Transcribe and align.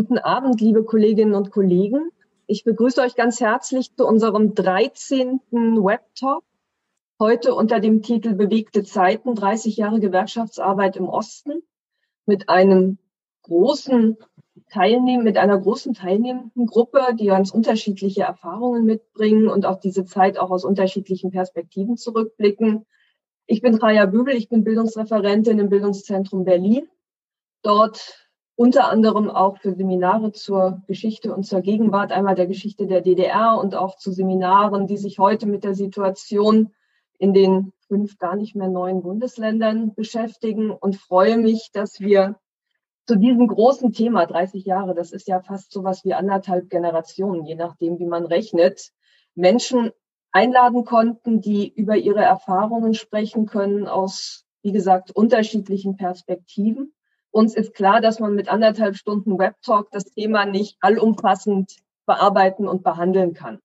Guten 0.00 0.16
Abend, 0.16 0.62
liebe 0.62 0.82
Kolleginnen 0.82 1.34
und 1.34 1.50
Kollegen. 1.50 2.10
Ich 2.46 2.64
begrüße 2.64 3.02
euch 3.02 3.16
ganz 3.16 3.38
herzlich 3.38 3.94
zu 3.94 4.06
unserem 4.06 4.54
13. 4.54 5.42
Web-Talk. 5.52 6.42
Heute 7.18 7.54
unter 7.54 7.80
dem 7.80 8.00
Titel 8.00 8.32
Bewegte 8.32 8.82
Zeiten, 8.82 9.34
30 9.34 9.76
Jahre 9.76 10.00
Gewerkschaftsarbeit 10.00 10.96
im 10.96 11.06
Osten 11.06 11.62
mit 12.24 12.48
einem 12.48 12.96
großen 13.42 14.16
Teilnehmen, 14.70 15.22
mit 15.22 15.36
einer 15.36 15.58
großen 15.58 15.92
teilnehmenden 15.92 16.64
Gruppe, 16.64 17.08
die 17.14 17.26
ganz 17.26 17.50
unterschiedliche 17.50 18.22
Erfahrungen 18.22 18.86
mitbringen 18.86 19.48
und 19.48 19.66
auch 19.66 19.80
diese 19.80 20.06
Zeit 20.06 20.38
auch 20.38 20.50
aus 20.50 20.64
unterschiedlichen 20.64 21.30
Perspektiven 21.30 21.98
zurückblicken. 21.98 22.86
Ich 23.44 23.60
bin 23.60 23.74
Raya 23.74 24.06
Bübel, 24.06 24.34
ich 24.34 24.48
bin 24.48 24.64
Bildungsreferentin 24.64 25.58
im 25.58 25.68
Bildungszentrum 25.68 26.46
Berlin. 26.46 26.88
Dort 27.60 28.29
unter 28.60 28.90
anderem 28.90 29.30
auch 29.30 29.56
für 29.56 29.72
Seminare 29.72 30.32
zur 30.32 30.82
Geschichte 30.86 31.34
und 31.34 31.44
zur 31.44 31.62
Gegenwart, 31.62 32.12
einmal 32.12 32.34
der 32.34 32.46
Geschichte 32.46 32.86
der 32.86 33.00
DDR 33.00 33.56
und 33.58 33.74
auch 33.74 33.96
zu 33.96 34.12
Seminaren, 34.12 34.86
die 34.86 34.98
sich 34.98 35.18
heute 35.18 35.46
mit 35.46 35.64
der 35.64 35.74
Situation 35.74 36.74
in 37.16 37.32
den 37.32 37.72
fünf 37.88 38.18
gar 38.18 38.36
nicht 38.36 38.54
mehr 38.54 38.68
neuen 38.68 39.00
Bundesländern 39.00 39.94
beschäftigen. 39.94 40.72
Und 40.72 40.96
freue 40.96 41.38
mich, 41.38 41.70
dass 41.72 42.00
wir 42.00 42.38
zu 43.06 43.16
diesem 43.16 43.46
großen 43.46 43.94
Thema 43.94 44.26
30 44.26 44.66
Jahre, 44.66 44.94
das 44.94 45.12
ist 45.12 45.26
ja 45.26 45.40
fast 45.40 45.72
so 45.72 45.82
was 45.82 46.04
wie 46.04 46.12
anderthalb 46.12 46.68
Generationen, 46.68 47.46
je 47.46 47.54
nachdem, 47.54 47.98
wie 47.98 48.04
man 48.04 48.26
rechnet, 48.26 48.90
Menschen 49.34 49.90
einladen 50.32 50.84
konnten, 50.84 51.40
die 51.40 51.72
über 51.72 51.96
ihre 51.96 52.20
Erfahrungen 52.20 52.92
sprechen 52.92 53.46
können 53.46 53.88
aus, 53.88 54.44
wie 54.60 54.72
gesagt, 54.72 55.12
unterschiedlichen 55.12 55.96
Perspektiven 55.96 56.92
uns 57.30 57.54
ist 57.54 57.74
klar, 57.74 58.00
dass 58.00 58.20
man 58.20 58.34
mit 58.34 58.48
anderthalb 58.48 58.96
Stunden 58.96 59.38
Webtalk 59.38 59.90
das 59.90 60.04
Thema 60.04 60.44
nicht 60.46 60.76
allumfassend 60.80 61.76
bearbeiten 62.06 62.66
und 62.66 62.82
behandeln 62.82 63.34
kann, 63.34 63.60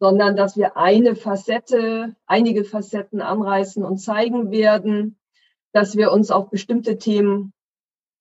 sondern 0.00 0.36
dass 0.36 0.56
wir 0.56 0.76
eine 0.76 1.14
Facette, 1.14 2.16
einige 2.26 2.64
Facetten 2.64 3.20
anreißen 3.20 3.84
und 3.84 3.98
zeigen 3.98 4.50
werden, 4.50 5.18
dass 5.72 5.96
wir 5.96 6.12
uns 6.12 6.30
auf 6.30 6.50
bestimmte 6.50 6.98
Themen 6.98 7.52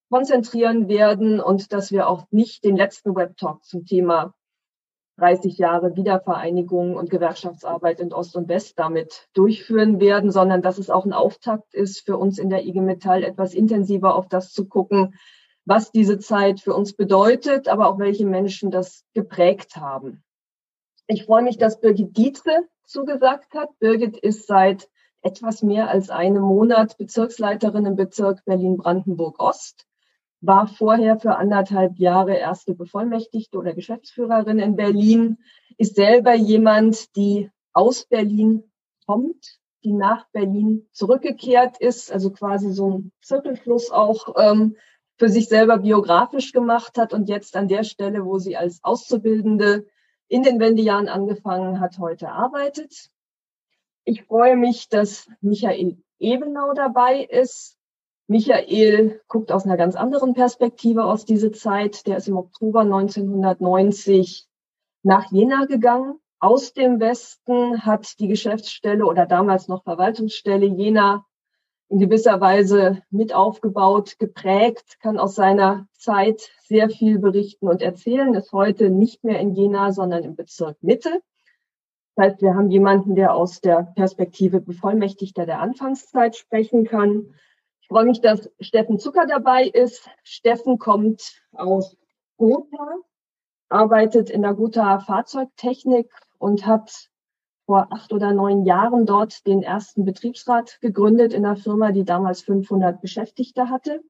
konzentrieren 0.10 0.88
werden 0.90 1.40
und 1.40 1.74
dass 1.74 1.92
wir 1.92 2.08
auch 2.08 2.26
nicht 2.32 2.64
den 2.64 2.76
letzten 2.76 3.16
Webtalk 3.16 3.64
zum 3.64 3.86
Thema 3.86 4.34
30 5.18 5.58
Jahre 5.58 5.96
Wiedervereinigung 5.96 6.96
und 6.96 7.10
Gewerkschaftsarbeit 7.10 8.00
in 8.00 8.14
Ost 8.14 8.36
und 8.36 8.48
West 8.48 8.80
damit 8.80 9.28
durchführen 9.34 10.00
werden, 10.00 10.32
sondern 10.32 10.62
dass 10.62 10.78
es 10.78 10.90
auch 10.90 11.06
ein 11.06 11.14
Auftakt 11.14 11.74
ist 11.74 12.06
für 12.06 12.18
uns 12.18 12.40
in 12.40 12.50
der 12.50 12.66
IG 12.66 12.82
Metall, 12.82 13.24
etwas 13.24 13.54
intensiver 13.54 14.16
auf 14.16 14.28
das 14.28 14.52
zu 14.52 14.68
gucken, 14.68 15.16
was 15.66 15.92
diese 15.92 16.18
Zeit 16.18 16.60
für 16.60 16.74
uns 16.74 16.94
bedeutet, 16.94 17.68
aber 17.68 17.88
auch 17.88 18.00
welche 18.00 18.26
Menschen 18.26 18.72
das 18.72 19.06
geprägt 19.14 19.76
haben. 19.78 20.24
Ich 21.08 21.26
freue 21.26 21.44
mich, 21.44 21.58
dass 21.58 21.80
Birgit 21.80 22.18
Dietze 22.18 22.68
zugesagt 22.86 23.54
hat. 23.54 23.70
Birgit 23.80 24.18
ist 24.18 24.48
seit 24.48 24.90
etwas 25.22 25.62
mehr 25.62 25.90
als 25.90 26.10
einem 26.10 26.42
Monat 26.42 26.98
Bezirksleiterin 26.98 27.86
im 27.86 27.96
Bezirk 27.96 28.44
Berlin-Brandenburg-Ost 28.46 29.86
war 30.42 30.68
vorher 30.68 31.20
für 31.20 31.36
anderthalb 31.36 31.98
Jahre 31.98 32.36
erste 32.36 32.74
Bevollmächtigte 32.74 33.58
oder 33.58 33.74
Geschäftsführerin 33.74 34.60
in 34.60 34.76
Berlin, 34.76 35.38
ist 35.78 35.96
selber 35.96 36.34
jemand, 36.34 37.16
die 37.16 37.50
aus 37.74 38.06
Berlin 38.06 38.64
kommt, 39.06 39.60
die 39.84 39.94
nach 39.94 40.28
Berlin 40.32 40.88
zurückgekehrt 40.92 41.80
ist, 41.80 42.12
also 42.12 42.32
quasi 42.32 42.72
so 42.72 42.90
ein 42.90 43.12
Zirkelfluss 43.22 43.92
auch 43.92 44.36
ähm, 44.38 44.76
für 45.18 45.30
sich 45.30 45.48
selber 45.48 45.78
biografisch 45.78 46.52
gemacht 46.52 46.98
hat 46.98 47.14
und 47.14 47.30
jetzt 47.30 47.56
an 47.56 47.68
der 47.68 47.84
Stelle, 47.84 48.26
wo 48.26 48.40
sie 48.40 48.58
als 48.58 48.84
Auszubildende 48.84 49.86
in 50.28 50.44
den 50.44 50.60
Wendejahren 50.60 51.10
angefangen 51.10 51.80
hat, 51.80 52.00
heute 52.00 52.30
arbeitet. 52.30 53.10
Ich 54.04 54.24
freue 54.24 54.56
mich, 54.56 54.90
dass 54.90 55.30
Michael 55.42 55.98
Ebenau 56.20 56.74
dabei 56.74 57.24
ist. 57.24 57.78
Michael 58.32 59.20
guckt 59.28 59.52
aus 59.52 59.66
einer 59.66 59.76
ganz 59.76 59.98
anderen 59.98 60.34
Perspektive 60.34 61.04
aus 61.04 61.26
diese 61.26 61.52
Zeit. 61.52 62.08
Der 62.08 62.16
ist 62.16 62.30
im 62.30 62.38
Oktober 62.38 62.80
1990 62.80 64.48
nach 65.04 65.30
Jena 65.34 65.66
gegangen. 65.66 66.14
Aus 66.40 66.72
dem 66.72 67.02
Westen 67.02 67.86
hat 67.86 68.22
die 68.22 68.30
Geschäftsstelle 68.30 69.06
oder 69.06 69.26
damals 69.26 69.68
noch 69.68 69.84
Verwaltungsstelle 69.84 70.66
Jena 70.66 71.26
in 71.90 72.00
gewisser 72.00 72.40
Weise 72.40 73.02
mit 73.10 73.36
aufgebaut, 73.36 74.18
geprägt, 74.18 74.98
kann 75.02 75.20
aus 75.20 75.36
seiner 75.36 75.90
Zeit 75.92 76.52
sehr 76.64 76.90
viel 76.90 77.20
berichten 77.20 77.68
und 77.68 77.82
erzählen, 77.82 78.34
ist 78.34 78.54
heute 78.54 78.92
nicht 78.92 79.26
mehr 79.26 79.42
in 79.42 79.56
Jena, 79.56 79.92
sondern 79.92 80.24
im 80.24 80.38
Bezirk 80.38 80.78
Mitte. 80.82 81.22
Das 82.16 82.28
heißt, 82.28 82.42
wir 82.42 82.56
haben 82.56 82.72
jemanden, 82.72 83.16
der 83.16 83.34
aus 83.34 83.60
der 83.60 83.92
Perspektive 83.98 84.62
Bevollmächtigter 84.62 85.46
der 85.46 85.60
Anfangszeit 85.60 86.38
sprechen 86.38 86.86
kann 86.86 87.34
freue 87.92 88.06
mich, 88.06 88.22
dass 88.22 88.50
Steffen 88.62 89.00
Zucker 89.00 89.26
dabei 89.28 89.66
ist. 89.66 90.10
Steffen 90.24 90.80
kommt 90.80 91.44
aus 91.52 91.98
Gotha, 92.38 92.96
arbeitet 93.68 94.30
in 94.30 94.44
der 94.44 94.54
Gotha 94.54 95.00
Fahrzeugtechnik 95.00 96.10
und 96.38 96.66
hat 96.66 97.10
vor 97.66 97.90
acht 97.92 98.14
oder 98.14 98.32
neun 98.32 98.64
Jahren 98.64 99.06
dort 99.06 99.46
den 99.46 99.62
ersten 99.62 100.06
Betriebsrat 100.06 100.80
gegründet 100.80 101.34
in 101.34 101.46
einer 101.46 101.58
Firma, 101.58 101.92
die 101.92 102.06
damals 102.06 102.44
500 102.44 103.02
Beschäftigte 103.02 103.70
hatte. 103.70 104.02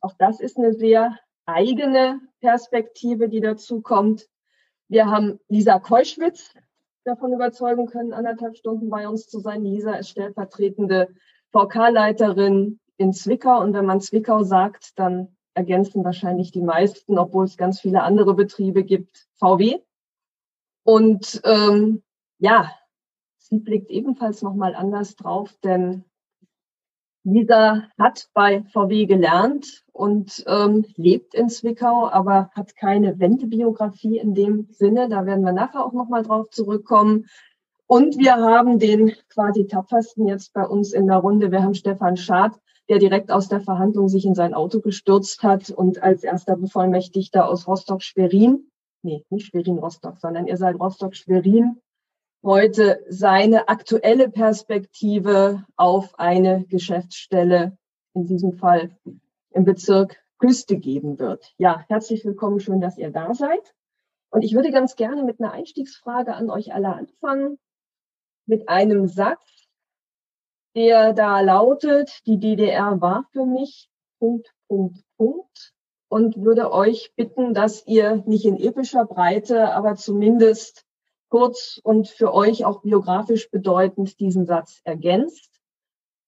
Auch 0.00 0.14
das 0.18 0.40
ist 0.40 0.56
eine 0.56 0.72
sehr 0.72 1.18
eigene 1.44 2.18
Perspektive, 2.40 3.28
die 3.28 3.40
dazu 3.40 3.82
kommt. 3.82 4.26
Wir 4.88 5.10
haben 5.10 5.38
Lisa 5.48 5.78
Keuschwitz 5.80 6.54
davon 7.04 7.34
überzeugen 7.34 7.84
können, 7.88 8.14
anderthalb 8.14 8.56
Stunden 8.56 8.88
bei 8.88 9.06
uns 9.06 9.28
zu 9.28 9.38
sein. 9.40 9.62
Lisa 9.64 9.96
ist 9.96 10.08
stellvertretende 10.08 11.08
VK-Leiterin 11.52 12.78
in 13.02 13.12
Zwickau. 13.12 13.60
Und 13.60 13.74
wenn 13.74 13.86
man 13.86 14.00
Zwickau 14.00 14.42
sagt, 14.42 14.98
dann 14.98 15.36
ergänzen 15.54 16.04
wahrscheinlich 16.04 16.50
die 16.50 16.62
meisten, 16.62 17.18
obwohl 17.18 17.44
es 17.44 17.56
ganz 17.56 17.80
viele 17.80 18.02
andere 18.02 18.34
Betriebe 18.34 18.84
gibt, 18.84 19.28
VW. 19.34 19.80
Und 20.84 21.40
ähm, 21.44 22.02
ja, 22.38 22.70
sie 23.38 23.58
blickt 23.58 23.90
ebenfalls 23.90 24.42
nochmal 24.42 24.74
anders 24.74 25.16
drauf, 25.16 25.54
denn 25.62 26.04
Lisa 27.24 27.84
hat 27.98 28.28
bei 28.34 28.64
VW 28.72 29.06
gelernt 29.06 29.84
und 29.92 30.42
ähm, 30.48 30.84
lebt 30.96 31.34
in 31.34 31.48
Zwickau, 31.48 32.08
aber 32.08 32.50
hat 32.54 32.74
keine 32.74 33.20
Wendebiografie 33.20 34.18
in 34.18 34.34
dem 34.34 34.66
Sinne. 34.72 35.08
Da 35.08 35.24
werden 35.24 35.44
wir 35.44 35.52
nachher 35.52 35.84
auch 35.84 35.92
nochmal 35.92 36.24
drauf 36.24 36.50
zurückkommen. 36.50 37.26
Und 37.86 38.18
wir 38.18 38.36
haben 38.36 38.78
den 38.78 39.12
quasi 39.28 39.66
tapfersten 39.66 40.26
jetzt 40.26 40.52
bei 40.52 40.66
uns 40.66 40.92
in 40.92 41.06
der 41.06 41.18
Runde. 41.18 41.52
Wir 41.52 41.62
haben 41.62 41.74
Stefan 41.74 42.16
Schad, 42.16 42.58
der 42.88 42.98
direkt 42.98 43.30
aus 43.30 43.48
der 43.48 43.60
Verhandlung 43.60 44.08
sich 44.08 44.24
in 44.24 44.34
sein 44.34 44.54
Auto 44.54 44.80
gestürzt 44.80 45.42
hat 45.42 45.70
und 45.70 46.02
als 46.02 46.24
erster 46.24 46.56
Bevollmächtigter 46.56 47.48
aus 47.48 47.66
Rostock-Schwerin, 47.66 48.70
nee, 49.02 49.24
nicht 49.30 49.46
Schwerin-Rostock, 49.46 50.18
sondern 50.18 50.46
ihr 50.46 50.56
seid 50.56 50.78
Rostock-Schwerin, 50.78 51.80
heute 52.42 53.04
seine 53.08 53.68
aktuelle 53.68 54.28
Perspektive 54.28 55.64
auf 55.76 56.18
eine 56.18 56.64
Geschäftsstelle, 56.64 57.76
in 58.14 58.26
diesem 58.26 58.54
Fall 58.54 58.96
im 59.50 59.64
Bezirk 59.64 60.22
Küste 60.38 60.76
geben 60.76 61.20
wird. 61.20 61.54
Ja, 61.56 61.84
herzlich 61.88 62.24
willkommen, 62.24 62.58
schön, 62.58 62.80
dass 62.80 62.98
ihr 62.98 63.10
da 63.10 63.32
seid. 63.32 63.74
Und 64.30 64.42
ich 64.42 64.54
würde 64.54 64.72
ganz 64.72 64.96
gerne 64.96 65.22
mit 65.22 65.40
einer 65.40 65.52
Einstiegsfrage 65.52 66.34
an 66.34 66.50
euch 66.50 66.74
alle 66.74 66.94
anfangen, 66.94 67.58
mit 68.46 68.68
einem 68.68 69.06
Satz, 69.06 69.61
der 70.74 71.12
da 71.12 71.40
lautet, 71.40 72.20
die 72.26 72.38
DDR 72.38 73.00
war 73.00 73.24
für 73.32 73.44
mich, 73.44 73.88
Punkt, 74.18 74.52
Punkt, 74.68 74.98
Punkt. 75.16 75.72
Und 76.08 76.36
würde 76.36 76.72
euch 76.72 77.14
bitten, 77.16 77.54
dass 77.54 77.86
ihr 77.86 78.22
nicht 78.26 78.44
in 78.44 78.58
epischer 78.58 79.06
Breite, 79.06 79.72
aber 79.72 79.94
zumindest 79.94 80.84
kurz 81.30 81.80
und 81.82 82.08
für 82.08 82.34
euch 82.34 82.66
auch 82.66 82.82
biografisch 82.82 83.50
bedeutend 83.50 84.20
diesen 84.20 84.44
Satz 84.44 84.82
ergänzt. 84.84 85.50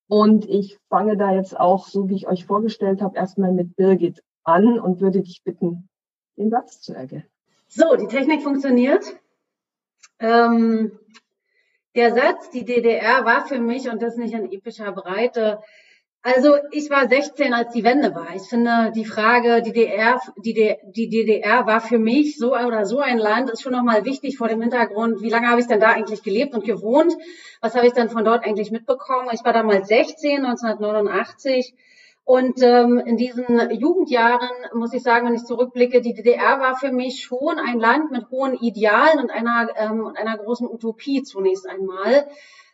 Und 0.09 0.49
ich 0.49 0.79
fange 0.89 1.19
da 1.19 1.33
jetzt 1.33 1.59
auch, 1.59 1.87
so 1.87 2.09
wie 2.09 2.15
ich 2.15 2.27
euch 2.27 2.47
vorgestellt 2.47 3.03
habe, 3.03 3.19
erstmal 3.19 3.53
mit 3.53 3.77
Birgit 3.77 4.23
an 4.45 4.79
und 4.79 5.01
würde 5.01 5.21
dich 5.21 5.43
bitten, 5.45 5.89
den 6.39 6.51
Satz 6.51 6.81
zu 6.81 6.95
ergänzen. 6.95 7.29
So, 7.69 7.97
die 7.97 8.07
Technik 8.07 8.43
funktioniert. 8.43 9.05
Ähm, 10.21 10.99
der 11.95 12.15
Satz, 12.15 12.51
die 12.51 12.65
DDR 12.65 13.25
war 13.25 13.47
für 13.47 13.59
mich, 13.59 13.89
und 13.89 14.03
das 14.03 14.17
nicht 14.17 14.35
in 14.35 14.51
epischer 14.51 14.93
Breite, 14.93 15.61
also 16.27 16.57
ich 16.71 16.89
war 16.89 17.07
16, 17.07 17.53
als 17.53 17.75
die 17.75 17.85
Wende 17.85 18.15
war. 18.15 18.35
Ich 18.35 18.45
finde 18.49 18.93
die 18.97 19.05
Frage, 19.05 19.61
die 19.61 19.73
DDR, 19.73 20.19
die, 20.43 20.75
die 20.83 21.09
DDR 21.11 21.67
war 21.67 21.83
für 21.83 21.99
mich 21.99 22.39
so 22.39 22.55
oder 22.55 22.87
so 22.87 23.01
ein 23.01 23.19
Land, 23.19 23.51
ist 23.51 23.61
schon 23.61 23.73
nochmal 23.73 24.07
wichtig 24.07 24.39
vor 24.39 24.49
dem 24.49 24.63
Hintergrund, 24.63 25.21
wie 25.21 25.29
lange 25.29 25.49
habe 25.51 25.61
ich 25.61 25.67
denn 25.67 25.81
da 25.81 25.91
eigentlich 25.91 26.23
gelebt 26.23 26.55
und 26.55 26.65
gewohnt? 26.65 27.15
Was 27.61 27.75
habe 27.75 27.87
ich 27.87 27.93
dann 27.93 28.09
von 28.09 28.25
dort 28.25 28.43
eigentlich 28.43 28.71
mitbekommen? 28.71 29.29
Ich 29.33 29.45
war 29.45 29.53
damals 29.53 29.87
16, 29.89 30.47
1989 30.47 31.75
Und 32.25 32.63
ähm, 32.63 33.03
in 33.05 33.19
diesen 33.19 33.71
Jugendjahren 33.71 34.49
muss 34.73 34.95
ich 34.95 35.03
sagen, 35.03 35.27
wenn 35.27 35.35
ich 35.35 35.45
zurückblicke, 35.45 36.01
die 36.01 36.15
DDR 36.15 36.59
war 36.59 36.77
für 36.77 36.91
mich 36.91 37.23
schon 37.23 37.59
ein 37.59 37.79
Land 37.79 38.11
mit 38.11 38.31
hohen 38.31 38.55
Idealen 38.55 39.21
und 39.21 39.31
einer, 39.31 39.69
ähm, 39.77 40.07
und 40.07 40.17
einer 40.17 40.39
großen 40.39 40.67
Utopie 40.67 41.23
zunächst 41.23 41.69
einmal. 41.69 42.27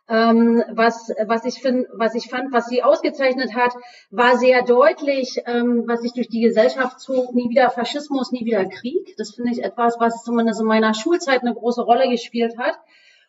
Ähm, 0.08 0.62
was, 0.72 1.12
was, 1.26 1.44
ich 1.44 1.60
find, 1.60 1.86
was 1.92 2.14
ich 2.14 2.28
fand, 2.30 2.52
was 2.52 2.66
sie 2.66 2.82
ausgezeichnet 2.82 3.54
hat, 3.54 3.74
war 4.10 4.36
sehr 4.36 4.62
deutlich, 4.62 5.40
ähm, 5.46 5.84
was 5.86 6.02
sich 6.02 6.12
durch 6.12 6.28
die 6.28 6.40
Gesellschaft 6.40 7.00
zog, 7.00 7.34
nie 7.34 7.48
wieder 7.48 7.70
Faschismus, 7.70 8.30
nie 8.30 8.44
wieder 8.44 8.64
Krieg. 8.66 9.14
Das 9.18 9.34
finde 9.34 9.50
ich 9.52 9.64
etwas, 9.64 9.96
was 9.98 10.22
zumindest 10.22 10.60
in 10.60 10.66
meiner 10.66 10.94
Schulzeit 10.94 11.42
eine 11.42 11.54
große 11.54 11.82
Rolle 11.82 12.08
gespielt 12.08 12.56
hat. 12.56 12.78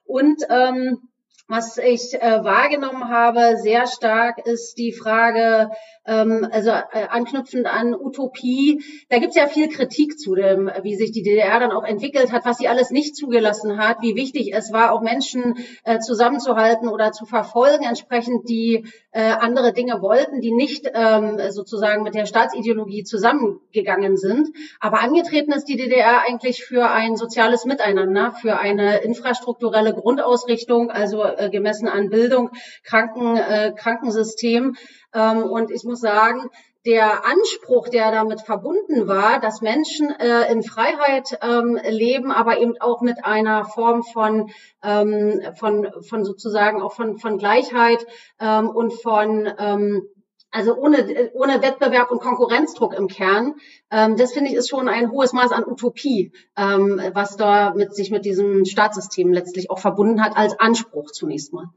Und 0.06 0.44
ähm, 0.50 1.10
was 1.52 1.78
ich 1.78 2.14
äh, 2.14 2.44
wahrgenommen 2.46 3.10
habe, 3.10 3.58
sehr 3.58 3.86
stark 3.86 4.46
ist 4.48 4.78
die 4.78 4.94
Frage, 4.94 5.70
ähm, 6.06 6.48
also 6.52 6.70
äh, 6.70 7.08
anknüpfend 7.10 7.66
an 7.66 7.94
Utopie. 7.94 8.84
Da 9.10 9.20
gibt 9.20 9.32
es 9.32 9.36
ja 9.36 9.48
viel 9.48 9.70
Kritik 9.70 10.20
zu 10.20 10.36
dem, 10.36 10.70
wie 10.82 10.96
sich 10.96 11.12
die 11.12 11.24
DDR 11.24 11.60
dann 11.60 11.72
auch 11.72 11.84
entwickelt 11.84 12.32
hat, 12.32 12.46
was 12.46 12.58
sie 12.58 12.68
alles 12.68 12.92
nicht 12.92 13.16
zugelassen 13.16 13.78
hat, 13.78 13.98
wie 14.02 14.16
wichtig 14.16 14.54
es 14.54 14.72
war, 14.72 14.92
auch 14.92 15.02
Menschen 15.02 15.58
äh, 15.84 16.00
zusammenzuhalten 16.00 16.88
oder 16.88 17.12
zu 17.12 17.26
verfolgen, 17.26 17.84
entsprechend 17.84 18.50
die 18.50 18.86
äh, 19.12 19.22
andere 19.22 19.74
Dinge 19.74 20.02
wollten, 20.02 20.42
die 20.42 20.54
nicht 20.54 20.90
ähm, 20.94 21.40
sozusagen 21.50 22.04
mit 22.04 22.16
der 22.16 22.26
Staatsideologie 22.26 23.04
zusammengegangen 23.04 24.18
sind. 24.18 24.50
Aber 24.80 25.02
angetreten 25.02 25.52
ist 25.52 25.66
die 25.66 25.78
DDR 25.78 26.22
eigentlich 26.28 26.64
für 26.64 26.90
ein 26.90 27.16
soziales 27.16 27.66
Miteinander, 27.66 28.32
für 28.32 28.60
eine 28.60 29.00
infrastrukturelle 29.00 29.94
Grundausrichtung, 29.94 30.90
also 30.90 31.24
äh, 31.24 31.50
gemessen 31.50 31.88
an 31.88 32.10
Bildung, 32.10 32.52
Kranken, 32.84 33.38
äh, 33.38 33.74
Krankensystem. 33.76 34.76
Ähm, 35.14 35.44
und 35.44 35.72
ich 35.72 35.84
muss 35.84 36.00
sagen, 36.00 36.50
der 36.86 37.26
Anspruch, 37.26 37.90
der 37.90 38.12
damit 38.12 38.42
verbunden 38.42 39.08
war, 39.08 39.40
dass 39.40 39.62
Menschen 39.62 40.10
äh, 40.10 40.52
in 40.52 40.64
Freiheit 40.64 41.38
ähm, 41.42 41.80
leben, 41.88 42.32
aber 42.32 42.60
eben 42.60 42.80
auch 42.80 43.02
mit 43.02 43.24
einer 43.24 43.66
Form 43.66 44.04
von, 44.04 44.50
ähm, 44.84 45.42
von, 45.56 45.88
von 46.02 46.26
sozusagen 46.26 46.82
auch 46.82 46.94
von, 46.94 47.20
von 47.20 47.38
Gleichheit 47.38 48.06
ähm, 48.40 48.70
und 48.70 48.94
von 48.94 49.48
ähm, 49.60 50.08
also 50.54 50.76
ohne, 50.76 51.32
ohne 51.34 51.62
Wettbewerb 51.62 52.12
und 52.12 52.20
Konkurrenzdruck 52.20 52.94
im 52.94 53.08
Kern. 53.08 53.56
Ähm, 53.90 54.18
das 54.18 54.34
finde 54.34 54.50
ich 54.50 54.58
ist 54.58 54.70
schon 54.70 54.90
ein 54.90 55.12
hohes 55.12 55.34
Maß 55.34 55.52
an 55.52 55.66
Utopie, 55.66 56.34
ähm, 56.58 57.00
was 57.14 57.38
da 57.38 57.74
mit 57.74 57.96
sich 57.96 58.12
mit 58.12 58.26
diesem 58.26 58.66
Staatssystem 58.66 59.32
letztlich 59.32 59.70
auch 59.70 59.80
verbunden 59.80 60.22
hat 60.22 60.36
als 60.36 60.60
Anspruch 60.60 61.12
zunächst 61.12 61.54
mal. 61.54 61.70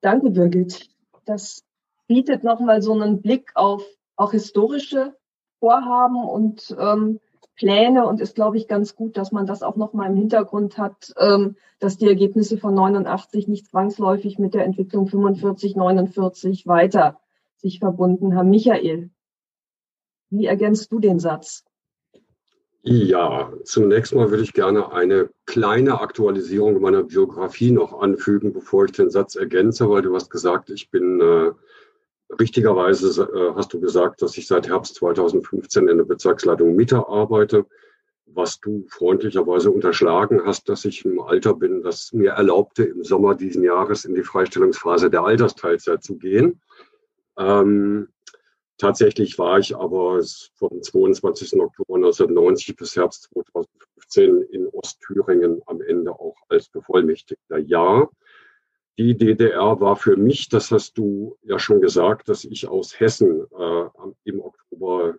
Danke, 0.00 0.30
Birgit. 0.30 0.88
Das 1.24 1.62
bietet 2.06 2.44
nochmal 2.44 2.82
so 2.82 2.92
einen 2.92 3.20
Blick 3.20 3.52
auf 3.54 3.84
auch 4.16 4.32
historische 4.32 5.14
Vorhaben 5.58 6.24
und 6.24 6.74
ähm, 6.78 7.20
Pläne 7.56 8.06
und 8.06 8.20
ist, 8.20 8.34
glaube 8.34 8.58
ich, 8.58 8.68
ganz 8.68 8.94
gut, 8.94 9.16
dass 9.16 9.32
man 9.32 9.46
das 9.46 9.62
auch 9.62 9.76
nochmal 9.76 10.10
im 10.10 10.16
Hintergrund 10.16 10.76
hat, 10.76 11.12
ähm, 11.18 11.56
dass 11.78 11.96
die 11.96 12.06
Ergebnisse 12.06 12.58
von 12.58 12.74
89 12.74 13.48
nicht 13.48 13.66
zwangsläufig 13.66 14.38
mit 14.38 14.54
der 14.54 14.64
Entwicklung 14.64 15.06
45, 15.06 15.74
49 15.74 16.66
weiter 16.66 17.18
sich 17.56 17.78
verbunden 17.78 18.36
haben. 18.36 18.50
Michael, 18.50 19.10
wie 20.30 20.46
ergänzt 20.46 20.92
du 20.92 20.98
den 20.98 21.18
Satz? 21.18 21.64
Ja, 22.82 23.52
zunächst 23.64 24.14
mal 24.14 24.30
würde 24.30 24.44
ich 24.44 24.52
gerne 24.52 24.92
eine 24.92 25.30
kleine 25.44 26.00
Aktualisierung 26.00 26.80
meiner 26.80 27.02
Biografie 27.02 27.72
noch 27.72 28.00
anfügen, 28.00 28.52
bevor 28.52 28.84
ich 28.84 28.92
den 28.92 29.10
Satz 29.10 29.34
ergänze, 29.34 29.88
weil 29.90 30.02
du 30.02 30.14
hast 30.14 30.30
gesagt, 30.30 30.70
ich 30.70 30.90
bin 30.90 31.20
äh, 31.20 31.50
richtigerweise 32.30 33.22
äh, 33.22 33.54
hast 33.54 33.72
du 33.72 33.80
gesagt, 33.80 34.22
dass 34.22 34.36
ich 34.36 34.46
seit 34.46 34.68
Herbst 34.68 34.96
2015 34.96 35.88
in 35.88 35.98
der 35.98 36.04
Bezirksleitung 36.04 36.74
Mitte 36.74 37.08
arbeite, 37.08 37.66
was 38.26 38.60
du 38.60 38.84
freundlicherweise 38.88 39.70
unterschlagen 39.70 40.42
hast, 40.44 40.68
dass 40.68 40.84
ich 40.84 41.04
im 41.04 41.20
Alter 41.20 41.54
bin, 41.54 41.82
das 41.82 42.12
mir 42.12 42.32
erlaubte, 42.32 42.84
im 42.84 43.04
Sommer 43.04 43.34
diesen 43.34 43.62
Jahres 43.62 44.04
in 44.04 44.14
die 44.14 44.24
Freistellungsphase 44.24 45.10
der 45.10 45.22
Altersteilzeit 45.22 46.02
zu 46.02 46.16
gehen. 46.16 46.60
Ähm, 47.38 48.08
tatsächlich 48.78 49.38
war 49.38 49.58
ich 49.58 49.76
aber 49.76 50.20
vom 50.54 50.82
22. 50.82 51.60
Oktober 51.60 51.96
1990 51.96 52.76
bis 52.76 52.96
Herbst 52.96 53.30
2015 53.32 54.42
in 54.50 54.66
Ostthüringen 54.68 55.62
am 55.66 55.80
Ende 55.80 56.12
auch 56.12 56.36
als 56.48 56.68
Bevollmächtigter. 56.68 57.58
Ja, 57.58 58.08
die 58.98 59.16
DDR 59.16 59.80
war 59.80 59.96
für 59.96 60.16
mich, 60.16 60.48
das 60.48 60.70
hast 60.70 60.96
du 60.96 61.36
ja 61.42 61.58
schon 61.58 61.80
gesagt, 61.80 62.28
dass 62.28 62.44
ich 62.44 62.66
aus 62.66 62.98
Hessen 62.98 63.46
äh, 63.58 63.84
im 64.24 64.40
Oktober 64.40 65.16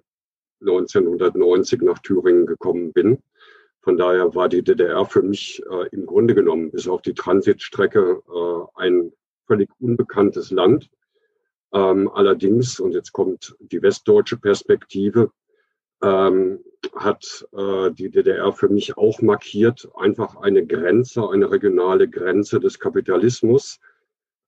1990 0.62 1.82
nach 1.84 2.00
Thüringen 2.00 2.46
gekommen 2.46 2.92
bin. 2.92 3.22
Von 3.82 3.98
daher 3.98 4.34
war 4.36 4.50
die 4.50 4.64
DDR 4.64 5.06
für 5.06 5.22
mich 5.22 5.62
äh, 5.70 5.88
im 5.92 6.06
Grunde 6.06 6.34
genommen 6.34 6.72
bis 6.72 6.88
auf 6.88 7.02
die 7.02 7.14
Transitstrecke 7.14 8.22
äh, 8.28 8.82
ein 8.82 9.14
völlig 9.46 9.70
unbekanntes 9.80 10.52
Land. 10.52 10.90
Ähm, 11.72 12.10
allerdings, 12.14 12.80
und 12.80 12.94
jetzt 12.94 13.14
kommt 13.14 13.56
die 13.60 13.82
westdeutsche 13.82 14.38
Perspektive, 14.38 15.32
ähm, 16.02 16.60
hat 16.96 17.48
äh, 17.54 17.92
die 17.92 18.10
DDR 18.10 18.54
für 18.54 18.70
mich 18.70 18.98
auch 18.98 19.22
markiert, 19.22 19.90
einfach 19.96 20.38
eine 20.38 20.66
Grenze, 20.66 21.30
eine 21.30 21.52
regionale 21.52 22.08
Grenze 22.08 22.60
des 22.60 22.80
Kapitalismus, 22.80 23.80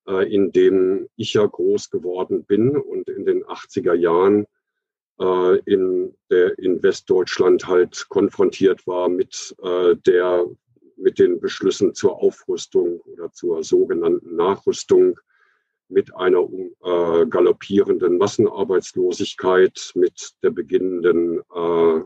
äh, 0.06 0.32
in 0.32 0.52
dem 0.52 1.08
ich 1.16 1.34
ja 1.34 1.44
groß 1.44 1.90
geworden 1.90 2.44
bin 2.44 2.76
und 2.76 3.08
in 3.08 3.24
den 3.24 3.44
80er 3.44 3.94
Jahren 3.94 4.46
äh, 5.18 5.58
in, 5.66 6.14
der, 6.30 6.58
in 6.58 6.82
Westdeutschland 6.82 7.66
halt 7.66 8.06
konfrontiert 8.08 8.86
war 8.86 9.08
mit 9.08 9.54
äh, 9.62 9.96
der 10.06 10.46
mit 10.96 11.18
den 11.18 11.40
Beschlüssen 11.40 11.94
zur 11.94 12.22
Aufrüstung 12.22 13.00
oder 13.00 13.32
zur 13.32 13.64
sogenannten 13.64 14.36
Nachrüstung 14.36 15.18
mit 15.90 16.14
einer 16.16 16.48
äh, 16.84 17.26
galoppierenden 17.26 18.18
Massenarbeitslosigkeit, 18.18 19.92
mit 19.94 20.32
der 20.42 20.50
beginnenden, 20.50 21.40
äh, 21.54 22.00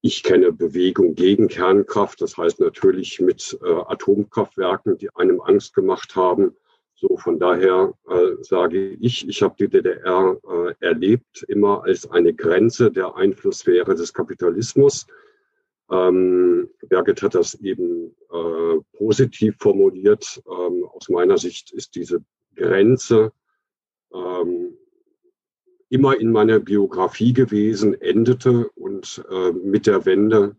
ich 0.00 0.22
kenne 0.24 0.52
Bewegung 0.52 1.14
gegen 1.14 1.48
Kernkraft, 1.48 2.20
das 2.20 2.36
heißt 2.36 2.60
natürlich 2.60 3.20
mit 3.20 3.56
äh, 3.64 3.70
Atomkraftwerken, 3.70 4.98
die 4.98 5.14
einem 5.14 5.40
Angst 5.40 5.74
gemacht 5.74 6.16
haben. 6.16 6.56
So 6.94 7.16
von 7.16 7.38
daher 7.38 7.94
äh, 8.08 8.42
sage 8.42 8.90
ich, 9.00 9.28
ich 9.28 9.42
habe 9.42 9.54
die 9.58 9.68
DDR 9.68 10.36
äh, 10.44 10.74
erlebt 10.84 11.44
immer 11.48 11.84
als 11.84 12.10
eine 12.10 12.34
Grenze 12.34 12.90
der 12.90 13.16
Einflusssphäre 13.16 13.94
des 13.94 14.12
Kapitalismus. 14.12 15.06
Ähm, 15.90 16.68
Birgit 16.88 17.22
hat 17.22 17.34
das 17.34 17.54
eben 17.54 18.14
äh, 18.32 18.80
positiv 18.96 19.56
formuliert. 19.58 20.42
Ähm, 20.48 20.81
aus 21.02 21.08
meiner 21.08 21.36
Sicht 21.36 21.72
ist 21.72 21.96
diese 21.96 22.22
Grenze 22.54 23.32
ähm, 24.14 24.74
immer 25.88 26.18
in 26.18 26.30
meiner 26.30 26.60
Biografie 26.60 27.32
gewesen, 27.32 28.00
endete 28.00 28.68
und 28.76 29.24
äh, 29.30 29.50
mit 29.50 29.88
der 29.88 30.04
Wende. 30.04 30.54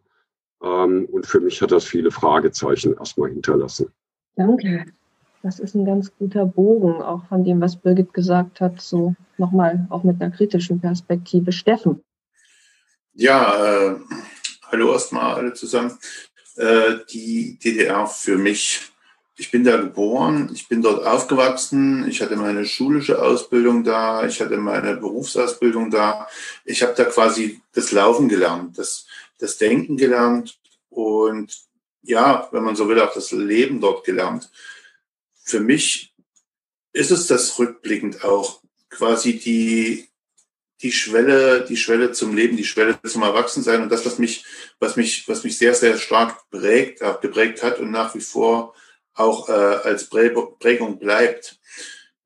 Ähm, 0.61 1.05
und 1.05 1.25
für 1.25 1.39
mich 1.39 1.61
hat 1.61 1.71
das 1.71 1.85
viele 1.85 2.11
Fragezeichen 2.11 2.93
erstmal 2.97 3.29
hinterlassen. 3.29 3.87
Danke. 4.35 4.85
Das 5.43 5.59
ist 5.59 5.75
ein 5.75 5.85
ganz 5.85 6.11
guter 6.17 6.45
Bogen, 6.45 7.01
auch 7.01 7.25
von 7.27 7.45
dem, 7.45 7.61
was 7.61 7.77
Birgit 7.77 8.13
gesagt 8.13 8.59
hat, 8.59 8.81
so 8.81 9.15
nochmal 9.37 9.87
auch 9.89 10.03
mit 10.03 10.21
einer 10.21 10.31
kritischen 10.31 10.81
Perspektive. 10.81 11.53
Steffen. 11.53 12.03
Ja, 13.13 13.91
äh, 13.91 13.95
hallo 14.71 14.91
erstmal 14.91 15.35
alle 15.35 15.53
zusammen. 15.53 15.97
Äh, 16.55 16.97
die 17.11 17.57
DDR 17.59 18.07
für 18.07 18.37
mich 18.37 18.92
ich 19.35 19.49
bin 19.49 19.63
da 19.63 19.77
geboren, 19.77 20.51
ich 20.53 20.67
bin 20.67 20.81
dort 20.81 21.05
aufgewachsen, 21.05 22.07
ich 22.07 22.21
hatte 22.21 22.35
meine 22.35 22.65
schulische 22.65 23.21
Ausbildung 23.21 23.83
da, 23.83 24.25
ich 24.25 24.39
hatte 24.39 24.57
meine 24.57 24.95
Berufsausbildung 24.95 25.89
da. 25.89 26.27
Ich 26.65 26.83
habe 26.83 26.93
da 26.95 27.05
quasi 27.05 27.61
das 27.73 27.91
Laufen 27.91 28.29
gelernt, 28.29 28.77
das, 28.77 29.07
das 29.39 29.57
Denken 29.57 29.97
gelernt 29.97 30.59
und 30.89 31.65
ja, 32.03 32.47
wenn 32.51 32.63
man 32.63 32.75
so 32.75 32.87
will, 32.87 32.99
auch 32.99 33.13
das 33.13 33.31
Leben 33.31 33.81
dort 33.81 34.05
gelernt. 34.05 34.51
Für 35.43 35.61
mich 35.61 36.13
ist 36.91 37.11
es 37.11 37.27
das 37.27 37.57
rückblickend 37.57 38.23
auch 38.23 38.61
quasi 38.89 39.39
die, 39.39 40.09
die 40.81 40.91
Schwelle, 40.91 41.65
die 41.65 41.77
Schwelle 41.77 42.11
zum 42.11 42.35
Leben, 42.35 42.55
die 42.55 42.65
Schwelle 42.65 42.99
zum 43.03 43.23
Erwachsensein 43.23 43.81
und 43.81 43.91
das, 43.91 44.05
was 44.05 44.19
mich, 44.19 44.45
was 44.79 44.95
mich, 44.95 45.27
was 45.27 45.43
mich 45.43 45.57
sehr, 45.57 45.73
sehr 45.73 45.97
stark 45.97 46.49
prägt, 46.51 47.01
auch 47.01 47.19
geprägt 47.19 47.63
hat 47.63 47.79
und 47.79 47.89
nach 47.89 48.13
wie 48.13 48.21
vor 48.21 48.75
auch 49.15 49.49
äh, 49.49 49.51
als 49.51 50.09
Prägung 50.09 50.99
bleibt. 50.99 51.59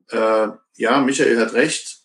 Äh, 0.10 0.48
ja, 0.76 1.02
Michael 1.02 1.40
hat 1.40 1.54
recht. 1.54 1.98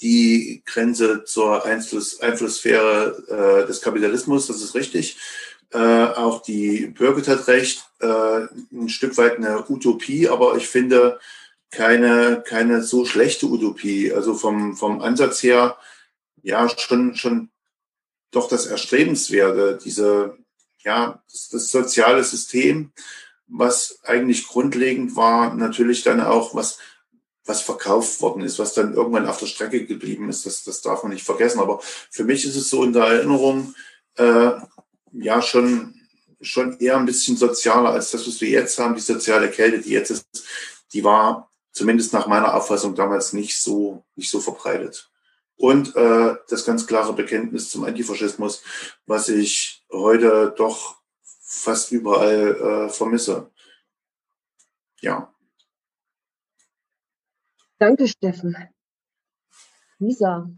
Die 0.00 0.62
Grenze 0.64 1.24
zur 1.24 1.64
Einfluss, 1.64 2.20
Einflusssphäre 2.20 3.62
äh, 3.64 3.66
des 3.66 3.80
Kapitalismus, 3.80 4.46
das 4.46 4.62
ist 4.62 4.74
richtig. 4.74 5.16
Äh, 5.70 5.78
auch 5.78 6.42
die 6.42 6.86
Birgit 6.86 7.28
hat 7.28 7.46
recht, 7.48 7.84
äh, 8.00 8.46
ein 8.72 8.88
Stück 8.88 9.16
weit 9.18 9.36
eine 9.36 9.68
Utopie, 9.68 10.28
aber 10.28 10.56
ich 10.56 10.68
finde, 10.68 11.18
keine, 11.70 12.42
keine 12.46 12.82
so 12.82 13.04
schlechte 13.04 13.46
Utopie. 13.46 14.12
Also 14.12 14.34
vom, 14.34 14.76
vom 14.76 15.00
Ansatz 15.00 15.42
her, 15.42 15.76
ja, 16.42 16.68
schon, 16.68 17.14
schon 17.16 17.50
doch 18.30 18.48
das 18.48 18.66
Erstrebenswerte, 18.66 19.78
diese, 19.82 20.36
ja, 20.78 21.22
das, 21.30 21.48
das 21.50 21.70
soziale 21.70 22.24
System, 22.24 22.92
was 23.48 23.98
eigentlich 24.04 24.46
grundlegend 24.46 25.16
war, 25.16 25.54
natürlich 25.54 26.02
dann 26.02 26.20
auch, 26.20 26.54
was, 26.54 26.78
was 27.44 27.62
verkauft 27.62 28.20
worden 28.20 28.42
ist, 28.42 28.58
was 28.58 28.74
dann 28.74 28.94
irgendwann 28.94 29.26
auf 29.26 29.38
der 29.38 29.46
Strecke 29.46 29.86
geblieben 29.86 30.28
ist, 30.28 30.46
das, 30.46 30.64
das 30.64 30.82
darf 30.82 31.02
man 31.02 31.12
nicht 31.12 31.24
vergessen. 31.24 31.60
Aber 31.60 31.80
für 31.82 32.24
mich 32.24 32.44
ist 32.44 32.56
es 32.56 32.68
so 32.68 32.84
in 32.84 32.92
der 32.92 33.04
Erinnerung, 33.04 33.74
äh, 34.16 34.50
ja, 35.12 35.40
schon, 35.40 35.94
schon 36.40 36.78
eher 36.78 36.98
ein 36.98 37.06
bisschen 37.06 37.36
sozialer 37.36 37.90
als 37.90 38.10
das, 38.10 38.26
was 38.26 38.40
wir 38.40 38.50
jetzt 38.50 38.78
haben. 38.78 38.94
Die 38.94 39.00
soziale 39.00 39.50
Kälte, 39.50 39.80
die 39.80 39.90
jetzt 39.90 40.10
ist, 40.10 40.26
die 40.92 41.02
war 41.02 41.50
zumindest 41.72 42.12
nach 42.12 42.26
meiner 42.26 42.54
Auffassung 42.54 42.94
damals 42.94 43.32
nicht 43.32 43.58
so, 43.58 44.04
nicht 44.14 44.30
so 44.30 44.40
verbreitet. 44.40 45.10
Und 45.56 45.96
äh, 45.96 46.34
das 46.48 46.64
ganz 46.64 46.86
klare 46.86 47.12
Bekenntnis 47.14 47.70
zum 47.70 47.84
Antifaschismus, 47.84 48.62
was 49.06 49.28
ich 49.28 49.82
heute 49.90 50.54
doch 50.56 50.98
fast 51.48 51.92
überall 51.92 52.86
äh, 52.86 52.88
vermisse. 52.90 53.50
Ja. 55.00 55.32
Danke, 57.78 58.06
Steffen. 58.06 58.54
Lisa. 59.98 60.50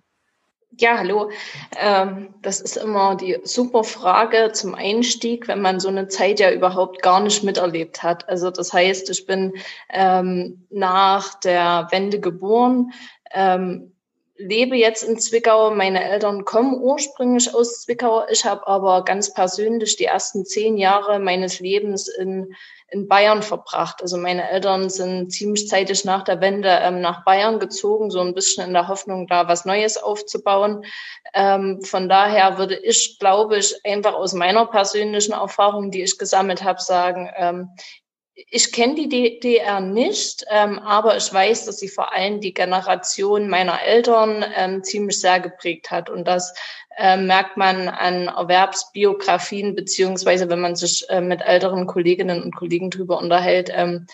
Ja, 0.78 0.98
hallo. 0.98 1.30
Ähm, 1.76 2.34
das 2.42 2.60
ist 2.60 2.76
immer 2.76 3.16
die 3.16 3.38
super 3.44 3.84
Frage 3.84 4.50
zum 4.52 4.74
Einstieg, 4.74 5.46
wenn 5.46 5.60
man 5.60 5.78
so 5.78 5.88
eine 5.88 6.08
Zeit 6.08 6.40
ja 6.40 6.50
überhaupt 6.50 7.02
gar 7.02 7.20
nicht 7.20 7.44
miterlebt 7.44 8.02
hat. 8.02 8.28
Also 8.28 8.50
das 8.50 8.72
heißt, 8.72 9.10
ich 9.10 9.26
bin 9.26 9.54
ähm, 9.90 10.66
nach 10.70 11.38
der 11.40 11.88
Wende 11.90 12.18
geboren, 12.18 12.92
ähm, 13.32 13.94
lebe 14.40 14.76
jetzt 14.76 15.02
in 15.02 15.18
Zwickau. 15.18 15.70
Meine 15.70 16.02
Eltern 16.02 16.44
kommen 16.44 16.80
ursprünglich 16.80 17.54
aus 17.54 17.82
Zwickau. 17.82 18.24
Ich 18.30 18.44
habe 18.44 18.66
aber 18.66 19.04
ganz 19.04 19.32
persönlich 19.34 19.96
die 19.96 20.06
ersten 20.06 20.44
zehn 20.44 20.78
Jahre 20.78 21.18
meines 21.18 21.60
Lebens 21.60 22.08
in, 22.08 22.54
in 22.88 23.06
Bayern 23.06 23.42
verbracht. 23.42 24.00
Also 24.00 24.16
meine 24.16 24.48
Eltern 24.48 24.88
sind 24.88 25.30
ziemlich 25.30 25.68
zeitig 25.68 26.04
nach 26.04 26.24
der 26.24 26.40
Wende 26.40 26.70
ähm, 26.70 27.00
nach 27.00 27.24
Bayern 27.24 27.58
gezogen, 27.58 28.10
so 28.10 28.20
ein 28.20 28.34
bisschen 28.34 28.66
in 28.66 28.72
der 28.72 28.88
Hoffnung, 28.88 29.26
da 29.26 29.46
was 29.46 29.66
Neues 29.66 29.98
aufzubauen. 29.98 30.84
Ähm, 31.34 31.82
von 31.82 32.08
daher 32.08 32.56
würde 32.56 32.76
ich, 32.76 33.18
glaube 33.18 33.58
ich, 33.58 33.74
einfach 33.84 34.14
aus 34.14 34.32
meiner 34.32 34.66
persönlichen 34.66 35.32
Erfahrung, 35.32 35.90
die 35.90 36.02
ich 36.02 36.18
gesammelt 36.18 36.64
habe, 36.64 36.80
sagen, 36.80 37.30
ähm, 37.36 37.68
ich 38.48 38.72
kenne 38.72 38.94
die 38.94 39.08
DDR 39.08 39.80
nicht, 39.80 40.44
ähm, 40.50 40.78
aber 40.78 41.16
ich 41.16 41.32
weiß, 41.32 41.66
dass 41.66 41.78
sie 41.78 41.88
vor 41.88 42.12
allem 42.12 42.40
die 42.40 42.54
Generation 42.54 43.48
meiner 43.48 43.82
Eltern 43.82 44.44
ähm, 44.56 44.82
ziemlich 44.82 45.20
sehr 45.20 45.40
geprägt 45.40 45.90
hat. 45.90 46.08
Und 46.08 46.26
das 46.26 46.54
äh, 46.96 47.16
merkt 47.16 47.56
man 47.56 47.88
an 47.88 48.28
Erwerbsbiografien, 48.28 49.74
beziehungsweise 49.74 50.48
wenn 50.48 50.60
man 50.60 50.76
sich 50.76 51.04
äh, 51.08 51.20
mit 51.20 51.42
älteren 51.42 51.86
Kolleginnen 51.86 52.42
und 52.42 52.54
Kollegen 52.54 52.90
drüber 52.90 53.18
unterhält, 53.18 53.70
ähm, 53.74 54.06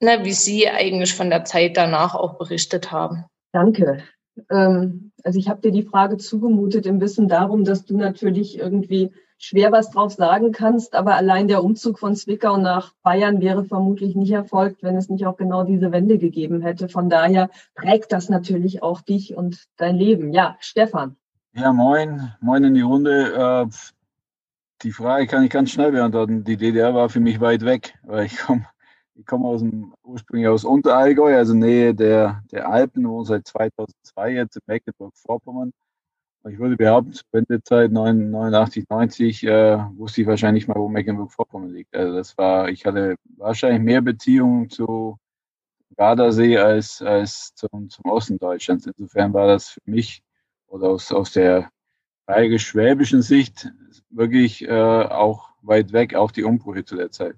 ne, 0.00 0.20
wie 0.22 0.32
sie 0.32 0.68
eigentlich 0.68 1.14
von 1.14 1.30
der 1.30 1.44
Zeit 1.44 1.76
danach 1.76 2.14
auch 2.14 2.38
berichtet 2.38 2.90
haben. 2.90 3.24
Danke. 3.52 4.02
Ähm, 4.50 5.12
also 5.24 5.38
ich 5.38 5.48
habe 5.48 5.60
dir 5.60 5.72
die 5.72 5.82
Frage 5.82 6.16
zugemutet 6.16 6.86
im 6.86 7.00
Wissen 7.00 7.28
darum, 7.28 7.64
dass 7.64 7.84
du 7.84 7.96
natürlich 7.96 8.58
irgendwie 8.58 9.12
schwer 9.40 9.72
was 9.72 9.90
drauf 9.90 10.12
sagen 10.12 10.52
kannst, 10.52 10.94
aber 10.94 11.16
allein 11.16 11.48
der 11.48 11.64
Umzug 11.64 11.98
von 11.98 12.14
Zwickau 12.14 12.58
nach 12.58 12.92
Bayern 13.02 13.40
wäre 13.40 13.64
vermutlich 13.64 14.14
nicht 14.14 14.30
erfolgt, 14.30 14.82
wenn 14.82 14.96
es 14.96 15.08
nicht 15.08 15.26
auch 15.26 15.36
genau 15.36 15.64
diese 15.64 15.90
Wende 15.90 16.18
gegeben 16.18 16.60
hätte. 16.60 16.88
Von 16.88 17.08
daher 17.08 17.48
prägt 17.74 18.12
das 18.12 18.28
natürlich 18.28 18.82
auch 18.82 19.00
dich 19.00 19.34
und 19.34 19.66
dein 19.76 19.96
Leben. 19.96 20.32
Ja, 20.32 20.56
Stefan. 20.60 21.16
Ja, 21.54 21.72
moin, 21.72 22.32
moin 22.40 22.64
in 22.64 22.74
die 22.74 22.82
Runde. 22.82 23.66
Äh, 23.66 23.74
die 24.82 24.92
Frage 24.92 25.26
kann 25.26 25.42
ich 25.42 25.50
ganz 25.50 25.70
schnell 25.70 25.92
beantworten. 25.92 26.44
Die 26.44 26.56
DDR 26.58 26.94
war 26.94 27.08
für 27.08 27.20
mich 27.20 27.40
weit 27.40 27.64
weg, 27.64 27.98
weil 28.04 28.26
ich 28.26 28.38
komme 28.38 28.66
ich 29.14 29.26
komme 29.26 29.48
aus 29.48 29.60
dem, 29.60 29.94
ursprünglich 30.02 30.48
aus 30.48 30.64
Unterallgäu, 30.64 31.36
also 31.36 31.52
Nähe 31.52 31.94
der, 31.94 32.42
der 32.50 32.70
Alpen, 32.70 33.06
wohne 33.06 33.26
seit 33.26 33.46
2002 33.46 34.32
jetzt 34.32 34.56
in 34.56 34.62
Mecklenburg-Vorpommern. 34.66 35.72
Ich 36.48 36.58
würde 36.58 36.76
behaupten, 36.76 37.12
zur 37.12 37.26
Wendezeit 37.32 37.92
89, 37.92 38.88
90 38.88 39.44
äh, 39.44 39.78
wusste 39.96 40.22
ich 40.22 40.26
wahrscheinlich 40.26 40.66
mal, 40.68 40.76
wo 40.76 40.88
Mecklenburg-Vorpommern 40.88 41.70
liegt. 41.70 41.94
Also 41.94 42.16
das 42.16 42.38
war, 42.38 42.70
ich 42.70 42.86
hatte 42.86 43.16
wahrscheinlich 43.36 43.82
mehr 43.82 44.00
Beziehungen 44.00 44.70
zu 44.70 45.18
Gardasee 45.96 46.56
als, 46.56 47.02
als 47.02 47.54
zum, 47.54 47.90
zum 47.90 48.10
Osten 48.10 48.38
Deutschlands. 48.38 48.86
Insofern 48.86 49.34
war 49.34 49.48
das 49.48 49.68
für 49.68 49.80
mich 49.84 50.22
oder 50.66 50.88
aus, 50.88 51.12
aus 51.12 51.32
der 51.32 51.70
bayerisch-schwäbischen 52.24 53.20
Sicht 53.20 53.70
wirklich 54.08 54.62
äh, 54.62 54.70
auch 54.70 55.50
weit 55.60 55.92
weg, 55.92 56.14
auch 56.14 56.30
die 56.30 56.44
Umbrüche 56.44 56.84
zu 56.84 56.96
der 56.96 57.10
Zeit. 57.10 57.36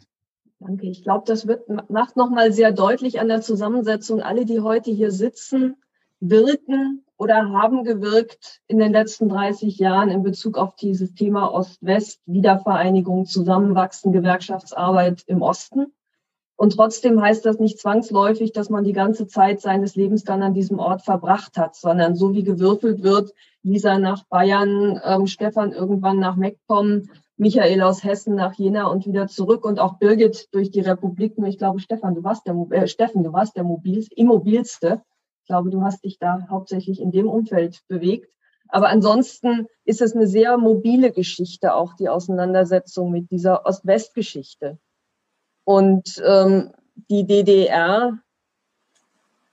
Danke. 0.61 0.87
Ich 0.87 1.03
glaube, 1.03 1.25
das 1.27 1.49
wird, 1.49 1.69
macht 1.91 2.17
nochmal 2.17 2.53
sehr 2.53 2.71
deutlich 2.71 3.19
an 3.19 3.27
der 3.27 3.41
Zusammensetzung. 3.41 4.21
Alle, 4.21 4.45
die 4.45 4.61
heute 4.61 4.93
hier 4.93 5.11
sitzen, 5.11 5.77
wirken 6.23 7.05
oder 7.17 7.51
haben 7.51 7.85
gewirkt 7.85 8.61
in 8.69 8.79
den 8.79 8.93
letzten 8.93 9.29
30 9.29 9.79
Jahren 9.79 10.09
in 10.09 10.23
Bezug 10.23 10.57
auf 10.57 10.77
dieses 10.77 11.15
Thema 11.15 11.53
Ost-West, 11.53 12.21
Wiedervereinigung, 12.27 13.27
Zusammenwachsen, 13.27 14.13
Gewerkschaftsarbeit 14.13 15.25
im 15.27 15.43
Osten. 15.43 15.93
Und 16.57 16.77
trotzdem 16.77 17.21
heißt 17.21 17.45
das 17.45 17.59
nicht 17.59 17.81
zwangsläufig, 17.81 18.53
dass 18.53 18.71
man 18.71 18.85
die 18.85 18.93
ganze 18.93 19.27
Zeit 19.27 19.61
seines 19.61 19.97
Lebens 19.97 20.23
dann 20.23 20.45
an 20.45 20.55
diesem 20.55 20.79
Ort 20.79 21.03
verbracht 21.03 21.59
hat, 21.59 21.75
sondern 21.75 22.15
so 22.15 22.35
wie 22.35 22.45
gewürfelt 22.45 23.03
wird, 23.03 23.33
Lisa 23.65 23.99
nach 23.99 24.25
Bayern, 24.25 25.01
ähm, 25.05 25.27
Stefan 25.27 25.73
irgendwann 25.73 26.21
nach 26.21 26.37
Meckpomm, 26.37 27.09
Michael 27.37 27.83
aus 27.83 28.05
Hessen 28.05 28.37
nach 28.37 28.55
Jena 28.55 28.87
und 28.87 29.07
wieder 29.07 29.27
zurück 29.27 29.65
und 29.65 29.81
auch 29.81 29.99
Birgit 29.99 30.49
durch 30.53 30.71
die 30.71 30.81
Republiken. 30.81 31.45
Ich 31.47 31.59
glaube, 31.59 31.81
Stefan, 31.81 32.15
du 32.15 32.23
warst 32.23 32.47
der, 32.47 32.55
äh, 32.71 32.87
Steffen, 32.87 33.25
du 33.25 33.33
warst 33.33 33.57
der 33.57 33.65
mobil, 33.65 34.07
immobilste. 34.15 35.03
Ich 35.43 35.49
glaube, 35.49 35.71
du 35.71 35.83
hast 35.83 36.05
dich 36.05 36.19
da 36.21 36.47
hauptsächlich 36.49 37.01
in 37.01 37.11
dem 37.11 37.29
Umfeld 37.29 37.83
bewegt. 37.89 38.33
Aber 38.69 38.89
ansonsten 38.89 39.67
ist 39.85 40.01
es 40.01 40.15
eine 40.15 40.29
sehr 40.29 40.57
mobile 40.57 41.11
Geschichte, 41.11 41.75
auch 41.75 41.95
die 41.95 42.09
Auseinandersetzung 42.09 43.11
mit 43.11 43.31
dieser 43.31 43.67
Ost-West-Geschichte. 43.67 44.79
Und 45.65 46.23
ähm, 46.25 46.73
die 47.11 47.27
DDR, 47.27 48.19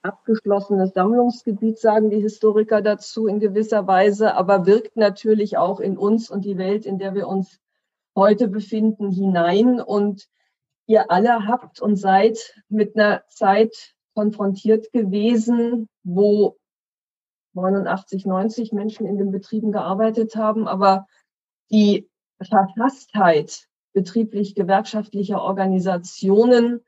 abgeschlossenes 0.04 0.94
Sammlungsgebiet, 0.94 1.80
sagen 1.80 2.12
die 2.12 2.22
Historiker 2.22 2.84
dazu 2.84 3.26
in 3.26 3.40
gewisser 3.40 3.88
Weise, 3.88 4.36
aber 4.36 4.68
wirkt 4.68 4.96
natürlich 4.96 5.58
auch 5.58 5.80
in 5.80 5.98
uns 5.98 6.30
und 6.30 6.46
die 6.46 6.60
Welt, 6.60 6.86
in 6.86 7.00
der 7.00 7.16
wir 7.16 7.28
uns 7.28 7.60
heute 8.16 8.48
befinden, 8.48 9.10
hinein. 9.12 9.82
Und 9.82 10.30
ihr 10.86 11.10
alle 11.10 11.48
habt 11.48 11.82
und 11.82 11.96
seid 11.96 12.38
mit 12.70 12.96
einer 12.96 13.24
Zeit 13.28 13.96
konfrontiert 14.20 14.92
gewesen, 14.92 15.88
wo 16.04 16.58
89, 17.54 18.26
90 18.26 18.74
Menschen 18.74 19.08
in 19.08 19.18
den 19.18 19.32
Betrieben 19.32 19.72
gearbeitet 19.72 20.36
haben, 20.36 20.68
aber 20.68 21.08
die 21.72 22.10
Verfasstheit 22.42 23.70
betrieblich-gewerkschaftlicher 23.94 25.42
Organisationen 25.42 26.82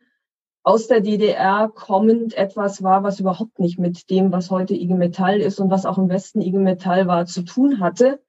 aus 0.64 0.88
der 0.88 1.00
DDR 1.00 1.72
kommend 1.74 2.34
etwas 2.34 2.84
war, 2.84 3.02
was 3.02 3.22
überhaupt 3.22 3.60
nicht 3.60 3.80
mit 3.80 4.10
dem, 4.10 4.34
was 4.34 4.52
heute 4.52 4.74
IG 4.74 4.94
Metall 4.94 5.40
ist 5.40 5.62
und 5.62 5.72
was 5.72 5.86
auch 5.86 5.98
im 5.98 6.10
Westen 6.10 6.42
IG 6.42 6.58
Metall 6.58 7.08
war, 7.08 7.26
zu 7.28 7.44
tun 7.44 7.80
hatte. 7.80 8.22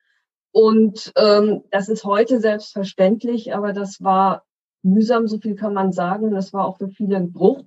Und 0.52 1.12
ähm, 1.16 1.64
das 1.72 1.88
ist 1.88 2.04
heute 2.04 2.38
selbstverständlich, 2.38 3.52
aber 3.52 3.72
das 3.72 4.00
war 4.00 4.44
mühsam, 4.84 5.26
so 5.26 5.38
viel 5.38 5.56
kann 5.56 5.74
man 5.74 5.90
sagen. 5.90 6.30
Das 6.30 6.52
war 6.52 6.66
auch 6.68 6.78
für 6.78 6.88
viele 6.88 7.16
ein 7.16 7.32
Bruch, 7.32 7.64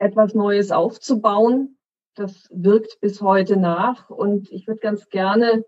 etwas 0.00 0.34
Neues 0.34 0.72
aufzubauen. 0.72 1.76
Das 2.16 2.48
wirkt 2.50 3.00
bis 3.00 3.22
heute 3.22 3.56
nach. 3.56 4.10
Und 4.10 4.50
ich 4.50 4.66
würde 4.66 4.80
ganz 4.80 5.08
gerne 5.08 5.64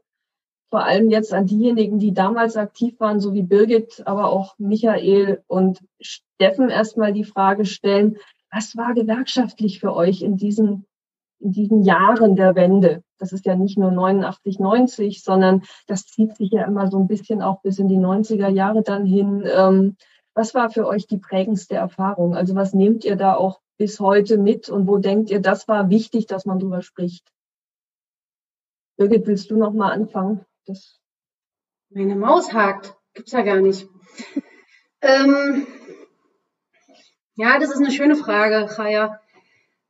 vor 0.71 0.85
allem 0.85 1.11
jetzt 1.11 1.33
an 1.35 1.47
diejenigen, 1.47 1.99
die 1.99 2.15
damals 2.15 2.57
aktiv 2.57 2.99
waren, 2.99 3.21
so 3.21 3.35
wie 3.35 3.43
Birgit, 3.43 4.03
aber 4.07 4.31
auch 4.31 4.55
Michael 4.59 5.45
und 5.47 5.85
Steffen 6.01 6.71
erstmal 6.71 7.13
die 7.13 7.25
Frage 7.25 7.67
stellen, 7.67 8.17
was 8.51 8.77
war 8.77 8.95
gewerkschaftlich 8.95 9.81
für 9.81 9.95
euch 9.95 10.23
in 10.23 10.37
diesen 10.37 10.87
in 11.43 11.51
diesen 11.51 11.83
Jahren 11.83 12.37
der 12.37 12.55
Wende. 12.55 13.03
Das 13.19 13.33
ist 13.33 13.45
ja 13.47 13.57
nicht 13.57 13.77
nur 13.77 13.91
89, 13.91 14.61
90, 14.61 15.23
sondern 15.23 15.63
das 15.87 16.07
zieht 16.07 16.37
sich 16.37 16.53
ja 16.53 16.65
immer 16.65 16.89
so 16.91 16.99
ein 16.99 17.09
bisschen 17.09 17.43
auch 17.43 17.61
bis 17.63 17.79
in 17.79 17.89
die 17.89 17.99
90er 17.99 18.49
Jahre 18.49 18.83
dann 18.83 19.05
hin. 19.05 19.45
Ähm, 19.53 19.97
was 20.35 20.55
war 20.55 20.71
für 20.71 20.87
euch 20.87 21.07
die 21.07 21.19
prägendste 21.19 21.75
Erfahrung? 21.75 22.35
Also 22.35 22.55
was 22.55 22.75
nehmt 22.75 23.05
ihr 23.05 23.17
da 23.17 23.35
auch 23.35 23.61
bis 23.83 23.99
heute 23.99 24.39
mit 24.39 24.69
und 24.69 24.87
wo 24.87 24.99
denkt 24.99 25.29
ihr, 25.31 25.41
das 25.41 25.67
war 25.67 25.91
wichtig, 25.91 26.29
dass 26.29 26.47
man 26.47 26.61
drüber 26.61 26.83
spricht? 26.83 27.33
Birgit, 28.97 29.27
willst 29.27 29.51
du 29.51 29.57
noch 29.57 29.73
mal 29.73 29.91
anfangen? 29.91 30.47
Das 30.67 31.01
Meine 31.91 32.15
Maus 32.15 32.53
hakt. 32.53 32.95
Gibt's 33.13 33.33
ja 33.33 33.43
gar 33.43 33.57
nicht. 33.57 33.89
ähm, 35.01 35.67
ja, 37.35 37.59
das 37.59 37.73
ist 37.73 37.79
eine 37.79 37.91
schöne 37.91 38.15
Frage, 38.15 38.73
Chaya. 38.73 39.19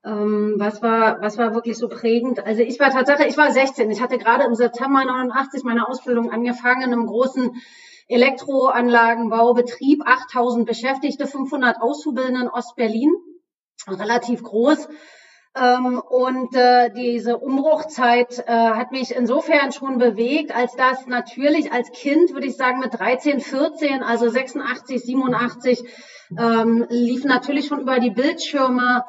Ähm, 0.07 0.55
was 0.57 0.81
war, 0.81 1.21
was 1.21 1.37
war 1.37 1.53
wirklich 1.53 1.77
so 1.77 1.91
prägend? 1.91 2.41
Also 2.47 2.63
ich 2.63 2.81
war 2.81 2.89
Tatsache, 2.89 3.27
ich 3.27 3.37
war 3.37 3.53
16. 3.53 3.91
Ich 3.91 4.01
hatte 4.01 4.17
gerade 4.17 4.45
im 4.45 4.55
September 4.55 5.05
89 5.05 5.65
meine 5.65 5.87
Ausbildung 5.87 6.31
angefangen 6.31 6.81
in 6.81 6.95
einem 6.95 7.05
großen 7.05 7.61
Elektroanlagenbaubetrieb, 8.09 10.01
8000 10.07 10.65
Beschäftigte, 10.65 11.27
500 11.27 11.83
Auszubildende 11.83 12.41
in 12.41 12.49
Ostberlin, 12.49 13.13
relativ 13.89 14.43
groß. 14.43 14.89
Ähm, 15.55 16.01
und 16.09 16.55
äh, 16.57 16.91
diese 16.95 17.37
Umbruchzeit 17.37 18.43
äh, 18.47 18.53
hat 18.53 18.91
mich 18.91 19.15
insofern 19.15 19.71
schon 19.73 19.99
bewegt, 19.99 20.55
als 20.55 20.75
das 20.77 21.07
natürlich 21.07 21.71
als 21.73 21.91
Kind, 21.93 22.33
würde 22.33 22.47
ich 22.47 22.57
sagen, 22.57 22.81
mit 22.81 22.99
13, 22.99 23.41
14, 23.41 24.03
also 24.03 24.31
86, 24.31 25.03
87, 25.03 25.85
ähm, 26.39 26.87
lief 26.89 27.25
natürlich 27.25 27.67
schon 27.67 27.81
über 27.81 27.99
die 27.99 28.11
Bildschirme 28.11 29.05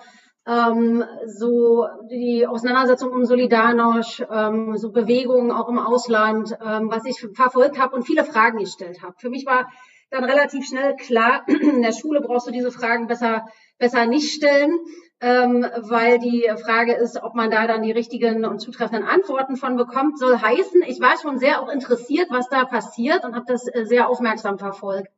ähm, 0.45 1.05
so 1.25 1.87
die 2.11 2.45
Auseinandersetzung 2.45 3.11
um 3.11 3.23
Solidarność, 3.23 4.25
ähm, 4.29 4.75
so 4.75 4.91
Bewegungen 4.91 5.51
auch 5.51 5.69
im 5.69 5.79
Ausland, 5.79 6.51
ähm, 6.61 6.91
was 6.91 7.05
ich 7.05 7.25
verfolgt 7.33 7.79
habe 7.79 7.95
und 7.95 8.03
viele 8.03 8.25
Fragen 8.25 8.59
gestellt 8.59 9.01
habe. 9.01 9.15
Für 9.17 9.29
mich 9.29 9.45
war 9.45 9.69
dann 10.13 10.23
relativ 10.23 10.65
schnell 10.67 10.95
klar, 10.95 11.43
in 11.47 11.81
der 11.81 11.91
Schule 11.91 12.21
brauchst 12.21 12.47
du 12.47 12.51
diese 12.51 12.71
Fragen 12.71 13.07
besser, 13.07 13.47
besser 13.79 14.05
nicht 14.05 14.31
stellen, 14.31 14.77
ähm, 15.19 15.65
weil 15.77 16.19
die 16.19 16.47
Frage 16.63 16.93
ist, 16.93 17.21
ob 17.21 17.33
man 17.33 17.49
da 17.49 17.65
dann 17.65 17.81
die 17.81 17.91
richtigen 17.91 18.45
und 18.45 18.59
zutreffenden 18.59 19.07
Antworten 19.07 19.55
von 19.55 19.75
bekommt, 19.75 20.19
soll 20.19 20.39
heißen, 20.39 20.83
ich 20.83 21.01
war 21.01 21.17
schon 21.19 21.39
sehr 21.39 21.61
auch 21.61 21.69
interessiert, 21.69 22.27
was 22.29 22.47
da 22.49 22.63
passiert 22.65 23.25
und 23.25 23.35
habe 23.35 23.45
das 23.47 23.67
äh, 23.67 23.85
sehr 23.85 24.07
aufmerksam 24.07 24.59
verfolgt. 24.59 25.11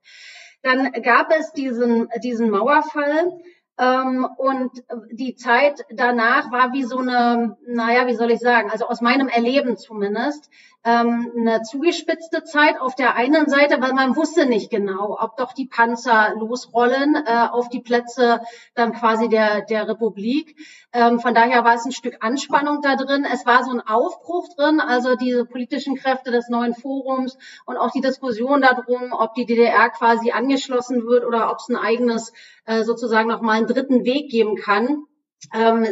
Dann 0.61 0.93
gab 1.03 1.29
es 1.37 1.51
diesen, 1.51 2.07
diesen 2.23 2.49
Mauerfall, 2.49 3.33
ähm, 3.77 4.25
und 4.37 4.71
die 5.11 5.35
Zeit 5.35 5.81
danach 5.89 6.49
war 6.51 6.71
wie 6.71 6.83
so 6.83 6.99
eine, 6.99 7.57
naja, 7.67 8.07
wie 8.07 8.15
soll 8.15 8.31
ich 8.31 8.39
sagen, 8.39 8.71
also 8.71 8.87
aus 8.87 9.01
meinem 9.01 9.27
Erleben 9.27 9.75
zumindest, 9.75 10.49
ähm, 10.85 11.31
eine 11.35 11.63
zugespitzte 11.63 12.43
Zeit 12.43 12.79
auf 12.79 12.93
der 12.93 13.15
einen 13.15 13.49
Seite, 13.49 13.81
weil 13.81 13.93
man 13.93 14.15
wusste 14.15 14.45
nicht 14.45 14.69
genau, 14.69 15.17
ob 15.19 15.35
doch 15.35 15.53
die 15.53 15.65
Panzer 15.65 16.35
losrollen 16.37 17.15
äh, 17.15 17.47
auf 17.51 17.69
die 17.69 17.81
Plätze 17.81 18.41
dann 18.75 18.93
quasi 18.93 19.27
der, 19.27 19.61
der 19.61 19.87
Republik. 19.87 20.55
Ähm, 20.93 21.19
von 21.19 21.33
daher 21.33 21.65
war 21.65 21.73
es 21.73 21.85
ein 21.85 21.91
Stück 21.91 22.17
Anspannung 22.19 22.81
da 22.83 22.95
drin. 22.95 23.25
Es 23.25 23.47
war 23.47 23.63
so 23.63 23.71
ein 23.71 23.81
Aufbruch 23.81 24.47
drin, 24.55 24.79
also 24.79 25.15
diese 25.15 25.45
politischen 25.45 25.95
Kräfte 25.95 26.29
des 26.29 26.49
neuen 26.49 26.75
Forums 26.75 27.35
und 27.65 27.77
auch 27.77 27.89
die 27.89 28.01
Diskussion 28.01 28.61
darum, 28.61 29.11
ob 29.11 29.33
die 29.33 29.47
DDR 29.47 29.89
quasi 29.89 30.31
angeschlossen 30.31 31.07
wird 31.07 31.25
oder 31.25 31.51
ob 31.51 31.57
es 31.57 31.67
ein 31.67 31.77
eigenes 31.77 32.31
äh, 32.65 32.83
sozusagen 32.83 33.29
nochmal 33.29 33.57
einen 33.57 33.67
dritten 33.67 34.05
Weg 34.05 34.29
geben 34.29 34.55
kann 34.55 35.05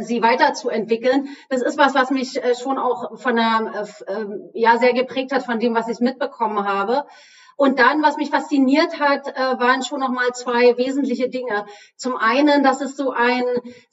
sie 0.02 0.22
weiterzuentwickeln. 0.22 1.30
Das 1.50 1.62
ist 1.62 1.78
was, 1.78 1.94
was 1.94 2.10
mich 2.10 2.44
äh, 2.44 2.56
schon 2.56 2.78
auch 2.78 3.20
von 3.20 3.36
der, 3.36 3.88
äh, 4.08 4.12
ähm, 4.12 4.50
ja, 4.54 4.78
sehr 4.78 4.94
geprägt 4.94 5.32
hat 5.32 5.44
von 5.44 5.60
dem, 5.60 5.76
was 5.76 5.88
ich 5.88 6.00
mitbekommen 6.00 6.68
habe. 6.68 7.06
Und 7.56 7.80
dann, 7.80 8.02
was 8.02 8.18
mich 8.18 8.30
fasziniert 8.30 9.00
hat, 9.00 9.28
äh, 9.28 9.60
waren 9.60 9.84
schon 9.84 10.00
noch 10.00 10.10
mal 10.10 10.32
zwei 10.34 10.78
wesentliche 10.78 11.30
Dinge. 11.30 11.66
Zum 11.96 12.18
einen, 12.18 12.64
dass 12.64 12.82
es 12.82 12.96
so 12.96 13.12
ein, 13.12 13.44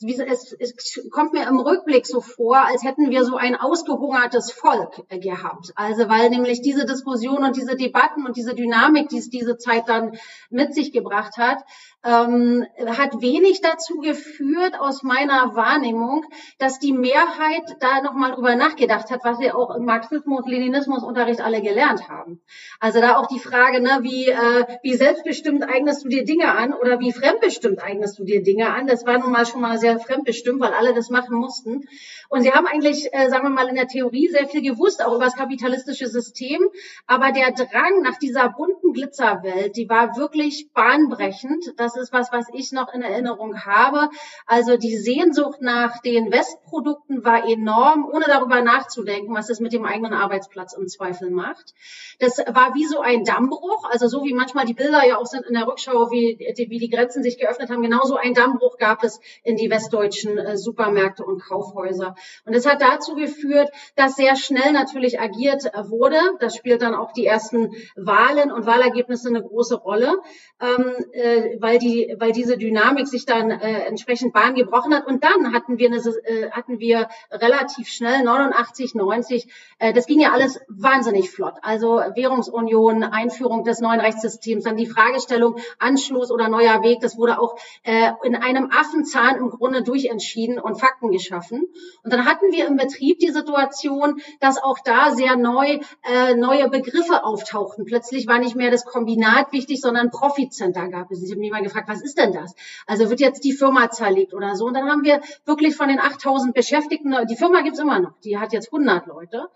es, 0.01 0.55
es 0.59 1.11
kommt 1.11 1.33
mir 1.33 1.47
im 1.47 1.59
Rückblick 1.59 2.07
so 2.07 2.21
vor, 2.21 2.57
als 2.57 2.83
hätten 2.83 3.11
wir 3.11 3.25
so 3.25 3.37
ein 3.37 3.57
ausgehungertes 3.57 4.53
Volk 4.53 5.03
äh, 5.09 5.19
gehabt. 5.19 5.73
Also 5.77 6.09
weil 6.09 6.31
nämlich 6.31 6.63
diese 6.63 6.87
Diskussion 6.87 7.45
und 7.45 7.57
diese 7.57 7.77
Debatten 7.77 8.27
und 8.27 8.37
diese 8.37 8.55
Dynamik, 8.55 9.09
die 9.09 9.19
es 9.19 9.29
diese 9.29 9.57
Zeit 9.57 9.89
dann 9.89 10.17
mit 10.49 10.75
sich 10.75 10.93
gebracht 10.93 11.37
hat, 11.37 11.59
ähm, 12.03 12.67
hat 12.87 13.21
wenig 13.21 13.61
dazu 13.61 13.99
geführt, 13.99 14.79
aus 14.79 15.03
meiner 15.03 15.55
Wahrnehmung, 15.55 16.25
dass 16.59 16.79
die 16.79 16.93
Mehrheit 16.93 17.77
da 17.81 18.01
nochmal 18.01 18.33
drüber 18.33 18.57
nachgedacht 18.57 19.11
hat, 19.11 19.21
was 19.23 19.39
wir 19.39 19.57
auch 19.57 19.75
im 19.75 19.85
Marxismus, 19.85 20.47
Leninismus 20.47 21.03
Unterricht 21.03 21.41
alle 21.41 21.61
gelernt 21.61 22.09
haben. 22.09 22.41
Also 22.79 23.01
da 23.01 23.17
auch 23.17 23.27
die 23.27 23.39
Frage, 23.51 23.81
ne, 23.81 23.99
wie, 24.03 24.29
äh, 24.29 24.65
wie 24.83 24.95
selbstbestimmt 24.95 25.65
eignest 25.65 26.05
du 26.05 26.09
dir 26.09 26.25
Dinge 26.25 26.53
an 26.53 26.73
oder 26.73 27.01
wie 27.01 27.13
fremdbestimmt 27.13 27.83
eignest 27.83 28.19
du 28.19 28.25
dir 28.25 28.43
Dinge 28.43 28.73
an. 28.73 28.87
Das 28.87 29.07
war 29.07 29.19
nun 29.19 29.33
mal 29.33 29.47
schon 29.47 29.61
mal 29.61 29.79
sehr 29.79 29.99
fremdbestimmt, 29.99 30.61
weil 30.61 30.73
alle 30.73 30.95
das 30.95 31.11
machen 31.11 31.37
mussten. 31.37 31.89
Und 32.29 32.43
sie 32.43 32.53
haben 32.53 32.67
eigentlich, 32.67 33.13
äh, 33.13 33.29
sagen 33.29 33.43
wir 33.45 33.51
mal, 33.51 33.69
in 33.69 33.75
der 33.75 33.89
Theorie 33.89 34.29
sehr 34.29 34.47
viel 34.47 34.63
gewusst, 34.63 35.05
auch 35.05 35.15
über 35.15 35.25
das 35.25 35.35
kapitalistische 35.35 36.07
System. 36.07 36.61
Aber 37.07 37.33
der 37.33 37.51
Drang 37.53 38.03
nach 38.03 38.19
dieser 38.19 38.49
bunten 38.51 38.93
Glitzerwelt, 38.93 39.77
die 39.77 39.89
war 39.89 40.17
wirklich 40.17 40.71
bahnbrechend. 40.73 41.75
Das 41.77 41.97
ist 41.97 42.13
was, 42.13 42.31
was 42.33 42.47
ich 42.53 42.71
noch 42.71 42.95
in 42.95 43.03
Erinnerung 43.03 43.65
habe. 43.65 44.11
Also 44.47 44.77
die 44.77 44.97
Sehnsucht 44.97 45.61
nach 45.61 46.01
den 46.03 46.31
Westprodukten 46.31 47.25
war 47.25 47.49
enorm, 47.49 48.09
ohne 48.09 48.27
darüber 48.27 48.63
nachzudenken, 48.63 49.35
was 49.35 49.51
es 49.51 49.59
mit 49.59 49.73
dem 49.73 49.85
eigenen 49.85 50.15
Arbeitsplatz 50.15 50.75
im 50.75 50.87
Zweifel 50.87 51.31
macht. 51.31 51.75
Das 52.21 52.39
war 52.39 52.75
wie 52.75 52.85
so 52.85 53.01
ein 53.01 53.25
Dammbruch, 53.41 53.89
also 53.91 54.07
so 54.07 54.25
wie 54.25 54.35
manchmal 54.35 54.67
die 54.67 54.75
Bilder 54.75 55.07
ja 55.07 55.17
auch 55.19 55.27
sind 55.27 55.47
in 55.47 55.55
der 55.55 55.67
Rückschau, 55.67 56.11
wie, 56.11 56.39
wie 56.39 56.79
die 56.79 56.91
Grenzen 56.91 57.23
sich 57.23 57.39
geöffnet 57.39 57.71
haben. 57.71 57.83
Genauso 57.83 58.17
ein 58.17 58.35
Dammbruch 58.35 58.77
gab 58.77 59.03
es 59.03 59.21
in 59.43 59.57
die 59.57 59.71
westdeutschen 59.71 60.39
äh, 60.39 60.57
Supermärkte 60.57 61.25
und 61.25 61.43
Kaufhäuser. 61.43 62.15
Und 62.45 62.55
es 62.55 62.67
hat 62.67 62.83
dazu 62.83 63.15
geführt, 63.15 63.71
dass 63.97 64.17
sehr 64.17 64.37
schnell 64.37 64.73
natürlich 64.73 65.21
agiert 65.21 65.67
äh, 65.67 65.89
wurde. 65.89 66.19
Das 66.41 66.55
spielt 66.55 66.83
dann 66.83 66.95
auch 66.95 67.13
die 67.13 67.27
ersten 67.27 67.75
Wahlen 67.97 68.53
und 68.53 68.67
Wahlergebnisse 68.67 69.29
eine 69.29 69.43
große 69.43 69.77
Rolle, 69.77 70.19
ähm, 70.61 70.95
äh, 71.13 71.57
weil, 71.61 71.79
die, 71.79 72.15
weil 72.19 72.33
diese 72.33 72.59
Dynamik 72.59 73.09
sich 73.09 73.25
dann 73.25 73.51
äh, 73.51 73.85
entsprechend 73.87 74.33
Bahn 74.33 74.55
gebrochen 74.55 74.95
hat. 74.95 75.07
Und 75.07 75.25
dann 75.25 75.53
hatten 75.55 75.79
wir, 75.79 75.89
eine, 75.89 75.99
äh, 75.99 76.51
hatten 76.51 76.79
wir 76.79 77.09
relativ 77.31 77.89
schnell 77.89 78.23
89, 78.23 78.95
90, 78.95 79.47
äh, 79.79 79.93
das 79.93 80.07
ging 80.07 80.21
ja 80.21 80.33
alles 80.33 80.61
wahnsinnig 80.69 81.31
flott. 81.31 81.55
Also 81.63 82.01
Währungsunion, 82.15 83.05
Einführung 83.31 83.65
des 83.65 83.81
neuen 83.81 84.01
Rechtssystems, 84.01 84.65
dann 84.65 84.77
die 84.77 84.87
Fragestellung 84.87 85.57
Anschluss 85.79 86.31
oder 86.31 86.49
neuer 86.49 86.83
Weg, 86.83 87.01
das 87.01 87.17
wurde 87.17 87.41
auch 87.41 87.57
äh, 87.85 88.11
in 88.25 88.35
einem 88.35 88.71
Affenzahn 88.71 89.37
im 89.37 89.51
Grunde 89.51 89.83
durchentschieden 89.83 90.59
und 90.59 90.81
Fakten 90.81 91.11
geschaffen. 91.11 91.67
Und 92.03 92.13
dann 92.13 92.25
hatten 92.25 92.53
wir 92.53 92.67
im 92.67 92.77
Betrieb 92.77 93.19
die 93.21 93.31
Situation, 93.31 94.21
dass 94.41 94.63
auch 94.63 94.79
da 94.85 95.13
sehr 95.13 95.37
neu 95.37 95.79
äh, 96.03 96.35
neue 96.35 96.69
Begriffe 96.69 97.25
auftauchten. 97.25 97.85
Plötzlich 97.85 98.27
war 98.27 98.39
nicht 98.39 98.57
mehr 98.57 98.71
das 98.71 98.85
Kombinat 98.85 99.53
wichtig, 99.53 99.81
sondern 99.81 100.11
Profit 100.11 100.53
Center 100.53 100.89
gab 100.89 101.11
es. 101.11 101.23
Ich 101.23 101.31
habe 101.31 101.41
mich 101.41 101.51
mal 101.51 101.63
gefragt, 101.63 101.89
was 101.89 102.03
ist 102.03 102.19
denn 102.19 102.33
das? 102.33 102.55
Also 102.87 103.11
wird 103.11 103.21
jetzt 103.21 103.45
die 103.45 103.53
Firma 103.53 103.91
zerlegt 103.91 104.35
oder 104.35 104.57
so? 104.57 104.67
Und 104.67 104.75
dann 104.75 104.91
haben 104.91 105.05
wir 105.05 105.21
wirklich 105.45 105.77
von 105.77 105.89
den 105.89 106.01
8000 106.01 106.55
Beschäftigten, 106.55 107.15
die 107.29 107.37
Firma 107.37 107.61
gibt's 107.61 107.79
immer 107.79 108.01
noch, 108.01 108.13
die 108.25 108.39
hat 108.39 108.53
jetzt 108.53 108.73
100 108.73 109.07
Leute. 109.07 109.49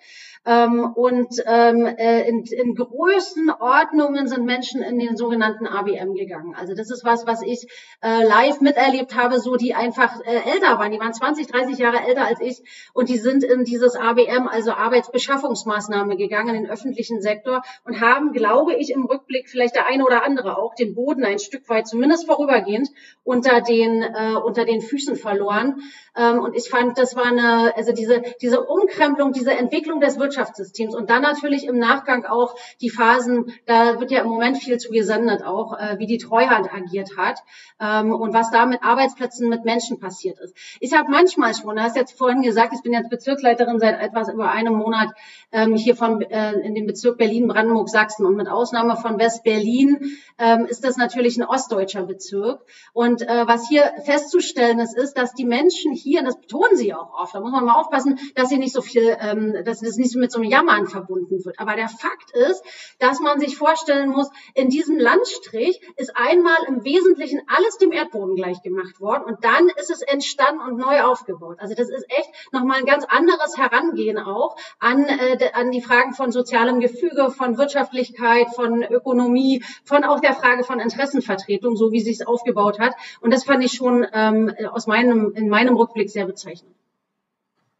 Ähm, 0.47 0.93
und 0.95 1.43
ähm, 1.47 1.87
äh, 1.87 2.29
in, 2.29 2.45
in 2.45 2.75
größten 2.75 3.51
Ordnungen 3.51 4.29
sind 4.29 4.45
Menschen 4.45 4.83
in 4.83 4.99
den 4.99 5.17
sogenannten 5.17 5.67
ABM 5.67 6.15
gegangen. 6.15 6.55
Also 6.55 6.75
das 6.75 6.91
ist 6.91 7.05
was, 7.05 7.27
was 7.27 7.43
ich 7.43 7.67
äh, 8.03 8.25
live 8.25 8.61
miterlebt 8.61 9.17
habe, 9.17 9.41
so 9.41 9.57
die 9.57 9.75
einfach 9.75 10.21
äh, 10.21 10.53
älter 10.53 10.79
waren. 10.79 10.93
Die 10.93 11.01
waren 11.01 11.15
20, 11.15 11.47
30 11.47 11.79
Jahre 11.79 12.01
älter 12.07 12.27
als 12.27 12.41
ich 12.41 12.63
und 12.93 13.09
die 13.09 13.17
sind 13.17 13.43
in 13.43 13.65
dieses 13.65 13.97
ABM, 13.97 14.47
also 14.47 14.73
Arbeitsbeschaffungsmaßnahme 14.73 16.17
gegangen, 16.17 16.55
in 16.55 16.65
den 16.65 16.71
öffentlichen 16.71 17.23
Sektor 17.23 17.63
und 17.85 18.03
haben, 18.03 18.33
glaube 18.33 18.75
ich, 18.75 18.91
im 18.91 19.07
Rückblick 19.07 19.49
vielleicht 19.49 19.75
der 19.75 19.87
eine 19.87 20.05
oder 20.05 20.25
andere 20.25 20.59
auch 20.59 20.75
den 20.75 20.95
Boden 20.95 21.25
ein 21.25 21.39
Stück 21.39 21.69
weit, 21.71 21.87
zumindest 21.87 22.27
vorübergehend, 22.27 22.91
unter 23.23 23.63
den, 23.63 24.03
äh, 24.03 24.35
unter 24.45 24.67
den 24.67 24.83
Füßen 24.83 25.17
verloren. 25.17 25.81
Ähm, 26.17 26.41
und 26.41 26.55
ich 26.55 26.69
fand, 26.69 26.99
das 26.99 27.17
war 27.17 27.27
eine, 27.27 27.75
also 27.77 27.93
diese, 27.93 28.23
diese 28.43 28.63
Umkrempelung, 28.63 29.33
diese 29.33 29.53
Entwicklung 29.53 30.01
des 30.01 30.19
Wirtschaftssystems 30.35 30.94
und 30.94 31.11
dann 31.11 31.23
natürlich 31.23 31.66
im 31.66 31.79
Nachgang 31.79 32.25
auch 32.25 32.55
die 32.81 32.90
Phasen, 32.90 33.53
da 33.66 34.01
wird 34.01 34.11
ja 34.11 34.23
im 34.23 34.29
Moment 34.29 34.59
viel 34.59 34.79
zu 34.79 34.90
gesendet 34.90 35.44
auch, 35.44 35.79
äh, 35.79 35.99
wie 35.99 36.07
die 36.07 36.18
Treuhand 36.18 36.73
agiert 36.73 37.16
hat 37.16 37.40
ähm, 37.81 38.12
und 38.12 38.35
was 38.35 38.51
da 38.51 38.66
mit 38.66 38.83
Arbeitsplätzen, 38.83 39.49
mit 39.49 39.64
Menschen 39.64 39.99
passiert 39.99 40.38
ist. 40.40 40.57
Ich 40.81 40.92
habe 40.94 41.11
manchmal 41.11 41.55
schon, 41.55 41.77
du 41.77 41.83
hast 41.83 41.97
jetzt 41.97 42.16
vorhin 42.18 42.42
gesagt, 42.42 42.73
ich 42.75 42.83
bin 42.83 42.92
jetzt 42.92 43.11
Bezirksleiterin 43.11 43.79
seit 43.79 44.01
etwas 44.01 44.29
über 44.29 44.51
einem 44.51 44.75
Monat 44.75 45.11
ähm, 45.53 45.77
hier 45.77 45.97
von 45.97 46.20
äh, 46.23 46.53
in 46.61 46.75
dem 46.75 46.87
Bezirk 46.87 47.18
Berlin-Brandenburg-Sachsen 47.18 48.27
und 48.27 48.37
mit 48.37 48.49
Ausnahme 48.49 48.97
von 48.97 49.18
West-Berlin 49.18 50.16
ähm, 50.38 50.66
ist 50.66 50.85
das 50.85 50.97
natürlich 50.97 51.37
ein 51.37 51.44
ostdeutscher 51.44 52.05
Bezirk. 52.05 52.64
Und 52.92 53.23
äh, 53.23 53.47
was 53.47 53.68
hier 53.68 53.92
festzustellen 54.05 54.79
ist, 54.81 54.97
ist, 54.97 55.16
dass 55.16 55.35
die 55.35 55.44
Menschen 55.44 55.92
hier, 55.92 56.23
das 56.23 56.40
betonen 56.40 56.77
sie 56.77 56.94
auch 56.94 57.12
oft, 57.14 57.35
da 57.35 57.40
muss 57.40 57.53
man 57.53 57.64
mal 57.64 57.81
aufpassen, 57.81 58.18
dass 58.35 58.49
sie 58.49 58.59
nicht 58.59 58.73
so 58.75 58.83
viel, 58.83 59.16
ähm, 59.20 59.55
dass 59.64 59.81
das 59.81 59.97
nicht 59.97 60.11
so 60.11 60.18
mit 60.25 60.33
so 60.33 60.41
einem 60.41 60.51
Jammern 60.51 60.87
verbunden 60.87 61.45
wird. 61.45 61.61
Aber 61.61 61.77
der 61.77 61.89
Fakt 61.89 62.31
ist, 62.31 62.65
dass 62.99 63.21
man 63.21 63.39
sich 63.39 63.59
vorstellen 63.59 64.09
muss, 64.09 64.31
in 64.55 64.71
diesem 64.71 64.99
Landstrich 64.99 65.83
ist 65.97 66.17
einmal 66.17 66.57
im 66.67 66.83
Wesentlichen 66.83 67.43
alles 67.47 67.77
dem 67.77 67.93
Erdboden 67.93 68.35
gleich 68.35 68.63
gemacht 68.63 69.03
worden 69.03 69.25
und 69.25 69.45
dann 69.45 69.69
ist 69.77 69.91
es 69.91 70.01
entstanden 70.01 70.63
und 70.63 70.79
neu 70.79 71.03
aufgebaut. 71.03 71.59
Also 71.59 71.75
das 71.75 71.91
ist 71.91 72.07
echt 72.09 72.31
nochmal 72.53 72.79
ein 72.79 72.87
ganz 72.87 73.05
anderes 73.05 73.59
Herangehen 73.59 74.17
auch 74.17 74.57
an, 74.79 75.05
äh, 75.05 75.51
an 75.53 75.71
die 75.71 75.83
Fragen 75.83 76.15
von 76.15 76.33
sozialem 76.33 76.81
Gefüge, 76.81 77.31
von 77.31 77.59
Wirtschaftlichkeit, 77.59 78.49
von 78.55 78.83
Ökonomie, 78.83 79.63
von 79.85 80.05
auch 80.05 80.21
der 80.21 80.33
Frage 80.33 80.65
von 80.65 80.81
Interessenvertretung, 80.81 81.77
so 81.77 81.93
wie 81.93 82.01
sich 82.01 82.21
es 82.21 82.27
aufgebaut 82.27 82.79
hat. 82.79 82.95
Und 83.21 83.31
das 83.31 83.45
fand 83.45 83.63
ich 83.63 83.73
schon 83.73 84.07
ähm, 84.11 84.55
aus 84.73 84.87
meinem, 84.87 85.35
in 85.35 85.51
meinem 85.51 85.77
Rückblick 85.77 86.09
sehr 86.09 86.25
bezeichnend. 86.25 86.75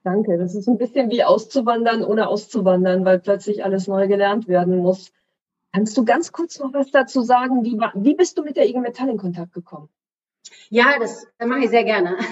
Danke. 0.05 0.37
Das 0.37 0.55
ist 0.55 0.69
ein 0.69 0.77
bisschen 0.77 1.11
wie 1.11 1.25
auszuwandern, 1.25 2.05
ohne 2.05 2.29
auszuwandern, 2.29 3.05
weil 3.07 3.19
plötzlich 3.19 3.65
alles 3.65 3.89
neu 3.89 4.07
gelernt 4.07 4.47
werden 4.49 4.79
muss. 4.79 5.11
Kannst 5.73 5.97
du 5.97 6.05
ganz 6.05 6.31
kurz 6.31 6.61
noch 6.61 6.73
was 6.75 6.91
dazu 6.91 7.23
sagen? 7.23 7.65
Wie, 7.65 7.81
wie 7.95 8.15
bist 8.15 8.39
du 8.39 8.45
mit 8.45 8.57
der 8.57 8.69
IG 8.69 8.79
Metall 8.81 9.09
in 9.09 9.17
Kontakt 9.17 9.55
gekommen? 9.55 9.89
Ja, 10.71 10.99
das 10.99 11.27
mache 11.45 11.61
ich 11.61 11.71
sehr 11.71 11.85
gerne. 11.85 12.17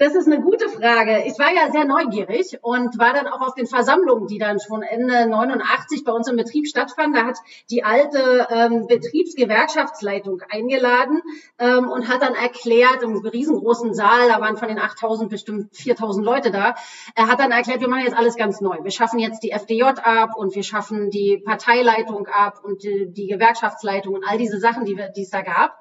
Das 0.00 0.14
ist 0.14 0.26
eine 0.26 0.40
gute 0.40 0.70
Frage. 0.70 1.24
Ich 1.26 1.38
war 1.38 1.52
ja 1.52 1.70
sehr 1.70 1.84
neugierig 1.84 2.58
und 2.62 2.98
war 2.98 3.12
dann 3.12 3.26
auch 3.26 3.42
auf 3.42 3.54
den 3.54 3.66
Versammlungen, 3.66 4.28
die 4.28 4.38
dann 4.38 4.58
schon 4.58 4.80
Ende 4.80 5.26
89 5.26 6.04
bei 6.04 6.12
uns 6.12 6.26
im 6.26 6.36
Betrieb 6.36 6.66
stattfanden. 6.66 7.20
Da 7.20 7.26
hat 7.26 7.36
die 7.68 7.84
alte 7.84 8.48
ähm, 8.50 8.86
Betriebsgewerkschaftsleitung 8.86 10.40
eingeladen 10.48 11.20
ähm, 11.58 11.90
und 11.90 12.08
hat 12.08 12.22
dann 12.22 12.34
erklärt, 12.34 13.02
im 13.02 13.14
riesengroßen 13.14 13.92
Saal, 13.92 14.30
da 14.30 14.40
waren 14.40 14.56
von 14.56 14.68
den 14.68 14.78
8000 14.78 15.28
bestimmt 15.28 15.76
4000 15.76 16.24
Leute 16.24 16.50
da, 16.50 16.76
er 17.14 17.26
hat 17.26 17.38
dann 17.38 17.50
erklärt, 17.50 17.82
wir 17.82 17.88
machen 17.88 18.04
jetzt 18.04 18.16
alles 18.16 18.36
ganz 18.36 18.62
neu. 18.62 18.78
Wir 18.82 18.92
schaffen 18.92 19.18
jetzt 19.18 19.42
die 19.42 19.50
FDJ 19.50 19.82
ab 19.82 20.30
und 20.34 20.54
wir 20.54 20.62
schaffen 20.62 21.10
die 21.10 21.42
Parteileitung 21.44 22.26
ab 22.26 22.60
und 22.64 22.84
die, 22.84 23.12
die 23.12 23.26
Gewerkschaftsleitung 23.26 24.14
und 24.14 24.24
all 24.26 24.38
diese 24.38 24.60
Sachen, 24.60 24.86
die, 24.86 24.96
wir, 24.96 25.10
die 25.10 25.24
es 25.24 25.30
da 25.30 25.42
gab. 25.42 25.78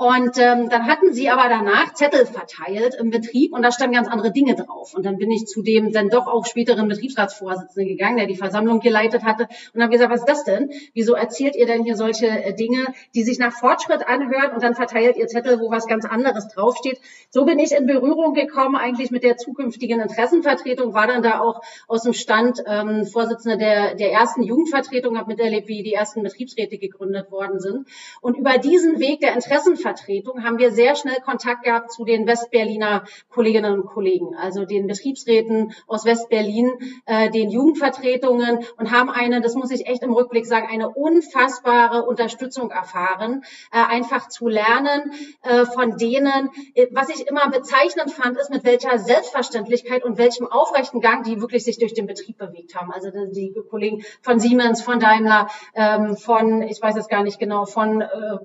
Und 0.00 0.38
ähm, 0.38 0.68
dann 0.68 0.86
hatten 0.86 1.12
sie 1.12 1.28
aber 1.28 1.48
danach 1.48 1.92
Zettel 1.92 2.24
verteilt 2.24 2.94
im 3.00 3.10
Betrieb 3.10 3.52
und 3.52 3.62
da 3.62 3.72
standen 3.72 3.96
ganz 3.96 4.06
andere 4.06 4.30
Dinge 4.30 4.54
drauf. 4.54 4.94
Und 4.94 5.04
dann 5.04 5.16
bin 5.16 5.28
ich 5.32 5.46
zu 5.46 5.60
dem 5.60 5.90
dann 5.90 6.08
doch 6.08 6.28
auch 6.28 6.46
späteren 6.46 6.86
Betriebsratsvorsitzenden 6.86 7.88
gegangen, 7.88 8.16
der 8.16 8.26
die 8.26 8.36
Versammlung 8.36 8.78
geleitet 8.78 9.24
hatte 9.24 9.48
und 9.74 9.82
habe 9.82 9.90
gesagt, 9.90 10.12
was 10.12 10.20
ist 10.20 10.28
das 10.28 10.44
denn? 10.44 10.70
Wieso 10.94 11.14
erzählt 11.14 11.56
ihr 11.56 11.66
denn 11.66 11.82
hier 11.82 11.96
solche 11.96 12.28
äh, 12.28 12.54
Dinge, 12.54 12.94
die 13.16 13.24
sich 13.24 13.40
nach 13.40 13.52
Fortschritt 13.52 14.06
anhören 14.06 14.52
und 14.54 14.62
dann 14.62 14.76
verteilt 14.76 15.16
ihr 15.16 15.26
Zettel, 15.26 15.58
wo 15.58 15.68
was 15.68 15.88
ganz 15.88 16.04
anderes 16.04 16.46
draufsteht? 16.46 17.00
So 17.30 17.44
bin 17.44 17.58
ich 17.58 17.72
in 17.72 17.86
Berührung 17.86 18.34
gekommen 18.34 18.76
eigentlich 18.76 19.10
mit 19.10 19.24
der 19.24 19.36
zukünftigen 19.36 19.98
Interessenvertretung, 19.98 20.94
war 20.94 21.08
dann 21.08 21.24
da 21.24 21.40
auch 21.40 21.60
aus 21.88 22.04
dem 22.04 22.12
Stand 22.12 22.62
ähm, 22.68 23.04
Vorsitzende 23.04 23.58
der, 23.58 23.96
der 23.96 24.12
ersten 24.12 24.44
Jugendvertretung, 24.44 25.18
habe 25.18 25.32
miterlebt, 25.32 25.66
wie 25.66 25.82
die 25.82 25.94
ersten 25.94 26.22
Betriebsräte 26.22 26.78
gegründet 26.78 27.32
worden 27.32 27.58
sind. 27.58 27.88
Und 28.20 28.38
über 28.38 28.58
diesen 28.58 29.00
Weg 29.00 29.18
der 29.22 29.34
Interessenvertretung 29.34 29.87
Vertretung 29.88 30.44
haben 30.44 30.58
wir 30.58 30.70
sehr 30.70 30.96
schnell 30.96 31.16
Kontakt 31.24 31.64
gehabt 31.64 31.90
zu 31.90 32.04
den 32.04 32.26
Westberliner 32.26 33.04
Kolleginnen 33.30 33.72
und 33.72 33.86
Kollegen, 33.86 34.34
also 34.34 34.66
den 34.66 34.86
Betriebsräten 34.86 35.72
aus 35.86 36.04
Westberlin, 36.04 36.72
äh, 37.06 37.30
den 37.30 37.50
Jugendvertretungen 37.50 38.58
und 38.76 38.90
haben 38.90 39.08
eine, 39.08 39.40
das 39.40 39.54
muss 39.54 39.70
ich 39.70 39.86
echt 39.86 40.02
im 40.02 40.12
Rückblick 40.12 40.44
sagen, 40.44 40.68
eine 40.70 40.90
unfassbare 40.90 42.04
Unterstützung 42.04 42.70
erfahren, 42.70 43.44
äh, 43.72 43.78
einfach 43.78 44.28
zu 44.28 44.48
lernen 44.48 45.12
äh, 45.42 45.64
von 45.64 45.96
denen. 45.96 46.50
Äh, 46.74 46.88
was 46.90 47.08
ich 47.08 47.26
immer 47.26 47.48
bezeichnend 47.48 48.10
fand, 48.10 48.36
ist, 48.36 48.50
mit 48.50 48.64
welcher 48.64 48.98
Selbstverständlichkeit 48.98 50.04
und 50.04 50.18
welchem 50.18 50.46
aufrechten 50.46 51.00
Gang 51.00 51.24
die 51.24 51.40
wirklich 51.40 51.64
sich 51.64 51.78
durch 51.78 51.94
den 51.94 52.06
Betrieb 52.06 52.36
bewegt 52.36 52.74
haben. 52.74 52.92
Also 52.92 53.10
die 53.10 53.54
Kollegen 53.70 54.02
von 54.20 54.38
Siemens, 54.38 54.82
von 54.82 55.00
Daimler, 55.00 55.48
ähm, 55.74 56.14
von, 56.16 56.60
ich 56.60 56.82
weiß 56.82 56.96
es 56.96 57.08
gar 57.08 57.22
nicht 57.22 57.38
genau, 57.38 57.64
von 57.64 58.02
äh, 58.02 58.38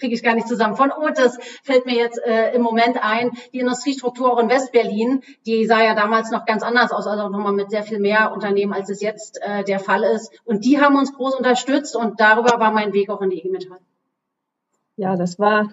kriege 0.00 0.14
ich 0.14 0.22
gar 0.22 0.34
nicht 0.34 0.48
zusammen. 0.48 0.74
Von 0.74 0.90
Otis 0.90 1.38
fällt 1.62 1.86
mir 1.86 1.94
jetzt 1.94 2.18
äh, 2.24 2.52
im 2.54 2.62
Moment 2.62 2.98
ein, 3.00 3.30
die 3.52 3.60
Industriestruktur 3.60 4.32
auch 4.32 4.38
in 4.38 4.48
Westberlin, 4.48 5.22
die 5.46 5.66
sah 5.66 5.82
ja 5.82 5.94
damals 5.94 6.30
noch 6.30 6.44
ganz 6.46 6.62
anders 6.62 6.90
aus, 6.90 7.06
also 7.06 7.28
nochmal 7.28 7.52
mit 7.52 7.70
sehr 7.70 7.84
viel 7.84 8.00
mehr 8.00 8.32
Unternehmen, 8.32 8.72
als 8.72 8.90
es 8.90 9.00
jetzt 9.00 9.40
äh, 9.42 9.62
der 9.62 9.78
Fall 9.78 10.02
ist. 10.02 10.32
Und 10.44 10.64
die 10.64 10.80
haben 10.80 10.96
uns 10.96 11.12
groß 11.12 11.36
unterstützt 11.36 11.94
und 11.94 12.18
darüber 12.18 12.58
war 12.58 12.72
mein 12.72 12.92
Weg 12.92 13.10
auch 13.10 13.20
in 13.20 13.30
die 13.30 13.38
IG 13.38 13.50
Metall. 13.50 13.78
Ja, 14.96 15.16
das 15.16 15.38
war 15.38 15.70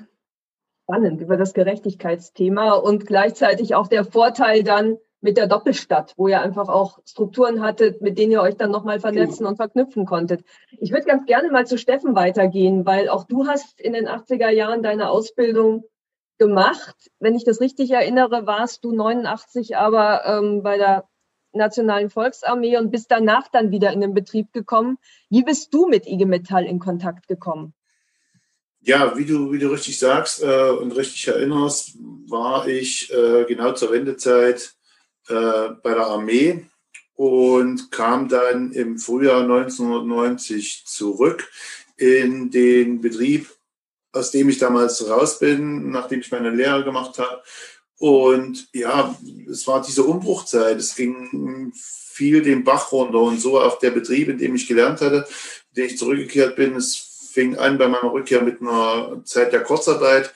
spannend 0.83 1.21
über 1.21 1.35
das 1.35 1.53
Gerechtigkeitsthema 1.53 2.71
und 2.73 3.05
gleichzeitig 3.05 3.75
auch 3.75 3.87
der 3.87 4.05
Vorteil 4.05 4.63
dann, 4.63 4.97
mit 5.21 5.37
der 5.37 5.47
Doppelstadt, 5.47 6.13
wo 6.17 6.27
ihr 6.27 6.41
einfach 6.41 6.69
auch 6.69 6.99
Strukturen 7.05 7.61
hattet, 7.61 8.01
mit 8.01 8.17
denen 8.17 8.31
ihr 8.31 8.41
euch 8.41 8.55
dann 8.55 8.71
nochmal 8.71 8.99
vernetzen 8.99 9.39
genau. 9.39 9.49
und 9.49 9.55
verknüpfen 9.57 10.05
konntet. 10.05 10.43
Ich 10.79 10.91
würde 10.91 11.05
ganz 11.05 11.25
gerne 11.25 11.49
mal 11.51 11.65
zu 11.65 11.77
Steffen 11.77 12.15
weitergehen, 12.15 12.85
weil 12.85 13.09
auch 13.09 13.23
du 13.23 13.47
hast 13.47 13.81
in 13.81 13.93
den 13.93 14.07
80er 14.07 14.49
Jahren 14.49 14.83
deine 14.83 15.09
Ausbildung 15.09 15.83
gemacht. 16.37 16.95
Wenn 17.19 17.35
ich 17.35 17.43
das 17.43 17.61
richtig 17.61 17.91
erinnere, 17.91 18.45
warst 18.45 18.83
du 18.83 18.91
89 18.91 19.75
aber 19.75 20.23
ähm, 20.25 20.61
bei 20.61 20.77
der 20.77 21.05
Nationalen 21.53 22.09
Volksarmee 22.09 22.77
und 22.77 22.91
bist 22.91 23.09
danach 23.09 23.47
dann 23.47 23.71
wieder 23.71 23.91
in 23.91 24.01
den 24.01 24.13
Betrieb 24.13 24.53
gekommen. 24.53 24.97
Wie 25.29 25.43
bist 25.43 25.73
du 25.73 25.87
mit 25.87 26.05
IG 26.05 26.25
Metall 26.25 26.65
in 26.65 26.79
Kontakt 26.79 27.27
gekommen? 27.27 27.73
Ja, 28.81 29.17
wie 29.17 29.25
du, 29.25 29.51
wie 29.51 29.59
du 29.59 29.69
richtig 29.69 29.97
sagst 29.97 30.43
äh, 30.43 30.69
und 30.69 30.95
richtig 30.95 31.27
erinnerst, 31.27 31.97
war 32.29 32.67
ich 32.67 33.11
äh, 33.11 33.45
genau 33.45 33.73
zur 33.73 33.91
Wendezeit 33.91 34.76
äh, 35.29 35.69
bei 35.81 35.93
der 35.93 36.07
Armee 36.07 36.65
und 37.15 37.91
kam 37.91 38.29
dann 38.29 38.71
im 38.71 38.97
Frühjahr 38.97 39.41
1990 39.41 40.83
zurück 40.85 41.49
in 41.97 42.51
den 42.51 43.01
Betrieb, 43.01 43.49
aus 44.11 44.31
dem 44.31 44.49
ich 44.49 44.59
damals 44.59 45.07
raus 45.09 45.39
bin, 45.39 45.89
nachdem 45.89 46.19
ich 46.19 46.31
meine 46.31 46.51
Lehre 46.51 46.83
gemacht 46.83 47.17
habe. 47.17 47.41
Und 47.99 48.67
ja, 48.73 49.15
es 49.49 49.65
war 49.65 49.81
diese 49.81 50.03
Umbruchzeit. 50.03 50.77
Es 50.77 50.95
ging 50.95 51.71
viel 51.73 52.43
den 52.43 52.63
Bach 52.63 52.91
runter 52.91 53.19
und 53.19 53.41
so 53.41 53.59
auf 53.59 53.79
der 53.79 53.91
Betrieb, 53.91 54.29
in 54.29 54.37
dem 54.37 54.55
ich 54.55 54.67
gelernt 54.67 55.01
hatte, 55.01 55.27
in 55.69 55.75
dem 55.75 55.85
ich 55.87 55.97
zurückgekehrt 55.97 56.55
bin. 56.55 56.75
Es 56.75 57.29
fing 57.31 57.57
an 57.57 57.77
bei 57.77 57.87
meiner 57.87 58.11
Rückkehr 58.11 58.41
mit 58.41 58.61
einer 58.61 59.21
Zeit 59.25 59.53
der 59.53 59.63
Kurzarbeit. 59.63 60.33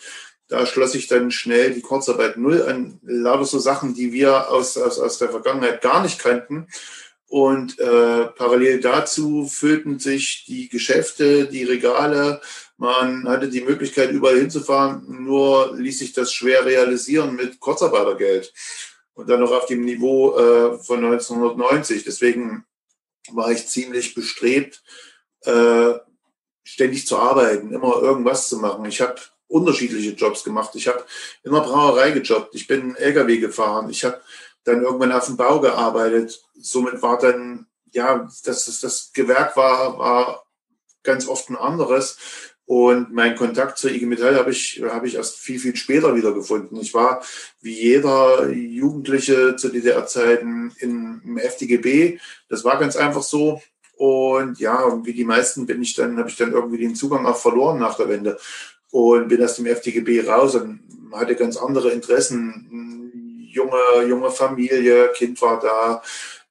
Da 0.51 0.65
schloss 0.65 0.95
ich 0.95 1.07
dann 1.07 1.31
schnell 1.31 1.73
die 1.73 1.79
Kurzarbeit 1.79 2.35
null 2.35 2.61
an. 2.63 2.99
Lauter 3.03 3.45
so 3.45 3.57
Sachen, 3.57 3.93
die 3.93 4.11
wir 4.11 4.49
aus, 4.49 4.77
aus, 4.77 4.99
aus 4.99 5.17
der 5.17 5.29
Vergangenheit 5.29 5.81
gar 5.81 6.03
nicht 6.03 6.19
kannten. 6.19 6.67
Und 7.27 7.79
äh, 7.79 8.27
parallel 8.27 8.81
dazu 8.81 9.47
füllten 9.47 9.97
sich 9.99 10.43
die 10.45 10.67
Geschäfte, 10.67 11.45
die 11.45 11.63
Regale. 11.63 12.41
Man 12.75 13.29
hatte 13.29 13.47
die 13.47 13.61
Möglichkeit, 13.61 14.11
überall 14.11 14.39
hinzufahren, 14.39 15.23
nur 15.23 15.73
ließ 15.77 15.99
sich 15.99 16.11
das 16.11 16.33
schwer 16.33 16.65
realisieren 16.65 17.37
mit 17.37 17.61
Kurzarbeitergeld. 17.61 18.53
Und 19.13 19.29
dann 19.29 19.39
noch 19.39 19.53
auf 19.53 19.67
dem 19.67 19.85
Niveau 19.85 20.37
äh, 20.37 20.79
von 20.79 20.97
1990. 20.97 22.03
Deswegen 22.03 22.65
war 23.31 23.53
ich 23.53 23.69
ziemlich 23.69 24.15
bestrebt, 24.15 24.83
äh, 25.45 25.93
ständig 26.65 27.07
zu 27.07 27.17
arbeiten, 27.17 27.71
immer 27.71 28.01
irgendwas 28.01 28.49
zu 28.49 28.57
machen. 28.57 28.83
Ich 28.83 28.99
habe 28.99 29.15
unterschiedliche 29.51 30.11
Jobs 30.11 30.43
gemacht. 30.43 30.71
Ich 30.75 30.87
habe 30.87 31.03
in 31.43 31.51
der 31.51 31.59
Brauerei 31.59 32.11
gejobbt, 32.11 32.55
ich 32.55 32.67
bin 32.67 32.95
LKW 32.95 33.37
gefahren, 33.37 33.89
ich 33.89 34.03
habe 34.03 34.21
dann 34.63 34.81
irgendwann 34.81 35.11
auf 35.11 35.25
dem 35.25 35.37
Bau 35.37 35.59
gearbeitet. 35.59 36.43
Somit 36.59 37.01
war 37.01 37.17
dann, 37.17 37.67
ja, 37.91 38.29
das, 38.45 38.65
das, 38.65 38.79
das 38.79 39.11
Gewerk 39.13 39.57
war, 39.57 39.97
war 39.97 40.45
ganz 41.03 41.27
oft 41.27 41.49
ein 41.49 41.57
anderes. 41.57 42.17
Und 42.65 43.11
mein 43.11 43.35
Kontakt 43.35 43.77
zur 43.77 43.91
IG 43.91 44.05
Metall 44.05 44.37
habe 44.37 44.51
ich, 44.51 44.81
habe 44.87 45.05
ich 45.05 45.15
erst 45.15 45.37
viel, 45.37 45.59
viel 45.59 45.75
später 45.75 46.15
wieder 46.15 46.31
gefunden. 46.31 46.77
Ich 46.77 46.93
war 46.93 47.21
wie 47.59 47.73
jeder 47.73 48.49
Jugendliche 48.49 49.57
zu 49.57 49.67
DDR-Zeiten 49.67 50.73
im 50.79 51.37
FDGB. 51.37 52.19
Das 52.47 52.63
war 52.63 52.79
ganz 52.79 52.95
einfach 52.95 53.23
so. 53.23 53.61
Und 53.97 54.59
ja, 54.59 55.05
wie 55.05 55.13
die 55.13 55.25
meisten 55.25 55.65
bin 55.65 55.81
ich 55.81 55.95
dann, 55.95 56.17
habe 56.17 56.29
ich 56.29 56.37
dann 56.37 56.53
irgendwie 56.53 56.77
den 56.77 56.95
Zugang 56.95 57.25
auch 57.25 57.37
verloren 57.37 57.77
nach 57.77 57.97
der 57.97 58.09
Wende 58.09 58.39
und 58.91 59.29
bin 59.29 59.43
aus 59.43 59.55
dem 59.55 59.65
FTGB 59.65 60.27
raus 60.27 60.55
und 60.55 60.81
hatte 61.13 61.35
ganz 61.35 61.57
andere 61.57 61.91
Interessen. 61.91 63.47
Junge, 63.51 64.07
junge 64.07 64.31
Familie, 64.31 65.09
Kind 65.09 65.41
war 65.41 65.59
da, 65.59 66.01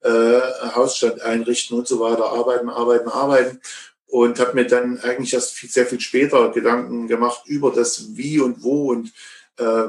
äh, 0.02 0.40
Hausstand 0.74 1.20
einrichten 1.22 1.78
und 1.78 1.86
so 1.86 2.00
weiter, 2.00 2.26
arbeiten, 2.26 2.68
arbeiten, 2.68 3.08
arbeiten. 3.08 3.60
Und 4.06 4.40
habe 4.40 4.54
mir 4.54 4.66
dann 4.66 4.98
eigentlich 5.00 5.32
erst 5.34 5.52
viel, 5.52 5.70
sehr 5.70 5.86
viel 5.86 6.00
später 6.00 6.50
Gedanken 6.50 7.06
gemacht 7.06 7.42
über 7.46 7.70
das 7.70 8.16
Wie 8.16 8.40
und 8.40 8.62
Wo 8.62 8.90
und 8.90 9.12
äh, 9.56 9.88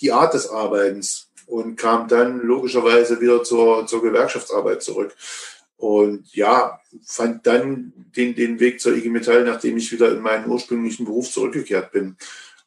die 0.00 0.10
Art 0.10 0.34
des 0.34 0.48
Arbeitens 0.48 1.30
und 1.46 1.76
kam 1.76 2.08
dann 2.08 2.40
logischerweise 2.40 3.20
wieder 3.20 3.42
zur, 3.44 3.86
zur 3.86 4.02
Gewerkschaftsarbeit 4.02 4.82
zurück. 4.82 5.14
Und 5.80 6.34
ja, 6.34 6.78
fand 7.06 7.46
dann 7.46 7.94
den, 8.14 8.34
den 8.34 8.60
Weg 8.60 8.82
zur 8.82 8.94
IG 8.94 9.08
Metall, 9.08 9.44
nachdem 9.44 9.78
ich 9.78 9.90
wieder 9.90 10.12
in 10.12 10.20
meinen 10.20 10.46
ursprünglichen 10.46 11.06
Beruf 11.06 11.30
zurückgekehrt 11.30 11.90
bin. 11.90 12.16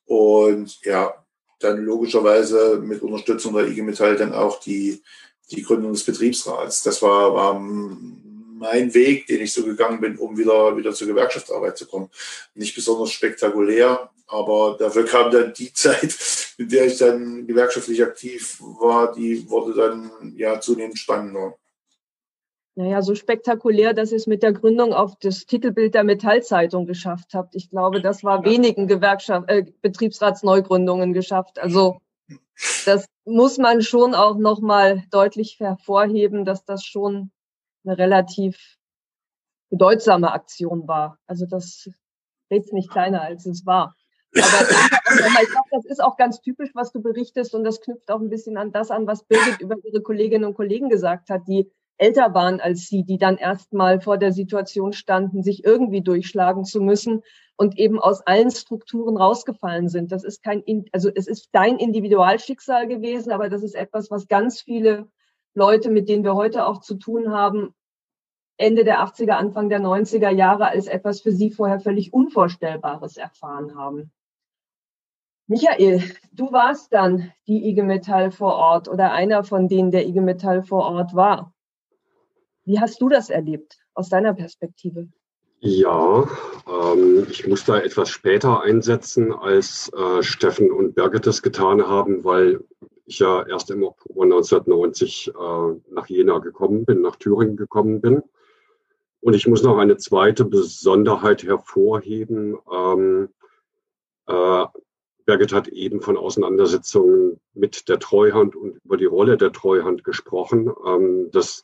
Und 0.05 0.79
ja, 0.83 1.13
dann 1.59 1.85
logischerweise 1.85 2.81
mit 2.83 3.03
Unterstützung 3.03 3.53
der 3.53 3.67
IG 3.67 3.83
Metall 3.83 4.15
dann 4.15 4.33
auch 4.33 4.59
die, 4.59 5.03
die 5.51 5.61
Gründung 5.61 5.93
des 5.93 6.03
Betriebsrats. 6.03 6.81
Das 6.81 7.03
war, 7.03 7.35
war 7.35 7.59
mein 7.59 8.91
Weg, 8.95 9.27
den 9.27 9.41
ich 9.41 9.53
so 9.53 9.63
gegangen 9.63 10.01
bin, 10.01 10.17
um 10.17 10.35
wieder, 10.35 10.75
wieder 10.75 10.91
zur 10.91 11.07
Gewerkschaftsarbeit 11.07 11.77
zu 11.77 11.85
kommen. 11.85 12.09
Nicht 12.55 12.73
besonders 12.73 13.11
spektakulär, 13.11 14.09
aber 14.25 14.75
dafür 14.79 15.05
kam 15.05 15.29
dann 15.29 15.53
die 15.53 15.71
Zeit, 15.75 16.15
in 16.57 16.67
der 16.67 16.87
ich 16.87 16.97
dann 16.97 17.45
gewerkschaftlich 17.45 18.01
aktiv 18.01 18.57
war, 18.59 19.13
die 19.13 19.47
wurde 19.47 19.75
dann 19.75 20.33
ja 20.35 20.59
zunehmend 20.59 20.97
spannender. 20.97 21.59
Naja, 22.75 23.03
so 23.03 23.13
spektakulär, 23.13 23.93
dass 23.93 24.11
ihr 24.11 24.17
es 24.17 24.25
mit 24.25 24.41
der 24.41 24.51
Gründung 24.51 24.93
auf 24.93 25.15
das 25.19 25.45
Titelbild 25.45 25.93
der 25.93 26.03
Metallzeitung 26.03 26.87
geschafft 26.87 27.35
habt. 27.35 27.55
Ich 27.55 27.69
glaube, 27.69 28.01
das 28.01 28.23
war 28.23 28.43
wenigen 28.45 28.87
Gewerkschaft, 28.87 29.47
äh, 29.49 29.65
Betriebsratsneugründungen 29.81 31.13
geschafft. 31.13 31.59
Also 31.59 31.99
das 32.85 33.05
muss 33.25 33.59
man 33.59 33.83
schon 33.83 34.15
auch 34.15 34.37
nochmal 34.37 35.03
deutlich 35.11 35.59
hervorheben, 35.59 36.45
dass 36.45 36.65
das 36.65 36.83
schon 36.83 37.31
eine 37.85 37.97
relativ 37.97 38.77
bedeutsame 39.69 40.31
Aktion 40.31 40.87
war. 40.87 41.19
Also 41.27 41.45
das 41.45 41.89
ist 42.49 42.73
nicht 42.73 42.89
kleiner, 42.89 43.21
als 43.21 43.45
es 43.45 43.65
war. 43.67 43.95
Aber 44.35 45.41
ich 45.43 45.49
glaube, 45.49 45.69
das 45.71 45.85
ist 45.85 46.03
auch 46.03 46.17
ganz 46.17 46.41
typisch, 46.41 46.71
was 46.73 46.91
du 46.91 47.01
berichtest 47.01 47.53
und 47.53 47.63
das 47.63 47.81
knüpft 47.81 48.09
auch 48.09 48.19
ein 48.19 48.29
bisschen 48.29 48.57
an 48.57 48.71
das 48.71 48.89
an, 48.89 49.05
was 49.05 49.23
Birgit 49.25 49.61
über 49.61 49.75
ihre 49.83 50.01
Kolleginnen 50.01 50.45
und 50.45 50.55
Kollegen 50.55 50.89
gesagt 50.89 51.29
hat, 51.29 51.47
die 51.47 51.71
älter 52.03 52.33
waren 52.33 52.59
als 52.59 52.87
sie, 52.87 53.03
die 53.05 53.17
dann 53.17 53.37
erstmal 53.37 54.01
vor 54.01 54.17
der 54.17 54.33
Situation 54.33 54.91
standen, 54.91 55.41
sich 55.41 55.63
irgendwie 55.63 56.01
durchschlagen 56.01 56.65
zu 56.65 56.81
müssen 56.81 57.23
und 57.55 57.79
eben 57.79 57.97
aus 57.97 58.21
allen 58.27 58.51
Strukturen 58.51 59.15
rausgefallen 59.15 59.87
sind. 59.87 60.11
Das 60.11 60.25
ist 60.25 60.43
kein, 60.43 60.63
also 60.91 61.09
es 61.15 61.27
ist 61.27 61.49
dein 61.53 61.77
Individualschicksal 61.77 62.87
gewesen, 62.87 63.31
aber 63.31 63.47
das 63.47 63.63
ist 63.63 63.75
etwas, 63.75 64.11
was 64.11 64.27
ganz 64.27 64.61
viele 64.61 65.07
Leute, 65.53 65.89
mit 65.89 66.09
denen 66.09 66.25
wir 66.25 66.35
heute 66.35 66.65
auch 66.67 66.81
zu 66.81 66.95
tun 66.95 67.31
haben, 67.31 67.73
Ende 68.57 68.83
der 68.83 68.99
80er, 68.99 69.31
Anfang 69.31 69.69
der 69.69 69.79
90er 69.79 70.29
Jahre 70.29 70.67
als 70.67 70.87
etwas 70.87 71.21
für 71.21 71.31
sie 71.31 71.51
vorher 71.51 71.79
völlig 71.79 72.11
Unvorstellbares 72.11 73.15
erfahren 73.15 73.75
haben. 73.77 74.11
Michael, 75.47 76.03
du 76.33 76.51
warst 76.51 76.93
dann 76.93 77.31
die 77.47 77.69
IG 77.69 77.81
Metall 77.81 78.31
vor 78.31 78.55
Ort 78.55 78.89
oder 78.89 79.13
einer 79.13 79.43
von 79.45 79.69
denen, 79.69 79.91
der 79.91 80.05
IG 80.05 80.19
Metall 80.19 80.63
vor 80.63 80.83
Ort 80.83 81.15
war. 81.15 81.52
Wie 82.65 82.79
hast 82.79 83.01
du 83.01 83.09
das 83.09 83.29
erlebt 83.29 83.77
aus 83.93 84.09
deiner 84.09 84.33
Perspektive? 84.33 85.07
Ja, 85.59 86.27
ähm, 86.67 87.25
ich 87.29 87.47
muss 87.47 87.63
da 87.63 87.79
etwas 87.79 88.09
später 88.09 88.61
einsetzen, 88.61 89.31
als 89.31 89.89
äh, 89.93 90.21
Steffen 90.21 90.71
und 90.71 90.93
Birgit 90.93 91.25
das 91.25 91.41
getan 91.41 91.87
haben, 91.87 92.23
weil 92.23 92.59
ich 93.05 93.19
ja 93.19 93.45
erst 93.47 93.71
im 93.71 93.83
Oktober 93.83 94.23
1990 94.23 95.29
äh, 95.29 95.93
nach 95.93 96.07
Jena 96.07 96.39
gekommen 96.39 96.85
bin, 96.85 97.01
nach 97.01 97.15
Thüringen 97.15 97.55
gekommen 97.55 98.01
bin. 98.01 98.23
Und 99.21 99.35
ich 99.35 99.47
muss 99.47 99.63
noch 99.63 99.77
eine 99.77 99.95
zweite 99.95 100.43
Besonderheit 100.43 101.43
hervorheben. 101.43 102.57
Ähm, 102.69 103.29
äh, 104.27 104.65
Birgit 105.25 105.53
hat 105.53 105.69
eben 105.69 106.01
von 106.01 106.17
Auseinandersetzungen 106.17 107.39
mit 107.53 107.87
der 107.87 107.99
Treuhand 107.99 108.57
und 108.57 108.83
über 108.83 108.97
die 108.97 109.05
Rolle 109.05 109.37
der 109.37 109.53
Treuhand 109.53 110.03
gesprochen. 110.03 110.69
Ähm, 110.85 111.29
das 111.31 111.63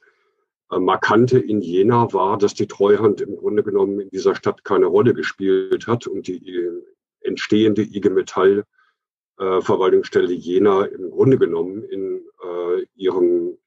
Markante 0.70 1.40
in 1.40 1.62
Jena 1.62 2.14
war, 2.14 2.38
dass 2.38 2.54
die 2.54 2.68
Treuhand 2.68 3.22
im 3.22 3.38
Grunde 3.38 3.64
genommen 3.64 4.00
in 4.00 4.10
dieser 4.10 4.36
Stadt 4.36 4.64
keine 4.64 4.86
Rolle 4.86 5.14
gespielt 5.14 5.88
hat 5.88 6.06
und 6.06 6.28
die 6.28 6.56
äh, 6.56 6.84
entstehende 7.22 7.82
IG 7.82 8.10
Metall 8.10 8.66
äh, 9.40 9.62
Verwaltungsstelle 9.62 10.34
Jena 10.34 10.86
im 10.86 11.10
Grunde 11.10 11.38
genommen 11.38 11.84
in 11.84 12.22
äh, 12.44 12.86
ihrem 12.96 13.58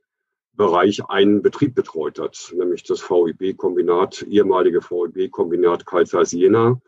Bereich 0.55 1.05
einen 1.09 1.43
Betrieb 1.43 1.75
betreut 1.75 2.19
hat, 2.19 2.53
nämlich 2.55 2.83
das 2.85 3.01
VEB-Kombinat, 3.01 4.23
ehemalige 4.23 4.81
VEB-Kombinat 4.81 5.87
Karlsruhe 5.87 6.25
Jena, 6.25 6.81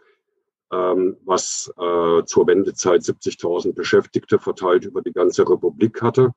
ähm, 0.70 1.16
was 1.24 1.72
äh, 1.78 2.24
zur 2.24 2.46
Wendezeit 2.46 3.00
70.000 3.00 3.72
Beschäftigte 3.72 4.38
verteilt 4.38 4.84
über 4.84 5.00
die 5.00 5.12
ganze 5.12 5.48
Republik 5.48 6.02
hatte. 6.02 6.32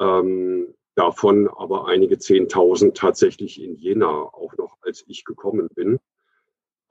Ähm, 0.00 0.74
davon 0.98 1.48
aber 1.48 1.86
einige 1.86 2.18
Zehntausend 2.18 2.96
tatsächlich 2.96 3.62
in 3.62 3.76
Jena, 3.76 4.08
auch 4.08 4.56
noch 4.58 4.76
als 4.82 5.04
ich 5.06 5.24
gekommen 5.24 5.68
bin. 5.74 6.00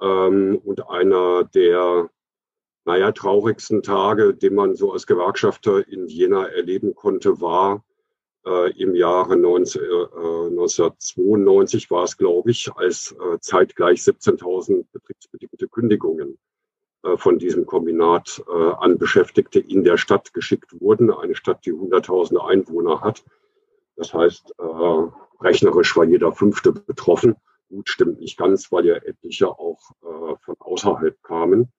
Ähm, 0.02 0.62
und 0.64 0.90
einer 0.90 1.44
der, 1.44 2.10
naja, 2.86 3.12
traurigsten 3.12 3.84
Tage, 3.84 4.34
den 4.34 4.56
man 4.56 4.76
so 4.76 4.94
als 4.94 5.08
Gewerkschafter 5.08 5.88
in 5.88 6.08
Jena 6.08 6.48
erleben 6.48 6.96
konnte, 6.96 7.42
war 7.42 7.84
äh, 8.46 8.72
im 8.82 8.96
Jahre 8.96 9.36
19, 9.36 9.82
äh, 9.82 9.86
1992 9.86 11.92
war 11.92 12.06
es, 12.06 12.18
glaube 12.18 12.52
ich, 12.52 12.72
als 12.74 13.12
äh, 13.12 13.40
zeitgleich 13.40 14.00
17.000 14.00 14.86
betriebsbedingte 14.94 15.68
Kündigungen 15.68 16.38
äh, 17.04 17.18
von 17.18 17.40
diesem 17.40 17.66
Kombinat 17.66 18.42
äh, 18.48 18.54
an 18.54 18.98
Beschäftigte 18.98 19.60
in 19.60 19.84
der 19.84 19.98
Stadt 19.98 20.34
geschickt 20.34 20.80
wurden. 20.80 21.12
Eine 21.12 21.36
Stadt, 21.36 21.66
die 21.66 21.74
100.000 21.74 22.38
Einwohner 22.38 23.02
hat. 23.02 23.26
Das 23.98 24.14
heißt, 24.14 24.54
äh, 24.60 25.08
rechnerisch 25.42 25.98
war 25.98 26.06
jeder 26.06 26.32
Fünfte 26.32 26.72
betroffen. 26.72 27.36
Gut, 27.68 27.90
stimmt 27.90 28.20
nicht 28.22 28.38
ganz, 28.38 28.72
weil 28.72 28.86
ja 28.86 28.96
etliche 28.96 29.50
auch 29.50 29.80
äh, 30.02 30.36
von 30.40 30.56
außerhalb 30.60 31.22
kamen. 31.24 31.74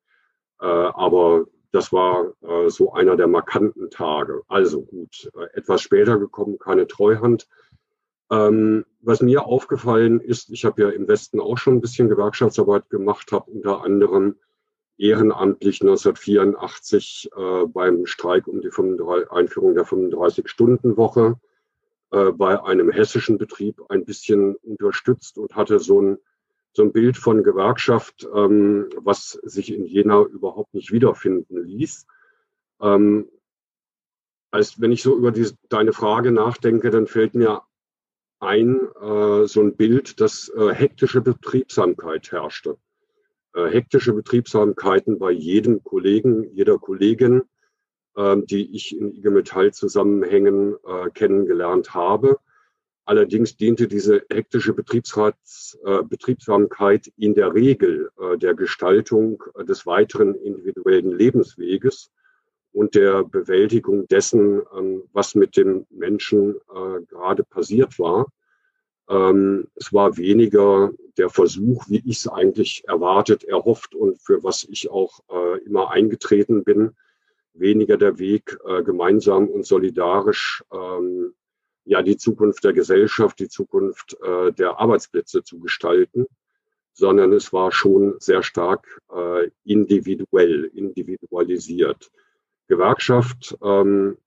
Äh, 0.60 0.66
aber 0.66 1.46
das 1.70 1.92
war 1.92 2.32
äh, 2.42 2.68
so 2.68 2.92
einer 2.92 3.16
der 3.16 3.28
markanten 3.28 3.90
Tage. 3.90 4.42
Also 4.48 4.82
gut, 4.82 5.30
äh, 5.34 5.56
etwas 5.56 5.80
später 5.80 6.18
gekommen, 6.18 6.58
keine 6.58 6.86
Treuhand. 6.86 7.48
Ähm, 8.30 8.84
was 9.00 9.22
mir 9.22 9.46
aufgefallen 9.46 10.20
ist, 10.20 10.50
ich 10.50 10.64
habe 10.64 10.82
ja 10.82 10.90
im 10.90 11.08
Westen 11.08 11.40
auch 11.40 11.56
schon 11.56 11.76
ein 11.76 11.80
bisschen 11.80 12.08
Gewerkschaftsarbeit 12.08 12.90
gemacht, 12.90 13.32
habe 13.32 13.50
unter 13.50 13.82
anderem 13.84 14.36
ehrenamtlich 14.98 15.80
1984 15.80 17.30
äh, 17.34 17.66
beim 17.66 18.04
Streik 18.06 18.48
um 18.48 18.60
die 18.60 18.70
35, 18.70 19.30
Einführung 19.30 19.74
der 19.74 19.86
35-Stunden-Woche 19.86 21.36
äh, 22.10 22.32
bei 22.32 22.62
einem 22.62 22.90
hessischen 22.90 23.38
Betrieb 23.38 23.82
ein 23.88 24.04
bisschen 24.04 24.56
unterstützt 24.56 25.38
und 25.38 25.56
hatte 25.56 25.78
so 25.78 26.00
ein, 26.00 26.18
so 26.72 26.82
ein 26.82 26.92
Bild 26.92 27.16
von 27.16 27.42
Gewerkschaft, 27.42 28.26
ähm, 28.34 28.88
was 28.96 29.38
sich 29.42 29.72
in 29.72 29.84
Jena 29.84 30.22
überhaupt 30.22 30.74
nicht 30.74 30.92
wiederfinden 30.92 31.64
ließ. 31.64 32.06
Ähm, 32.80 33.28
als 34.50 34.80
wenn 34.80 34.92
ich 34.92 35.02
so 35.02 35.16
über 35.16 35.32
die, 35.32 35.50
deine 35.68 35.92
Frage 35.92 36.32
nachdenke, 36.32 36.90
dann 36.90 37.06
fällt 37.06 37.34
mir 37.34 37.62
ein, 38.40 38.80
äh, 39.00 39.46
so 39.46 39.60
ein 39.60 39.76
Bild, 39.76 40.20
dass 40.20 40.48
äh, 40.50 40.72
hektische 40.72 41.20
Betriebsamkeit 41.20 42.32
herrschte. 42.32 42.78
Äh, 43.54 43.66
hektische 43.66 44.12
Betriebsamkeiten 44.12 45.18
bei 45.18 45.30
jedem 45.30 45.82
Kollegen, 45.82 46.44
jeder 46.54 46.78
Kollegin, 46.78 47.42
die 48.46 48.74
ich 48.74 48.96
in 48.96 49.14
IG 49.14 49.30
Metall 49.30 49.72
Zusammenhängen 49.72 50.74
äh, 50.84 51.10
kennengelernt 51.10 51.94
habe. 51.94 52.38
Allerdings 53.08 53.56
diente 53.56 53.88
diese 53.88 54.22
hektische 54.28 54.74
Betriebsrats, 54.74 55.78
äh, 55.82 56.02
Betriebsamkeit 56.02 57.10
in 57.16 57.34
der 57.34 57.54
Regel 57.54 58.10
äh, 58.20 58.36
der 58.36 58.52
Gestaltung 58.54 59.42
äh, 59.54 59.64
des 59.64 59.86
weiteren 59.86 60.34
individuellen 60.34 61.12
Lebensweges 61.16 62.10
und 62.72 62.94
der 62.94 63.24
Bewältigung 63.24 64.06
dessen, 64.08 64.60
ähm, 64.76 65.04
was 65.14 65.34
mit 65.34 65.56
dem 65.56 65.86
Menschen 65.88 66.56
äh, 66.56 67.00
gerade 67.08 67.44
passiert 67.44 67.98
war. 67.98 68.26
Ähm, 69.08 69.68
es 69.74 69.90
war 69.92 70.18
weniger 70.18 70.92
der 71.16 71.30
Versuch, 71.30 71.86
wie 71.88 72.02
ich 72.04 72.18
es 72.18 72.28
eigentlich 72.28 72.82
erwartet, 72.86 73.42
erhofft 73.44 73.94
und 73.94 74.20
für 74.20 74.42
was 74.44 74.64
ich 74.64 74.90
auch 74.90 75.20
äh, 75.30 75.64
immer 75.64 75.90
eingetreten 75.92 76.62
bin, 76.62 76.94
weniger 77.60 77.96
der 77.96 78.18
Weg, 78.18 78.58
äh, 78.66 78.82
gemeinsam 78.82 79.48
und 79.48 79.66
solidarisch 79.66 80.64
ähm, 80.72 81.34
ja 81.84 82.02
die 82.02 82.18
Zukunft 82.18 82.64
der 82.64 82.74
Gesellschaft, 82.74 83.38
die 83.38 83.48
Zukunft 83.48 84.16
äh, 84.22 84.52
der 84.52 84.78
Arbeitsplätze 84.78 85.42
zu 85.42 85.58
gestalten, 85.58 86.26
sondern 86.92 87.32
es 87.32 87.52
war 87.52 87.72
schon 87.72 88.16
sehr 88.18 88.42
stark 88.42 89.00
äh, 89.14 89.50
individuell, 89.64 90.64
individualisiert. 90.74 92.10
Gewerkschaft 92.66 93.56
ähm, 93.62 94.18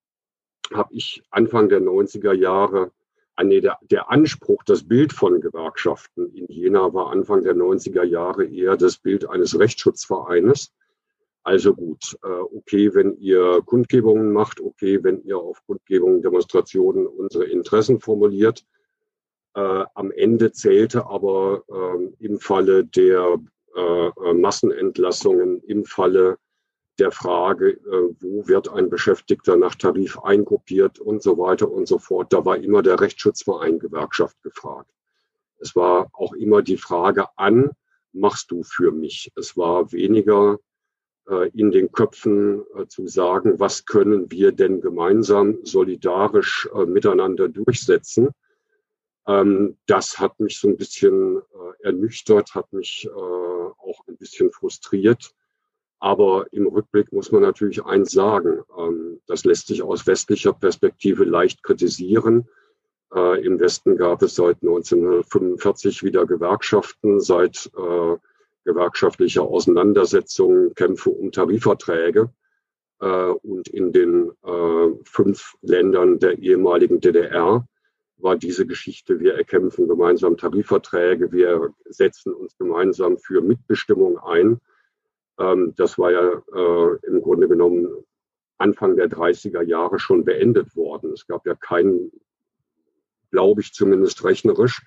habe 0.73 0.93
ich 0.93 1.21
Anfang 1.29 1.69
der 1.69 1.81
90er 1.81 2.33
Jahre, 2.33 2.91
ah, 3.35 3.43
nee, 3.43 3.61
der, 3.61 3.77
der 3.81 4.09
Anspruch, 4.09 4.63
das 4.63 4.87
Bild 4.87 5.13
von 5.13 5.41
Gewerkschaften 5.41 6.33
in 6.33 6.47
Jena 6.47 6.93
war 6.93 7.11
Anfang 7.11 7.43
der 7.43 7.55
90er 7.55 8.03
Jahre 8.03 8.45
eher 8.45 8.77
das 8.77 8.97
Bild 8.97 9.29
eines 9.29 9.59
Rechtsschutzvereines 9.59 10.73
also 11.43 11.73
gut, 11.73 12.17
äh, 12.23 12.27
okay, 12.27 12.93
wenn 12.93 13.17
ihr 13.17 13.61
Kundgebungen 13.65 14.31
macht, 14.31 14.61
okay, 14.61 15.03
wenn 15.03 15.23
ihr 15.23 15.37
auf 15.37 15.65
Kundgebungen, 15.65 16.21
Demonstrationen 16.21 17.07
unsere 17.07 17.45
Interessen 17.45 17.99
formuliert. 17.99 18.65
Äh, 19.53 19.85
am 19.95 20.11
Ende 20.11 20.51
zählte 20.51 21.07
aber 21.07 21.63
äh, 21.67 22.25
im 22.25 22.39
Falle 22.39 22.85
der 22.85 23.39
äh, 23.75 24.33
Massenentlassungen, 24.33 25.61
im 25.63 25.85
Falle 25.85 26.37
der 26.99 27.11
Frage, 27.11 27.79
wo 28.19 28.47
wird 28.47 28.69
ein 28.69 28.89
Beschäftigter 28.89 29.55
nach 29.55 29.73
Tarif 29.75 30.19
eingruppiert 30.19 30.99
und 30.99 31.23
so 31.23 31.37
weiter 31.39 31.71
und 31.71 31.87
so 31.87 31.97
fort, 31.97 32.31
da 32.31 32.45
war 32.45 32.57
immer 32.57 32.83
der 32.83 32.99
Rechtsschutzverein 32.99 33.79
Gewerkschaft 33.79 34.39
gefragt. 34.43 34.91
Es 35.57 35.75
war 35.75 36.09
auch 36.11 36.33
immer 36.33 36.61
die 36.61 36.77
Frage 36.77 37.25
an, 37.37 37.71
machst 38.11 38.51
du 38.51 38.61
für 38.63 38.91
mich? 38.91 39.31
Es 39.35 39.55
war 39.57 39.91
weniger 39.93 40.59
in 41.53 41.71
den 41.71 41.91
Köpfen 41.91 42.63
äh, 42.75 42.87
zu 42.87 43.07
sagen, 43.07 43.59
was 43.59 43.85
können 43.85 44.31
wir 44.31 44.51
denn 44.51 44.81
gemeinsam 44.81 45.59
solidarisch 45.63 46.67
äh, 46.73 46.85
miteinander 46.85 47.47
durchsetzen. 47.47 48.29
Ähm, 49.27 49.77
das 49.85 50.19
hat 50.19 50.39
mich 50.39 50.59
so 50.59 50.67
ein 50.67 50.77
bisschen 50.77 51.41
ernüchtert, 51.83 52.53
hat 52.53 52.71
mich 52.73 53.09
auch 53.11 54.07
ein 54.07 54.17
bisschen 54.17 54.51
frustriert. 54.51 55.31
Aber 55.99 56.45
im 56.51 56.67
Rückblick 56.67 57.11
muss 57.11 57.31
man 57.31 57.41
natürlich 57.41 57.83
eins 57.83 58.11
sagen. 58.11 58.61
Ähm, 58.77 59.19
das 59.27 59.45
lässt 59.45 59.67
sich 59.67 59.81
aus 59.83 60.05
westlicher 60.05 60.53
Perspektive 60.53 61.23
leicht 61.23 61.63
kritisieren. 61.63 62.47
Im 63.13 63.59
Westen 63.59 63.97
gab 63.97 64.21
es 64.21 64.35
seit 64.35 64.61
1945 64.61 66.01
wieder 66.01 66.25
Gewerkschaften, 66.25 67.19
seit 67.19 67.69
gewerkschaftliche 68.63 69.41
Auseinandersetzungen, 69.41 70.73
Kämpfe 70.75 71.09
um 71.09 71.31
Tarifverträge. 71.31 72.31
Äh, 72.99 73.05
und 73.05 73.67
in 73.69 73.91
den 73.91 74.31
äh, 74.43 74.89
fünf 75.03 75.55
Ländern 75.61 76.19
der 76.19 76.37
ehemaligen 76.39 77.01
DDR 77.01 77.65
war 78.17 78.35
diese 78.35 78.67
Geschichte, 78.67 79.19
wir 79.19 79.35
erkämpfen 79.35 79.87
gemeinsam 79.87 80.37
Tarifverträge, 80.37 81.31
wir 81.31 81.73
setzen 81.85 82.33
uns 82.33 82.55
gemeinsam 82.57 83.17
für 83.17 83.41
Mitbestimmung 83.41 84.19
ein. 84.19 84.59
Ähm, 85.39 85.73
das 85.75 85.97
war 85.97 86.11
ja 86.11 86.29
äh, 86.29 86.97
im 87.07 87.21
Grunde 87.21 87.47
genommen 87.47 87.87
Anfang 88.57 88.95
der 88.95 89.09
30er 89.09 89.63
Jahre 89.63 89.99
schon 89.99 90.23
beendet 90.23 90.75
worden. 90.75 91.13
Es 91.13 91.25
gab 91.25 91.47
ja 91.47 91.55
keinen, 91.55 92.11
glaube 93.31 93.61
ich 93.61 93.73
zumindest 93.73 94.23
rechnerisch, 94.23 94.83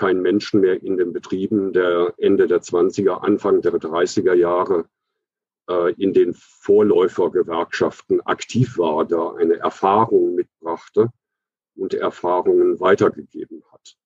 kein 0.00 0.22
Menschen 0.22 0.62
mehr 0.62 0.82
in 0.82 0.96
den 0.96 1.12
Betrieben 1.12 1.74
der 1.74 2.14
Ende 2.16 2.46
der 2.46 2.62
20er, 2.62 3.20
Anfang 3.20 3.60
der 3.60 3.74
30er 3.74 4.32
Jahre 4.32 4.86
äh, 5.68 5.92
in 6.02 6.14
den 6.14 6.32
Vorläufergewerkschaften 6.32 8.22
aktiv 8.22 8.78
war, 8.78 9.04
da 9.04 9.34
eine 9.34 9.56
Erfahrung 9.56 10.36
mitbrachte 10.36 11.10
und 11.76 11.92
Erfahrungen 11.92 12.80
weitergegeben 12.80 13.62
hat. 13.70 13.98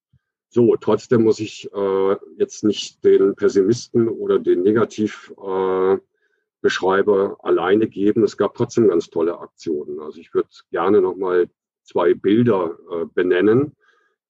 So, 0.48 0.74
trotzdem 0.74 1.22
muss 1.22 1.38
ich 1.38 1.72
äh, 1.72 2.16
jetzt 2.38 2.64
nicht 2.64 3.04
den 3.04 3.36
Pessimisten 3.36 4.08
oder 4.08 4.40
den 4.40 4.62
Negativbeschreiber 4.62 6.00
äh, 6.64 7.46
alleine 7.46 7.86
geben. 7.86 8.24
Es 8.24 8.36
gab 8.36 8.56
trotzdem 8.56 8.88
ganz 8.88 9.10
tolle 9.10 9.38
Aktionen. 9.38 10.00
Also 10.00 10.18
ich 10.18 10.34
würde 10.34 10.48
gerne 10.72 11.00
nochmal 11.00 11.48
zwei 11.84 12.14
Bilder 12.14 12.76
äh, 12.90 13.04
benennen 13.14 13.76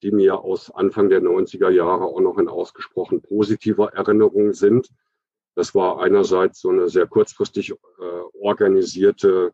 die 0.03 0.11
mir 0.11 0.41
aus 0.41 0.71
Anfang 0.71 1.09
der 1.09 1.23
90er 1.23 1.71
Jahre 1.71 2.05
auch 2.05 2.21
noch 2.21 2.39
in 2.39 2.49
ausgesprochen 2.49 3.23
positiver 3.23 3.93
Erinnerung 3.95 4.53
sind. 4.53 4.91
Das 5.55 5.75
war 5.75 6.01
einerseits 6.01 6.61
so 6.61 6.71
eine 6.71 6.89
sehr 6.89 7.07
kurzfristig 7.07 7.71
äh, 7.71 7.75
organisierte 8.41 9.53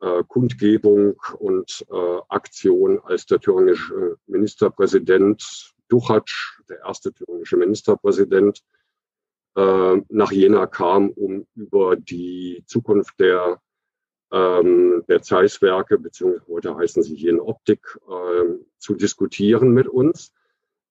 äh, 0.00 0.22
Kundgebung 0.26 1.20
und 1.38 1.86
äh, 1.90 2.18
Aktion, 2.28 3.00
als 3.02 3.26
der 3.26 3.40
thüringische 3.40 4.16
Ministerpräsident 4.26 5.74
Duchatsch, 5.88 6.60
der 6.68 6.80
erste 6.80 7.12
thüringische 7.12 7.56
Ministerpräsident, 7.56 8.62
äh, 9.56 9.96
nach 10.08 10.30
Jena 10.30 10.66
kam, 10.66 11.10
um 11.10 11.46
über 11.54 11.96
die 11.96 12.62
Zukunft 12.66 13.18
der 13.18 13.60
ähm, 14.30 15.04
der 15.08 15.22
Zeiss-Werke, 15.22 15.98
beziehungsweise 15.98 16.46
heute 16.48 16.76
heißen 16.76 17.02
sie 17.02 17.16
hier 17.16 17.30
in 17.30 17.40
Optik, 17.40 17.98
äh, 18.08 18.54
zu 18.78 18.94
diskutieren 18.94 19.72
mit 19.72 19.88
uns 19.88 20.32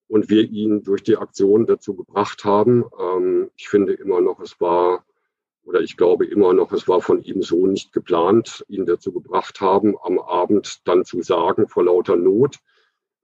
und 0.07 0.29
wir 0.29 0.43
ihn 0.43 0.83
durch 0.83 1.03
die 1.03 1.17
Aktion 1.17 1.65
dazu 1.65 1.95
gebracht 1.95 2.43
haben. 2.45 2.85
Ähm, 2.99 3.51
ich 3.55 3.69
finde 3.69 3.93
immer 3.93 4.21
noch, 4.21 4.39
es 4.39 4.59
war, 4.59 5.05
oder 5.63 5.81
ich 5.81 5.97
glaube 5.97 6.25
immer 6.25 6.53
noch, 6.53 6.71
es 6.71 6.87
war 6.87 7.01
von 7.01 7.21
ihm 7.21 7.41
so 7.41 7.67
nicht 7.67 7.93
geplant, 7.93 8.65
ihn 8.69 8.85
dazu 8.85 9.11
gebracht 9.11 9.61
haben, 9.61 9.95
am 10.01 10.19
Abend 10.19 10.87
dann 10.87 11.05
zu 11.05 11.21
sagen, 11.21 11.67
vor 11.67 11.85
lauter 11.85 12.15
Not, 12.15 12.57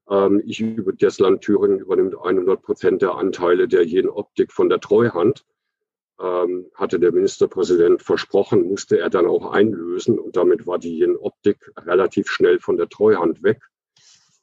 ähm, 0.10 0.42
ich 0.46 0.60
über 0.60 0.94
das 0.94 1.20
Land 1.20 1.42
Thüringen 1.42 1.80
übernimmt 1.80 2.16
100 2.22 2.62
Prozent 2.62 3.02
der 3.02 3.16
Anteile 3.16 3.68
der 3.68 3.86
Jen 3.86 4.10
Optik 4.10 4.52
von 4.52 4.70
der 4.70 4.80
Treuhand 4.80 5.46
ähm, 6.20 6.68
hatte 6.76 7.00
der 7.00 7.12
Ministerpräsident 7.12 8.02
versprochen, 8.02 8.68
musste 8.68 9.00
er 9.00 9.10
dann 9.10 9.28
auch 9.28 9.52
einlösen. 9.52 10.20
Und 10.20 10.36
damit 10.36 10.68
war 10.68 10.80
die 10.80 10.98
Jen-Optik 11.00 11.72
relativ 11.78 12.30
schnell 12.30 12.60
von 12.60 12.78
der 12.78 12.90
Treuhand 12.90 13.44
weg. 13.44 13.62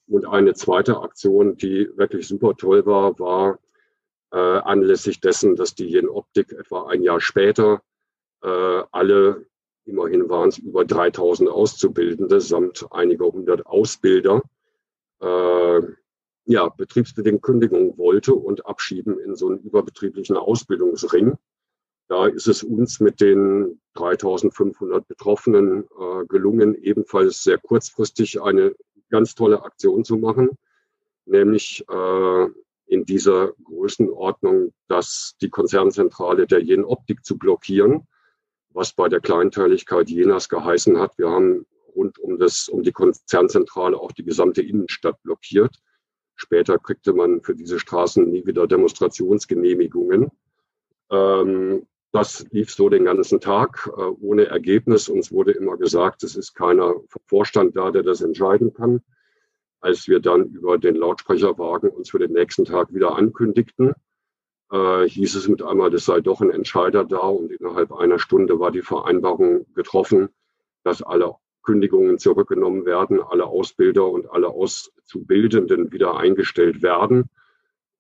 Und 0.07 0.27
eine 0.27 0.55
zweite 0.55 1.01
Aktion, 1.01 1.57
die 1.57 1.89
wirklich 1.97 2.27
super 2.27 2.57
toll 2.57 2.85
war, 2.87 3.19
war 3.19 3.59
äh, 4.33 4.37
anlässlich 4.37 5.21
dessen, 5.21 5.57
dass 5.57 5.75
die 5.75 5.87
Jen-Optik 5.87 6.53
etwa 6.53 6.89
ein 6.89 7.03
Jahr 7.03 7.21
später 7.21 7.83
äh, 8.43 8.83
alle, 8.91 9.47
immerhin 9.85 10.29
waren 10.29 10.49
es 10.49 10.59
über 10.59 10.85
3000 10.85 11.49
Auszubildende 11.49 12.41
samt 12.41 12.87
einiger 12.91 13.27
hundert 13.27 13.67
Ausbilder, 13.67 14.43
äh, 15.21 15.81
ja, 16.47 16.69
betriebsbedingt 16.69 17.43
Kündigung 17.43 17.97
wollte 17.99 18.35
und 18.35 18.67
abschieben 18.67 19.19
in 19.21 19.37
so 19.37 19.49
einen 19.49 19.61
überbetrieblichen 19.61 20.37
Ausbildungsring. 20.37 21.37
Da 22.11 22.27
ist 22.27 22.49
es 22.49 22.65
uns 22.65 22.99
mit 22.99 23.21
den 23.21 23.81
3500 23.95 25.07
Betroffenen 25.07 25.85
äh, 25.85 26.27
gelungen, 26.27 26.75
ebenfalls 26.75 27.45
sehr 27.45 27.57
kurzfristig 27.57 28.43
eine 28.43 28.75
ganz 29.11 29.37
tolle 29.37 29.63
Aktion 29.63 30.05
zu 30.05 30.17
machen, 30.17 30.51
nämlich 31.25 31.85
äh, 31.89 32.47
in 32.87 33.05
dieser 33.05 33.53
Größenordnung, 33.63 34.73
dass 34.89 35.37
die 35.41 35.51
Konzernzentrale 35.51 36.49
der 36.49 36.61
Jen 36.61 36.85
Optik 36.85 37.25
zu 37.25 37.39
blockieren, 37.39 38.09
was 38.71 38.93
bei 38.93 39.09
der 39.09 39.21
Kleinteiligkeit 39.21 40.11
Jenas 40.11 40.49
geheißen 40.49 40.99
hat. 40.99 41.17
Wir 41.17 41.31
haben 41.31 41.65
rund 41.95 42.19
um, 42.19 42.41
das, 42.41 42.69
um 42.69 42.83
die 42.83 42.91
Konzernzentrale 42.91 43.97
auch 43.97 44.11
die 44.11 44.25
gesamte 44.25 44.63
Innenstadt 44.63 45.23
blockiert. 45.23 45.77
Später 46.35 46.77
kriegte 46.77 47.13
man 47.13 47.41
für 47.43 47.55
diese 47.55 47.79
Straßen 47.79 48.29
nie 48.29 48.45
wieder 48.47 48.67
Demonstrationsgenehmigungen. 48.67 50.33
Ähm, 51.13 51.87
das 52.13 52.45
lief 52.51 52.71
so 52.73 52.89
den 52.89 53.05
ganzen 53.05 53.41
Tag 53.41 53.89
äh, 53.97 54.01
ohne 54.01 54.47
Ergebnis. 54.47 55.09
Uns 55.09 55.31
wurde 55.31 55.53
immer 55.53 55.77
gesagt, 55.77 56.23
es 56.23 56.37
ist 56.37 56.55
keiner 56.55 56.95
Vorstand 57.27 57.77
da, 57.77 57.91
der 57.91 58.03
das 58.03 58.21
entscheiden 58.21 58.75
kann. 58.75 59.03
Als 59.81 60.09
wir 60.09 60.21
dann 60.21 60.47
über 60.47 60.77
den 60.77 60.97
Lautsprecherwagen 60.97 61.91
uns 61.91 62.11
für 62.11 62.19
den 62.19 62.33
nächsten 62.33 62.65
Tag 62.65 62.93
wieder 62.93 63.17
ankündigten, 63.17 63.95
äh, 64.73 65.05
hieß 65.05 65.37
es 65.37 65.49
mit 65.49 65.63
einmal, 65.63 65.95
es 65.95 66.05
sei 66.05 66.21
doch 66.21 66.41
ein 66.41 66.51
Entscheider 66.51 67.05
da 67.05 67.19
und 67.19 67.53
innerhalb 67.53 67.93
einer 67.93 68.19
Stunde 68.19 68.59
war 68.59 68.73
die 68.73 68.83
Vereinbarung 68.83 69.67
getroffen, 69.75 70.29
dass 70.83 71.03
alle 71.03 71.37
Kündigungen 71.63 72.19
zurückgenommen 72.19 72.87
werden, 72.87 73.21
alle 73.23 73.47
Ausbilder 73.47 74.07
und 74.09 74.29
alle 74.31 74.49
Auszubildenden 74.49 75.93
wieder 75.93 76.17
eingestellt 76.17 76.83
werden 76.83 77.31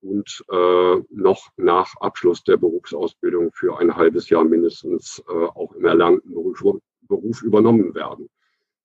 und 0.02 0.44
äh, 0.50 0.96
noch 1.10 1.48
nach 1.56 1.94
Abschluss 2.00 2.42
der 2.44 2.56
Berufsausbildung 2.56 3.50
für 3.52 3.78
ein 3.78 3.96
halbes 3.96 4.28
Jahr 4.30 4.44
mindestens 4.44 5.22
äh, 5.28 5.32
auch 5.32 5.72
im 5.72 5.84
erlangten 5.84 6.32
Beruf, 6.32 6.62
Beruf 7.02 7.42
übernommen 7.42 7.94
werden. 7.94 8.28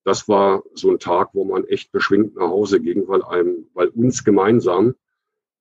Das 0.04 0.28
war 0.28 0.62
so 0.74 0.90
ein 0.90 0.98
Tag, 0.98 1.30
wo 1.32 1.44
man 1.44 1.64
echt 1.64 1.90
beschwingt 1.90 2.36
nach 2.36 2.48
Hause 2.48 2.80
ging, 2.80 3.08
weil 3.08 3.22
einem, 3.24 3.66
weil 3.74 3.88
uns 3.88 4.24
gemeinsam 4.24 4.94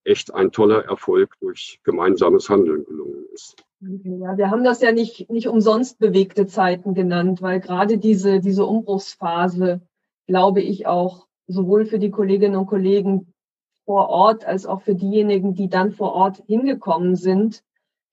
echt 0.04 0.34
ein 0.34 0.52
toller 0.52 0.86
Erfolg 0.86 1.36
durch 1.40 1.80
gemeinsames 1.84 2.50
Handeln 2.50 2.86
gelungen 2.86 3.26
ist. 3.34 3.56
Ja, 3.82 4.38
wir 4.38 4.52
haben 4.52 4.64
das 4.64 4.82
ja 4.82 4.92
nicht, 4.92 5.30
nicht 5.30 5.48
umsonst 5.48 6.00
bewegte 6.00 6.46
Zeiten 6.48 6.94
genannt, 6.94 7.42
weil 7.42 7.60
gerade 7.60 7.98
diese, 7.98 8.40
diese 8.40 8.66
Umbruchsphase, 8.66 9.82
glaube 10.28 10.62
ich, 10.62 10.86
auch 10.88 11.28
sowohl 11.48 11.86
für 11.86 12.00
die 12.00 12.12
Kolleginnen 12.12 12.56
und 12.56 12.68
Kollegen 12.68 13.34
vor 13.86 14.10
Ort 14.10 14.46
als 14.46 14.66
auch 14.66 14.82
für 14.82 14.96
diejenigen, 14.96 15.54
die 15.54 15.70
dann 15.70 15.92
vor 15.92 16.14
Ort 16.14 16.44
hingekommen 16.48 17.16
sind, 17.16 17.64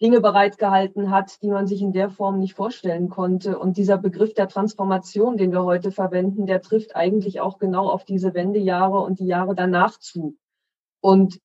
Dinge 0.03 0.21
bereitgehalten 0.21 1.11
hat, 1.11 1.41
die 1.43 1.51
man 1.51 1.67
sich 1.67 1.81
in 1.81 1.93
der 1.93 2.11
Form 2.11 2.39
nicht 2.39 2.55
vorstellen 2.55 3.09
konnte. 3.09 3.59
Und 3.59 3.77
dieser 3.77 3.99
Begriff 3.99 4.35
der 4.35 4.49
Transformation, 4.49 5.37
den 5.37 5.53
wir 5.53 5.63
heute 5.63 5.93
verwenden, 5.93 6.47
der 6.47 6.61
trifft 6.61 6.97
eigentlich 6.97 7.41
auch 7.41 7.59
genau 7.59 7.89
auf 7.89 8.05
diese 8.05 8.35
Wendejahre 8.35 8.99
und 8.99 9.21
die 9.21 9.27
Jahre 9.27 9.55
danach 9.55 9.99
zu. 9.99 10.37
Und 11.01 11.41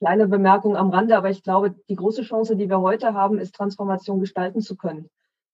kleine 0.00 0.28
Bemerkung 0.28 0.76
am 0.76 0.90
Rande, 0.90 1.16
aber 1.16 1.30
ich 1.30 1.42
glaube, 1.42 1.74
die 1.88 1.96
große 1.96 2.22
Chance, 2.22 2.56
die 2.56 2.68
wir 2.68 2.80
heute 2.80 3.14
haben, 3.14 3.38
ist 3.38 3.54
Transformation 3.54 4.20
gestalten 4.20 4.60
zu 4.60 4.76
können. 4.76 5.08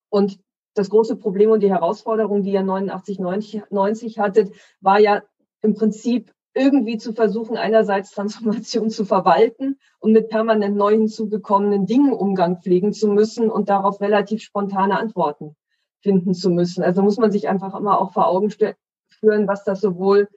Und 0.08 0.40
das 0.74 0.90
große 0.90 1.16
Problem 1.16 1.50
und 1.50 1.60
die 1.62 1.70
Herausforderung, 1.70 2.42
die 2.42 2.52
ihr 2.52 2.62
89, 2.62 3.20
90, 3.20 3.62
90 3.70 4.18
hattet, 4.18 4.52
war 4.80 4.98
ja 4.98 5.22
im 5.60 5.74
Prinzip 5.74 6.32
irgendwie 6.54 6.98
zu 6.98 7.12
versuchen, 7.12 7.56
einerseits 7.56 8.10
Transformation 8.10 8.90
zu 8.90 9.04
verwalten 9.04 9.78
und 10.00 10.12
mit 10.12 10.28
permanent 10.28 10.76
neu 10.76 10.92
hinzugekommenen 10.92 11.86
Dingen 11.86 12.12
Umgang 12.12 12.60
pflegen 12.60 12.92
zu 12.92 13.08
müssen 13.08 13.50
und 13.50 13.68
darauf 13.68 14.00
relativ 14.00 14.42
spontane 14.42 14.98
Antworten 14.98 15.56
finden 16.00 16.34
zu 16.34 16.50
müssen. 16.50 16.82
Also 16.82 17.02
muss 17.02 17.18
man 17.18 17.32
sich 17.32 17.48
einfach 17.48 17.74
immer 17.74 18.00
auch 18.00 18.12
vor 18.12 18.28
Augen 18.28 18.50
führen, 18.50 19.48
was 19.48 19.64
das 19.64 19.80
sowohl 19.80 20.28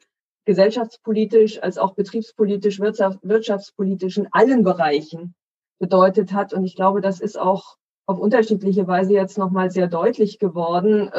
gesellschaftspolitisch 0.45 1.61
als 1.61 1.77
auch 1.77 1.93
betriebspolitisch, 1.93 2.79
wirtschaftspolitisch 2.79 4.17
in 4.17 4.27
allen 4.31 4.63
Bereichen 4.63 5.35
bedeutet 5.79 6.33
hat. 6.33 6.53
Und 6.53 6.63
ich 6.63 6.75
glaube, 6.75 7.01
das 7.01 7.19
ist 7.19 7.39
auch 7.39 7.77
auf 8.05 8.19
unterschiedliche 8.19 8.87
Weise 8.87 9.13
jetzt 9.13 9.37
nochmal 9.37 9.69
sehr 9.69 9.87
deutlich 9.87 10.39
geworden. 10.39 11.11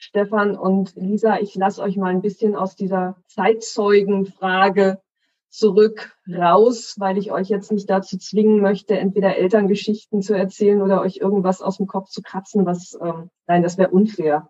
Stefan 0.00 0.56
und 0.56 0.94
Lisa, 0.94 1.40
ich 1.40 1.56
lasse 1.56 1.82
euch 1.82 1.96
mal 1.96 2.10
ein 2.10 2.22
bisschen 2.22 2.54
aus 2.54 2.76
dieser 2.76 3.16
Zeitzeugenfrage 3.26 5.00
zurück 5.48 6.16
raus, 6.28 6.94
weil 6.98 7.18
ich 7.18 7.32
euch 7.32 7.48
jetzt 7.48 7.72
nicht 7.72 7.90
dazu 7.90 8.16
zwingen 8.16 8.60
möchte, 8.60 8.96
entweder 8.96 9.36
Elterngeschichten 9.36 10.22
zu 10.22 10.34
erzählen 10.34 10.82
oder 10.82 11.00
euch 11.00 11.16
irgendwas 11.16 11.62
aus 11.62 11.78
dem 11.78 11.88
Kopf 11.88 12.10
zu 12.10 12.22
kratzen, 12.22 12.64
was, 12.64 12.96
ähm, 13.02 13.30
nein, 13.48 13.64
das 13.64 13.76
wäre 13.76 13.90
unfair. 13.90 14.48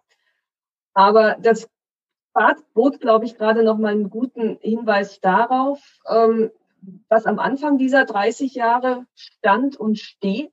Aber 0.92 1.36
das 1.40 1.68
bot, 2.74 3.00
glaube 3.00 3.24
ich, 3.24 3.36
gerade 3.36 3.62
noch 3.62 3.78
mal 3.78 3.92
einen 3.92 4.10
guten 4.10 4.58
Hinweis 4.60 5.18
darauf, 5.20 5.80
ähm, 6.08 6.50
was 7.08 7.24
am 7.24 7.38
Anfang 7.38 7.78
dieser 7.78 8.04
30 8.04 8.54
Jahre 8.54 9.06
stand 9.14 9.76
und 9.76 9.98
steht. 9.98 10.52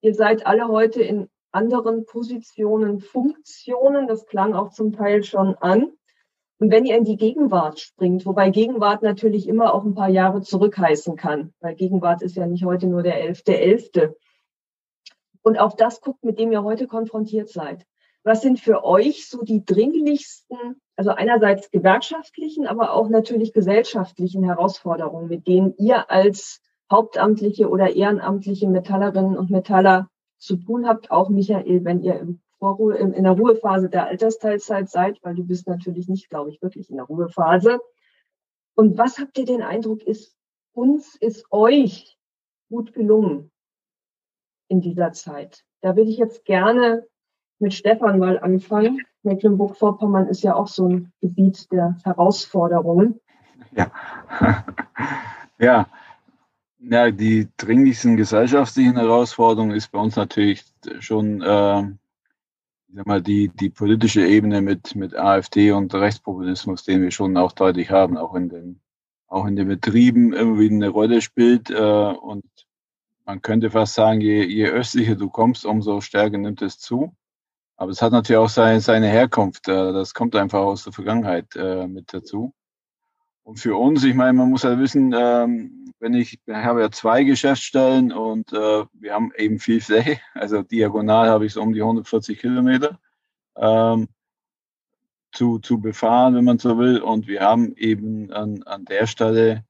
Ihr 0.00 0.14
seid 0.14 0.44
alle 0.44 0.68
heute 0.68 1.02
in 1.02 1.30
anderen 1.54 2.04
Positionen, 2.04 3.00
Funktionen. 3.00 4.06
Das 4.06 4.26
klang 4.26 4.54
auch 4.54 4.70
zum 4.70 4.92
Teil 4.92 5.22
schon 5.22 5.54
an. 5.56 5.92
Und 6.58 6.70
wenn 6.70 6.86
ihr 6.86 6.96
in 6.96 7.04
die 7.04 7.16
Gegenwart 7.16 7.80
springt, 7.80 8.26
wobei 8.26 8.50
Gegenwart 8.50 9.02
natürlich 9.02 9.48
immer 9.48 9.74
auch 9.74 9.84
ein 9.84 9.94
paar 9.94 10.08
Jahre 10.08 10.40
zurück 10.40 10.78
heißen 10.78 11.16
kann, 11.16 11.52
weil 11.60 11.74
Gegenwart 11.74 12.22
ist 12.22 12.36
ja 12.36 12.46
nicht 12.46 12.64
heute 12.64 12.86
nur 12.86 13.02
der 13.02 13.22
11.11. 13.28 13.92
.11. 13.92 14.14
Und 15.42 15.58
auch 15.58 15.74
das 15.74 16.00
guckt, 16.00 16.24
mit 16.24 16.38
dem 16.38 16.52
ihr 16.52 16.62
heute 16.62 16.86
konfrontiert 16.86 17.48
seid. 17.48 17.84
Was 18.22 18.40
sind 18.40 18.58
für 18.58 18.84
euch 18.84 19.28
so 19.28 19.42
die 19.42 19.64
dringlichsten, 19.64 20.80
also 20.96 21.10
einerseits 21.10 21.70
gewerkschaftlichen, 21.70 22.66
aber 22.66 22.94
auch 22.94 23.10
natürlich 23.10 23.52
gesellschaftlichen 23.52 24.44
Herausforderungen, 24.44 25.28
mit 25.28 25.46
denen 25.46 25.74
ihr 25.76 26.10
als 26.10 26.62
hauptamtliche 26.90 27.68
oder 27.68 27.94
ehrenamtliche 27.94 28.68
Metallerinnen 28.68 29.36
und 29.36 29.50
Metaller 29.50 30.08
zu 30.44 30.56
tun 30.56 30.86
habt, 30.86 31.10
auch 31.10 31.28
Michael, 31.28 31.84
wenn 31.84 32.02
ihr 32.02 32.18
im 32.18 32.40
Vorruhe, 32.58 32.96
in 32.96 33.24
der 33.24 33.32
Ruhephase 33.32 33.88
der 33.88 34.06
Altersteilzeit 34.06 34.88
seid, 34.88 35.18
weil 35.22 35.34
du 35.34 35.44
bist 35.44 35.66
natürlich 35.66 36.08
nicht, 36.08 36.30
glaube 36.30 36.50
ich, 36.50 36.62
wirklich 36.62 36.88
in 36.90 36.96
der 36.96 37.06
Ruhephase. 37.06 37.80
Und 38.74 38.96
was 38.98 39.18
habt 39.18 39.38
ihr 39.38 39.44
den 39.44 39.62
Eindruck, 39.62 40.02
ist 40.02 40.36
uns, 40.72 41.16
ist 41.16 41.46
euch 41.50 42.16
gut 42.68 42.92
gelungen 42.92 43.50
in 44.68 44.80
dieser 44.80 45.12
Zeit? 45.12 45.64
Da 45.80 45.96
würde 45.96 46.10
ich 46.10 46.18
jetzt 46.18 46.44
gerne 46.44 47.06
mit 47.58 47.74
Stefan 47.74 48.18
mal 48.18 48.38
anfangen. 48.38 49.02
Mecklenburg-Vorpommern 49.22 50.28
ist 50.28 50.42
ja 50.42 50.54
auch 50.54 50.68
so 50.68 50.88
ein 50.88 51.12
Gebiet 51.20 51.70
der 51.72 51.96
Herausforderungen. 52.04 53.20
Ja. 53.72 53.90
ja. 55.58 55.88
Ja, 56.90 57.10
die 57.10 57.48
dringlichsten 57.56 58.16
gesellschaftlichen 58.16 58.96
Herausforderungen 58.96 59.74
ist 59.74 59.90
bei 59.90 59.98
uns 59.98 60.16
natürlich 60.16 60.64
schon 61.00 61.40
äh, 61.40 61.82
ich 62.94 62.98
sag 62.98 63.06
mal, 63.08 63.22
die, 63.22 63.48
die 63.48 63.70
politische 63.70 64.24
Ebene 64.24 64.62
mit, 64.62 64.94
mit 64.94 65.16
AfD 65.16 65.72
und 65.72 65.92
Rechtspopulismus, 65.92 66.84
den 66.84 67.02
wir 67.02 67.10
schon 67.10 67.36
auch 67.36 67.50
deutlich 67.50 67.90
haben, 67.90 68.16
auch 68.16 68.36
in 68.36 68.48
den, 68.48 68.80
auch 69.26 69.46
in 69.46 69.56
den 69.56 69.66
Betrieben 69.66 70.30
wieder 70.32 70.74
eine 70.76 70.90
Rolle 70.90 71.20
spielt. 71.20 71.70
Äh, 71.70 71.74
und 71.74 72.44
man 73.24 73.42
könnte 73.42 73.72
fast 73.72 73.94
sagen, 73.94 74.20
je, 74.20 74.44
je 74.44 74.66
östlicher 74.68 75.16
du 75.16 75.28
kommst, 75.28 75.66
umso 75.66 76.00
stärker 76.00 76.38
nimmt 76.38 76.62
es 76.62 76.78
zu. 76.78 77.12
Aber 77.76 77.90
es 77.90 78.00
hat 78.00 78.12
natürlich 78.12 78.38
auch 78.38 78.48
seine, 78.48 78.80
seine 78.80 79.08
Herkunft. 79.08 79.66
Äh, 79.66 79.92
das 79.92 80.14
kommt 80.14 80.36
einfach 80.36 80.60
aus 80.60 80.84
der 80.84 80.92
Vergangenheit 80.92 81.56
äh, 81.56 81.88
mit 81.88 82.14
dazu. 82.14 82.54
Und 83.42 83.58
für 83.58 83.74
uns, 83.74 84.04
ich 84.04 84.14
meine, 84.14 84.34
man 84.34 84.50
muss 84.50 84.62
ja 84.62 84.78
wissen, 84.78 85.12
ähm, 85.18 85.83
wenn 86.04 86.12
ich, 86.12 86.38
ich 86.46 86.54
habe 86.54 86.82
ja 86.82 86.90
zwei 86.90 87.24
Geschäftsstellen 87.24 88.12
und 88.12 88.52
äh, 88.52 88.84
wir 88.92 89.14
haben 89.14 89.32
eben 89.38 89.58
viel 89.58 89.80
Fläche. 89.80 90.20
Also 90.34 90.62
diagonal 90.62 91.30
habe 91.30 91.46
ich 91.46 91.54
so 91.54 91.62
um 91.62 91.72
die 91.72 91.80
140 91.80 92.38
Kilometer 92.38 93.00
ähm, 93.56 94.08
zu, 95.32 95.58
zu 95.60 95.80
befahren, 95.80 96.34
wenn 96.34 96.44
man 96.44 96.58
so 96.58 96.76
will. 96.76 97.00
Und 97.00 97.26
wir 97.26 97.40
haben 97.40 97.74
eben 97.76 98.30
an, 98.32 98.62
an 98.64 98.84
der 98.84 99.06
Stelle 99.06 99.64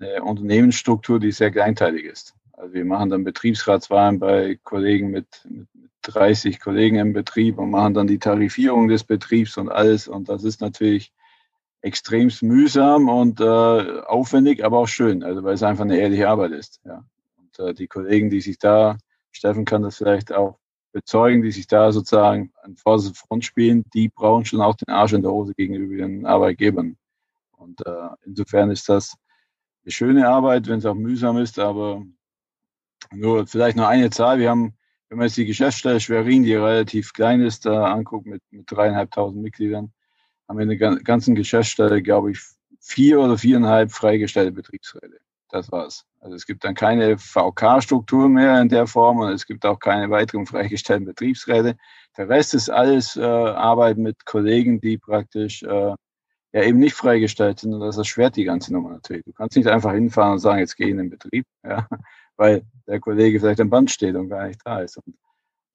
eine 0.00 0.24
Unternehmensstruktur, 0.24 1.20
die 1.20 1.30
sehr 1.30 1.52
kleinteilig 1.52 2.04
ist. 2.04 2.34
Also 2.54 2.74
wir 2.74 2.84
machen 2.84 3.10
dann 3.10 3.22
Betriebsratswahlen 3.22 4.18
bei 4.18 4.58
Kollegen 4.64 5.12
mit, 5.12 5.26
mit 5.48 5.68
30 6.02 6.58
Kollegen 6.58 6.96
im 6.96 7.12
Betrieb 7.12 7.56
und 7.56 7.70
machen 7.70 7.94
dann 7.94 8.08
die 8.08 8.18
Tarifierung 8.18 8.88
des 8.88 9.04
Betriebs 9.04 9.56
und 9.56 9.68
alles. 9.68 10.08
Und 10.08 10.28
das 10.28 10.42
ist 10.42 10.60
natürlich 10.60 11.12
extremst 11.88 12.42
mühsam 12.42 13.08
und 13.08 13.40
äh, 13.40 13.44
aufwendig, 13.44 14.64
aber 14.64 14.78
auch 14.78 14.88
schön, 14.88 15.22
also 15.22 15.42
weil 15.42 15.54
es 15.54 15.62
einfach 15.62 15.84
eine 15.84 15.98
ehrliche 15.98 16.28
Arbeit 16.28 16.52
ist. 16.52 16.80
Ja. 16.84 17.04
Und 17.36 17.58
äh, 17.58 17.74
die 17.74 17.88
Kollegen, 17.88 18.30
die 18.30 18.40
sich 18.40 18.58
da, 18.58 18.98
Steffen 19.32 19.64
kann 19.64 19.82
das 19.82 19.96
vielleicht 19.96 20.32
auch 20.32 20.58
bezeugen, 20.92 21.42
die 21.42 21.50
sich 21.50 21.66
da 21.66 21.92
sozusagen 21.92 22.52
an 22.62 22.76
vorderster 22.76 23.14
Front 23.14 23.44
spielen, 23.44 23.84
die 23.94 24.08
brauchen 24.08 24.44
schon 24.44 24.60
auch 24.60 24.74
den 24.74 24.92
Arsch 24.92 25.12
in 25.12 25.22
der 25.22 25.32
Hose 25.32 25.54
gegenüber 25.54 25.96
den 25.96 26.26
Arbeitgebern. 26.26 26.96
Und 27.56 27.84
äh, 27.86 28.08
insofern 28.24 28.70
ist 28.70 28.88
das 28.88 29.16
eine 29.84 29.92
schöne 29.92 30.28
Arbeit, 30.28 30.68
wenn 30.68 30.78
es 30.78 30.86
auch 30.86 30.94
mühsam 30.94 31.38
ist, 31.38 31.58
aber 31.58 32.04
nur 33.12 33.46
vielleicht 33.46 33.76
noch 33.76 33.86
eine 33.86 34.10
Zahl. 34.10 34.38
Wir 34.38 34.50
haben, 34.50 34.74
wenn 35.08 35.18
man 35.18 35.26
jetzt 35.26 35.36
die 35.36 35.46
Geschäftsstelle 35.46 36.00
Schwerin, 36.00 36.42
die 36.42 36.54
relativ 36.54 37.12
klein 37.12 37.40
ist, 37.40 37.66
da 37.66 37.92
anguckt 37.92 38.26
mit, 38.26 38.42
mit 38.50 38.70
dreieinhalbtausend 38.70 39.42
Mitgliedern, 39.42 39.92
haben 40.48 40.58
wir 40.58 40.62
in 40.62 40.78
der 40.78 40.96
ganzen 41.04 41.34
Geschäftsstelle, 41.34 42.02
glaube 42.02 42.32
ich, 42.32 42.40
vier 42.80 43.20
oder 43.20 43.36
viereinhalb 43.36 43.92
freigestellte 43.92 44.52
Betriebsräte. 44.52 45.18
Das 45.50 45.70
war's. 45.72 46.04
Also 46.20 46.34
es 46.36 46.46
gibt 46.46 46.64
dann 46.64 46.74
keine 46.74 47.16
VK-Struktur 47.18 48.28
mehr 48.28 48.60
in 48.60 48.68
der 48.68 48.86
Form 48.86 49.18
und 49.18 49.32
es 49.32 49.46
gibt 49.46 49.64
auch 49.64 49.78
keine 49.78 50.10
weiteren 50.10 50.46
freigestellten 50.46 51.06
Betriebsräte. 51.06 51.76
Der 52.16 52.28
Rest 52.28 52.54
ist 52.54 52.68
alles 52.68 53.16
äh, 53.16 53.22
Arbeit 53.22 53.98
mit 53.98 54.24
Kollegen, 54.26 54.80
die 54.80 54.98
praktisch 54.98 55.62
äh, 55.62 55.94
ja 56.52 56.62
eben 56.62 56.78
nicht 56.78 56.94
freigestellt 56.94 57.60
sind 57.60 57.74
und 57.74 57.80
das 57.80 57.98
erschwert 57.98 58.36
die 58.36 58.44
ganze 58.44 58.72
Nummer 58.72 58.90
natürlich. 58.90 59.24
Du 59.24 59.32
kannst 59.32 59.56
nicht 59.56 59.68
einfach 59.68 59.92
hinfahren 59.92 60.32
und 60.32 60.38
sagen, 60.38 60.58
jetzt 60.58 60.76
geh 60.76 60.90
in 60.90 60.98
den 60.98 61.10
Betrieb, 61.10 61.46
ja, 61.64 61.86
weil 62.36 62.62
der 62.86 63.00
Kollege 63.00 63.40
vielleicht 63.40 63.60
am 63.60 63.70
Band 63.70 63.90
steht 63.90 64.16
und 64.16 64.28
gar 64.28 64.46
nicht 64.46 64.60
da 64.64 64.80
ist. 64.80 64.96
Und 64.98 65.14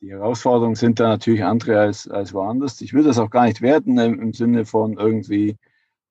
die 0.04 0.12
Herausforderungen 0.12 0.76
sind 0.76 1.00
da 1.00 1.08
natürlich 1.08 1.46
andere 1.46 1.80
als, 1.80 2.10
als 2.10 2.34
woanders. 2.34 2.82
Ich 2.82 2.94
will 2.94 3.04
das 3.04 3.18
auch 3.18 3.30
gar 3.30 3.46
nicht 3.46 3.62
werten 3.62 3.98
im, 3.98 4.20
im 4.20 4.34
Sinne 4.34 4.66
von 4.66 4.98
irgendwie 4.98 5.58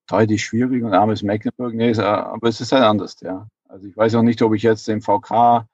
deutlich 0.07 0.43
schwierig 0.43 0.83
und 0.83 0.95
armes 0.95 1.21
Mecklenburg. 1.21 1.75
Nee, 1.75 1.93
aber 1.99 2.47
es 2.47 2.59
ist 2.59 2.71
halt 2.71 2.83
anders, 2.83 3.17
ja. 3.21 3.47
Also 3.69 3.87
ich 3.87 3.95
weiß 3.95 4.15
auch 4.15 4.23
nicht, 4.23 4.41
ob 4.41 4.55
ich 4.55 4.63
jetzt 4.63 4.87
den 4.87 5.01
VK 5.01 5.67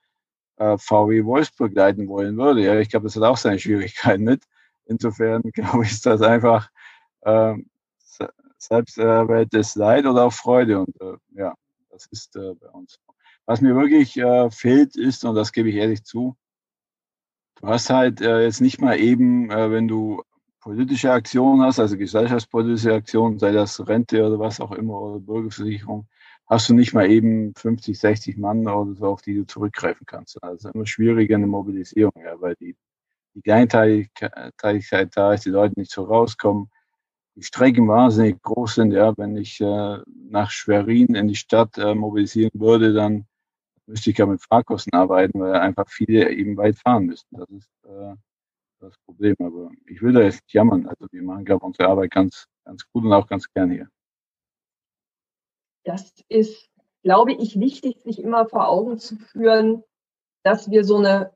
äh, 0.57 0.77
VW 0.77 1.23
Wolfsburg 1.23 1.73
leiten 1.73 2.09
wollen 2.09 2.35
würde. 2.35 2.61
Ja, 2.61 2.77
ich 2.77 2.89
glaube, 2.89 3.05
das 3.05 3.15
hat 3.15 3.23
auch 3.23 3.37
seine 3.37 3.57
Schwierigkeiten 3.57 4.23
mit. 4.23 4.43
Insofern 4.85 5.41
glaube 5.53 5.85
ich, 5.85 5.91
ist 5.91 6.05
das 6.05 6.21
einfach 6.21 6.69
äh, 7.21 7.55
selbst 8.57 8.97
äh, 8.97 9.45
das 9.49 9.75
Leid 9.75 10.05
oder 10.05 10.25
auch 10.25 10.33
Freude. 10.33 10.81
Und 10.81 10.99
äh, 10.99 11.15
ja, 11.35 11.53
das 11.89 12.05
ist 12.11 12.35
äh, 12.35 12.53
bei 12.55 12.67
uns. 12.67 12.99
Was 13.45 13.61
mir 13.61 13.75
wirklich 13.75 14.17
äh, 14.17 14.51
fehlt, 14.51 14.97
ist, 14.97 15.23
und 15.23 15.35
das 15.35 15.53
gebe 15.53 15.69
ich 15.69 15.75
ehrlich 15.75 16.03
zu, 16.03 16.35
Du 17.61 17.67
hast 17.67 17.89
halt 17.89 18.21
äh, 18.21 18.43
jetzt 18.43 18.61
nicht 18.61 18.79
mal 18.79 18.97
eben, 18.97 19.51
äh, 19.51 19.69
wenn 19.69 19.87
du 19.87 20.23
politische 20.61 21.11
Aktionen 21.11 21.61
hast, 21.61 21.79
also 21.79 21.97
gesellschaftspolitische 21.97 22.93
Aktionen, 22.93 23.37
sei 23.37 23.51
das 23.51 23.85
Rente 23.85 24.25
oder 24.25 24.39
was 24.39 24.61
auch 24.61 24.71
immer 24.71 24.99
oder 25.01 25.19
Bürgerversicherung, 25.19 26.07
hast 26.47 26.69
du 26.69 26.73
nicht 26.73 26.93
mal 26.93 27.09
eben 27.09 27.53
50, 27.55 27.99
60 27.99 28.37
Mann 28.37 28.65
oder 28.67 28.95
so, 28.95 29.07
auf 29.07 29.21
die 29.21 29.35
du 29.35 29.45
zurückgreifen 29.45 30.05
kannst. 30.05 30.41
Also 30.41 30.69
immer 30.69 30.85
schwieriger 30.85 31.35
eine 31.35 31.47
Mobilisierung, 31.47 32.13
ja, 32.23 32.39
weil 32.39 32.55
die, 32.55 32.77
die 33.35 33.41
Kleinteiligkeit 33.41 35.11
da 35.15 35.33
ist, 35.33 35.45
die 35.45 35.49
Leute 35.49 35.77
nicht 35.79 35.91
so 35.91 36.03
rauskommen, 36.03 36.69
die 37.35 37.43
Strecken 37.43 37.87
wahnsinnig 37.89 38.41
groß 38.41 38.75
sind, 38.75 38.91
ja, 38.93 39.13
wenn 39.17 39.35
ich 39.37 39.59
äh, 39.61 39.97
nach 40.29 40.51
Schwerin 40.51 41.13
in 41.15 41.27
die 41.27 41.35
Stadt 41.35 41.77
äh, 41.77 41.93
mobilisieren 41.93 42.51
würde, 42.53 42.93
dann 42.93 43.25
müsste 43.89 44.11
ich 44.11 44.17
ja 44.17 44.25
mit 44.25 44.41
Fahrkosten 44.41 44.93
arbeiten, 44.93 45.39
weil 45.39 45.55
einfach 45.55 45.89
viele 45.89 46.29
eben 46.29 46.55
weit 46.57 46.77
fahren 46.77 47.05
müssen. 47.05 47.27
Das 47.31 47.49
ist 47.49 47.69
äh, 47.85 48.15
das 48.79 48.95
Problem. 49.05 49.35
Aber 49.39 49.71
ich 49.87 50.01
will 50.01 50.13
da 50.13 50.21
jetzt 50.21 50.43
nicht 50.43 50.53
jammern. 50.53 50.87
Also 50.87 51.07
wir 51.11 51.23
machen, 51.23 51.43
glaube 51.43 51.63
ich, 51.63 51.67
unsere 51.67 51.89
Arbeit 51.89 52.11
ganz, 52.11 52.45
ganz 52.65 52.83
gut 52.91 53.03
und 53.03 53.13
auch 53.13 53.27
ganz 53.27 53.51
gern 53.51 53.71
hier. 53.71 53.89
Das 55.83 56.13
ist, 56.29 56.69
glaube 57.03 57.33
ich, 57.33 57.59
wichtig, 57.59 58.01
sich 58.03 58.21
immer 58.21 58.47
vor 58.47 58.67
Augen 58.67 58.99
zu 58.99 59.17
führen, 59.17 59.83
dass 60.43 60.69
wir 60.69 60.83
so 60.83 60.97
eine 60.97 61.33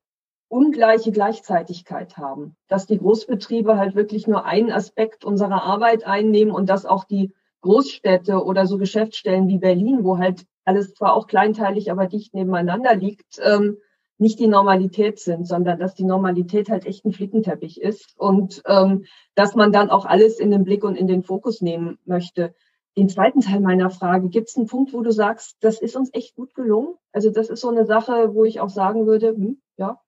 ungleiche 0.47 1.11
Gleichzeitigkeit 1.11 2.17
haben, 2.17 2.55
dass 2.67 2.85
die 2.85 2.99
Großbetriebe 2.99 3.77
halt 3.77 3.95
wirklich 3.95 4.27
nur 4.27 4.45
einen 4.45 4.71
Aspekt 4.71 5.25
unserer 5.25 5.63
Arbeit 5.63 6.05
einnehmen 6.05 6.53
und 6.53 6.69
dass 6.69 6.85
auch 6.85 7.05
die 7.05 7.33
Großstädte 7.61 8.43
oder 8.43 8.67
so 8.67 8.77
Geschäftsstellen 8.77 9.47
wie 9.47 9.57
Berlin, 9.57 10.03
wo 10.03 10.19
halt 10.19 10.45
alles 10.65 10.93
zwar 10.93 11.13
auch 11.13 11.27
kleinteilig, 11.27 11.91
aber 11.91 12.07
dicht 12.07 12.33
nebeneinander 12.33 12.95
liegt, 12.95 13.39
ähm, 13.43 13.77
nicht 14.17 14.39
die 14.39 14.47
Normalität 14.47 15.19
sind, 15.19 15.47
sondern 15.47 15.79
dass 15.79 15.95
die 15.95 16.05
Normalität 16.05 16.69
halt 16.69 16.85
echt 16.85 17.05
ein 17.05 17.13
Flickenteppich 17.13 17.81
ist 17.81 18.13
und 18.17 18.61
ähm, 18.65 19.05
dass 19.35 19.55
man 19.55 19.71
dann 19.71 19.89
auch 19.89 20.05
alles 20.05 20.39
in 20.39 20.51
den 20.51 20.63
Blick 20.63 20.83
und 20.83 20.95
in 20.95 21.07
den 21.07 21.23
Fokus 21.23 21.61
nehmen 21.61 21.99
möchte. 22.05 22.53
den 22.95 23.09
zweiten 23.09 23.41
Teil 23.41 23.59
meiner 23.59 23.89
Frage. 23.89 24.29
Gibt 24.29 24.49
es 24.49 24.55
einen 24.55 24.67
Punkt, 24.67 24.93
wo 24.93 25.01
du 25.01 25.11
sagst, 25.11 25.57
das 25.61 25.81
ist 25.81 25.95
uns 25.95 26.11
echt 26.13 26.35
gut 26.35 26.53
gelungen? 26.53 26.93
Also 27.11 27.31
das 27.31 27.49
ist 27.49 27.61
so 27.61 27.69
eine 27.69 27.85
Sache, 27.85 28.35
wo 28.35 28.45
ich 28.45 28.59
auch 28.59 28.69
sagen 28.69 29.07
würde, 29.07 29.29
hm, 29.29 29.57
ja. 29.77 29.99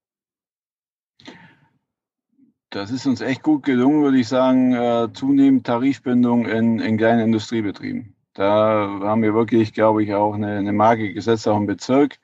Das 2.70 2.91
ist 2.91 3.08
uns 3.08 3.22
echt 3.22 3.41
gut 3.41 3.64
gelungen, 3.64 4.03
würde 4.03 4.20
ich 4.20 4.28
sagen, 4.28 4.74
äh, 4.74 5.10
zunehmend 5.14 5.66
Tarifbindung 5.66 6.45
in, 6.45 6.80
in 6.80 6.97
kleinen 6.97 7.22
Industriebetrieben. 7.22 8.14
Da 8.36 8.99
haben 9.01 9.23
wir 9.23 9.33
wirklich, 9.33 9.73
glaube 9.73 10.03
ich, 10.03 10.13
auch 10.13 10.33
eine, 10.33 10.57
eine 10.57 10.73
Marke 10.73 11.13
gesetzt, 11.13 11.47
auch 11.47 11.57
im 11.57 11.67
Bezirk. 11.67 12.19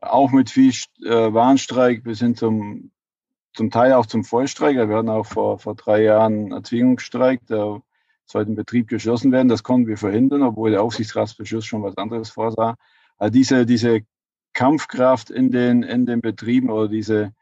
Auch 0.00 0.30
mit 0.30 0.50
viel 0.50 0.72
äh, 1.04 1.32
Warnstreik 1.32 2.04
bis 2.04 2.18
hin 2.18 2.36
zum, 2.36 2.90
zum 3.54 3.70
Teil 3.70 3.94
auch 3.94 4.04
zum 4.04 4.24
Vollstreik. 4.24 4.76
Wir 4.76 4.94
hatten 4.94 5.08
auch 5.08 5.24
vor, 5.24 5.58
vor 5.58 5.74
drei 5.74 6.02
Jahren 6.02 6.34
einen 6.34 6.52
Erzwingungsstreik. 6.52 7.46
Da 7.46 7.80
sollte 8.26 8.52
ein 8.52 8.56
Betrieb 8.56 8.88
geschlossen 8.88 9.32
werden. 9.32 9.48
Das 9.48 9.62
konnten 9.62 9.88
wir 9.88 9.96
verhindern, 9.96 10.42
obwohl 10.42 10.70
der 10.70 10.82
Aufsichtsratsbeschluss 10.82 11.64
schon 11.64 11.82
was 11.82 11.96
anderes 11.96 12.28
vorsah. 12.28 12.76
Also 13.16 13.32
diese, 13.32 13.64
diese 13.64 14.02
Kampfkraft 14.52 15.30
in 15.30 15.50
den, 15.50 15.82
in 15.82 16.04
den 16.04 16.20
Betrieben 16.20 16.68
oder 16.68 16.88
diese, 16.88 17.32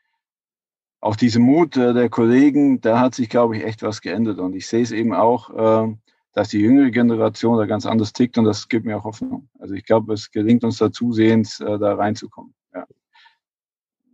auch 1.01 1.17
diese 1.17 1.41
Mut 1.41 1.75
der 1.75 2.09
Kollegen, 2.09 2.81
da 2.81 3.01
hat 3.01 3.17
sich, 3.17 3.29
glaube 3.29 3.57
ich, 3.57 3.65
echt 3.65 3.83
was 3.83 4.01
geändert. 4.01 4.39
Und 4.39 4.55
ich 4.55 4.69
sehe 4.69 4.83
es 4.83 4.93
eben 4.93 5.13
auch, 5.13 5.51
ähm, 5.57 5.99
dass 6.33 6.49
die 6.49 6.61
jüngere 6.61 6.91
Generation 6.91 7.59
da 7.59 7.67
ganz 7.67 7.87
anders 7.87 8.13
tickt 8.13 8.39
und 8.39 8.45
das 8.45 8.69
gibt 8.69 8.87
mir 8.87 8.97
auch 8.97 9.05
Hoffnung. 9.05 9.49
Also 9.59 9.75
ich 9.75 9.85
glaube, 9.85 10.15
es 10.15 10.31
gelingt 10.31 10.65
uns 10.65 10.79
da 10.79 10.91
zusehends, 10.91 11.61
äh, 11.61 11.79
da 11.79 11.95
reinzukommen. 11.95 12.55
Ja. 12.75 12.87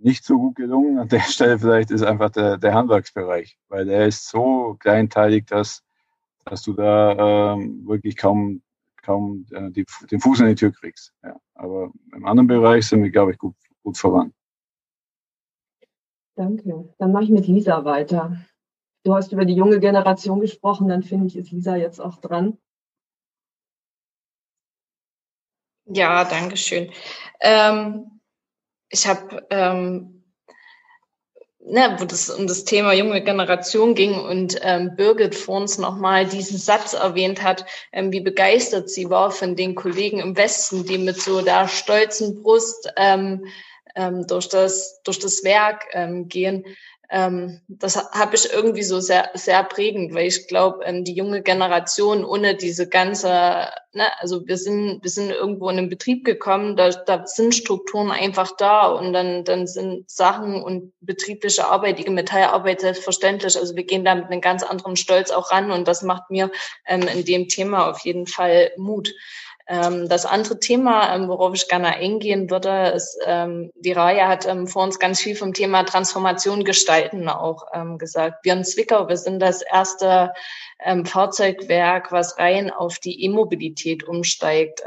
Nicht 0.00 0.24
so 0.24 0.38
gut 0.38 0.56
gelungen 0.56 0.98
an 0.98 1.08
der 1.08 1.20
Stelle 1.28 1.58
vielleicht 1.58 1.90
ist 1.90 2.02
einfach 2.02 2.30
der, 2.30 2.58
der 2.58 2.74
Handwerksbereich, 2.74 3.58
weil 3.68 3.86
der 3.86 4.06
ist 4.06 4.28
so 4.28 4.76
kleinteilig, 4.78 5.46
dass 5.46 5.84
dass 6.50 6.62
du 6.62 6.72
da 6.72 7.54
ähm, 7.54 7.86
wirklich 7.86 8.16
kaum, 8.16 8.62
kaum 9.02 9.46
äh, 9.50 9.70
die, 9.70 9.84
den 10.10 10.20
Fuß 10.20 10.40
in 10.40 10.46
die 10.46 10.54
Tür 10.54 10.72
kriegst. 10.72 11.12
Ja. 11.22 11.36
Aber 11.54 11.92
im 12.14 12.26
anderen 12.26 12.46
Bereich 12.46 12.86
sind 12.86 13.02
wir, 13.02 13.10
glaube 13.10 13.32
ich, 13.32 13.38
gut, 13.38 13.54
gut 13.82 13.98
voran. 13.98 14.32
Danke. 16.34 16.94
Dann 16.98 17.12
mache 17.12 17.24
ich 17.24 17.30
mit 17.30 17.46
Lisa 17.46 17.84
weiter. 17.84 18.36
Du 19.08 19.14
hast 19.14 19.32
über 19.32 19.46
die 19.46 19.54
junge 19.54 19.80
Generation 19.80 20.38
gesprochen, 20.38 20.86
dann 20.88 21.02
finde 21.02 21.28
ich, 21.28 21.36
ist 21.38 21.50
Lisa 21.50 21.76
jetzt 21.76 21.98
auch 21.98 22.18
dran. 22.18 22.58
Ja, 25.86 26.26
danke 26.26 26.58
schön. 26.58 26.92
Ähm, 27.40 28.20
ich 28.90 29.06
habe 29.06 29.46
ähm, 29.48 30.22
ne, 31.58 31.96
wo 31.98 32.04
das 32.04 32.28
um 32.28 32.46
das 32.46 32.66
Thema 32.66 32.92
junge 32.92 33.24
Generation 33.24 33.94
ging 33.94 34.12
und 34.12 34.58
ähm, 34.60 34.94
Birgit 34.94 35.34
vor 35.34 35.56
uns 35.56 35.78
nochmal 35.78 36.26
diesen 36.26 36.58
Satz 36.58 36.92
erwähnt 36.92 37.42
hat, 37.42 37.64
ähm, 37.92 38.12
wie 38.12 38.20
begeistert 38.20 38.90
sie 38.90 39.08
war 39.08 39.30
von 39.30 39.56
den 39.56 39.74
Kollegen 39.74 40.18
im 40.18 40.36
Westen, 40.36 40.84
die 40.84 40.98
mit 40.98 41.18
so 41.18 41.40
der 41.40 41.66
stolzen 41.66 42.42
Brust 42.42 42.92
ähm, 42.98 43.46
ähm, 43.94 44.26
durch, 44.26 44.50
das, 44.50 45.00
durch 45.02 45.18
das 45.18 45.44
Werk 45.44 45.86
ähm, 45.92 46.28
gehen 46.28 46.66
ähm, 47.10 47.62
das 47.68 47.96
habe 47.96 48.34
ich 48.34 48.52
irgendwie 48.52 48.82
so 48.82 49.00
sehr, 49.00 49.30
sehr 49.32 49.64
prägend, 49.64 50.14
weil 50.14 50.26
ich 50.26 50.46
glaube, 50.46 50.84
ähm, 50.84 51.04
die 51.04 51.14
junge 51.14 51.40
Generation 51.42 52.22
ohne 52.22 52.54
diese 52.54 52.86
ganze, 52.86 53.28
ne, 53.94 54.04
also 54.18 54.46
wir 54.46 54.58
sind, 54.58 55.02
wir 55.02 55.10
sind 55.10 55.30
irgendwo 55.30 55.70
in 55.70 55.78
einen 55.78 55.88
Betrieb 55.88 56.26
gekommen, 56.26 56.76
da, 56.76 56.90
da 56.90 57.26
sind 57.26 57.54
Strukturen 57.54 58.10
einfach 58.10 58.54
da 58.58 58.88
und 58.88 59.14
dann, 59.14 59.44
dann 59.44 59.66
sind 59.66 60.10
Sachen 60.10 60.62
und 60.62 60.92
betriebliche 61.00 61.66
Arbeit, 61.66 61.98
die 61.98 62.10
Metallarbeit 62.10 62.82
selbstverständlich. 62.82 63.56
Also 63.56 63.74
wir 63.74 63.84
gehen 63.84 64.04
da 64.04 64.14
mit 64.14 64.26
einem 64.26 64.42
ganz 64.42 64.62
anderen 64.62 64.96
Stolz 64.96 65.30
auch 65.30 65.50
ran 65.50 65.70
und 65.70 65.88
das 65.88 66.02
macht 66.02 66.30
mir 66.30 66.50
ähm, 66.86 67.08
in 67.08 67.24
dem 67.24 67.48
Thema 67.48 67.88
auf 67.88 68.00
jeden 68.00 68.26
Fall 68.26 68.70
Mut. 68.76 69.14
Ähm, 69.70 70.08
das 70.08 70.24
andere 70.24 70.58
Thema, 70.58 71.14
ähm, 71.14 71.28
worauf 71.28 71.54
ich 71.54 71.68
gerne 71.68 71.88
eingehen 71.88 72.48
würde, 72.48 72.92
ist, 72.96 73.18
ähm, 73.26 73.70
die 73.74 73.92
Raya 73.92 74.26
hat 74.26 74.46
ähm, 74.46 74.66
vor 74.66 74.82
uns 74.82 74.98
ganz 74.98 75.20
viel 75.20 75.36
vom 75.36 75.52
Thema 75.52 75.82
Transformation 75.84 76.64
gestalten 76.64 77.28
auch 77.28 77.66
gesagt. 77.98 78.46
In 78.46 78.64
Zwickau, 78.64 79.08
wir 79.08 79.16
sind 79.16 79.40
das 79.40 79.62
erste 79.62 80.32
Fahrzeugwerk, 81.04 82.12
was 82.12 82.38
rein 82.38 82.70
auf 82.70 82.98
die 82.98 83.24
E-Mobilität 83.24 84.04
umsteigt. 84.04 84.82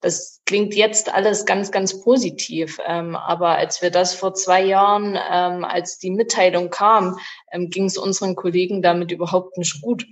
das 0.00 0.40
klingt 0.44 0.74
jetzt 0.74 1.12
alles 1.12 1.46
ganz, 1.46 1.70
ganz 1.70 2.02
positiv. 2.02 2.78
aber 2.84 3.50
als 3.50 3.80
wir 3.80 3.90
das 3.90 4.14
vor 4.14 4.34
zwei 4.34 4.62
Jahren, 4.62 5.16
als 5.16 5.98
die 5.98 6.10
Mitteilung 6.10 6.70
kam, 6.70 7.18
ging 7.52 7.84
es 7.84 7.96
unseren 7.96 8.34
Kollegen 8.34 8.82
damit 8.82 9.12
überhaupt 9.12 9.56
nicht 9.56 9.80
gut. 9.82 10.06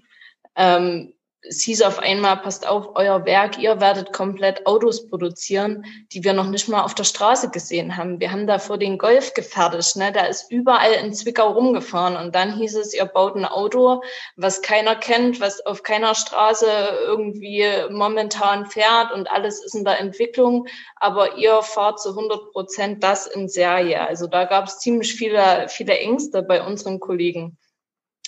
Ähm, 0.56 1.12
es 1.48 1.62
hieß 1.62 1.82
auf 1.82 1.98
einmal, 1.98 2.36
passt 2.36 2.66
auf, 2.66 2.90
euer 2.94 3.24
Werk, 3.24 3.58
ihr 3.58 3.80
werdet 3.80 4.12
komplett 4.12 4.66
Autos 4.66 5.08
produzieren, 5.08 5.84
die 6.12 6.22
wir 6.22 6.34
noch 6.34 6.48
nicht 6.48 6.68
mal 6.68 6.82
auf 6.82 6.94
der 6.94 7.04
Straße 7.04 7.50
gesehen 7.50 7.96
haben. 7.96 8.20
Wir 8.20 8.30
haben 8.30 8.46
da 8.46 8.58
vor 8.58 8.78
den 8.78 8.98
Golf 8.98 9.32
gefertigt, 9.34 9.96
ne? 9.96 10.12
Da 10.12 10.26
ist 10.26 10.50
überall 10.50 10.92
in 10.92 11.14
Zwickau 11.14 11.50
rumgefahren 11.52 12.16
und 12.16 12.34
dann 12.34 12.54
hieß 12.54 12.76
es, 12.76 12.94
ihr 12.94 13.06
baut 13.06 13.34
ein 13.36 13.44
Auto, 13.44 14.02
was 14.36 14.62
keiner 14.62 14.94
kennt, 14.94 15.40
was 15.40 15.64
auf 15.64 15.82
keiner 15.82 16.14
Straße 16.14 16.66
irgendwie 17.06 17.64
momentan 17.90 18.66
fährt 18.66 19.12
und 19.12 19.30
alles 19.30 19.64
ist 19.64 19.74
in 19.74 19.84
der 19.84 20.00
Entwicklung, 20.00 20.66
aber 20.96 21.36
ihr 21.38 21.62
fahrt 21.62 22.00
zu 22.00 22.10
100 22.10 22.52
Prozent 22.52 23.02
das 23.02 23.26
in 23.26 23.48
Serie. 23.48 24.06
Also 24.06 24.26
da 24.26 24.44
gab 24.44 24.66
es 24.66 24.78
ziemlich 24.78 25.14
viele, 25.14 25.66
viele 25.68 25.98
Ängste 25.98 26.42
bei 26.42 26.62
unseren 26.62 27.00
Kollegen. 27.00 27.56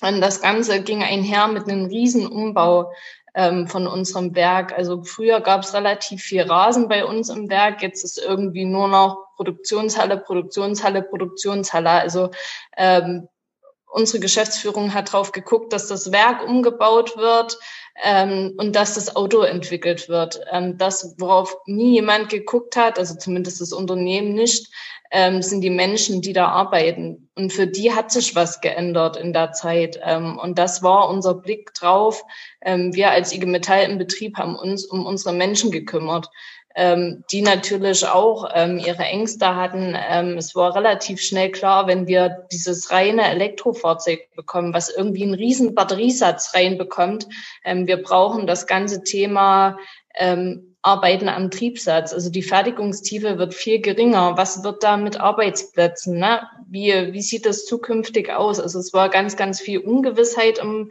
Und 0.03 0.21
das 0.21 0.41
Ganze 0.41 0.83
ging 0.83 1.03
einher 1.03 1.49
mit 1.49 1.69
einem 1.69 1.87
Riesenumbau 1.87 2.93
ähm, 3.35 3.69
von 3.69 3.87
unserem 3.87 4.35
Werk. 4.35 4.73
Also 4.77 5.03
früher 5.05 5.41
gab 5.41 5.63
es 5.63 5.75
relativ 5.75 6.23
viel 6.23 6.43
Rasen 6.43 6.89
bei 6.89 7.05
uns 7.05 7.29
im 7.29 7.49
Werk. 7.49 7.83
Jetzt 7.83 8.05
ist 8.05 8.19
irgendwie 8.19 8.65
nur 8.65 8.89
noch 8.89 9.19
Produktionshalle, 9.37 10.17
Produktionshalle, 10.19 11.03
Produktionshalle. 11.03 11.91
Also 11.91 12.31
ähm, 12.77 13.29
unsere 13.87 14.21
Geschäftsführung 14.21 14.95
hat 14.95 15.13
drauf 15.13 15.33
geguckt, 15.33 15.73
dass 15.73 15.89
das 15.89 16.13
Werk 16.13 16.47
umgebaut 16.47 17.17
wird 17.17 17.59
ähm, 18.03 18.55
und 18.59 18.75
dass 18.77 18.95
das 18.95 19.15
Auto 19.17 19.43
entwickelt 19.43 20.09
wird. 20.09 20.41
Ähm, 20.51 20.79
das, 20.79 21.15
worauf 21.19 21.57
nie 21.67 21.95
jemand 21.95 22.29
geguckt 22.29 22.77
hat, 22.77 22.99
also 22.99 23.17
zumindest 23.17 23.61
das 23.61 23.73
Unternehmen 23.73 24.35
nicht, 24.35 24.73
ähm, 25.11 25.43
sind 25.43 25.61
die 25.63 25.71
Menschen, 25.71 26.23
die 26.23 26.33
da 26.33 26.49
arbeiten. 26.49 27.29
Und 27.35 27.53
für 27.53 27.67
die 27.67 27.93
hat 27.93 28.13
sich 28.13 28.37
was 28.37 28.61
geändert 28.61 29.17
in 29.17 29.33
der 29.33 29.53
Zeit. 29.53 29.99
Ähm, 30.03 30.39
und 30.39 30.59
das 30.59 30.83
war 30.83 31.09
unser 31.09 31.35
Blick 31.35 31.75
drauf. 31.75 32.23
Ähm, 32.63 32.95
wir 32.95 33.11
als 33.11 33.33
IG 33.33 33.47
Metall 33.47 33.85
im 33.91 33.99
Betrieb 33.99 34.37
haben 34.37 34.57
uns 34.57 34.85
um 34.85 35.07
unsere 35.07 35.35
Menschen 35.35 35.71
gekümmert, 35.71 36.31
ähm, 36.77 37.25
die 37.33 37.43
natürlich 37.43 38.07
auch 38.07 38.49
ähm, 38.55 38.79
ihre 38.79 39.03
Ängste 39.03 39.57
hatten. 39.57 39.97
Ähm, 40.09 40.39
es 40.39 40.55
war 40.55 40.77
relativ 40.77 41.21
schnell 41.21 41.51
klar, 41.51 41.89
wenn 41.89 42.07
wir 42.07 42.47
dieses 42.53 42.93
reine 42.93 43.29
Elektrofahrzeug 43.29 44.33
bekommen, 44.37 44.73
was 44.73 44.89
irgendwie 44.89 45.25
einen 45.25 45.35
riesen 45.35 45.75
Batteriesatz 45.75 46.55
reinbekommt. 46.55 47.27
Ähm, 47.65 47.89
wir 47.89 48.01
brauchen 48.01 48.47
das 48.47 48.69
ganze 48.69 49.03
Thema 49.03 49.79
ähm, 50.15 50.77
arbeiten 50.83 51.29
am 51.29 51.51
Triebsatz. 51.51 52.13
Also 52.13 52.31
die 52.31 52.43
Fertigungstiefe 52.43 53.39
wird 53.39 53.55
viel 53.55 53.81
geringer. 53.81 54.37
Was 54.37 54.65
wird 54.65 54.83
da 54.83 54.97
mit 54.97 55.21
Arbeitsplätzen? 55.21 56.19
Ne? 56.19 56.41
Wie, 56.69 56.93
wie 57.13 57.23
sieht 57.23 57.47
das 57.47 57.67
zukünftig 57.67 58.31
aus? 58.31 58.61
Also 58.61 58.79
es 58.79 58.93
war 58.93 59.11
ganz, 59.11 59.37
ganz 59.37 59.61
viel 59.61 59.79
Ungewissheit 59.79 60.59
im, 60.59 60.91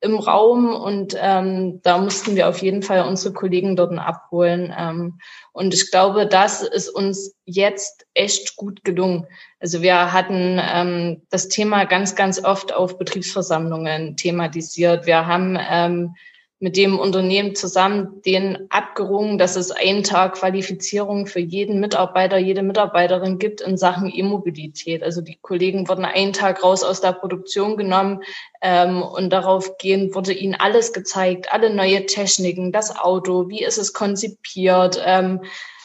im 0.00 0.16
Raum 0.16 0.74
und 0.74 1.16
ähm, 1.20 1.80
da 1.84 1.98
mussten 1.98 2.34
wir 2.34 2.48
auf 2.48 2.58
jeden 2.58 2.82
Fall 2.82 3.06
unsere 3.06 3.32
Kollegen 3.32 3.76
dort 3.76 3.96
abholen. 3.96 4.74
Ähm, 4.76 5.20
und 5.52 5.72
ich 5.72 5.92
glaube, 5.92 6.26
das 6.26 6.62
ist 6.62 6.88
uns 6.88 7.36
jetzt 7.44 8.06
echt 8.14 8.56
gut 8.56 8.82
gelungen. 8.82 9.28
Also 9.60 9.82
wir 9.82 10.12
hatten 10.12 10.60
ähm, 10.60 11.22
das 11.30 11.46
Thema 11.46 11.84
ganz, 11.84 12.16
ganz 12.16 12.42
oft 12.42 12.74
auf 12.74 12.98
Betriebsversammlungen 12.98 14.16
thematisiert. 14.16 15.06
Wir 15.06 15.28
haben 15.28 15.56
ähm, 15.60 16.16
mit 16.62 16.76
dem 16.76 17.00
Unternehmen 17.00 17.56
zusammen 17.56 18.22
den 18.24 18.70
abgerungen, 18.70 19.36
dass 19.36 19.56
es 19.56 19.72
einen 19.72 20.04
Tag 20.04 20.34
Qualifizierung 20.34 21.26
für 21.26 21.40
jeden 21.40 21.80
Mitarbeiter, 21.80 22.38
jede 22.38 22.62
Mitarbeiterin 22.62 23.40
gibt 23.40 23.60
in 23.60 23.76
Sachen 23.76 24.08
E-Mobilität. 24.14 25.02
Also 25.02 25.22
die 25.22 25.36
Kollegen 25.42 25.88
wurden 25.88 26.04
einen 26.04 26.32
Tag 26.32 26.62
raus 26.62 26.84
aus 26.84 27.00
der 27.00 27.14
Produktion 27.14 27.76
genommen 27.76 28.22
ähm, 28.60 29.02
und 29.02 29.30
darauf 29.30 29.76
gehen 29.78 30.14
wurde 30.14 30.32
ihnen 30.32 30.54
alles 30.54 30.92
gezeigt, 30.92 31.52
alle 31.52 31.74
neue 31.74 32.06
Techniken, 32.06 32.70
das 32.70 32.96
Auto, 32.96 33.48
wie 33.48 33.64
ist 33.64 33.78
es 33.78 33.92
konzipiert, 33.92 35.02
ähm, 35.04 35.40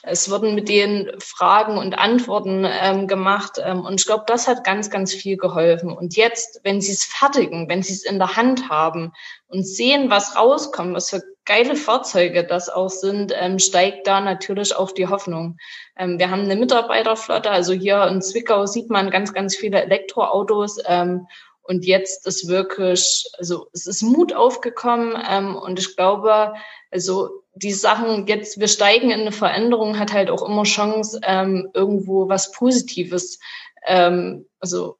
es 0.08 0.30
wurden 0.30 0.55
mit 0.55 0.70
denen 0.70 1.12
Fragen 1.20 1.78
und 1.78 1.97
Antworten 1.97 2.66
ähm, 2.66 3.08
gemacht. 3.08 3.60
Ähm, 3.64 3.82
und 3.82 3.99
ich 3.99 4.05
glaube, 4.05 4.24
das 4.28 4.47
hat 4.47 4.64
ganz, 4.64 4.89
ganz 4.89 5.14
viel 5.14 5.38
geholfen. 5.38 5.91
Und 5.91 6.16
jetzt, 6.16 6.62
wenn 6.64 6.82
sie 6.82 6.93
es 6.93 7.03
fertigen, 7.03 7.70
wenn 7.70 7.84
sie 7.84 7.93
es 7.93 8.03
in 8.03 8.18
der 8.18 8.36
Hand 8.36 8.70
haben 8.70 9.14
und 9.47 9.68
sehen, 9.68 10.10
was 10.10 10.36
rauskommt, 10.36 10.93
was 10.95 11.10
für 11.10 11.22
geile 11.45 11.76
Fahrzeuge 11.76 12.43
das 12.45 12.70
auch 12.70 12.89
sind, 12.89 13.34
ähm, 13.36 13.58
steigt 13.60 14.05
da 14.05 14.20
natürlich 14.20 14.76
auch 14.76 14.91
die 14.91 15.08
Hoffnung. 15.08 15.58
Ähm, 15.97 16.20
wir 16.20 16.30
haben 16.30 16.41
eine 16.41 16.55
Mitarbeiterflotte, 16.55 17.49
also 17.49 17.74
hier 17.74 18.05
in 18.08 18.22
Zwickau 18.22 18.66
sieht 18.66 18.89
man 18.89 19.10
ganz, 19.10 19.34
ganz 19.34 19.55
viele 19.55 19.82
Elektroautos. 19.82 20.78
Ähm, 20.86 21.28
Und 21.68 21.86
jetzt 21.86 22.26
ist 22.26 22.47
wirklich, 22.47 23.30
also 23.38 23.68
es 23.74 23.88
ist 23.88 24.01
Mut 24.01 24.34
aufgekommen 24.34 25.22
ähm, 25.30 25.55
und 25.55 25.80
ich 25.80 25.95
glaube, 25.97 26.53
also 26.91 27.43
die 27.55 27.74
Sachen 27.74 28.26
jetzt, 28.28 28.59
wir 28.59 28.70
steigen 28.70 29.11
in 29.11 29.22
eine 29.22 29.34
Veränderung, 29.34 29.99
hat 29.99 30.13
halt 30.13 30.30
auch 30.30 30.47
immer 30.47 30.63
Chance, 30.63 31.20
ähm, 31.24 31.70
irgendwo 31.74 32.30
was 32.30 32.51
Positives, 32.51 33.39
ähm, 33.86 34.47
also 34.59 34.97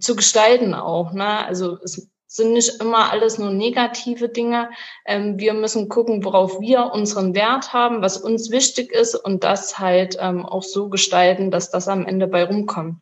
zu 0.00 0.16
gestalten 0.16 0.72
auch. 0.72 1.12
Ne? 1.12 1.44
Also 1.46 1.78
es 1.82 2.08
sind 2.26 2.52
nicht 2.52 2.80
immer 2.80 3.10
alles 3.10 3.38
nur 3.38 3.50
negative 3.50 4.30
Dinge. 4.30 4.70
Ähm, 5.04 5.38
wir 5.38 5.52
müssen 5.52 5.90
gucken, 5.90 6.24
worauf 6.24 6.60
wir 6.60 6.92
unseren 6.92 7.34
Wert 7.34 7.72
haben, 7.74 8.00
was 8.00 8.16
uns 8.16 8.50
wichtig 8.50 8.90
ist 8.92 9.14
und 9.14 9.44
das 9.44 9.78
halt 9.78 10.16
ähm, 10.20 10.46
auch 10.46 10.62
so 10.62 10.88
gestalten, 10.88 11.50
dass 11.50 11.70
das 11.70 11.88
am 11.88 12.06
Ende 12.06 12.26
bei 12.26 12.44
rumkommt. 12.44 13.00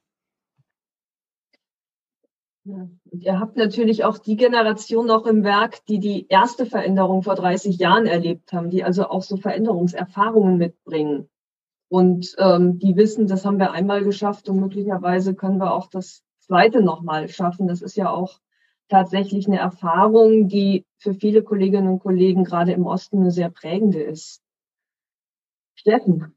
Ja. 2.64 2.88
Ihr 3.10 3.40
habt 3.40 3.56
natürlich 3.56 4.04
auch 4.04 4.16
die 4.16 4.36
Generation 4.36 5.06
noch 5.06 5.26
im 5.26 5.44
Werk, 5.44 5.84
die 5.86 5.98
die 5.98 6.26
erste 6.28 6.64
Veränderung 6.64 7.22
vor 7.22 7.34
30 7.34 7.76
Jahren 7.78 8.06
erlebt 8.06 8.52
haben, 8.54 8.70
die 8.70 8.82
also 8.82 9.06
auch 9.06 9.22
so 9.22 9.36
Veränderungserfahrungen 9.36 10.56
mitbringen. 10.56 11.28
Und 11.88 12.34
ähm, 12.38 12.78
die 12.78 12.96
wissen, 12.96 13.26
das 13.26 13.44
haben 13.44 13.58
wir 13.58 13.72
einmal 13.72 14.02
geschafft 14.02 14.48
und 14.48 14.60
möglicherweise 14.60 15.34
können 15.34 15.58
wir 15.58 15.74
auch 15.74 15.88
das 15.88 16.24
zweite 16.38 16.82
nochmal 16.82 17.28
schaffen. 17.28 17.68
Das 17.68 17.82
ist 17.82 17.96
ja 17.96 18.10
auch 18.10 18.40
tatsächlich 18.88 19.46
eine 19.46 19.58
Erfahrung, 19.58 20.48
die 20.48 20.86
für 20.96 21.12
viele 21.12 21.42
Kolleginnen 21.42 21.88
und 21.88 21.98
Kollegen 21.98 22.44
gerade 22.44 22.72
im 22.72 22.86
Osten 22.86 23.20
eine 23.20 23.30
sehr 23.30 23.50
prägende 23.50 24.02
ist. 24.02 24.42
Steffen, 25.74 26.34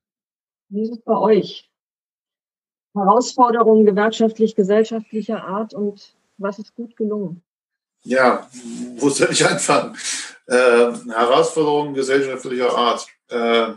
wie 0.70 0.82
ist 0.82 0.92
es 0.92 1.02
bei 1.02 1.18
euch? 1.18 1.67
Herausforderungen 2.98 3.86
gewerkschaftlich-gesellschaftlicher 3.86 5.44
Art 5.44 5.74
und 5.74 6.16
was 6.38 6.60
ist 6.60 6.76
gut 6.76 6.96
gelungen? 6.96 7.42
Ja, 8.04 8.50
wo 8.98 9.10
soll 9.10 9.30
ich 9.32 9.46
anfangen? 9.46 9.98
Äh, 10.48 10.92
Herausforderungen 11.10 11.94
gesellschaftlicher 11.94 12.76
Art. 12.76 13.08
Äh, 13.30 13.72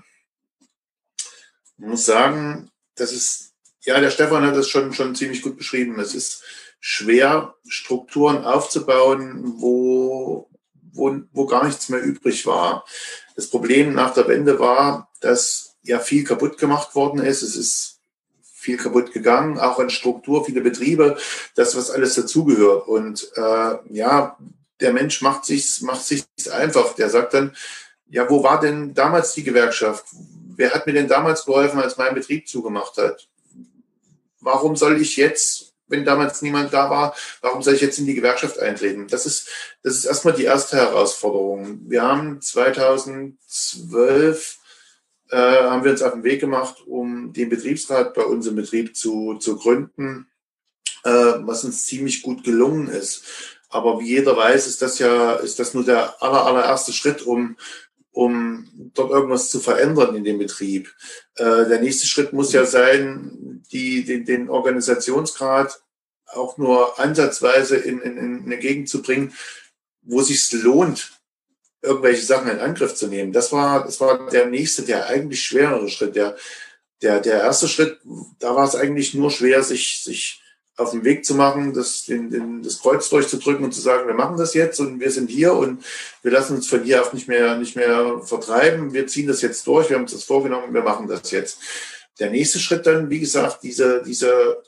ich 1.79 1.87
muss 1.87 2.05
sagen, 2.05 2.71
das 2.95 3.12
ist, 3.12 3.55
ja, 3.81 3.99
der 4.01 4.11
Stefan 4.11 4.45
hat 4.47 4.55
das 4.55 4.68
schon, 4.68 4.93
schon 4.93 5.14
ziemlich 5.14 5.43
gut 5.43 5.57
beschrieben. 5.57 5.99
Es 5.99 6.14
ist 6.14 6.43
schwer, 6.79 7.55
Strukturen 7.66 8.45
aufzubauen, 8.45 9.55
wo, 9.57 10.49
wo, 10.93 11.21
wo 11.33 11.47
gar 11.47 11.64
nichts 11.64 11.89
mehr 11.89 12.03
übrig 12.03 12.47
war. 12.47 12.85
Das 13.37 13.49
Problem 13.49 13.95
nach 13.95 14.14
der 14.14 14.29
Wende 14.29 14.59
war, 14.59 15.11
dass 15.21 15.77
ja 15.83 15.99
viel 15.99 16.25
kaputt 16.25 16.59
gemacht 16.59 16.95
worden 16.95 17.21
ist. 17.21 17.43
Es 17.43 17.57
ist 17.57 17.99
viel 18.61 18.76
kaputt 18.76 19.12
gegangen, 19.12 19.58
auch 19.58 19.78
an 19.78 19.90
Struktur, 19.90 20.44
viele 20.44 20.61
Betriebe, 20.61 21.16
das, 21.54 21.76
was 21.76 21.90
alles 21.90 22.14
dazugehört. 22.14 22.86
Und 22.86 23.30
äh, 23.36 23.76
ja, 23.88 24.36
der 24.80 24.92
Mensch 24.92 25.22
macht 25.22 25.44
sich 25.44 25.82
macht 25.82 26.04
sich 26.04 26.24
einfach. 26.52 26.94
Der 26.94 27.11
sagt 27.11 27.34
dann, 27.34 27.56
ja, 28.08 28.28
wo 28.28 28.42
war 28.42 28.61
denn 28.61 28.94
damals 28.94 29.34
die 29.34 29.44
Gewerkschaft? 29.44 30.04
Wer 30.56 30.74
hat 30.74 30.86
mir 30.86 30.92
denn 30.92 31.08
damals 31.08 31.44
geholfen, 31.44 31.80
als 31.80 31.96
mein 31.96 32.14
Betrieb 32.14 32.48
zugemacht 32.48 32.96
hat? 32.98 33.28
Warum 34.40 34.76
soll 34.76 35.00
ich 35.00 35.16
jetzt 35.16 35.70
wenn 35.90 36.04
damals 36.04 36.40
niemand 36.40 36.72
da 36.72 36.88
war, 36.88 37.16
warum 37.40 37.62
soll 37.62 37.74
ich 37.74 37.80
jetzt 37.80 37.98
in 37.98 38.06
die 38.06 38.14
Gewerkschaft 38.14 38.61
eintreten? 38.61 39.08
Das 39.08 39.26
ist, 39.26 39.48
das 39.82 39.96
ist 39.96 40.04
erstmal 40.04 40.34
die 40.34 40.44
erste 40.44 40.76
Herausforderung. 40.76 41.80
Wir 41.88 42.02
haben 42.02 42.40
2012 42.40 44.59
äh, 45.31 45.37
haben 45.37 45.85
wir 45.85 45.93
uns 45.93 46.03
auf 46.03 46.12
den 46.12 46.24
Weg 46.24 46.41
gemacht, 46.41 46.83
um 46.87 47.33
den 47.33 47.49
Betriebsrat 47.49 48.14
bei 48.14 48.22
uns 48.22 48.47
im 48.47 48.57
Betrieb 48.57 48.97
zu, 48.97 49.35
zu 49.35 49.57
gründen, 49.57 50.26
äh, 51.05 51.11
was 51.11 51.64
uns 51.64 51.87
ziemlich 51.87 52.22
gut 52.22 52.45
gelungen 52.45 52.89
ist. 52.89 53.24
Aber 53.68 54.01
wie 54.01 54.09
jeder 54.09 54.37
weiß, 54.37 54.66
ist 54.66 54.83
das 54.83 54.99
ja, 54.99 55.35
ist 55.35 55.59
das 55.59 55.74
nur 55.74 55.85
der 55.85 56.20
aller, 56.22 56.45
allererste 56.45 56.93
Schritt, 56.93 57.22
um, 57.22 57.57
um 58.11 58.68
dort 58.95 59.12
irgendwas 59.12 59.51
zu 59.51 59.61
verändern 59.61 60.16
in 60.16 60.24
dem 60.24 60.39
Betrieb. 60.39 60.93
Äh, 61.37 61.68
der 61.68 61.81
nächste 61.81 62.07
Schritt 62.07 62.33
muss 62.33 62.53
ja 62.53 62.66
sein, 62.66 63.62
die, 63.70 64.05
den, 64.05 64.24
den 64.24 64.51
Organisationsgrad 64.51 65.81
auch 66.26 66.59
nur 66.59 66.99
ansatzweise 66.99 67.76
in, 67.76 68.01
in, 68.01 68.16
in 68.16 68.43
eine 68.45 68.59
Gegend 68.59 68.89
zu 68.89 69.03
bringen, 69.03 69.33
wo 70.03 70.22
sich 70.22 70.51
lohnt, 70.53 71.20
irgendwelche 71.83 72.24
Sachen 72.24 72.51
in 72.51 72.59
Angriff 72.59 72.95
zu 72.95 73.07
nehmen. 73.07 73.33
Das 73.33 73.53
war, 73.53 73.85
das 73.85 74.01
war 74.01 74.28
der 74.28 74.47
nächste, 74.47 74.83
der 74.83 75.07
eigentlich 75.07 75.43
schwerere 75.43 75.89
Schritt. 75.89 76.16
Der, 76.16 76.37
der, 77.03 77.20
der 77.20 77.41
erste 77.41 77.68
Schritt, 77.68 77.99
da 78.39 78.55
war 78.55 78.66
es 78.66 78.74
eigentlich 78.74 79.14
nur 79.14 79.31
schwer, 79.31 79.62
sich, 79.62 80.03
sich 80.03 80.43
auf 80.76 80.93
den 80.93 81.05
Weg 81.05 81.24
zu 81.24 81.35
machen, 81.35 81.74
das, 81.74 82.05
den, 82.07 82.31
den, 82.31 82.62
das 82.62 82.81
Kreuz 82.81 83.09
durchzudrücken 83.09 83.64
und 83.64 83.72
zu 83.72 83.81
sagen, 83.81 84.07
wir 84.07 84.14
machen 84.14 84.37
das 84.37 84.55
jetzt 84.55 84.81
und 84.81 84.99
wir 84.99 85.11
sind 85.11 85.31
hier 85.31 85.55
und 85.55 85.85
wir 86.22 86.33
lassen 86.33 86.57
uns 86.57 86.68
von 86.68 86.83
hier 86.83 87.03
auf 87.03 87.12
nicht 87.12 87.28
mehr, 87.28 87.57
nicht 87.57 87.76
mehr 87.76 88.20
vertreiben. 88.24 88.93
Wir 88.93 89.07
ziehen 89.07 89.26
das 89.26 89.43
jetzt 89.43 89.66
durch, 89.66 89.89
wir 89.89 89.97
haben 89.97 90.05
uns 90.05 90.12
das 90.12 90.24
vorgenommen, 90.24 90.72
wir 90.72 90.83
machen 90.83 91.07
das 91.07 91.31
jetzt. 91.31 91.61
Der 92.18 92.31
nächste 92.31 92.59
Schritt 92.59 92.87
dann, 92.87 93.11
wie 93.11 93.20
gesagt, 93.20 93.62
diese, 93.62 94.03
diese 94.03 94.62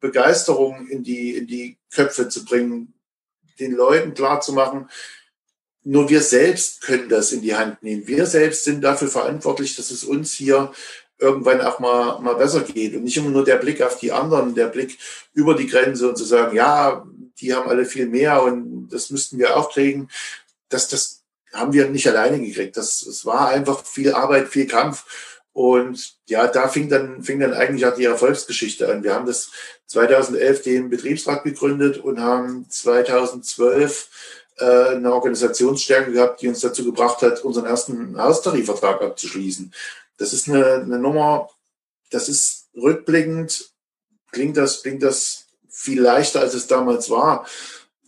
Begeisterung 0.00 0.86
in 0.88 1.02
die, 1.02 1.34
in 1.36 1.46
die 1.46 1.78
Köpfe 1.90 2.28
zu 2.28 2.44
bringen, 2.44 2.94
den 3.58 3.72
Leuten 3.72 4.14
klar 4.14 4.40
zu 4.40 4.52
machen, 4.52 4.88
nur 5.84 6.08
wir 6.08 6.22
selbst 6.22 6.80
können 6.80 7.08
das 7.08 7.32
in 7.32 7.42
die 7.42 7.54
Hand 7.54 7.82
nehmen. 7.82 8.06
Wir 8.06 8.26
selbst 8.26 8.64
sind 8.64 8.82
dafür 8.82 9.08
verantwortlich, 9.08 9.76
dass 9.76 9.90
es 9.90 10.02
uns 10.02 10.32
hier 10.32 10.72
irgendwann 11.18 11.60
auch 11.60 11.78
mal, 11.78 12.20
mal 12.20 12.34
besser 12.34 12.62
geht. 12.62 12.94
Und 12.96 13.04
nicht 13.04 13.16
immer 13.16 13.30
nur 13.30 13.44
der 13.44 13.56
Blick 13.56 13.82
auf 13.82 13.98
die 13.98 14.10
anderen, 14.10 14.54
der 14.54 14.68
Blick 14.68 14.98
über 15.34 15.54
die 15.54 15.66
Grenze 15.66 16.08
und 16.08 16.16
zu 16.16 16.24
sagen, 16.24 16.56
ja, 16.56 17.06
die 17.38 17.54
haben 17.54 17.68
alle 17.68 17.84
viel 17.84 18.06
mehr 18.06 18.42
und 18.42 18.88
das 18.88 19.10
müssten 19.10 19.38
wir 19.38 19.56
auch 19.56 19.70
kriegen. 19.70 20.08
Das, 20.68 20.88
das 20.88 21.22
haben 21.52 21.72
wir 21.72 21.88
nicht 21.88 22.08
alleine 22.08 22.40
gekriegt. 22.40 22.76
Das, 22.76 23.02
es 23.02 23.24
war 23.26 23.48
einfach 23.48 23.84
viel 23.84 24.12
Arbeit, 24.12 24.48
viel 24.48 24.66
Kampf. 24.66 25.04
Und 25.52 26.16
ja, 26.26 26.48
da 26.48 26.66
fing 26.68 26.88
dann, 26.88 27.22
fing 27.22 27.38
dann 27.38 27.54
eigentlich 27.54 27.86
auch 27.86 27.94
die 27.94 28.04
Erfolgsgeschichte 28.04 28.90
an. 28.90 29.04
Wir 29.04 29.14
haben 29.14 29.26
das 29.26 29.52
2011 29.86 30.62
den 30.62 30.90
Betriebsrat 30.90 31.44
gegründet 31.44 31.98
und 31.98 32.20
haben 32.20 32.66
2012 32.68 34.08
äh, 34.08 34.43
eine 34.58 35.12
Organisationsstärke 35.12 36.12
gehabt, 36.12 36.40
die 36.40 36.48
uns 36.48 36.60
dazu 36.60 36.84
gebracht 36.84 37.22
hat, 37.22 37.44
unseren 37.44 37.66
ersten 37.66 38.16
Haustarifvertrag 38.20 39.02
abzuschließen. 39.02 39.72
Das 40.16 40.32
ist 40.32 40.48
eine, 40.48 40.74
eine 40.74 40.98
Nummer, 40.98 41.48
das 42.10 42.28
ist 42.28 42.68
rückblickend, 42.76 43.72
klingt 44.30 44.56
das, 44.56 44.82
klingt 44.82 45.02
das 45.02 45.46
viel 45.68 46.00
leichter, 46.00 46.40
als 46.40 46.54
es 46.54 46.66
damals 46.66 47.10
war. 47.10 47.46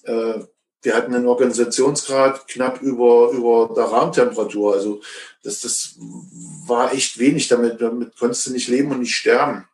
Äh, 0.05 0.41
wir 0.83 0.95
hatten 0.95 1.15
einen 1.15 1.27
Organisationsgrad 1.27 2.47
knapp 2.47 2.81
über, 2.81 3.31
über 3.33 3.73
der 3.75 3.85
Raumtemperatur. 3.85 4.75
Also 4.75 5.01
das, 5.43 5.61
das 5.61 5.97
war 6.67 6.93
echt 6.93 7.19
wenig. 7.19 7.49
Damit, 7.49 7.81
damit 7.81 8.17
konntest 8.17 8.47
du 8.47 8.53
nicht 8.53 8.69
leben 8.69 8.93
und 8.93 9.01
nicht 9.01 9.17
sterben. 9.17 9.67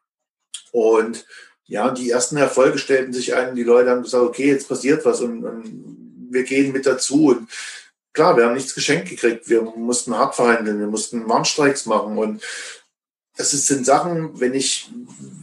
Und 0.71 1.27
ja, 1.65 1.91
die 1.91 2.11
ersten 2.11 2.39
Erfolge 2.39 2.79
stellten 2.79 3.13
sich 3.13 3.35
ein. 3.35 3.55
Die 3.55 3.63
Leute 3.63 3.91
haben 3.91 4.03
gesagt, 4.03 4.25
okay, 4.25 4.49
jetzt 4.49 4.69
passiert 4.69 5.05
was 5.05 5.21
und, 5.21 5.45
und 5.45 6.02
wir 6.33 6.45
gehen 6.45 6.73
mit 6.73 6.87
dazu. 6.87 7.27
Und 7.29 7.49
klar, 8.13 8.37
wir 8.37 8.47
haben 8.47 8.55
nichts 8.55 8.75
geschenkt 8.75 9.09
gekriegt. 9.09 9.49
Wir 9.49 9.63
mussten 9.63 10.17
hart 10.17 10.35
verhandeln, 10.35 10.81
wir 10.81 10.87
mussten 10.87 11.29
Warnstreiks 11.29 11.87
machen 11.87 12.19
und 12.19 12.43
das 13.37 13.51
sind 13.51 13.87
Sachen, 13.87 14.39
wenn 14.41 14.53
ich 14.53 14.91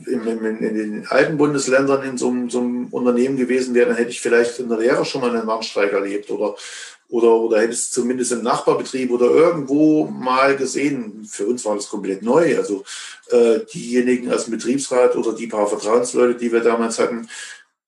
in, 0.06 0.22
in, 0.26 0.58
in, 0.60 0.76
den 0.76 1.08
alten 1.08 1.38
Bundesländern 1.38 2.04
in 2.04 2.18
so 2.18 2.30
einem, 2.30 2.50
so 2.50 2.60
einem, 2.60 2.88
Unternehmen 2.88 3.36
gewesen 3.36 3.74
wäre, 3.74 3.88
dann 3.88 3.98
hätte 3.98 4.12
ich 4.12 4.22
vielleicht 4.22 4.60
in 4.60 4.70
der 4.70 4.78
Lehre 4.78 5.06
schon 5.06 5.22
mal 5.22 5.36
einen 5.36 5.48
Warnstreik 5.48 5.92
erlebt 5.92 6.30
oder, 6.30 6.56
oder, 7.10 7.34
oder 7.34 7.60
hätte 7.60 7.74
es 7.74 7.90
zumindest 7.90 8.32
im 8.32 8.44
Nachbarbetrieb 8.44 9.12
oder 9.12 9.26
irgendwo 9.26 10.06
mal 10.06 10.56
gesehen. 10.56 11.26
Für 11.26 11.48
uns 11.48 11.66
war 11.66 11.76
das 11.76 11.90
komplett 11.90 12.22
neu. 12.22 12.58
Also 12.58 12.84
äh, 13.32 13.62
diejenigen 13.74 14.30
dem 14.30 14.52
Betriebsrat 14.52 15.16
oder 15.16 15.34
die 15.34 15.48
paar 15.48 15.68
Vertrauensleute, 15.68 16.36
die 16.36 16.52
wir 16.52 16.62
damals 16.62 17.00
hatten, 17.00 17.28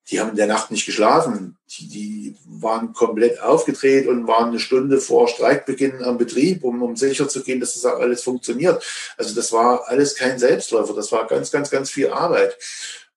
die 0.09 0.19
haben 0.19 0.31
in 0.31 0.35
der 0.35 0.47
Nacht 0.47 0.71
nicht 0.71 0.85
geschlafen. 0.85 1.57
Die, 1.69 1.87
die 1.87 2.35
waren 2.45 2.93
komplett 2.93 3.41
aufgedreht 3.41 4.07
und 4.07 4.27
waren 4.27 4.49
eine 4.49 4.59
Stunde 4.59 4.99
vor 4.99 5.27
Streikbeginn 5.27 6.03
am 6.03 6.17
Betrieb, 6.17 6.63
um, 6.63 6.81
um 6.81 6.95
sicher 6.95 7.29
zu 7.29 7.43
gehen, 7.43 7.59
dass 7.59 7.75
das 7.75 7.85
auch 7.85 7.99
alles 7.99 8.23
funktioniert. 8.23 8.83
Also 9.17 9.35
das 9.35 9.51
war 9.51 9.87
alles 9.87 10.15
kein 10.15 10.39
Selbstläufer. 10.39 10.93
Das 10.93 11.11
war 11.11 11.27
ganz, 11.27 11.51
ganz, 11.51 11.69
ganz 11.69 11.89
viel 11.89 12.09
Arbeit. 12.09 12.57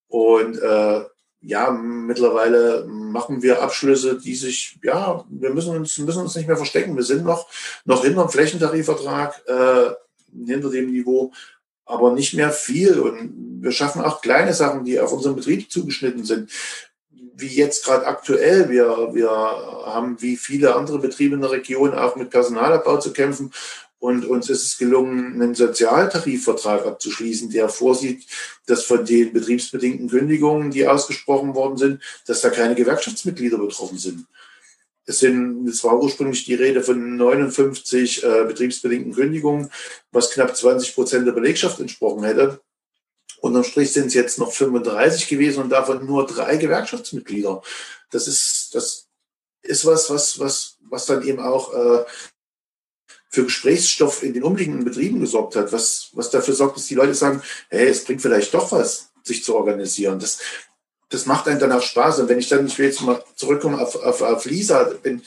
Und 0.09 0.59
äh, 0.61 1.05
ja, 1.41 1.71
mittlerweile 1.71 2.87
machen 2.87 3.43
wir 3.43 3.63
Abschlüsse, 3.63 4.19
die 4.19 4.35
sich, 4.35 4.79
ja, 4.83 5.25
wir 5.29 5.51
müssen 5.51 5.77
uns, 5.77 5.99
müssen 5.99 6.23
uns 6.23 6.37
nicht 6.37 6.47
mehr 6.47 6.57
verstecken. 6.57 6.97
Wir 6.97 7.03
sind 7.03 7.25
noch, 7.25 7.49
noch 7.85 8.03
hinter 8.05 8.23
dem 8.23 8.31
Flächentarifvertrag, 8.31 9.43
äh, 9.47 9.91
hinter 10.47 10.71
dem 10.71 10.91
Niveau, 10.91 11.33
aber 11.87 12.13
nicht 12.13 12.35
mehr 12.35 12.51
viel. 12.51 12.99
Und 12.99 13.61
wir 13.61 13.73
schaffen 13.73 14.03
auch 14.03 14.21
kleine 14.21 14.55
Sachen, 14.55 14.85
die 14.85 15.01
auf 15.01 15.13
unseren 15.13 15.37
Betrieb 15.37 15.71
zugeschnitten 15.71 16.25
sind. 16.25 16.51
Wie 17.11 17.49
jetzt 17.49 17.85
gerade 17.85 18.07
aktuell. 18.07 18.69
Wir, 18.69 19.11
wir 19.13 19.31
haben 19.31 20.21
wie 20.21 20.37
viele 20.37 20.77
andere 20.77 20.99
Betriebe 20.99 21.35
in 21.35 21.41
der 21.41 21.51
Region 21.51 21.95
auch 21.95 22.17
mit 22.17 22.31
Personalabbau 22.31 22.99
zu 22.99 23.13
kämpfen. 23.13 23.51
Und 23.99 24.27
uns 24.27 24.51
ist 24.51 24.65
es 24.65 24.77
gelungen, 24.77 25.41
einen 25.41 25.55
Sozialtarifvertrag 25.55 26.85
abzuschließen, 26.85 27.49
der 27.49 27.71
vorsieht, 27.71 28.27
dass 28.67 28.85
von 28.85 29.03
den 29.07 29.33
betriebsbedingten 29.33 30.11
Kündigungen, 30.11 30.71
die 30.71 30.87
ausgesprochen 30.87 31.55
worden 31.55 31.79
sind, 31.79 32.03
dass 32.27 32.43
da 32.43 32.51
keine 32.51 32.75
Gewerkschaftsmitglieder 32.75 33.57
betroffen 33.57 33.97
sind. 33.97 34.27
Es, 35.07 35.19
sind, 35.19 35.69
es 35.69 35.85
war 35.85 36.01
ursprünglich 36.01 36.45
die 36.45 36.55
Rede 36.55 36.83
von 36.83 37.17
59 37.17 38.25
äh, 38.25 38.45
betriebsbedingten 38.45 39.13
Kündigungen, 39.15 39.71
was 40.13 40.31
knapp 40.31 40.57
20 40.57 40.95
Prozent 40.95 41.27
der 41.27 41.33
Belegschaft 41.33 41.81
entsprochen 41.81 42.25
hätte. 42.25 42.61
Unterm 43.41 43.65
Strich 43.65 43.93
sind 43.93 44.07
es 44.07 44.15
jetzt 44.15 44.39
noch 44.39 44.53
35 44.53 45.29
gewesen 45.29 45.63
und 45.63 45.69
davon 45.69 46.07
nur 46.07 46.27
drei 46.27 46.57
Gewerkschaftsmitglieder. 46.57 47.63
Das 48.11 48.27
ist, 48.27 48.75
das 48.75 49.09
ist 49.61 49.85
was, 49.85 50.09
was, 50.09 50.39
was, 50.39 50.79
was 50.89 51.07
dann 51.07 51.23
eben 51.27 51.41
auch 51.41 51.75
äh, 51.75 52.05
für 53.29 53.45
Gesprächsstoff 53.45 54.23
in 54.23 54.33
den 54.33 54.45
umliegenden 54.45 54.85
Betrieben 54.85 55.21
gesorgt 55.21 55.57
hat, 55.57 55.73
was, 55.73 56.09
was 56.13 56.31
dafür 56.31 56.55
sorgt, 56.55 56.77
dass 56.77 56.87
die 56.87 56.95
Leute 56.95 57.15
sagen, 57.15 57.43
hey, 57.69 57.89
es 57.89 58.05
bringt 58.05 58.23
vielleicht 58.23 58.55
doch 58.55 58.71
was, 58.73 59.13
sich 59.23 59.45
zu 59.45 59.57
organisieren. 59.57 60.19
Das, 60.19 60.39
das 61.15 61.27
macht 61.27 61.49
einen 61.49 61.61
dann 61.61 61.73
auch 61.73 61.83
Spaß. 61.83 62.21
Und 62.21 62.29
wenn 62.29 62.39
ich 62.39 62.49
dann, 62.49 62.67
ich 62.67 62.79
will 62.79 62.87
jetzt 62.87 63.01
mal 63.01 63.23
zurückkommen 63.37 63.79
auf, 63.79 63.97
auf, 63.97 64.21
auf 64.21 64.45
Lisa, 64.45 64.91
wenn, 65.03 65.23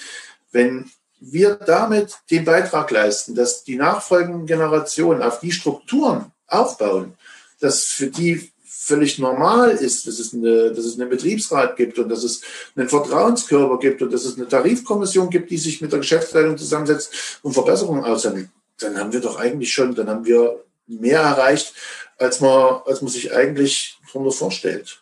wenn 0.52 0.92
wir 1.20 1.56
damit 1.56 2.16
den 2.30 2.46
Beitrag 2.46 2.92
leisten, 2.92 3.34
dass 3.34 3.64
die 3.64 3.76
nachfolgenden 3.76 4.46
Generationen 4.46 5.22
auf 5.24 5.40
die 5.40 5.52
Strukturen 5.52 6.32
aufbauen, 6.48 7.14
dass 7.60 7.86
für 7.86 8.08
die 8.08 8.52
völlig 8.66 9.18
normal 9.18 9.72
ist, 9.72 10.08
dass 10.08 10.20
es, 10.20 10.34
eine, 10.34 10.72
dass 10.72 10.86
es 10.86 11.00
einen 11.00 11.10
Betriebsrat 11.10 11.76
gibt 11.76 12.00
und 12.00 12.10
dass 12.10 12.24
es 12.24 12.42
einen 12.76 12.88
Vertrauenskörper 12.88 13.80
gibt 13.80 14.02
und 14.02 14.14
dass 14.14 14.24
es 14.24 14.38
eine 14.38 14.48
Tarifkommission 14.48 15.30
gibt, 15.30 15.50
die 15.50 15.58
sich 15.58 15.82
mit 15.82 15.92
der 15.92 16.00
Geschäftsleitung 16.00 16.58
zusammensetzt 16.58 17.40
und 17.42 17.54
Verbesserungen 17.54 18.06
aushandelt, 18.06 18.50
dann 18.80 18.98
haben 18.98 19.12
wir 19.12 19.20
doch 19.20 19.38
eigentlich 19.38 19.74
schon, 19.74 19.96
dann 19.96 20.10
haben 20.10 20.26
wir 20.26 20.64
mehr 20.86 21.20
erreicht, 21.20 21.74
als 22.18 22.40
man, 22.40 22.82
als 22.86 23.02
man 23.02 23.12
sich 23.12 23.34
eigentlich 23.34 24.00
darunter 24.08 24.32
vorstellt. 24.32 25.02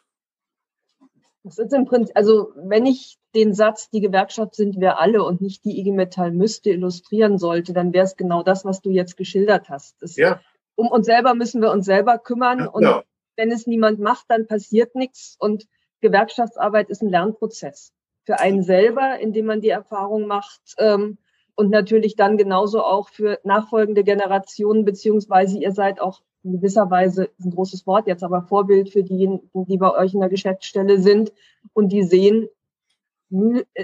Das 1.45 1.59
ist 1.59 1.73
im 1.73 1.85
Prinzip, 1.85 2.17
also 2.17 2.51
wenn 2.55 2.85
ich 2.85 3.17
den 3.35 3.53
Satz, 3.53 3.89
die 3.89 4.01
Gewerkschaft 4.01 4.55
sind 4.55 4.79
wir 4.79 4.99
alle 4.99 5.23
und 5.23 5.41
nicht 5.41 5.63
die 5.63 5.79
IG 5.79 5.91
Metall 5.91 6.31
müsste 6.31 6.71
illustrieren 6.71 7.37
sollte, 7.37 7.71
dann 7.71 7.93
wäre 7.93 8.05
es 8.05 8.17
genau 8.17 8.43
das, 8.43 8.65
was 8.65 8.81
du 8.81 8.89
jetzt 8.89 9.15
geschildert 9.15 9.69
hast. 9.69 10.01
Das, 10.01 10.15
ja. 10.17 10.41
Um 10.75 10.87
uns 10.87 11.05
selber 11.05 11.35
müssen 11.35 11.61
wir 11.61 11.71
uns 11.71 11.85
selber 11.85 12.17
kümmern 12.17 12.59
ja, 12.59 12.65
und 12.67 12.83
ja 12.83 13.03
wenn 13.35 13.51
es 13.51 13.67
niemand 13.67 13.99
macht, 13.99 14.25
dann 14.29 14.47
passiert 14.47 14.95
nichts. 14.95 15.35
Und 15.39 15.67
Gewerkschaftsarbeit 16.01 16.89
ist 16.89 17.01
ein 17.01 17.09
Lernprozess 17.09 17.93
für 18.23 18.39
einen 18.39 18.63
selber, 18.63 19.19
indem 19.19 19.45
man 19.45 19.61
die 19.61 19.69
Erfahrung 19.69 20.27
macht 20.27 20.61
ähm, 20.77 21.17
und 21.55 21.69
natürlich 21.69 22.15
dann 22.15 22.37
genauso 22.37 22.83
auch 22.83 23.09
für 23.09 23.39
nachfolgende 23.43 24.03
Generationen, 24.03 24.83
beziehungsweise 24.83 25.57
ihr 25.59 25.71
seid 25.71 26.01
auch 26.01 26.21
in 26.45 26.53
gewisser 26.53 26.89
Weise, 26.89 27.25
ist 27.25 27.45
ein 27.45 27.51
großes 27.51 27.85
Wort 27.87 28.07
jetzt, 28.07 28.23
aber 28.23 28.43
Vorbild 28.43 28.91
für 28.91 29.03
diejenigen, 29.03 29.49
die 29.65 29.77
bei 29.77 29.91
euch 29.91 30.13
in 30.13 30.19
der 30.19 30.29
Geschäftsstelle 30.29 31.01
sind 31.01 31.33
und 31.73 31.89
die 31.89 32.03
sehen, 32.03 32.47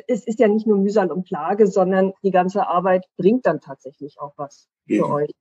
es 0.08 0.26
ist 0.26 0.40
ja 0.40 0.48
nicht 0.48 0.68
nur 0.68 0.78
Mühsal 0.78 1.12
und 1.12 1.26
Plage, 1.26 1.68
sondern 1.68 2.14
die 2.24 2.32
ganze 2.32 2.68
Arbeit 2.68 3.06
bringt 3.18 3.46
dann 3.48 3.60
tatsächlich 3.60 4.20
auch 4.22 4.34
was 4.38 4.70
für 4.86 4.94
ja. 4.94 5.06
euch. 5.06 5.32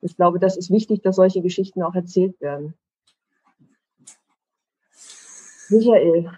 Ich 0.00 0.16
glaube, 0.16 0.38
das 0.38 0.56
ist 0.56 0.70
wichtig, 0.70 1.02
dass 1.02 1.16
solche 1.16 1.42
Geschichten 1.42 1.82
auch 1.82 1.94
erzählt 1.94 2.40
werden. 2.40 2.74
Michael, 5.68 6.30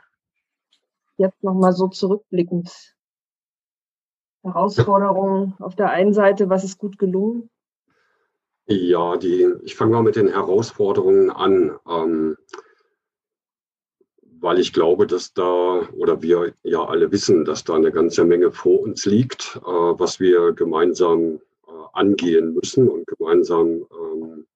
jetzt 1.17 1.43
nochmal 1.43 1.73
so 1.73 1.89
zurückblickend. 1.89 2.95
Herausforderungen 4.43 5.55
auf 5.59 5.75
der 5.75 5.91
einen 5.91 6.15
Seite, 6.15 6.49
was 6.49 6.63
ist 6.63 6.79
gut 6.79 6.99
gelungen? 6.99 7.51
Ja, 8.69 9.17
die, 9.17 9.53
ich 9.63 9.77
fange 9.77 9.93
mal 9.93 10.03
mit 10.03 10.17
den 10.17 10.29
Herausforderungen 10.29 11.31
an, 11.31 11.79
ähm, 11.89 12.37
weil 14.41 14.59
ich 14.59 14.73
glaube, 14.73 15.07
dass 15.07 15.33
da, 15.35 15.89
oder 15.93 16.21
wir 16.23 16.53
ja 16.63 16.85
alle 16.85 17.13
wissen, 17.13 17.45
dass 17.45 17.65
da 17.65 17.75
eine 17.75 17.93
ganze 17.93 18.25
Menge 18.25 18.53
vor 18.53 18.81
uns 18.81 19.07
liegt, 19.07 19.57
äh, 19.57 19.69
was 19.69 20.21
wir 20.21 20.53
gemeinsam 20.53 21.41
äh, 21.67 21.71
angehen 21.93 22.55
müssen 22.55 22.89
und 22.89 23.07
gemeinsam 23.07 23.87
ähm, 23.93 24.47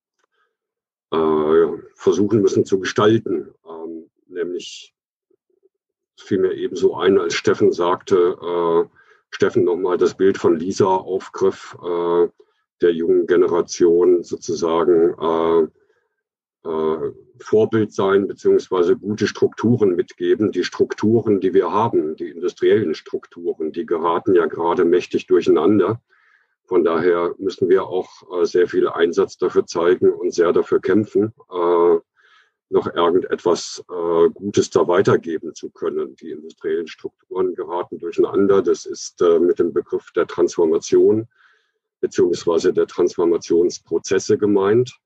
äh, 1.13 1.79
versuchen 1.95 2.41
müssen 2.41 2.65
zu 2.65 2.81
gestalten. 2.81 3.55
Nämlich 4.31 4.95
fiel 6.17 6.39
mir 6.39 6.55
ebenso 6.55 6.97
ein, 6.97 7.19
als 7.19 7.35
Steffen 7.35 7.73
sagte, 7.73 8.39
äh, 8.41 8.89
Steffen 9.31 9.65
nochmal 9.65 9.99
das 9.99 10.17
Bild 10.17 10.39
von 10.39 10.57
Lisa 10.57 10.87
aufgriff, 10.87 11.77
äh, 11.83 12.29
der 12.83 12.93
jungen 12.93 13.27
Generation 13.27 14.23
sozusagen 14.23 15.15
äh, 15.21 16.69
äh, 16.69 17.13
Vorbild 17.39 17.93
sein, 17.93 18.27
beziehungsweise 18.27 18.97
gute 18.97 19.27
Strukturen 19.27 19.97
mitgeben. 19.97 20.53
Die 20.53 20.65
Strukturen, 20.65 21.41
die 21.41 21.55
wir 21.55 21.73
haben, 21.73 22.17
die 22.17 22.29
industriellen 22.29 22.95
Strukturen, 22.95 23.73
die 23.73 23.87
geraten 23.87 24.35
ja 24.35 24.47
gerade 24.47 24.85
mächtig 24.85 25.27
durcheinander. 25.27 26.03
Von 26.67 26.85
daher 26.85 27.35
müssen 27.39 27.69
wir 27.69 27.87
auch 27.87 28.09
äh, 28.33 28.45
sehr 28.45 28.69
viel 28.69 28.89
Einsatz 28.89 29.39
dafür 29.39 29.67
zeigen 29.67 30.13
und 30.13 30.33
sehr 30.33 30.53
dafür 30.53 30.81
kämpfen, 30.81 31.33
äh, 31.51 31.99
noch 32.73 32.95
irgendetwas 32.95 33.83
äh, 33.91 34.31
Gutes 34.31 34.71
da 34.71 34.87
weitergeben 34.87 35.55
zu 35.55 35.71
können. 35.71 36.15
Die 36.17 36.31
industriellen 36.31 36.87
Strukturen 36.87 37.55
geraten 37.55 37.99
durcheinander. 37.99 38.63
Das 38.63 38.87
ist 38.87 39.21
äh, 39.23 39.41
mit 39.41 39.59
dem 39.59 39.73
Begriff 39.73 40.13
der 40.13 40.27
Transformation 40.29 41.27
beziehungsweise 42.01 42.73
der 42.73 42.87
Transformationsprozesse 42.87 44.39
gemeint. 44.39 44.97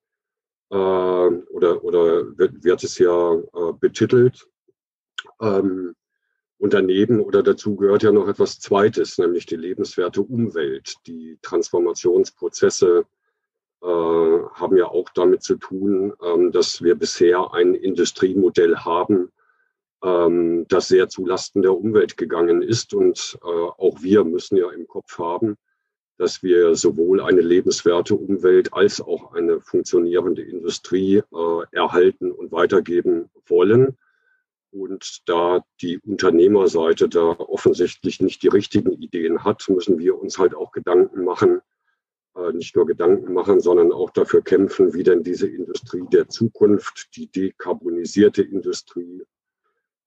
Äh, 0.70 0.76
oder, 0.76 1.84
oder 1.84 2.38
wird, 2.38 2.64
wird 2.64 2.84
es 2.84 2.98
ja 2.98 3.34
äh, 3.34 3.72
betitelt. 3.78 4.46
Ähm, 5.40 5.94
und 6.58 6.72
daneben 6.72 7.20
oder 7.20 7.42
dazu 7.42 7.76
gehört 7.76 8.04
ja 8.04 8.12
noch 8.12 8.28
etwas 8.28 8.58
Zweites, 8.58 9.18
nämlich 9.18 9.44
die 9.44 9.56
lebenswerte 9.56 10.22
Umwelt, 10.22 10.94
die 11.06 11.38
Transformationsprozesse 11.42 13.04
äh, 13.82 13.86
haben 13.86 14.76
ja 14.76 14.86
auch 14.86 15.10
damit 15.10 15.42
zu 15.42 15.56
tun, 15.56 16.14
ähm, 16.22 16.52
dass 16.52 16.82
wir 16.82 16.94
bisher 16.94 17.52
ein 17.52 17.74
Industriemodell 17.74 18.76
haben, 18.76 19.30
ähm, 20.02 20.64
das 20.68 20.88
sehr 20.88 21.08
zulasten 21.08 21.60
der 21.60 21.76
Umwelt 21.76 22.16
gegangen 22.16 22.62
ist. 22.62 22.94
Und 22.94 23.38
äh, 23.42 23.46
auch 23.46 24.00
wir 24.00 24.24
müssen 24.24 24.56
ja 24.56 24.70
im 24.70 24.86
Kopf 24.86 25.18
haben, 25.18 25.56
dass 26.16 26.42
wir 26.42 26.74
sowohl 26.74 27.20
eine 27.20 27.40
lebenswerte 27.40 28.14
Umwelt 28.14 28.72
als 28.72 29.00
auch 29.00 29.34
eine 29.34 29.60
funktionierende 29.60 30.42
Industrie 30.42 31.16
äh, 31.16 31.64
erhalten 31.72 32.30
und 32.30 32.52
weitergeben 32.52 33.30
wollen. 33.46 33.96
Und 34.70 35.22
da 35.26 35.64
die 35.80 35.98
Unternehmerseite 35.98 37.08
da 37.08 37.22
offensichtlich 37.22 38.20
nicht 38.20 38.42
die 38.42 38.48
richtigen 38.48 38.92
Ideen 38.92 39.44
hat, 39.44 39.68
müssen 39.68 39.98
wir 39.98 40.18
uns 40.18 40.38
halt 40.38 40.54
auch 40.54 40.72
Gedanken 40.72 41.24
machen, 41.24 41.60
äh, 42.36 42.52
nicht 42.52 42.74
nur 42.76 42.86
Gedanken 42.86 43.32
machen, 43.32 43.60
sondern 43.60 43.92
auch 43.92 44.10
dafür 44.10 44.42
kämpfen, 44.42 44.94
wie 44.94 45.02
denn 45.02 45.22
diese 45.22 45.48
Industrie 45.48 46.04
der 46.12 46.28
Zukunft, 46.28 47.16
die 47.16 47.28
dekarbonisierte 47.28 48.42
Industrie, 48.42 49.22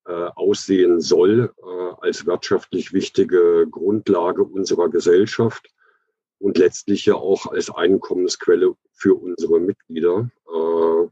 äh, 0.06 0.30
aussehen 0.36 1.02
soll 1.02 1.54
äh, 1.58 1.94
als 2.00 2.26
wirtschaftlich 2.26 2.94
wichtige 2.94 3.68
Grundlage 3.70 4.44
unserer 4.44 4.90
Gesellschaft 4.90 5.70
und 6.40 6.58
letztlich 6.58 7.06
ja 7.06 7.16
auch 7.16 7.48
als 7.48 7.70
Einkommensquelle 7.70 8.76
für 8.94 9.16
unsere 9.16 9.60
Mitglieder. 9.60 10.30
Äh, 10.48 11.08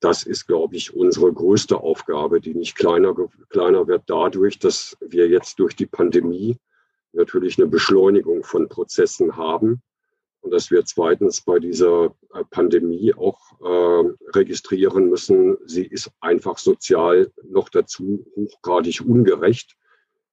das 0.00 0.24
ist, 0.24 0.46
glaube 0.46 0.74
ich, 0.76 0.94
unsere 0.94 1.32
größte 1.32 1.78
Aufgabe, 1.78 2.40
die 2.40 2.54
nicht 2.54 2.76
kleiner, 2.76 3.14
kleiner 3.50 3.86
wird 3.86 4.02
dadurch, 4.06 4.58
dass 4.58 4.96
wir 5.00 5.28
jetzt 5.28 5.58
durch 5.60 5.76
die 5.76 5.86
Pandemie 5.86 6.56
natürlich 7.12 7.58
eine 7.58 7.68
Beschleunigung 7.68 8.42
von 8.42 8.68
Prozessen 8.68 9.36
haben 9.36 9.82
und 10.40 10.50
dass 10.50 10.70
wir 10.70 10.84
zweitens 10.84 11.42
bei 11.42 11.58
dieser 11.60 12.16
äh, 12.34 12.44
Pandemie 12.50 13.14
auch 13.14 13.38
äh, 13.60 14.10
registrieren 14.34 15.08
müssen, 15.08 15.56
sie 15.66 15.86
ist 15.86 16.10
einfach 16.20 16.58
sozial 16.58 17.30
noch 17.44 17.68
dazu 17.68 18.26
hochgradig 18.34 19.02
ungerecht, 19.02 19.76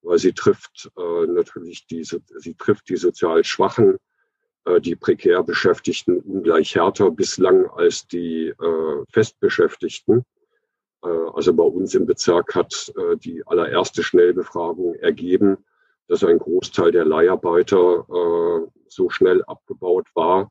weil 0.02 0.18
sie 0.18 0.32
trifft 0.32 0.90
äh, 0.96 1.26
natürlich 1.26 1.86
diese, 1.86 2.20
sie 2.38 2.54
trifft 2.54 2.88
die 2.88 2.96
sozial 2.96 3.44
Schwachen, 3.44 3.98
äh, 4.64 4.80
die 4.80 4.96
prekär 4.96 5.42
Beschäftigten 5.42 6.18
ungleich 6.18 6.74
härter 6.74 7.10
bislang 7.10 7.66
als 7.70 8.06
die 8.06 8.48
äh, 8.48 9.04
Festbeschäftigten. 9.12 10.24
Äh, 11.02 11.08
also 11.08 11.54
bei 11.54 11.64
uns 11.64 11.94
im 11.94 12.06
Bezirk 12.06 12.54
hat 12.54 12.92
äh, 12.96 13.16
die 13.16 13.46
allererste 13.46 14.02
Schnellbefragung 14.02 14.94
ergeben, 14.96 15.58
dass 16.08 16.24
ein 16.24 16.38
Großteil 16.38 16.92
der 16.92 17.04
Leiharbeiter 17.04 18.06
äh, 18.08 18.68
so 18.88 19.10
schnell 19.10 19.44
abgebaut 19.44 20.08
war, 20.14 20.50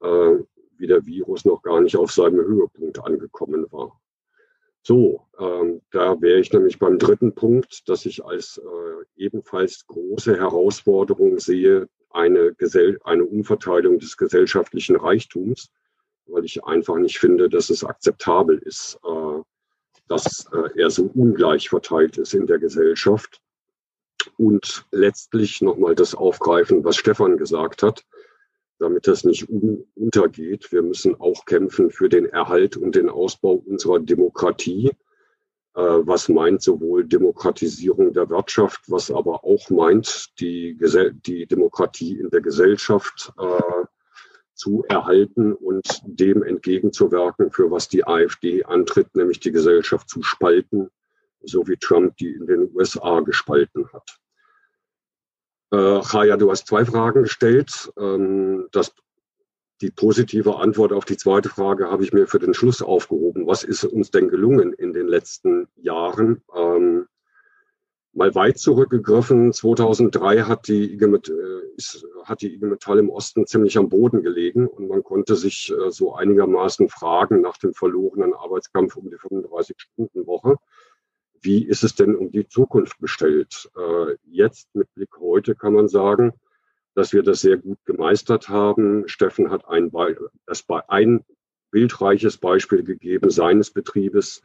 äh, 0.00 0.38
wie 0.78 0.86
der 0.86 1.04
Virus 1.04 1.44
noch 1.44 1.62
gar 1.62 1.80
nicht 1.80 1.96
auf 1.96 2.10
seinem 2.10 2.44
Höhepunkt 2.44 2.98
angekommen 3.04 3.66
war. 3.70 4.00
So, 4.86 5.26
ähm, 5.38 5.80
da 5.92 6.20
wäre 6.20 6.40
ich 6.40 6.52
nämlich 6.52 6.78
beim 6.78 6.98
dritten 6.98 7.34
Punkt, 7.34 7.88
dass 7.88 8.04
ich 8.04 8.22
als 8.22 8.58
äh, 8.58 9.04
ebenfalls 9.16 9.86
große 9.86 10.36
Herausforderung 10.36 11.38
sehe, 11.38 11.88
eine, 12.10 12.52
Gesell 12.52 13.00
eine 13.02 13.24
Umverteilung 13.24 13.98
des 13.98 14.18
gesellschaftlichen 14.18 14.96
Reichtums, 14.96 15.70
weil 16.26 16.44
ich 16.44 16.62
einfach 16.64 16.96
nicht 16.96 17.18
finde, 17.18 17.48
dass 17.48 17.70
es 17.70 17.82
akzeptabel 17.82 18.58
ist, 18.58 18.98
äh, 19.06 19.40
dass 20.08 20.46
äh, 20.52 20.78
er 20.78 20.90
so 20.90 21.10
ungleich 21.14 21.70
verteilt 21.70 22.18
ist 22.18 22.34
in 22.34 22.46
der 22.46 22.58
Gesellschaft. 22.58 23.40
Und 24.36 24.84
letztlich 24.90 25.62
nochmal 25.62 25.94
das 25.94 26.14
aufgreifen, 26.14 26.84
was 26.84 26.96
Stefan 26.96 27.38
gesagt 27.38 27.82
hat, 27.82 28.04
damit 28.78 29.06
das 29.06 29.24
nicht 29.24 29.48
un 29.48 29.84
untergeht. 29.94 30.70
Wir 30.72 30.82
müssen 30.82 31.20
auch 31.20 31.44
kämpfen 31.44 31.90
für 31.90 32.08
den 32.08 32.26
Erhalt 32.26 32.76
und 32.76 32.94
den 32.94 33.08
Ausbau 33.08 33.54
unserer 33.54 34.00
Demokratie, 34.00 34.90
äh, 35.74 35.80
was 35.80 36.28
meint 36.28 36.62
sowohl 36.62 37.04
Demokratisierung 37.04 38.12
der 38.12 38.30
Wirtschaft, 38.30 38.80
was 38.88 39.10
aber 39.10 39.44
auch 39.44 39.70
meint, 39.70 40.38
die, 40.40 40.78
die 41.26 41.46
Demokratie 41.46 42.18
in 42.18 42.30
der 42.30 42.40
Gesellschaft 42.40 43.32
äh, 43.38 43.84
zu 44.54 44.84
erhalten 44.88 45.52
und 45.52 46.02
dem 46.04 46.42
entgegenzuwirken, 46.42 47.50
für 47.50 47.70
was 47.70 47.88
die 47.88 48.06
AfD 48.06 48.64
antritt, 48.64 49.14
nämlich 49.16 49.40
die 49.40 49.50
Gesellschaft 49.50 50.08
zu 50.08 50.22
spalten, 50.22 50.90
so 51.42 51.66
wie 51.66 51.76
Trump 51.76 52.16
die 52.16 52.32
in 52.32 52.46
den 52.46 52.70
USA 52.74 53.20
gespalten 53.20 53.92
hat. 53.92 54.18
Äh, 55.70 56.00
Chaya, 56.02 56.36
du 56.36 56.50
hast 56.50 56.66
zwei 56.66 56.84
Fragen 56.84 57.22
gestellt. 57.22 57.92
Ähm, 57.98 58.68
das, 58.72 58.94
die 59.80 59.90
positive 59.90 60.56
Antwort 60.56 60.92
auf 60.92 61.04
die 61.04 61.16
zweite 61.16 61.48
Frage 61.48 61.90
habe 61.90 62.04
ich 62.04 62.12
mir 62.12 62.26
für 62.26 62.38
den 62.38 62.54
Schluss 62.54 62.82
aufgehoben. 62.82 63.46
Was 63.46 63.64
ist 63.64 63.84
uns 63.84 64.10
denn 64.10 64.28
gelungen 64.28 64.72
in 64.72 64.92
den 64.92 65.08
letzten 65.08 65.68
Jahren? 65.76 66.42
Ähm, 66.54 67.06
mal 68.14 68.34
weit 68.34 68.58
zurückgegriffen, 68.58 69.52
2003 69.52 70.42
hat 70.42 70.68
die, 70.68 70.94
IG 70.94 71.06
Met, 71.06 71.28
äh, 71.28 71.82
hat 72.24 72.42
die 72.42 72.54
IG 72.54 72.66
Metall 72.66 72.98
im 72.98 73.10
Osten 73.10 73.46
ziemlich 73.46 73.76
am 73.76 73.88
Boden 73.88 74.22
gelegen 74.22 74.68
und 74.68 74.88
man 74.88 75.02
konnte 75.02 75.34
sich 75.34 75.72
äh, 75.72 75.90
so 75.90 76.14
einigermaßen 76.14 76.88
fragen 76.88 77.40
nach 77.40 77.58
dem 77.58 77.74
verlorenen 77.74 78.34
Arbeitskampf 78.34 78.96
um 78.96 79.10
die 79.10 79.16
35-Stunden-Woche 79.16 80.56
wie 81.44 81.64
ist 81.64 81.84
es 81.84 81.94
denn 81.94 82.16
um 82.16 82.30
die 82.30 82.48
Zukunft 82.48 82.98
bestellt? 82.98 83.70
Äh, 83.76 84.16
jetzt 84.24 84.74
mit 84.74 84.92
Blick 84.94 85.16
heute 85.20 85.54
kann 85.54 85.74
man 85.74 85.88
sagen, 85.88 86.32
dass 86.94 87.12
wir 87.12 87.22
das 87.22 87.40
sehr 87.40 87.58
gut 87.58 87.78
gemeistert 87.84 88.48
haben. 88.48 89.06
Steffen 89.08 89.50
hat 89.50 89.68
ein, 89.68 89.92
das 90.46 90.64
ein 90.88 91.24
bildreiches 91.70 92.38
Beispiel 92.38 92.82
gegeben 92.82 93.30
seines 93.30 93.70
Betriebes 93.70 94.42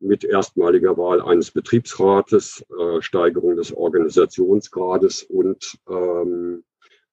mit 0.00 0.24
erstmaliger 0.24 0.96
Wahl 0.96 1.20
eines 1.20 1.50
Betriebsrates, 1.50 2.64
äh, 2.70 3.02
Steigerung 3.02 3.56
des 3.56 3.72
Organisationsgrades 3.72 5.22
und 5.24 5.78
ähm, 5.88 6.64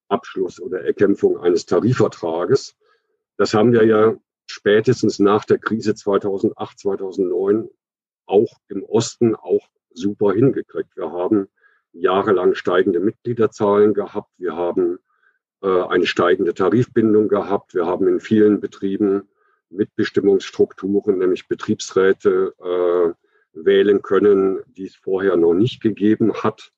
Abschluss 0.07 0.59
oder 0.61 0.81
Erkämpfung 0.81 1.38
eines 1.38 1.65
Tarifvertrages. 1.65 2.75
Das 3.38 3.53
haben 3.53 3.73
wir 3.73 3.85
ja 3.85 4.15
spätestens 4.47 5.19
nach 5.19 5.43
der 5.43 5.59
Krise 5.59 5.95
2008, 5.95 6.79
2009 6.79 7.69
auch 8.28 8.59
im 8.67 8.84
Osten 8.84 9.36
auch 9.36 9.67
super 9.91 10.34
hingekriegt. 10.34 10.95
Wir 10.95 11.11
haben 11.11 11.47
jahrelang 11.91 12.53
steigende 12.53 12.99
Mitgliederzahlen 12.99 13.93
gehabt. 13.93 14.30
Wir 14.38 14.55
haben 14.55 14.99
äh, 15.61 15.82
eine 15.84 16.05
steigende 16.05 16.53
Tarifbindung 16.53 17.28
gehabt. 17.28 17.73
Wir 17.73 17.86
haben 17.86 18.07
in 18.07 18.19
vielen 18.19 18.59
Betrieben 18.59 19.28
Mitbestimmungsstrukturen, 19.69 21.17
nämlich 21.17 21.47
Betriebsräte, 21.47 22.53
äh, 22.59 23.13
wählen 23.53 24.01
können, 24.01 24.59
die 24.67 24.86
es 24.86 24.95
vorher 24.95 25.36
noch 25.36 25.53
nicht 25.53 25.82
gegeben 25.82 26.34
hat. 26.43 26.71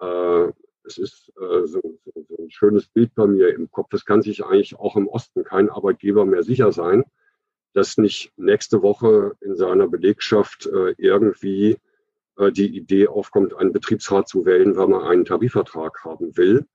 Äh, 0.00 0.52
es 0.84 0.98
ist 0.98 1.32
äh, 1.40 1.66
so, 1.66 1.80
so, 2.04 2.24
so, 2.28 2.36
ein 2.38 2.50
schönes 2.50 2.86
Bild 2.86 3.14
bei 3.14 3.26
mir 3.26 3.54
im 3.54 3.70
Kopf. 3.70 3.92
Es 3.92 4.04
kann 4.04 4.22
sich 4.22 4.44
eigentlich 4.44 4.78
auch 4.78 4.96
im 4.96 5.08
Osten 5.08 5.44
kein 5.44 5.70
Arbeitgeber 5.70 6.24
mehr 6.24 6.42
sicher 6.42 6.72
sein, 6.72 7.04
dass 7.74 7.98
nicht 7.98 8.32
nächste 8.36 8.82
Woche 8.82 9.32
in 9.40 9.56
seiner 9.56 9.88
Belegschaft 9.88 10.66
äh, 10.66 10.94
irgendwie 10.96 11.76
äh, 12.38 12.50
die 12.50 12.76
Idee 12.76 13.08
aufkommt, 13.08 13.54
einen 13.54 13.72
Betriebsrat 13.72 14.28
zu 14.28 14.46
wählen, 14.46 14.76
weil 14.76 14.88
man 14.88 15.02
einen 15.02 15.24
Tarifvertrag 15.24 16.04
haben 16.04 16.36
will. 16.36 16.66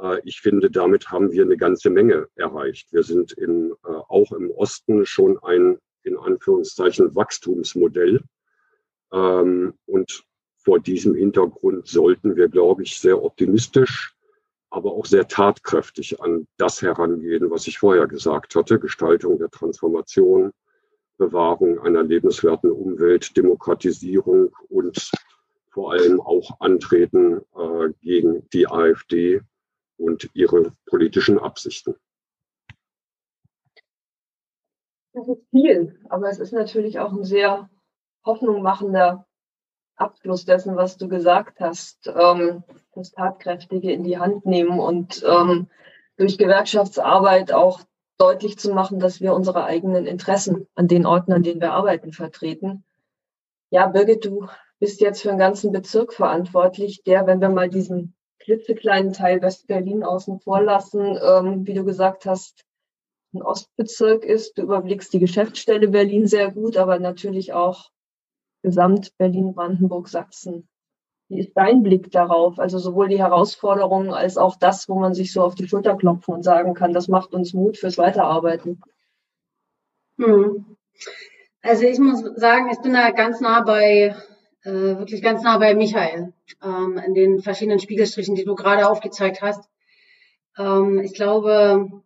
Äh, 0.00 0.20
ich 0.24 0.40
finde, 0.40 0.70
damit 0.70 1.10
haben 1.10 1.32
wir 1.32 1.42
eine 1.42 1.56
ganze 1.56 1.90
Menge 1.90 2.28
erreicht. 2.36 2.92
Wir 2.92 3.02
sind 3.02 3.32
im, 3.32 3.74
äh, 3.84 3.88
auch 3.88 4.32
im 4.32 4.50
Osten 4.52 5.04
schon 5.04 5.38
ein, 5.42 5.78
in 6.04 6.16
Anführungszeichen, 6.16 7.14
Wachstumsmodell. 7.14 8.22
Ähm, 9.12 9.74
und 9.86 10.24
vor 10.56 10.78
diesem 10.78 11.14
Hintergrund 11.14 11.88
sollten 11.88 12.36
wir, 12.36 12.48
glaube 12.48 12.84
ich, 12.84 13.00
sehr 13.00 13.22
optimistisch 13.22 14.14
aber 14.70 14.92
auch 14.92 15.06
sehr 15.06 15.28
tatkräftig 15.28 16.20
an 16.20 16.46
das 16.56 16.82
herangehen, 16.82 17.50
was 17.50 17.66
ich 17.66 17.78
vorher 17.78 18.06
gesagt 18.06 18.54
hatte, 18.54 18.78
Gestaltung 18.78 19.38
der 19.38 19.50
Transformation, 19.50 20.52
Bewahrung 21.16 21.80
einer 21.80 22.02
lebenswerten 22.02 22.70
Umwelt, 22.70 23.36
Demokratisierung 23.36 24.54
und 24.68 25.10
vor 25.70 25.92
allem 25.92 26.20
auch 26.20 26.60
Antreten 26.60 27.40
äh, 27.56 27.92
gegen 28.00 28.48
die 28.50 28.68
AfD 28.68 29.40
und 29.96 30.30
ihre 30.34 30.72
politischen 30.86 31.38
Absichten. 31.38 31.94
Das 35.12 35.28
ist 35.28 35.42
viel, 35.50 35.98
aber 36.08 36.28
es 36.28 36.38
ist 36.38 36.52
natürlich 36.52 36.98
auch 36.98 37.12
ein 37.12 37.24
sehr 37.24 37.68
hoffnungmachender 38.24 39.26
Abschluss 39.98 40.44
dessen, 40.44 40.76
was 40.76 40.96
du 40.96 41.08
gesagt 41.08 41.60
hast, 41.60 42.06
ähm, 42.06 42.62
das 42.94 43.12
Tatkräftige 43.12 43.92
in 43.92 44.04
die 44.04 44.18
Hand 44.18 44.46
nehmen 44.46 44.80
und 44.80 45.24
ähm, 45.26 45.68
durch 46.16 46.38
Gewerkschaftsarbeit 46.38 47.52
auch 47.52 47.80
deutlich 48.18 48.58
zu 48.58 48.72
machen, 48.72 48.98
dass 48.98 49.20
wir 49.20 49.34
unsere 49.34 49.64
eigenen 49.64 50.06
Interessen 50.06 50.66
an 50.74 50.88
den 50.88 51.06
Orten, 51.06 51.32
an 51.32 51.42
denen 51.42 51.60
wir 51.60 51.72
arbeiten, 51.72 52.12
vertreten. 52.12 52.84
Ja, 53.70 53.86
Birgit, 53.86 54.24
du 54.24 54.48
bist 54.80 55.00
jetzt 55.00 55.22
für 55.22 55.28
den 55.28 55.38
ganzen 55.38 55.72
Bezirk 55.72 56.12
verantwortlich, 56.12 57.02
der, 57.04 57.26
wenn 57.26 57.40
wir 57.40 57.48
mal 57.48 57.68
diesen 57.68 58.14
klitzekleinen 58.40 59.12
Teil 59.12 59.42
West-Berlin 59.42 60.02
außen 60.02 60.40
vor 60.40 60.62
lassen, 60.62 61.18
ähm, 61.22 61.66
wie 61.66 61.74
du 61.74 61.84
gesagt 61.84 62.26
hast, 62.26 62.64
ein 63.34 63.42
Ostbezirk 63.42 64.24
ist. 64.24 64.56
Du 64.56 64.62
überblickst 64.62 65.12
die 65.12 65.18
Geschäftsstelle 65.18 65.88
Berlin 65.88 66.26
sehr 66.26 66.50
gut, 66.50 66.76
aber 66.76 66.98
natürlich 66.98 67.52
auch 67.52 67.90
Gesamt 68.68 69.16
Berlin, 69.16 69.54
Brandenburg, 69.54 70.08
Sachsen. 70.08 70.68
Wie 71.30 71.40
ist 71.40 71.52
dein 71.54 71.82
Blick 71.82 72.10
darauf? 72.10 72.58
Also 72.58 72.78
sowohl 72.78 73.08
die 73.08 73.18
Herausforderungen 73.18 74.12
als 74.12 74.36
auch 74.36 74.56
das, 74.56 74.90
wo 74.90 74.98
man 74.98 75.14
sich 75.14 75.32
so 75.32 75.42
auf 75.42 75.54
die 75.54 75.66
Schulter 75.66 75.96
klopfen 75.96 76.34
und 76.34 76.42
sagen 76.42 76.74
kann, 76.74 76.92
das 76.92 77.08
macht 77.08 77.32
uns 77.32 77.54
Mut 77.54 77.78
fürs 77.78 77.96
Weiterarbeiten. 77.96 78.82
Hm. 80.18 80.76
Also 81.62 81.84
ich 81.84 81.98
muss 81.98 82.22
sagen, 82.36 82.68
ich 82.70 82.80
bin 82.80 82.92
da 82.92 83.10
ganz 83.10 83.40
nah 83.40 83.62
bei, 83.62 84.14
äh, 84.64 84.70
wirklich 84.70 85.22
ganz 85.22 85.42
nah 85.42 85.56
bei 85.56 85.74
Michael, 85.74 86.34
ähm, 86.62 87.00
in 87.06 87.14
den 87.14 87.40
verschiedenen 87.40 87.78
Spiegelstrichen, 87.78 88.34
die 88.34 88.44
du 88.44 88.54
gerade 88.54 88.86
aufgezeigt 88.86 89.40
hast. 89.40 89.66
Ähm, 90.58 91.00
ich 91.00 91.14
glaube, 91.14 92.02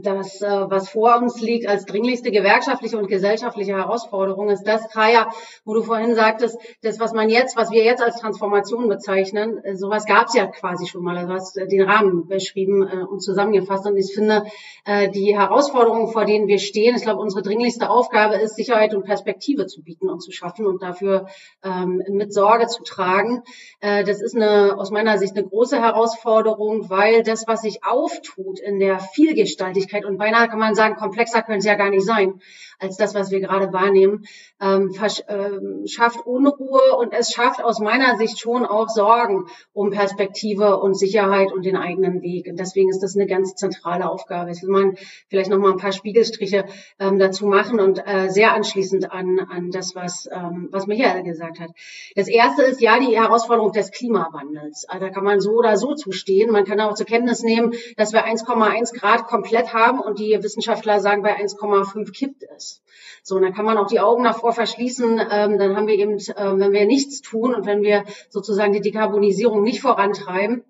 das, 0.00 0.40
äh, 0.40 0.70
was 0.70 0.88
vor 0.90 1.16
uns 1.18 1.40
liegt 1.40 1.68
als 1.68 1.84
dringlichste 1.84 2.30
gewerkschaftliche 2.30 2.96
und 2.96 3.08
gesellschaftliche 3.08 3.72
Herausforderung, 3.72 4.48
ist 4.48 4.64
das, 4.64 4.88
Kaya, 4.90 5.30
wo 5.64 5.74
du 5.74 5.82
vorhin 5.82 6.14
sagtest, 6.14 6.56
das, 6.82 7.00
was 7.00 7.12
man 7.12 7.28
jetzt, 7.28 7.56
was 7.56 7.70
wir 7.70 7.82
jetzt 7.82 8.02
als 8.02 8.20
Transformation 8.20 8.88
bezeichnen, 8.88 9.58
äh, 9.64 9.76
sowas 9.76 10.06
gab 10.06 10.28
es 10.28 10.34
ja 10.34 10.46
quasi 10.46 10.86
schon 10.86 11.02
mal. 11.02 11.16
Also 11.16 11.28
du 11.28 11.34
hast 11.34 11.56
den 11.56 11.82
Rahmen 11.82 12.28
beschrieben 12.28 12.86
äh, 12.86 13.02
und 13.02 13.20
zusammengefasst. 13.20 13.86
Und 13.86 13.96
ich 13.96 14.12
finde, 14.14 14.44
die 14.86 15.36
Herausforderungen, 15.36 16.08
vor 16.08 16.24
denen 16.24 16.46
wir 16.46 16.58
stehen, 16.58 16.96
ich 16.96 17.02
glaube, 17.02 17.20
unsere 17.20 17.42
dringlichste 17.42 17.88
Aufgabe 17.88 18.36
ist, 18.36 18.56
Sicherheit 18.56 18.94
und 18.94 19.04
Perspektive 19.04 19.66
zu 19.66 19.82
bieten 19.82 20.08
und 20.08 20.20
zu 20.20 20.32
schaffen 20.32 20.66
und 20.66 20.82
dafür 20.82 21.26
ähm, 21.62 22.02
mit 22.08 22.32
Sorge 22.32 22.66
zu 22.66 22.82
tragen. 22.82 23.42
das 23.80 24.20
ist 24.20 24.34
eine, 24.34 24.76
aus 24.78 24.90
meiner 24.90 25.18
Sicht 25.18 25.36
eine 25.36 25.46
große 25.46 25.80
Herausforderung, 25.80 26.90
weil 26.90 27.22
das, 27.22 27.46
was 27.46 27.62
sich 27.62 27.84
auftut 27.84 28.58
in 28.60 28.78
der 28.78 28.98
Vielgestaltigkeit, 28.98 29.71
Vielseitigkeit 29.72 30.04
und 30.04 30.18
beinahe 30.18 30.48
kann 30.48 30.58
man 30.58 30.74
sagen, 30.74 30.96
komplexer 30.96 31.42
können 31.42 31.60
sie 31.60 31.68
ja 31.68 31.74
gar 31.74 31.90
nicht 31.90 32.04
sein 32.04 32.40
als 32.78 32.96
das, 32.96 33.14
was 33.14 33.30
wir 33.30 33.40
gerade 33.40 33.72
wahrnehmen, 33.72 34.26
ähm, 34.62 34.94
ähm, 35.28 35.86
schafft 35.86 36.24
Unruhe 36.24 36.96
und 36.96 37.12
es 37.12 37.32
schafft 37.32 37.62
aus 37.62 37.80
meiner 37.80 38.16
Sicht 38.16 38.38
schon 38.38 38.64
auch 38.64 38.88
Sorgen 38.88 39.46
um 39.72 39.90
Perspektive 39.90 40.78
und 40.78 40.94
Sicherheit 40.94 41.52
und 41.52 41.64
den 41.64 41.76
eigenen 41.76 42.22
Weg. 42.22 42.46
Und 42.46 42.60
deswegen 42.60 42.88
ist 42.88 43.02
das 43.02 43.16
eine 43.16 43.26
ganz 43.26 43.56
zentrale 43.56 44.08
Aufgabe. 44.08 44.52
Ich 44.52 44.62
will 44.62 44.70
mal 44.70 44.94
vielleicht 45.28 45.50
noch 45.50 45.58
mal 45.58 45.72
ein 45.72 45.78
paar 45.78 45.92
Spiegelstriche 45.92 46.64
ähm, 47.00 47.18
dazu 47.18 47.46
machen 47.46 47.80
und 47.80 48.06
äh, 48.06 48.28
sehr 48.28 48.54
anschließend 48.54 49.10
an, 49.10 49.40
an 49.40 49.70
das, 49.72 49.96
was, 49.96 50.28
ähm, 50.32 50.68
was 50.70 50.86
Michael 50.86 51.24
gesagt 51.24 51.58
hat. 51.58 51.70
Das 52.14 52.28
erste 52.28 52.62
ist 52.62 52.80
ja 52.80 53.00
die 53.00 53.16
Herausforderung 53.16 53.72
des 53.72 53.90
Klimawandels. 53.90 54.86
Also 54.88 55.06
da 55.06 55.12
kann 55.12 55.24
man 55.24 55.40
so 55.40 55.52
oder 55.52 55.76
so 55.76 55.94
zustehen. 55.94 56.52
Man 56.52 56.64
kann 56.64 56.80
auch 56.80 56.94
zur 56.94 57.06
Kenntnis 57.06 57.42
nehmen, 57.42 57.74
dass 57.96 58.12
wir 58.12 58.24
1,1 58.24 58.96
Grad 58.98 59.26
komplett 59.26 59.74
haben 59.74 59.98
und 59.98 60.20
die 60.20 60.38
Wissenschaftler 60.40 61.00
sagen, 61.00 61.22
bei 61.22 61.36
1,5 61.36 62.12
kippt 62.12 62.44
es. 62.56 62.82
So, 63.24 63.36
und 63.36 63.42
dann 63.42 63.54
kann 63.54 63.64
man 63.64 63.78
auch 63.78 63.86
die 63.86 64.00
Augen 64.00 64.22
davor 64.52 64.54
verschließen. 64.54 65.20
Ähm, 65.30 65.58
dann 65.58 65.76
haben 65.76 65.86
wir 65.86 65.94
eben, 65.94 66.18
äh, 66.18 66.58
wenn 66.58 66.72
wir 66.72 66.86
nichts 66.86 67.20
tun 67.20 67.54
und 67.54 67.66
wenn 67.66 67.82
wir 67.82 68.04
sozusagen 68.28 68.72
die 68.72 68.80
Dekarbonisierung 68.80 69.62
nicht 69.62 69.80
vorantreiben, 69.80 70.64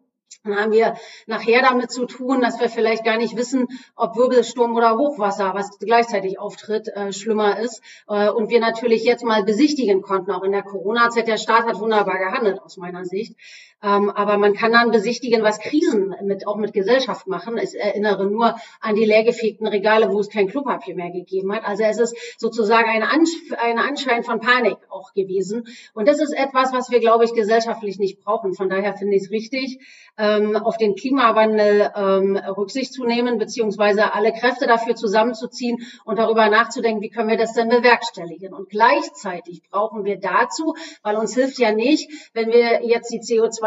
Dann 0.44 0.56
haben 0.56 0.72
wir 0.72 0.96
nachher 1.26 1.62
damit 1.62 1.92
zu 1.92 2.04
tun, 2.06 2.40
dass 2.40 2.58
wir 2.58 2.68
vielleicht 2.68 3.04
gar 3.04 3.16
nicht 3.16 3.36
wissen, 3.36 3.68
ob 3.94 4.16
Wirbelsturm 4.16 4.74
oder 4.74 4.96
Hochwasser, 4.96 5.54
was 5.54 5.78
gleichzeitig 5.78 6.38
auftritt, 6.40 6.88
äh, 6.88 7.12
schlimmer 7.12 7.60
ist. 7.60 7.80
Äh, 8.08 8.30
und 8.30 8.50
wir 8.50 8.58
natürlich 8.58 9.04
jetzt 9.04 9.24
mal 9.24 9.44
besichtigen 9.44 10.02
konnten, 10.02 10.32
auch 10.32 10.42
in 10.42 10.52
der 10.52 10.64
Corona-Zeit. 10.64 11.28
Der 11.28 11.36
Staat 11.36 11.66
hat 11.66 11.78
wunderbar 11.78 12.18
gehandelt 12.18 12.60
aus 12.60 12.76
meiner 12.76 13.04
Sicht. 13.04 13.36
Ähm, 13.82 14.10
aber 14.10 14.38
man 14.38 14.54
kann 14.54 14.72
dann 14.72 14.90
besichtigen, 14.90 15.42
was 15.42 15.58
Krisen 15.58 16.14
mit, 16.22 16.46
auch 16.46 16.56
mit 16.56 16.72
Gesellschaft 16.72 17.26
machen. 17.26 17.58
Ich 17.58 17.74
erinnere 17.78 18.26
nur 18.26 18.54
an 18.80 18.94
die 18.94 19.04
leergefegten 19.04 19.66
Regale, 19.66 20.10
wo 20.10 20.20
es 20.20 20.28
kein 20.28 20.48
Klopapier 20.48 20.94
mehr 20.94 21.10
gegeben 21.10 21.52
hat. 21.52 21.64
Also 21.64 21.82
es 21.82 21.98
ist 21.98 22.16
sozusagen 22.38 22.88
ein, 22.88 23.02
Ansch 23.02 23.30
ein 23.58 23.78
Anschein 23.78 24.22
von 24.22 24.40
Panik 24.40 24.76
auch 24.88 25.12
gewesen. 25.12 25.66
Und 25.94 26.08
das 26.08 26.20
ist 26.20 26.32
etwas, 26.32 26.72
was 26.72 26.90
wir, 26.90 27.00
glaube 27.00 27.24
ich, 27.24 27.34
gesellschaftlich 27.34 27.98
nicht 27.98 28.20
brauchen. 28.22 28.54
Von 28.54 28.68
daher 28.68 28.94
finde 28.94 29.16
ich 29.16 29.24
es 29.24 29.30
richtig, 29.30 29.80
ähm, 30.18 30.56
auf 30.56 30.76
den 30.76 30.94
Klimawandel 30.94 31.90
ähm, 31.96 32.36
Rücksicht 32.36 32.92
zu 32.92 33.04
nehmen, 33.04 33.38
beziehungsweise 33.38 34.14
alle 34.14 34.32
Kräfte 34.32 34.66
dafür 34.66 34.94
zusammenzuziehen 34.94 35.78
und 36.04 36.18
darüber 36.18 36.48
nachzudenken, 36.48 37.02
wie 37.02 37.10
können 37.10 37.30
wir 37.30 37.36
das 37.36 37.54
denn 37.54 37.68
bewerkstelligen. 37.68 38.52
Und 38.52 38.68
gleichzeitig 38.68 39.62
brauchen 39.70 40.04
wir 40.04 40.18
dazu, 40.18 40.74
weil 41.02 41.16
uns 41.16 41.34
hilft 41.34 41.58
ja 41.58 41.72
nicht, 41.72 42.10
wenn 42.34 42.50
wir 42.50 42.84
jetzt 42.84 43.12
die 43.12 43.20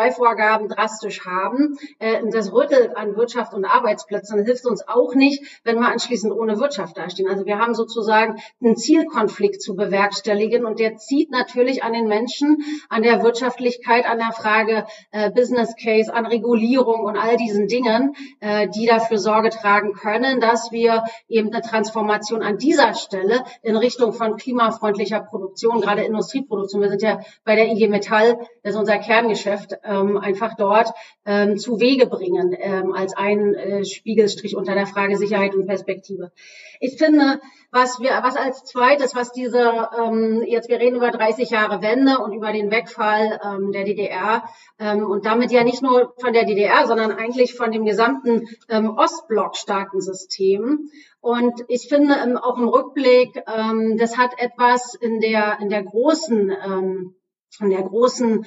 CO2-Vorgaben 0.05 0.67
drastisch 0.69 1.25
haben, 1.25 1.77
äh, 1.99 2.21
das 2.31 2.51
rüttelt 2.51 2.95
an 2.95 3.15
Wirtschaft 3.15 3.53
und 3.53 3.65
Arbeitsplätzen, 3.65 4.43
hilft 4.43 4.65
uns 4.65 4.87
auch 4.87 5.15
nicht, 5.15 5.43
wenn 5.63 5.79
wir 5.79 5.87
anschließend 5.87 6.33
ohne 6.33 6.59
Wirtschaft 6.59 6.97
dastehen. 6.97 7.29
Also 7.29 7.45
wir 7.45 7.59
haben 7.59 7.73
sozusagen 7.73 8.41
einen 8.61 8.75
Zielkonflikt 8.75 9.61
zu 9.61 9.75
bewerkstelligen 9.75 10.65
und 10.65 10.79
der 10.79 10.97
zieht 10.97 11.31
natürlich 11.31 11.83
an 11.83 11.93
den 11.93 12.07
Menschen, 12.07 12.57
an 12.89 13.03
der 13.03 13.23
Wirtschaftlichkeit, 13.23 14.05
an 14.05 14.19
der 14.19 14.31
Frage 14.31 14.85
äh, 15.11 15.31
Business 15.31 15.75
Case, 15.81 16.13
an 16.13 16.25
Regulierung 16.25 17.01
und 17.01 17.17
all 17.17 17.37
diesen 17.37 17.67
Dingen, 17.67 18.15
äh, 18.39 18.67
die 18.69 18.85
dafür 18.85 19.17
Sorge 19.17 19.49
tragen 19.49 19.93
können, 19.93 20.39
dass 20.39 20.71
wir 20.71 21.03
eben 21.27 21.51
eine 21.51 21.61
Transformation 21.61 22.41
an 22.41 22.57
dieser 22.57 22.93
Stelle 22.93 23.43
in 23.61 23.75
Richtung 23.75 24.13
von 24.13 24.37
klimafreundlicher 24.37 25.21
Produktion, 25.21 25.81
gerade 25.81 26.03
Industrieproduktion, 26.03 26.81
wir 26.81 26.89
sind 26.89 27.01
ja 27.01 27.19
bei 27.43 27.55
der 27.55 27.67
IG 27.67 27.87
Metall, 27.87 28.37
das 28.63 28.73
ist 28.73 28.79
unser 28.79 28.97
Kerngeschäft, 28.97 29.73
ähm, 29.95 30.17
einfach 30.17 30.55
dort 30.55 30.89
ähm, 31.25 31.57
zu 31.57 31.79
Wege 31.79 32.07
bringen, 32.07 32.55
ähm, 32.59 32.93
als 32.93 33.15
ein 33.15 33.53
äh, 33.55 33.85
Spiegelstrich 33.85 34.55
unter 34.55 34.73
der 34.73 34.87
Frage 34.87 35.17
Sicherheit 35.17 35.55
und 35.55 35.67
Perspektive. 35.67 36.31
Ich 36.79 36.97
finde, 36.97 37.39
was 37.71 37.99
wir, 37.99 38.11
was 38.21 38.35
als 38.35 38.63
zweites, 38.63 39.15
was 39.15 39.31
diese, 39.31 39.89
ähm, 39.99 40.43
jetzt 40.47 40.69
wir 40.69 40.79
reden 40.79 40.97
über 40.97 41.11
30 41.11 41.49
Jahre 41.49 41.81
Wende 41.81 42.19
und 42.19 42.33
über 42.33 42.51
den 42.51 42.71
Wegfall 42.71 43.39
ähm, 43.43 43.71
der 43.71 43.83
DDR 43.85 44.43
ähm, 44.79 45.05
und 45.05 45.25
damit 45.25 45.51
ja 45.51 45.63
nicht 45.63 45.81
nur 45.81 46.13
von 46.19 46.33
der 46.33 46.45
DDR, 46.45 46.87
sondern 46.87 47.11
eigentlich 47.11 47.55
von 47.55 47.71
dem 47.71 47.85
gesamten 47.85 48.47
ähm, 48.69 48.95
Ostblock-Staatensystem. 48.97 50.89
Und 51.21 51.53
ich 51.67 51.87
finde 51.89 52.15
ähm, 52.23 52.37
auch 52.37 52.57
im 52.57 52.67
Rückblick, 52.67 53.43
ähm, 53.47 53.97
das 53.97 54.17
hat 54.17 54.31
etwas 54.37 54.95
in 54.95 55.19
der 55.19 55.57
in 55.59 55.69
der 55.69 55.83
großen 55.83 56.51
ähm, 56.51 57.15
von 57.57 57.69
der 57.69 57.83
großen 57.83 58.45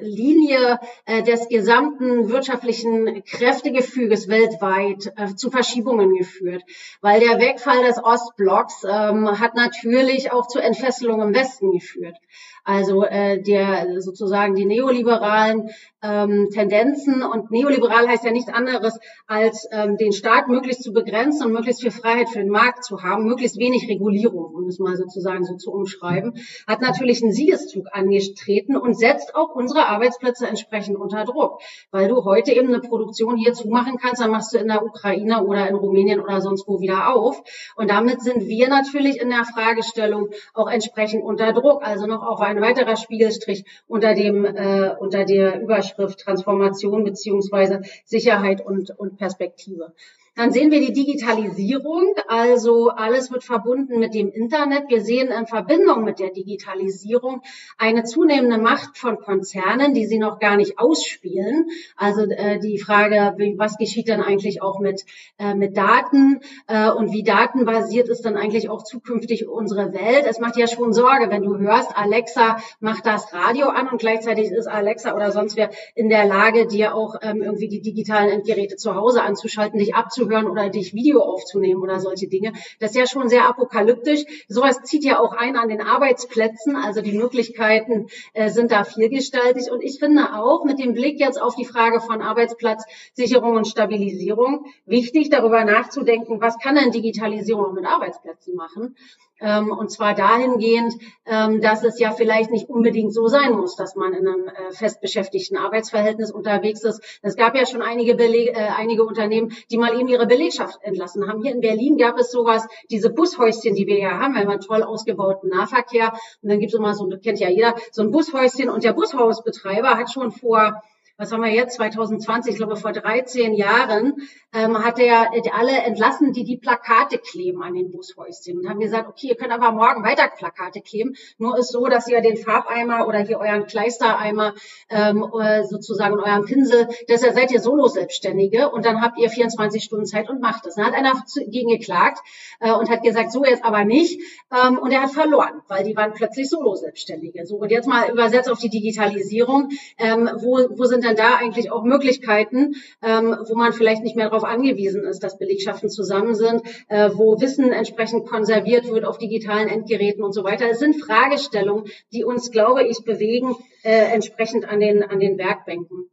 Linie 0.00 0.78
äh, 1.04 1.22
des 1.22 1.48
gesamten 1.48 2.28
wirtschaftlichen 2.28 3.24
Kräftegefüges 3.24 4.28
weltweit 4.28 5.12
äh, 5.16 5.34
zu 5.34 5.50
Verschiebungen 5.50 6.14
geführt. 6.14 6.62
Weil 7.00 7.20
der 7.20 7.38
Wegfall 7.38 7.84
des 7.84 8.02
Ostblocks 8.02 8.84
ähm, 8.84 9.40
hat 9.40 9.54
natürlich 9.54 10.32
auch 10.32 10.46
zu 10.46 10.58
Entfesselung 10.58 11.20
im 11.22 11.34
Westen 11.34 11.72
geführt. 11.72 12.16
Also 12.64 13.04
äh, 13.04 13.42
der 13.42 14.00
sozusagen 14.00 14.54
die 14.54 14.64
neoliberalen 14.64 15.68
ähm, 16.02 16.48
Tendenzen 16.50 17.22
und 17.22 17.50
neoliberal 17.50 18.08
heißt 18.08 18.24
ja 18.24 18.30
nichts 18.30 18.50
anderes 18.50 18.98
als 19.26 19.68
ähm, 19.70 19.98
den 19.98 20.12
Staat 20.12 20.48
möglichst 20.48 20.82
zu 20.82 20.92
begrenzen 20.92 21.46
und 21.46 21.52
möglichst 21.52 21.82
viel 21.82 21.90
Freiheit 21.90 22.30
für 22.30 22.38
den 22.38 22.48
Markt 22.48 22.84
zu 22.84 23.02
haben, 23.02 23.24
möglichst 23.24 23.58
wenig 23.58 23.86
Regulierung, 23.88 24.54
um 24.54 24.66
es 24.66 24.78
mal 24.78 24.96
sozusagen 24.96 25.44
so 25.44 25.56
zu 25.56 25.72
umschreiben, 25.72 26.38
hat 26.66 26.80
natürlich 26.80 27.22
einen 27.22 27.32
Siegeszug 27.32 27.86
angetreten 27.92 28.76
und 28.84 28.98
setzt 28.98 29.34
auch 29.34 29.54
unsere 29.54 29.86
Arbeitsplätze 29.86 30.46
entsprechend 30.46 30.96
unter 30.98 31.24
Druck, 31.24 31.60
weil 31.90 32.06
du 32.06 32.24
heute 32.24 32.52
eben 32.52 32.68
eine 32.68 32.80
Produktion 32.80 33.36
hier 33.36 33.54
zumachen 33.54 33.96
kannst, 33.96 34.20
dann 34.20 34.30
machst 34.30 34.52
du 34.52 34.58
in 34.58 34.68
der 34.68 34.84
Ukraine 34.84 35.42
oder 35.44 35.66
in 35.68 35.74
Rumänien 35.74 36.20
oder 36.20 36.42
sonst 36.42 36.68
wo 36.68 36.80
wieder 36.80 37.14
auf. 37.14 37.42
Und 37.76 37.90
damit 37.90 38.20
sind 38.20 38.46
wir 38.46 38.68
natürlich 38.68 39.20
in 39.20 39.30
der 39.30 39.44
Fragestellung 39.44 40.28
auch 40.52 40.70
entsprechend 40.70 41.24
unter 41.24 41.52
Druck, 41.54 41.82
also 41.82 42.06
noch 42.06 42.22
auf 42.22 42.40
ein 42.40 42.60
weiterer 42.60 42.96
Spiegelstrich 42.96 43.64
unter 43.88 44.14
dem 44.14 44.44
äh, 44.44 44.90
unter 44.98 45.24
der 45.24 45.60
Überschrift 45.60 46.20
Transformation 46.20 47.04
beziehungsweise 47.04 47.80
Sicherheit 48.04 48.64
und, 48.64 48.90
und 48.98 49.16
Perspektive. 49.16 49.94
Dann 50.36 50.50
sehen 50.50 50.72
wir 50.72 50.80
die 50.80 50.92
Digitalisierung, 50.92 52.12
also 52.26 52.88
alles 52.88 53.30
wird 53.30 53.44
verbunden 53.44 54.00
mit 54.00 54.14
dem 54.14 54.32
Internet. 54.32 54.88
Wir 54.88 55.00
sehen 55.00 55.28
in 55.28 55.46
Verbindung 55.46 56.02
mit 56.02 56.18
der 56.18 56.30
Digitalisierung 56.30 57.42
eine 57.78 58.02
zunehmende 58.02 58.58
Macht 58.58 58.98
von 58.98 59.18
Konzernen, 59.18 59.94
die 59.94 60.06
sie 60.06 60.18
noch 60.18 60.40
gar 60.40 60.56
nicht 60.56 60.76
ausspielen. 60.76 61.68
Also 61.96 62.22
äh, 62.22 62.58
die 62.58 62.78
Frage, 62.78 63.36
was 63.58 63.78
geschieht 63.78 64.08
denn 64.08 64.20
eigentlich 64.20 64.60
auch 64.60 64.80
mit, 64.80 65.04
äh, 65.38 65.54
mit 65.54 65.76
Daten 65.76 66.40
äh, 66.66 66.90
und 66.90 67.12
wie 67.12 67.22
datenbasiert 67.22 68.08
ist 68.08 68.24
dann 68.24 68.36
eigentlich 68.36 68.68
auch 68.68 68.82
zukünftig 68.82 69.46
unsere 69.46 69.92
Welt. 69.92 70.24
Es 70.28 70.40
macht 70.40 70.56
ja 70.56 70.66
schon 70.66 70.92
Sorge, 70.92 71.30
wenn 71.30 71.44
du 71.44 71.58
hörst, 71.58 71.96
Alexa 71.96 72.56
macht 72.80 73.06
das 73.06 73.32
Radio 73.32 73.68
an 73.68 73.88
und 73.88 73.98
gleichzeitig 73.98 74.50
ist 74.50 74.66
Alexa 74.66 75.14
oder 75.14 75.30
sonst 75.30 75.56
wer 75.56 75.70
in 75.94 76.08
der 76.08 76.24
Lage, 76.24 76.66
dir 76.66 76.96
auch 76.96 77.14
ähm, 77.22 77.40
irgendwie 77.40 77.68
die 77.68 77.82
digitalen 77.82 78.30
Endgeräte 78.30 78.74
zu 78.74 78.96
Hause 78.96 79.22
anzuschalten, 79.22 79.78
dich 79.78 79.94
abzuschalten 79.94 80.23
zuzuhören 80.24 80.46
oder 80.46 80.68
dich 80.68 80.94
Video 80.94 81.20
aufzunehmen 81.20 81.82
oder 81.82 82.00
solche 82.00 82.28
Dinge. 82.28 82.52
Das 82.80 82.90
ist 82.90 82.96
ja 82.96 83.06
schon 83.06 83.28
sehr 83.28 83.48
apokalyptisch. 83.48 84.24
Sowas 84.48 84.82
zieht 84.82 85.04
ja 85.04 85.20
auch 85.20 85.32
ein 85.32 85.56
an 85.56 85.68
den 85.68 85.80
Arbeitsplätzen. 85.80 86.76
Also 86.76 87.00
die 87.00 87.12
Möglichkeiten 87.12 88.08
äh, 88.32 88.48
sind 88.48 88.72
da 88.72 88.84
vielgestaltig. 88.84 89.70
Und 89.70 89.82
ich 89.82 89.98
finde 89.98 90.34
auch 90.34 90.64
mit 90.64 90.78
dem 90.78 90.94
Blick 90.94 91.20
jetzt 91.20 91.40
auf 91.40 91.54
die 91.54 91.64
Frage 91.64 92.00
von 92.00 92.22
Arbeitsplatzsicherung 92.22 93.56
und 93.56 93.68
Stabilisierung 93.68 94.66
wichtig, 94.86 95.30
darüber 95.30 95.64
nachzudenken, 95.64 96.40
was 96.40 96.58
kann 96.58 96.76
denn 96.76 96.90
Digitalisierung 96.90 97.74
mit 97.74 97.86
Arbeitsplätzen 97.86 98.54
machen? 98.54 98.96
Ähm, 99.40 99.70
und 99.70 99.90
zwar 99.90 100.14
dahingehend, 100.14 100.94
ähm, 101.26 101.60
dass 101.60 101.82
es 101.82 101.98
ja 101.98 102.12
vielleicht 102.12 102.50
nicht 102.50 102.68
unbedingt 102.68 103.12
so 103.12 103.26
sein 103.26 103.52
muss, 103.52 103.74
dass 103.74 103.96
man 103.96 104.12
in 104.12 104.28
einem 104.28 104.48
äh, 104.48 104.72
festbeschäftigten 104.72 105.56
Arbeitsverhältnis 105.56 106.30
unterwegs 106.30 106.84
ist. 106.84 107.02
Es 107.22 107.34
gab 107.36 107.56
ja 107.56 107.66
schon 107.66 107.82
einige, 107.82 108.14
Beleg 108.14 108.50
äh, 108.50 108.68
einige 108.76 109.04
Unternehmen, 109.04 109.52
die 109.70 109.76
mal 109.76 109.98
eben 109.98 110.08
ihre 110.08 110.26
Belegschaft 110.26 110.78
entlassen 110.82 111.28
haben. 111.28 111.42
Hier 111.42 111.52
in 111.52 111.60
Berlin 111.60 111.96
gab 111.96 112.16
es 112.18 112.30
sowas, 112.30 112.66
diese 112.90 113.10
Bushäuschen, 113.10 113.74
die 113.74 113.86
wir 113.86 113.98
ja 113.98 114.18
haben, 114.20 114.36
weil 114.36 114.46
man 114.46 114.60
toll 114.60 114.84
ausgebauten 114.84 115.50
Nahverkehr. 115.50 116.12
Und 116.42 116.48
dann 116.50 116.60
gibt 116.60 116.72
es 116.72 116.78
immer 116.78 116.94
so, 116.94 117.08
kennt 117.22 117.40
ja 117.40 117.48
jeder, 117.48 117.74
so 117.90 118.02
ein 118.02 118.12
Bushäuschen. 118.12 118.70
Und 118.70 118.84
der 118.84 118.92
Bushausbetreiber 118.92 119.98
hat 119.98 120.12
schon 120.12 120.30
vor 120.30 120.80
was 121.16 121.30
haben 121.30 121.42
wir 121.42 121.50
jetzt, 121.50 121.76
2020, 121.76 122.52
ich 122.52 122.58
glaube 122.58 122.76
vor 122.76 122.92
13 122.92 123.54
Jahren, 123.54 124.14
ähm, 124.52 124.84
hat 124.84 124.98
er 124.98 125.30
alle 125.52 125.72
entlassen, 125.72 126.32
die 126.32 126.42
die 126.42 126.56
Plakate 126.56 127.18
kleben 127.18 127.62
an 127.62 127.74
den 127.74 127.92
Bushäuschen 127.92 128.58
und 128.58 128.68
haben 128.68 128.80
gesagt, 128.80 129.08
okay, 129.08 129.28
ihr 129.28 129.36
könnt 129.36 129.52
aber 129.52 129.70
morgen 129.70 130.02
weiter 130.02 130.28
Plakate 130.28 130.80
kleben, 130.80 131.14
nur 131.38 131.56
ist 131.56 131.70
so, 131.70 131.86
dass 131.86 132.08
ihr 132.08 132.20
den 132.20 132.36
Farbeimer 132.36 133.06
oder 133.06 133.20
hier 133.20 133.38
euren 133.38 133.66
Kleistereimer 133.66 134.54
ähm, 134.90 135.24
sozusagen 135.68 136.18
euren 136.18 136.44
Pinsel, 136.46 136.88
deshalb 137.08 137.34
seid 137.34 137.52
ihr 137.52 137.60
Solo-Selbstständige 137.60 138.70
und 138.70 138.84
dann 138.84 139.00
habt 139.00 139.18
ihr 139.18 139.30
24 139.30 139.84
Stunden 139.84 140.06
Zeit 140.06 140.28
und 140.28 140.40
macht 140.40 140.66
das. 140.66 140.74
Dann 140.74 140.86
hat 140.86 140.94
einer 140.94 141.12
gegen 141.46 141.68
geklagt 141.68 142.18
äh, 142.58 142.72
und 142.72 142.90
hat 142.90 143.02
gesagt, 143.02 143.30
so 143.30 143.44
jetzt 143.44 143.64
aber 143.64 143.84
nicht 143.84 144.20
ähm, 144.52 144.78
und 144.78 144.90
er 144.90 145.02
hat 145.02 145.12
verloren, 145.12 145.62
weil 145.68 145.84
die 145.84 145.96
waren 145.96 146.12
plötzlich 146.12 146.48
Solo-Selbstständige. 146.48 147.46
So 147.46 147.56
und 147.56 147.70
jetzt 147.70 147.86
mal 147.86 148.10
übersetzt 148.10 148.50
auf 148.50 148.58
die 148.58 148.70
Digitalisierung, 148.70 149.70
ähm, 149.98 150.28
wo, 150.38 150.58
wo 150.76 150.84
sind 150.84 151.03
denn 151.04 151.16
da 151.16 151.36
eigentlich 151.36 151.70
auch 151.70 151.84
Möglichkeiten, 151.84 152.74
ähm, 153.02 153.36
wo 153.46 153.54
man 153.54 153.72
vielleicht 153.72 154.02
nicht 154.02 154.16
mehr 154.16 154.28
darauf 154.28 154.44
angewiesen 154.44 155.04
ist, 155.04 155.20
dass 155.20 155.38
Belegschaften 155.38 155.88
zusammen 155.88 156.34
sind, 156.34 156.62
äh, 156.88 157.10
wo 157.14 157.40
Wissen 157.40 157.72
entsprechend 157.72 158.26
konserviert 158.26 158.88
wird 158.88 159.04
auf 159.04 159.18
digitalen 159.18 159.68
Endgeräten 159.68 160.24
und 160.24 160.32
so 160.32 160.44
weiter. 160.44 160.68
Es 160.68 160.78
sind 160.78 161.00
Fragestellungen, 161.00 161.84
die 162.12 162.24
uns, 162.24 162.50
glaube 162.50 162.84
ich, 162.84 163.04
bewegen, 163.04 163.56
äh, 163.82 164.12
entsprechend 164.12 164.68
an 164.68 164.80
den, 164.80 165.02
an 165.02 165.20
den 165.20 165.38
Werkbänken. 165.38 166.10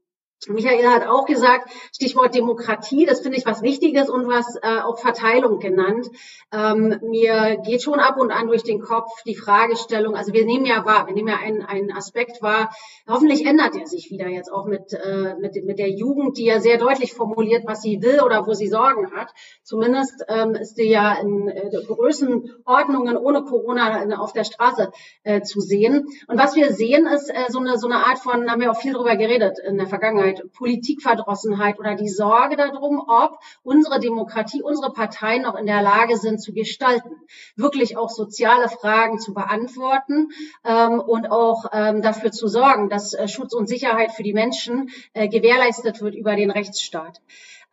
Michael 0.48 0.88
hat 0.88 1.08
auch 1.08 1.26
gesagt, 1.26 1.70
Stichwort 1.94 2.34
Demokratie, 2.34 3.06
das 3.06 3.22
finde 3.22 3.38
ich 3.38 3.46
was 3.46 3.62
Wichtiges 3.62 4.10
und 4.10 4.28
was 4.28 4.56
äh, 4.62 4.80
auch 4.82 4.98
Verteilung 4.98 5.60
genannt. 5.60 6.08
Ähm, 6.52 7.00
mir 7.04 7.58
geht 7.64 7.84
schon 7.84 8.00
ab 8.00 8.18
und 8.18 8.32
an 8.32 8.48
durch 8.48 8.64
den 8.64 8.82
Kopf 8.82 9.24
die 9.24 9.36
Fragestellung, 9.36 10.16
also 10.16 10.34
wir 10.34 10.46
nehmen 10.46 10.66
ja 10.66 10.84
wahr, 10.86 11.06
wir 11.08 11.14
nehmen 11.14 11.28
ja 11.28 11.38
einen, 11.38 11.62
einen 11.62 11.92
Aspekt 11.92 12.42
wahr, 12.42 12.72
hoffentlich 13.08 13.46
ändert 13.46 13.76
er 13.76 13.86
sich 13.86 14.10
wieder 14.10 14.28
jetzt 14.28 14.52
auch 14.52 14.66
mit, 14.66 14.94
äh, 14.94 15.36
mit, 15.40 15.64
mit 15.64 15.80
der 15.80 15.92
Jugend, 15.92 16.38
die 16.38 16.46
ja 16.46 16.60
sehr 16.60 16.78
deutlich 16.78 17.14
formuliert, 17.14 17.64
was 17.68 17.82
sie 17.82 18.02
will 18.02 18.22
oder 18.22 18.48
wo 18.48 18.54
sie 18.54 18.68
Sorgen 18.68 19.12
hat. 19.12 19.30
Zumindest 19.64 20.26
ähm, 20.28 20.56
ist 20.56 20.76
sie 20.76 20.90
ja 20.90 21.14
in 21.22 21.50
äh, 21.50 21.70
Größenordnungen 21.86 23.16
ohne 23.16 23.44
Corona 23.44 24.20
auf 24.20 24.34
der 24.34 24.44
Straße 24.44 24.92
äh, 25.24 25.42
zu 25.42 25.62
sehen. 25.62 26.08
Und 26.28 26.38
was 26.40 26.56
wir 26.56 26.74
sehen, 26.74 27.06
ist 27.06 27.30
äh, 27.30 27.46
so, 27.50 27.60
eine, 27.60 27.78
so 27.78 27.88
eine 27.88 28.06
Art 28.08 28.20
von, 28.20 28.50
haben 28.50 28.62
wir 28.62 28.72
auch 28.72 28.80
viel 28.80 28.94
drüber 28.94 29.16
geredet 29.16 29.60
in 29.60 29.78
der 29.78 29.88
Vergangenheit, 29.88 30.31
Unzufriedenheit, 30.32 30.54
Politikverdrossenheit 30.54 31.80
oder 31.80 31.96
die 31.96 32.10
Sorge 32.10 32.56
darum, 32.56 33.04
ob 33.08 33.40
unsere 33.64 34.00
Demokratie, 34.00 34.62
unsere 34.62 34.94
Parteien 34.94 35.44
noch 35.44 35.56
in 35.56 35.66
der 35.66 35.82
Lage 35.82 36.18
sind 36.18 36.40
zu 36.40 36.54
gestalten, 36.54 37.10
wirklich 37.56 37.98
auch 37.98 38.10
soziale 38.10 38.70
Fragen 38.70 39.20
zu 39.20 39.34
beantworten 39.34 40.30
ähm, 40.64 41.00
und 41.00 41.32
auch 41.32 41.66
ähm, 41.74 42.02
dafür 42.02 42.32
zu 42.32 42.48
sorgen, 42.48 42.90
dass 42.90 43.14
äh, 43.14 43.28
Schutz 43.28 43.54
und 43.54 43.68
Sicherheit 43.68 44.12
für 44.12 44.24
die 44.24 44.34
Menschen 44.34 44.90
äh, 45.14 45.28
gewährleistet 45.28 46.02
wird 46.02 46.16
über 46.16 46.36
den 46.36 46.52
Rechtsstaat. 46.52 47.22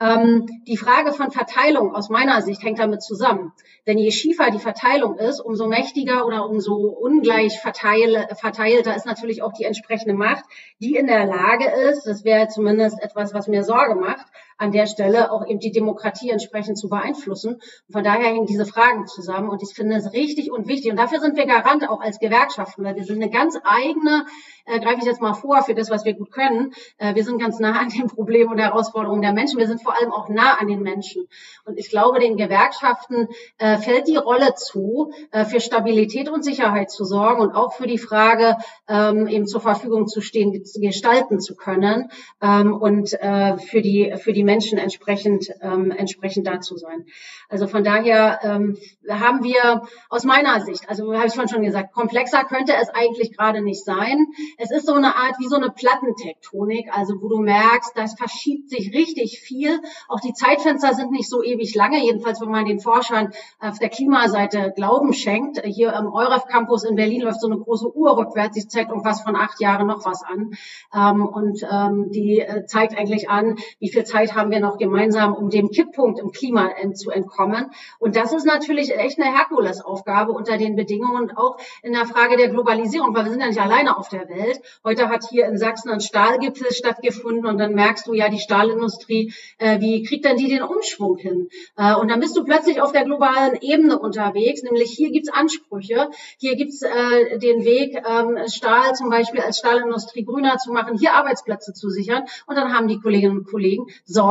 Ähm, 0.01 0.47
die 0.67 0.77
Frage 0.77 1.13
von 1.13 1.33
Verteilung 1.33 1.95
aus 1.95 2.09
meiner 2.09 2.41
Sicht 2.43 2.63
hängt 2.63 2.79
damit 2.79 3.03
zusammen. 3.03 3.53
Denn 3.87 3.99
je 3.99 4.13
schiefer 4.13 4.51
die 4.51 4.61
Verteilung 4.61 5.19
ist, 5.19 5.41
umso 5.41 5.67
mächtiger 5.67 6.25
oder 6.25 6.49
umso 6.49 6.75
ungleich 6.75 7.59
verteil, 7.59 8.29
verteilter 8.39 8.95
ist 8.95 9.07
natürlich 9.07 9.43
auch 9.43 9.53
die 9.53 9.65
entsprechende 9.65 10.15
Macht, 10.15 10.45
die 10.79 10.95
in 10.95 11.09
der 11.09 11.27
Lage 11.27 11.69
ist, 11.91 12.05
das 12.07 12.25
wäre 12.25 12.47
zumindest 12.49 13.03
etwas, 13.03 13.35
was 13.35 13.49
mir 13.49 13.65
Sorge 13.65 13.97
macht, 13.97 14.27
an 14.59 14.73
der 14.73 14.87
Stelle 14.87 15.31
auch 15.31 15.47
eben 15.47 15.61
die 15.61 15.71
Demokratie 15.71 16.31
entsprechend 16.31 16.79
zu 16.79 16.89
beeinflussen. 16.89 17.61
Von 17.91 18.05
daher 18.05 18.27
hängen 18.27 18.47
diese 18.47 18.67
Fragen 18.67 19.07
zusammen 19.07 19.49
und 19.49 19.63
ich 19.63 19.75
finde 19.75 19.97
es 19.97 20.13
richtig 20.13 20.51
und 20.51 20.67
wichtig. 20.67 20.91
Und 20.91 20.99
dafür 20.99 21.21
sind 21.21 21.37
wir 21.37 21.47
Garant 21.47 21.89
auch 21.89 22.01
als 22.01 22.19
Gewerkschaften, 22.19 22.85
weil 22.85 22.97
wir 22.97 23.05
sind 23.05 23.23
eine 23.23 23.31
ganz 23.31 23.57
eigene, 23.65 24.27
äh, 24.67 24.81
greife 24.81 24.99
ich 24.99 25.05
jetzt 25.05 25.21
mal 25.21 25.35
vor, 25.35 25.63
für 25.63 25.75
das, 25.75 25.91
was 25.91 26.05
wir 26.05 26.15
gut 26.15 26.33
können. 26.33 26.73
Äh, 26.99 27.15
wir 27.15 27.25
sind 27.25 27.41
ganz 27.41 27.61
nah 27.61 27.79
an 27.79 27.89
den 27.89 28.09
Problemen 28.09 28.51
und 28.51 28.59
Herausforderungen 28.59 29.23
der 29.23 29.33
Menschen. 29.33 29.59
Wir 29.59 29.69
sind 29.69 29.83
vor 29.83 29.97
allem 29.97 30.13
auch 30.13 30.29
nah 30.29 30.55
an 30.59 30.67
den 30.67 30.83
Menschen. 30.83 31.29
Und 31.65 31.79
ich 31.79 31.89
glaube, 31.89 32.19
den 32.19 32.37
Gewerkschaften 32.37 33.29
äh, 33.59 33.79
fällt 33.79 34.09
die 34.09 34.17
Rolle 34.17 34.55
zu, 34.55 35.13
äh, 35.31 35.45
für 35.45 35.61
Stabilität 35.61 36.29
und 36.29 36.45
Sicherheit 36.45 36.91
zu 36.91 37.05
sorgen 37.05 37.41
und 37.43 37.53
auch 37.55 37.75
für 37.75 37.87
die 37.87 37.99
Frage, 37.99 38.57
ähm, 38.89 39.29
eben 39.29 39.47
zur 39.47 39.61
Verfügung 39.61 40.09
zu 40.09 40.21
stehen, 40.21 40.65
gestalten 40.81 41.41
zu 41.41 41.55
können 41.55 42.11
ähm, 42.43 42.75
und 42.75 43.13
äh, 43.13 43.57
für 43.59 43.83
die, 43.83 44.15
für 44.17 44.33
die 44.33 44.48
Menschen 44.49 44.79
entsprechend, 44.79 45.51
ähm, 45.61 45.91
entsprechend 45.91 46.47
da 46.47 46.59
zu 46.61 46.79
sein. 46.79 47.05
Also 47.51 47.67
von 47.67 47.85
daher 47.85 48.41
ähm, 48.43 48.79
haben 49.07 49.45
wir 49.45 49.83
aus 50.09 50.25
meiner 50.25 50.61
Sicht, 50.63 50.89
also 50.89 51.13
habe 51.15 51.27
ich 51.27 51.35
vorhin 51.35 51.51
schon 51.51 51.63
gesagt, 51.63 51.93
komplexer 51.93 52.45
könnte 52.45 52.73
es 52.81 52.89
eigentlich 52.89 53.37
gerade 53.37 53.61
nicht 53.61 53.85
sein. 53.85 54.27
Es 54.57 54.71
ist 54.71 54.87
so 54.87 54.95
eine 54.95 55.17
Art 55.17 55.37
wie 55.39 55.49
so 55.49 55.57
eine 55.57 55.69
Plattentektonik, 55.69 56.89
also 56.97 57.21
wo 57.21 57.29
du 57.29 57.39
merkst, 57.41 57.93
das 57.95 58.15
verschiebt 58.15 58.71
sich 58.71 58.95
richtig 58.95 59.41
viel. 59.41 59.79
Auch 60.09 60.21
die 60.21 60.33
Zeitfenster 60.33 60.95
sind 60.95 61.11
nicht 61.11 61.29
so 61.29 61.43
ewig 61.43 61.75
lange, 61.75 62.03
jedenfalls 62.03 62.41
wenn 62.41 62.51
man 62.51 62.65
den 62.65 62.81
Forschern 62.81 63.33
auf 63.61 63.79
der 63.79 63.91
Klimaseite 63.91 64.73
Glauben 64.75 65.13
schenkt. 65.13 65.61
Hier 65.65 65.93
im 65.93 66.07
EUREF 66.07 66.47
Campus 66.47 66.85
in 66.85 66.97
Berlin 66.97 67.21
läuft 67.21 67.43
so 67.43 67.49
eine 67.49 67.59
große 67.59 67.95
Uhr 67.95 68.17
rückwärts, 68.17 68.55
die 68.55 68.67
zeigt 68.67 68.89
irgendwas 68.89 69.21
von 69.21 69.37
acht 69.37 69.61
Jahren 69.61 69.87
noch 69.87 70.07
was 70.07 70.23
an. 70.23 70.55
Ähm, 70.95 71.27
und 71.27 71.67
ähm, 71.71 72.11
die 72.11 72.41
äh, 72.41 72.65
zeigt 72.65 72.97
eigentlich 72.97 73.29
an, 73.29 73.57
wie 73.79 73.91
viel 73.91 74.05
Zeit 74.05 74.35
haben 74.39 74.51
wir 74.51 74.61
noch 74.61 74.79
gemeinsam, 74.79 75.35
um 75.35 75.51
dem 75.51 75.71
Kipppunkt 75.71 76.21
im 76.21 76.33
Klima 76.33 76.71
zu 76.95 77.11
entkommen. 77.11 77.71
Und 77.99 78.17
das 78.17 78.33
ist 78.33 78.47
natürlich 78.47 78.97
echt 78.97 79.21
eine 79.21 79.37
Herkulesaufgabe 79.37 80.33
unter 80.33 80.57
den 80.57 80.77
Bedingungen 80.77 81.37
auch 81.37 81.59
in 81.83 81.93
der 81.93 82.07
Frage 82.07 82.37
der 82.37 82.49
Globalisierung, 82.49 83.15
weil 83.15 83.25
wir 83.25 83.33
sind 83.33 83.41
ja 83.41 83.49
nicht 83.49 83.61
alleine 83.61 83.99
auf 83.99 84.09
der 84.09 84.29
Welt. 84.29 84.61
Heute 84.85 85.09
hat 85.09 85.25
hier 85.29 85.47
in 85.47 85.59
Sachsen 85.59 85.91
ein 85.91 86.01
Stahlgipfel 86.01 86.73
stattgefunden 86.73 87.47
und 87.47 87.59
dann 87.59 87.75
merkst 87.75 88.07
du 88.07 88.15
ja, 88.15 88.29
die 88.29 88.39
Stahlindustrie, 88.39 89.33
äh, 89.59 89.81
wie 89.81 90.03
kriegt 90.03 90.25
denn 90.25 90.37
die 90.37 90.49
den 90.49 90.63
Umschwung 90.63 91.17
hin? 91.17 91.49
Äh, 91.77 91.95
und 91.95 92.11
dann 92.11 92.21
bist 92.21 92.37
du 92.37 92.45
plötzlich 92.45 92.81
auf 92.81 92.93
der 92.93 93.05
globalen 93.05 93.59
Ebene 93.61 93.99
unterwegs, 93.99 94.63
nämlich 94.63 94.91
hier 94.91 95.11
gibt's 95.11 95.31
Ansprüche, 95.33 96.11
hier 96.39 96.57
gibt's 96.57 96.83
äh, 96.83 97.39
den 97.39 97.65
Weg, 97.65 98.01
ähm, 98.09 98.39
Stahl 98.49 98.95
zum 98.95 99.11
Beispiel 99.11 99.41
als 99.41 99.59
Stahlindustrie 99.59 100.25
grüner 100.25 100.59
zu 100.59 100.73
machen, 100.73 100.97
hier 100.97 101.15
Arbeitsplätze 101.15 101.73
zu 101.73 101.91
sichern. 101.91 102.25
Und 102.47 102.57
dann 102.57 102.73
haben 102.73 102.89
die 102.89 103.01
Kolleginnen 103.01 103.39
und 103.39 103.49
Kollegen 103.49 103.87
Sorge, 104.05 104.28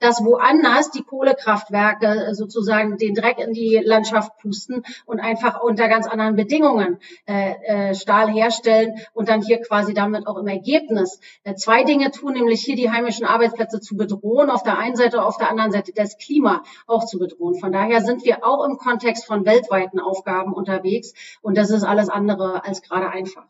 dass 0.00 0.24
woanders 0.24 0.90
die 0.90 1.02
Kohlekraftwerke 1.02 2.34
sozusagen 2.34 2.96
den 2.96 3.14
Dreck 3.14 3.38
in 3.38 3.52
die 3.52 3.80
Landschaft 3.82 4.36
pusten 4.38 4.84
und 5.06 5.20
einfach 5.20 5.62
unter 5.62 5.88
ganz 5.88 6.06
anderen 6.06 6.36
Bedingungen 6.36 6.98
äh, 7.26 7.90
äh, 7.90 7.94
Stahl 7.94 8.30
herstellen 8.30 8.94
und 9.12 9.28
dann 9.28 9.42
hier 9.42 9.60
quasi 9.60 9.94
damit 9.94 10.26
auch 10.26 10.36
im 10.36 10.48
Ergebnis 10.48 11.20
äh, 11.44 11.54
zwei 11.54 11.84
Dinge 11.84 12.10
tun, 12.10 12.34
nämlich 12.34 12.62
hier 12.62 12.76
die 12.76 12.90
heimischen 12.90 13.26
Arbeitsplätze 13.26 13.80
zu 13.80 13.96
bedrohen, 13.96 14.50
auf 14.50 14.62
der 14.62 14.78
einen 14.78 14.96
Seite, 14.96 15.24
auf 15.24 15.36
der 15.36 15.50
anderen 15.50 15.72
Seite 15.72 15.92
das 15.94 16.18
Klima 16.18 16.62
auch 16.86 17.04
zu 17.04 17.18
bedrohen. 17.18 17.54
Von 17.54 17.72
daher 17.72 18.00
sind 18.02 18.24
wir 18.24 18.44
auch 18.44 18.64
im 18.64 18.76
Kontext 18.76 19.26
von 19.26 19.44
weltweiten 19.44 20.00
Aufgaben 20.00 20.52
unterwegs 20.52 21.14
und 21.40 21.56
das 21.56 21.70
ist 21.70 21.84
alles 21.84 22.08
andere 22.08 22.64
als 22.64 22.82
gerade 22.82 23.10
einfach. 23.10 23.46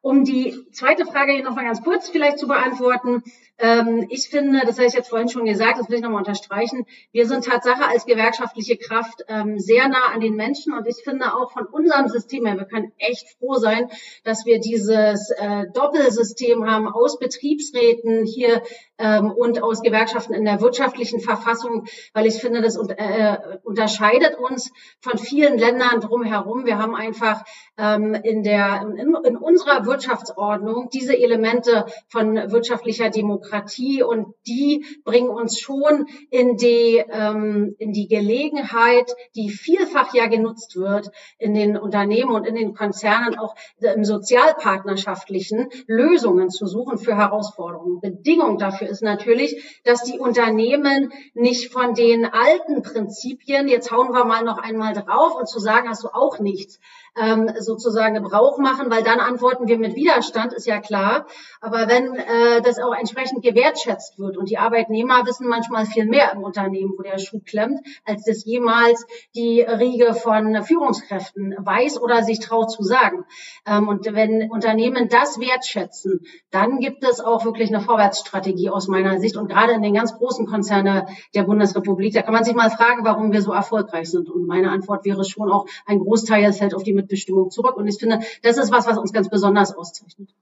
Um 0.00 0.24
die 0.24 0.56
zweite 0.72 1.06
Frage 1.06 1.32
hier 1.32 1.44
nochmal 1.44 1.64
ganz 1.64 1.82
kurz 1.82 2.08
vielleicht 2.08 2.38
zu 2.38 2.46
beantworten. 2.46 3.22
Ähm, 3.58 4.06
ich 4.10 4.28
finde, 4.28 4.60
das 4.64 4.76
habe 4.76 4.86
ich 4.86 4.94
jetzt 4.94 5.08
vorhin 5.08 5.28
schon 5.28 5.44
gesagt, 5.44 5.78
das 5.78 5.88
will 5.88 5.96
ich 5.96 6.02
nochmal 6.02 6.20
unterstreichen, 6.20 6.86
wir 7.10 7.26
sind 7.26 7.44
Tatsache 7.44 7.88
als 7.88 8.06
gewerkschaftliche 8.06 8.76
Kraft 8.76 9.24
ähm, 9.26 9.58
sehr 9.58 9.88
nah 9.88 10.12
an 10.14 10.20
den 10.20 10.36
Menschen 10.36 10.72
und 10.72 10.86
ich 10.86 11.02
finde 11.02 11.34
auch 11.34 11.50
von 11.50 11.66
unserem 11.66 12.08
System 12.08 12.46
her, 12.46 12.56
wir 12.56 12.66
können 12.66 12.92
echt 12.98 13.26
froh 13.38 13.54
sein, 13.54 13.90
dass 14.22 14.46
wir 14.46 14.60
dieses 14.60 15.30
äh, 15.30 15.64
Doppelsystem 15.74 16.70
haben 16.70 16.86
aus 16.86 17.18
Betriebsräten 17.18 18.24
hier 18.24 18.62
ähm, 18.98 19.32
und 19.32 19.60
aus 19.60 19.82
Gewerkschaften 19.82 20.34
in 20.34 20.44
der 20.44 20.60
wirtschaftlichen 20.60 21.18
Verfassung, 21.20 21.86
weil 22.12 22.26
ich 22.26 22.34
finde, 22.34 22.62
das 22.62 22.76
äh, 22.76 23.38
unterscheidet 23.64 24.38
uns 24.38 24.70
von 25.00 25.18
vielen 25.18 25.58
Ländern 25.58 26.00
drumherum. 26.00 26.64
Wir 26.64 26.78
haben 26.78 26.94
einfach 26.94 27.42
ähm, 27.76 28.14
in, 28.14 28.44
der, 28.44 28.82
in, 28.82 29.16
in 29.24 29.36
unserer 29.36 29.86
Wirtschaftsordnung 29.88 30.90
diese 30.92 31.16
Elemente 31.16 31.86
von 32.08 32.36
wirtschaftlicher 32.52 33.10
Demokratie 33.10 34.02
und 34.02 34.34
die 34.46 34.84
bringen 35.04 35.30
uns 35.30 35.58
schon 35.58 36.06
in 36.30 36.56
die, 36.56 37.02
ähm, 37.10 37.74
in 37.78 37.92
die 37.92 38.06
Gelegenheit, 38.06 39.12
die 39.34 39.50
vielfach 39.50 40.14
ja 40.14 40.26
genutzt 40.26 40.76
wird 40.76 41.10
in 41.38 41.54
den 41.54 41.76
Unternehmen 41.76 42.32
und 42.32 42.46
in 42.46 42.54
den 42.54 42.74
Konzernen, 42.74 43.38
auch 43.38 43.54
im 43.80 44.04
sozialpartnerschaftlichen 44.04 45.68
Lösungen 45.86 46.50
zu 46.50 46.66
suchen 46.66 46.98
für 46.98 47.16
Herausforderungen. 47.16 48.00
Bedingung 48.00 48.58
dafür 48.58 48.88
ist 48.88 49.02
natürlich, 49.02 49.80
dass 49.84 50.02
die 50.02 50.18
Unternehmen 50.18 51.12
nicht 51.34 51.72
von 51.72 51.94
den 51.94 52.26
alten 52.26 52.82
Prinzipien, 52.82 53.68
jetzt 53.68 53.90
hauen 53.90 54.12
wir 54.12 54.24
mal 54.24 54.44
noch 54.44 54.58
einmal 54.58 54.92
drauf 54.92 55.34
und 55.34 55.48
zu 55.48 55.58
sagen, 55.58 55.88
hast 55.88 56.04
du 56.04 56.08
auch 56.08 56.38
nichts, 56.38 56.78
ähm, 57.20 57.50
sozusagen 57.58 58.14
Gebrauch 58.14 58.58
machen, 58.58 58.90
weil 58.90 59.02
dann 59.02 59.20
antworten 59.20 59.68
wir 59.68 59.78
mit 59.78 59.94
Widerstand, 59.94 60.52
ist 60.52 60.66
ja 60.66 60.80
klar. 60.80 61.26
Aber 61.60 61.88
wenn 61.88 62.14
äh, 62.14 62.62
das 62.62 62.78
auch 62.78 62.94
entsprechend 62.94 63.42
gewertschätzt 63.42 64.18
wird 64.18 64.36
und 64.36 64.48
die 64.48 64.58
Arbeitnehmer 64.58 65.26
wissen 65.26 65.48
manchmal 65.48 65.86
viel 65.86 66.06
mehr 66.06 66.32
im 66.32 66.42
Unternehmen, 66.42 66.94
wo 66.96 67.02
der 67.02 67.18
Schuh 67.18 67.40
klemmt, 67.44 67.80
als 68.04 68.24
das 68.24 68.44
jemals 68.44 69.06
die 69.34 69.60
Riege 69.62 70.14
von 70.14 70.62
Führungskräften 70.62 71.54
weiß 71.58 72.00
oder 72.00 72.22
sich 72.22 72.40
traut 72.40 72.70
zu 72.70 72.82
sagen. 72.82 73.24
Ähm, 73.66 73.88
und 73.88 74.04
wenn 74.14 74.50
Unternehmen 74.50 75.08
das 75.08 75.40
wertschätzen, 75.40 76.20
dann 76.50 76.78
gibt 76.78 77.04
es 77.04 77.20
auch 77.20 77.44
wirklich 77.44 77.74
eine 77.74 77.80
Vorwärtsstrategie 77.80 78.70
aus 78.70 78.88
meiner 78.88 79.18
Sicht. 79.18 79.36
Und 79.36 79.48
gerade 79.48 79.72
in 79.72 79.82
den 79.82 79.94
ganz 79.94 80.16
großen 80.16 80.46
Konzernen 80.46 81.06
der 81.34 81.42
Bundesrepublik, 81.42 82.14
da 82.14 82.22
kann 82.22 82.34
man 82.34 82.44
sich 82.44 82.54
mal 82.54 82.70
fragen, 82.70 83.04
warum 83.04 83.32
wir 83.32 83.42
so 83.42 83.52
erfolgreich 83.52 84.10
sind. 84.10 84.30
Und 84.30 84.46
meine 84.46 84.70
Antwort 84.70 85.04
wäre 85.04 85.24
schon 85.24 85.50
auch, 85.50 85.66
ein 85.86 85.98
Großteil 85.98 86.52
fällt 86.52 86.74
auf 86.74 86.82
die 86.82 86.92
Mitbestimmung 87.08 87.50
zurück. 87.50 87.76
Und 87.76 87.88
ich 87.88 87.98
finde, 87.98 88.20
das 88.42 88.58
ist 88.58 88.70
was, 88.70 88.86
was 88.86 88.98
uns 88.98 89.12
ganz 89.12 89.28
besonders 89.28 89.76
auszeichnet. 89.76 90.34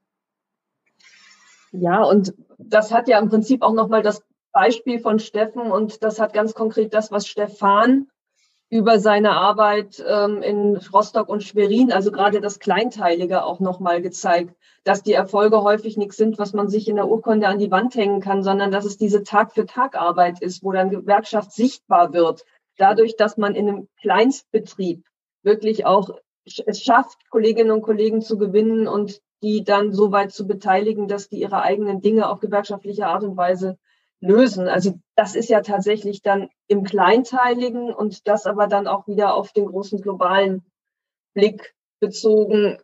Ja, 1.73 2.03
und 2.03 2.35
das 2.59 2.93
hat 2.93 3.09
ja 3.09 3.19
im 3.19 3.29
Prinzip 3.29 3.63
auch 3.63 3.73
nochmal 3.73 4.03
das 4.03 4.23
Beispiel 4.53 4.99
von 4.99 5.19
Steffen 5.19 5.71
und 5.71 6.03
das 6.03 6.19
hat 6.19 6.33
ganz 6.33 6.55
konkret 6.55 6.95
das, 6.95 7.11
was 7.11 7.27
Stefan 7.27 8.09
über 8.69 8.99
seine 8.99 9.33
Arbeit 9.33 10.03
ähm, 10.09 10.43
in 10.43 10.77
Rostock 10.77 11.29
und 11.29 11.43
Schwerin, 11.43 11.93
also 11.93 12.11
gerade 12.11 12.41
das 12.41 12.59
Kleinteilige 12.59 13.45
auch 13.45 13.61
nochmal 13.61 14.03
gezeigt, 14.03 14.57
dass 14.83 15.03
die 15.03 15.13
Erfolge 15.13 15.63
häufig 15.63 15.97
nichts 15.97 16.17
sind, 16.17 16.39
was 16.39 16.53
man 16.53 16.69
sich 16.69 16.89
in 16.89 16.97
der 16.97 17.07
Urkunde 17.07 17.47
an 17.47 17.59
die 17.59 17.71
Wand 17.71 17.95
hängen 17.95 18.21
kann, 18.21 18.43
sondern 18.43 18.73
dass 18.73 18.85
es 18.85 18.97
diese 18.97 19.23
Tag-für-Tag-Arbeit 19.23 20.41
ist, 20.41 20.65
wo 20.65 20.73
dann 20.73 20.91
Gewerkschaft 20.91 21.53
sichtbar 21.53 22.13
wird, 22.13 22.45
dadurch, 22.77 23.17
dass 23.17 23.37
man 23.37 23.55
in 23.55 23.69
einem 23.69 23.89
Kleinstbetrieb 24.01 25.05
wirklich 25.43 25.87
auch 25.87 26.11
es 26.47 26.83
schafft, 26.83 27.29
Kolleginnen 27.31 27.71
und 27.71 27.83
Kollegen 27.83 28.23
zu 28.23 28.39
gewinnen 28.39 28.89
und 28.89 29.21
die 29.43 29.65
dann 29.65 29.93
so 29.93 30.13
weit 30.13 30.33
zu 30.33 30.47
beteiligen, 30.47 31.09
dass 31.09 31.29
die 31.29 31.41
ihre 31.41 31.63
eigenen 31.63 32.01
Dinge 32.01 32.29
auf 32.29 32.41
gewerkschaftliche 32.41 33.07
Art 33.07 33.25
und 33.25 33.37
Weise 33.37 33.79
lösen. 34.21 34.69
Also 34.69 34.99
das 35.15 35.35
ist 35.35 35.51
ja 35.51 35.61
tatsächlich 35.61 36.23
dann 36.23 36.49
im 36.69 36.85
Kleinteiligen 36.85 37.93
und 37.93 38.27
das 38.29 38.47
aber 38.47 38.67
dann 38.67 38.87
auch 38.87 39.07
wieder 39.07 39.35
auf 39.35 39.53
den 39.53 39.67
großen 39.67 40.01
globalen 40.01 40.65
Blick 41.35 41.75
bezogen, 42.01 42.79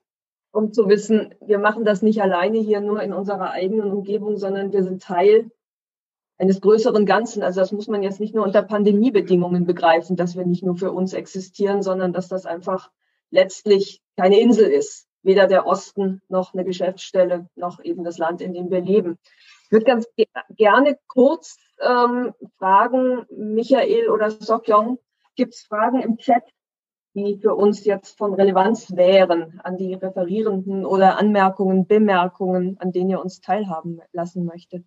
um 0.52 0.72
zu 0.72 0.88
wissen, 0.88 1.34
wir 1.40 1.58
machen 1.58 1.84
das 1.84 2.02
nicht 2.02 2.20
alleine 2.20 2.58
hier 2.58 2.80
nur 2.80 3.02
in 3.02 3.14
unserer 3.14 3.50
eigenen 3.52 3.90
Umgebung, 3.90 4.36
sondern 4.36 4.72
wir 4.72 4.82
sind 4.84 5.02
Teil 5.02 5.50
eines 6.36 6.60
größeren 6.60 7.06
Ganzen. 7.06 7.42
Also 7.42 7.60
das 7.60 7.72
muss 7.72 7.88
man 7.88 8.02
jetzt 8.02 8.20
nicht 8.20 8.34
nur 8.34 8.44
unter 8.44 8.62
Pandemiebedingungen 8.62 9.64
begreifen, 9.64 10.16
dass 10.16 10.36
wir 10.36 10.44
nicht 10.44 10.62
nur 10.62 10.76
für 10.76 10.92
uns 10.92 11.14
existieren, 11.14 11.82
sondern 11.82 12.12
dass 12.12 12.28
das 12.28 12.44
einfach 12.44 12.90
letztlich 13.32 14.00
keine 14.16 14.38
Insel 14.38 14.70
ist, 14.70 15.08
weder 15.22 15.48
der 15.48 15.66
Osten 15.66 16.20
noch 16.28 16.54
eine 16.54 16.64
Geschäftsstelle 16.64 17.48
noch 17.56 17.82
eben 17.82 18.04
das 18.04 18.18
Land, 18.18 18.40
in 18.40 18.52
dem 18.52 18.70
wir 18.70 18.80
leben. 18.80 19.18
Ich 19.64 19.72
würde 19.72 19.86
ganz 19.86 20.06
gerne 20.56 20.98
kurz 21.08 21.56
ähm, 21.80 22.34
fragen, 22.58 23.26
Michael 23.30 24.08
oder 24.10 24.30
Sokyong, 24.30 24.98
gibt 25.34 25.54
es 25.54 25.62
Fragen 25.62 26.00
im 26.02 26.18
Chat, 26.18 26.44
die 27.14 27.38
für 27.40 27.54
uns 27.54 27.84
jetzt 27.84 28.18
von 28.18 28.34
Relevanz 28.34 28.94
wären 28.94 29.60
an 29.64 29.76
die 29.76 29.94
Referierenden 29.94 30.84
oder 30.84 31.18
Anmerkungen, 31.18 31.86
Bemerkungen, 31.86 32.76
an 32.80 32.92
denen 32.92 33.10
ihr 33.10 33.20
uns 33.20 33.40
teilhaben 33.40 34.00
lassen 34.12 34.44
möchtet? 34.44 34.84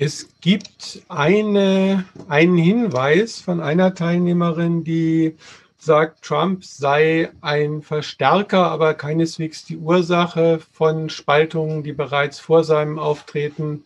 Es 0.00 0.28
gibt 0.40 1.02
eine, 1.08 2.04
einen 2.28 2.56
Hinweis 2.56 3.40
von 3.40 3.60
einer 3.60 3.94
Teilnehmerin, 3.94 4.84
die 4.84 5.36
sagt, 5.82 6.24
Trump 6.24 6.64
sei 6.64 7.30
ein 7.40 7.82
Verstärker, 7.82 8.70
aber 8.70 8.94
keineswegs 8.94 9.64
die 9.64 9.76
Ursache 9.76 10.60
von 10.72 11.08
Spaltungen, 11.08 11.82
die 11.82 11.92
bereits 11.92 12.40
vor 12.40 12.64
seinem 12.64 12.98
Auftreten 12.98 13.84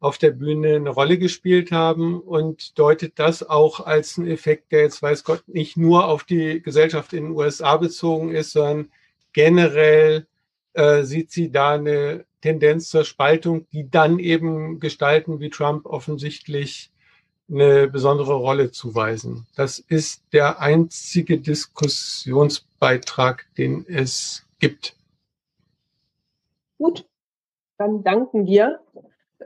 auf 0.00 0.18
der 0.18 0.30
Bühne 0.30 0.76
eine 0.76 0.90
Rolle 0.90 1.18
gespielt 1.18 1.72
haben. 1.72 2.20
Und 2.20 2.78
deutet 2.78 3.18
das 3.18 3.48
auch 3.48 3.86
als 3.86 4.18
einen 4.18 4.28
Effekt, 4.28 4.72
der 4.72 4.82
jetzt 4.82 5.02
weiß 5.02 5.24
Gott 5.24 5.42
nicht 5.46 5.76
nur 5.76 6.06
auf 6.06 6.24
die 6.24 6.62
Gesellschaft 6.62 7.12
in 7.12 7.24
den 7.24 7.36
USA 7.36 7.76
bezogen 7.76 8.34
ist, 8.34 8.52
sondern 8.52 8.90
generell 9.32 10.26
äh, 10.72 11.02
sieht 11.02 11.30
sie 11.30 11.50
da 11.50 11.74
eine 11.74 12.24
Tendenz 12.40 12.88
zur 12.88 13.04
Spaltung, 13.04 13.66
die 13.72 13.90
dann 13.90 14.18
eben 14.18 14.80
Gestalten 14.80 15.40
wie 15.40 15.50
Trump 15.50 15.86
offensichtlich 15.86 16.90
eine 17.50 17.88
besondere 17.88 18.34
Rolle 18.34 18.70
zuweisen. 18.70 19.46
Das 19.56 19.78
ist 19.78 20.22
der 20.32 20.60
einzige 20.60 21.38
Diskussionsbeitrag, 21.38 23.46
den 23.56 23.86
es 23.88 24.46
gibt. 24.58 24.94
Gut, 26.78 27.06
dann 27.78 28.04
danken 28.04 28.46
wir. 28.46 28.80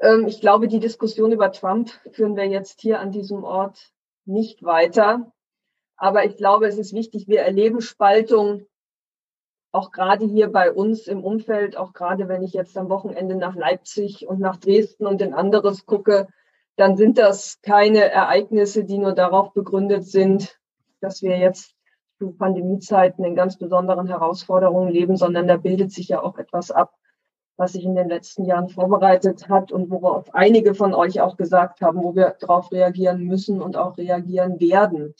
Ähm, 0.01 0.27
ich 0.27 0.41
glaube, 0.41 0.69
die 0.69 0.81
Diskussion 0.81 1.33
über 1.33 1.53
Trump 1.53 1.91
führen 2.11 2.37
wir 2.37 2.47
jetzt 2.47 2.81
hier 2.81 3.01
an 3.01 3.13
diesem 3.13 3.45
Ort 3.45 3.93
nicht 4.25 4.63
weiter. 4.63 5.33
Aber 5.97 6.25
ich 6.25 6.37
glaube, 6.37 6.67
es 6.67 6.79
ist 6.79 6.95
wichtig, 6.95 7.29
wir 7.29 7.41
erleben 7.41 7.81
Spaltung 7.81 8.67
auch 9.73 9.91
gerade 9.91 10.27
hier 10.27 10.49
bei 10.49 10.71
uns 10.71 11.07
im 11.07 11.25
Umfeld, 11.25 11.79
auch 11.79 11.95
gerade 11.95 12.29
wenn 12.29 12.43
ich 12.43 12.53
jetzt 12.53 12.77
am 12.77 12.91
Wochenende 12.91 13.37
nach 13.37 13.57
Leipzig 13.57 14.29
und 14.29 14.39
nach 14.39 14.57
Dresden 14.57 15.07
und 15.07 15.23
in 15.23 15.33
anderes 15.33 15.87
gucke, 15.87 16.29
dann 16.77 16.97
sind 16.97 17.19
das 17.19 17.61
keine 17.63 18.11
Ereignisse, 18.11 18.85
die 18.85 18.99
nur 18.99 19.13
darauf 19.13 19.53
begründet 19.53 20.05
sind, 20.07 20.59
dass 21.01 21.23
wir 21.23 21.39
jetzt 21.39 21.75
zu 22.19 22.33
Pandemiezeiten 22.33 23.25
in 23.25 23.35
ganz 23.35 23.59
besonderen 23.59 24.07
Herausforderungen 24.07 24.91
leben, 24.91 25.17
sondern 25.17 25.49
da 25.49 25.57
bildet 25.57 25.93
sich 25.93 26.09
ja 26.09 26.23
auch 26.23 26.39
etwas 26.39 26.71
ab, 26.71 26.95
was 27.57 27.73
sich 27.73 27.85
in 27.85 27.95
den 27.95 28.09
letzten 28.09 28.45
Jahren 28.45 28.69
vorbereitet 28.69 29.49
hat 29.49 29.73
und 29.73 29.91
worauf 29.91 30.35
einige 30.35 30.75
von 30.75 30.95
euch 30.95 31.21
auch 31.21 31.37
gesagt 31.37 31.81
haben, 31.81 32.03
wo 32.03 32.15
wir 32.15 32.37
darauf 32.41 32.73
reagieren 32.73 33.25
müssen 33.25 33.61
und 33.61 33.77
auch 33.77 33.99
reagieren 33.99 34.61
werden. 34.61 35.15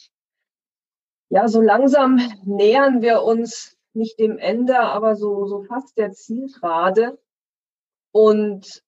Ja, 1.29 1.47
so 1.47 1.61
langsam 1.61 2.19
nähern 2.43 3.01
wir 3.01 3.23
uns 3.23 3.77
nicht 3.93 4.19
dem 4.19 4.37
Ende, 4.37 4.79
aber 4.79 5.15
so, 5.15 5.45
so 5.45 5.63
fast 5.63 5.97
der 5.97 6.11
Zielgerade. 6.11 7.19
Und 8.11 8.82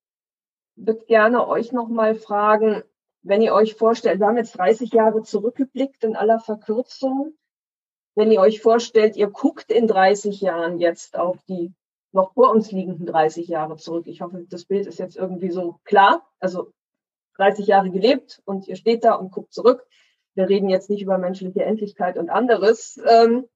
würde 0.75 1.05
gerne 1.05 1.47
euch 1.47 1.71
nochmal 1.71 2.15
fragen, 2.15 2.83
wenn 3.21 3.41
ihr 3.41 3.53
euch 3.53 3.73
vorstellt, 3.73 4.19
wir 4.19 4.27
haben 4.27 4.37
jetzt 4.37 4.57
30 4.57 4.91
Jahre 4.91 5.23
zurückgeblickt 5.23 6.03
in 6.03 6.15
aller 6.15 6.39
Verkürzung. 6.39 7.33
Wenn 8.13 8.31
ihr 8.31 8.39
euch 8.39 8.61
vorstellt, 8.61 9.15
ihr 9.15 9.27
guckt 9.27 9.71
in 9.71 9.87
30 9.87 10.41
Jahren 10.41 10.79
jetzt 10.79 11.17
auf 11.17 11.43
die 11.45 11.73
noch 12.11 12.33
vor 12.33 12.51
uns 12.51 12.71
liegenden 12.71 13.05
30 13.05 13.47
Jahre 13.47 13.75
zurück. 13.77 14.07
Ich 14.07 14.21
hoffe, 14.21 14.45
das 14.49 14.65
Bild 14.65 14.87
ist 14.87 14.99
jetzt 14.99 15.17
irgendwie 15.17 15.49
so 15.49 15.79
klar. 15.83 16.25
Also 16.39 16.71
30 17.37 17.67
Jahre 17.67 17.89
gelebt 17.89 18.41
und 18.45 18.67
ihr 18.67 18.75
steht 18.75 19.03
da 19.03 19.15
und 19.15 19.31
guckt 19.31 19.53
zurück. 19.53 19.85
Wir 20.33 20.47
reden 20.47 20.69
jetzt 20.69 20.89
nicht 20.89 21.01
über 21.01 21.17
menschliche 21.17 21.63
Endlichkeit 21.63 22.17
und 22.17 22.29
anderes. 22.29 23.01
Ähm, 23.05 23.47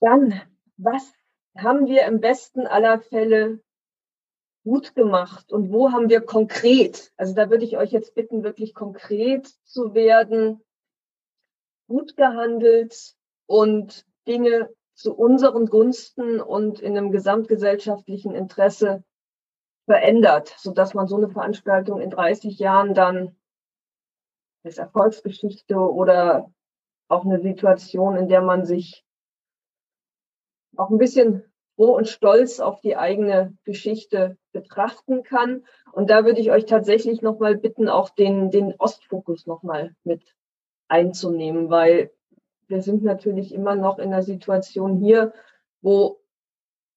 dann, 0.00 0.40
was 0.76 1.12
haben 1.56 1.86
wir 1.86 2.04
im 2.06 2.20
besten 2.20 2.66
aller 2.66 3.00
Fälle 3.00 3.60
gut 4.64 4.94
gemacht 4.94 5.52
und 5.52 5.72
wo 5.72 5.90
haben 5.90 6.08
wir 6.08 6.20
konkret, 6.20 7.12
also 7.16 7.34
da 7.34 7.50
würde 7.50 7.64
ich 7.64 7.76
euch 7.76 7.90
jetzt 7.90 8.14
bitten, 8.14 8.44
wirklich 8.44 8.74
konkret 8.74 9.46
zu 9.64 9.94
werden, 9.94 10.62
gut 11.88 12.16
gehandelt 12.16 13.14
und 13.46 14.06
Dinge 14.26 14.70
zu 14.94 15.14
unseren 15.14 15.66
Gunsten 15.66 16.40
und 16.40 16.80
in 16.80 16.96
einem 16.96 17.10
gesamtgesellschaftlichen 17.10 18.34
Interesse 18.34 19.04
verändert, 19.86 20.54
so 20.58 20.72
dass 20.72 20.94
man 20.94 21.08
so 21.08 21.16
eine 21.16 21.28
Veranstaltung 21.28 22.00
in 22.00 22.10
30 22.10 22.58
Jahren 22.58 22.94
dann 22.94 23.36
als 24.64 24.78
Erfolgsgeschichte 24.78 25.76
oder 25.76 26.52
auch 27.08 27.24
eine 27.24 27.40
Situation, 27.40 28.16
in 28.16 28.28
der 28.28 28.42
man 28.42 28.64
sich 28.64 29.04
auch 30.76 30.90
ein 30.90 30.98
bisschen 30.98 31.51
froh 31.76 31.96
und 31.96 32.08
stolz 32.08 32.60
auf 32.60 32.80
die 32.80 32.96
eigene 32.96 33.56
Geschichte 33.64 34.36
betrachten 34.52 35.22
kann. 35.22 35.64
Und 35.92 36.10
da 36.10 36.24
würde 36.24 36.40
ich 36.40 36.50
euch 36.50 36.66
tatsächlich 36.66 37.22
nochmal 37.22 37.56
bitten, 37.56 37.88
auch 37.88 38.10
den, 38.10 38.50
den 38.50 38.74
Ostfokus 38.78 39.46
nochmal 39.46 39.94
mit 40.04 40.22
einzunehmen, 40.88 41.70
weil 41.70 42.10
wir 42.68 42.82
sind 42.82 43.02
natürlich 43.02 43.52
immer 43.52 43.74
noch 43.74 43.98
in 43.98 44.12
einer 44.12 44.22
Situation 44.22 44.98
hier, 44.98 45.32
wo 45.80 46.20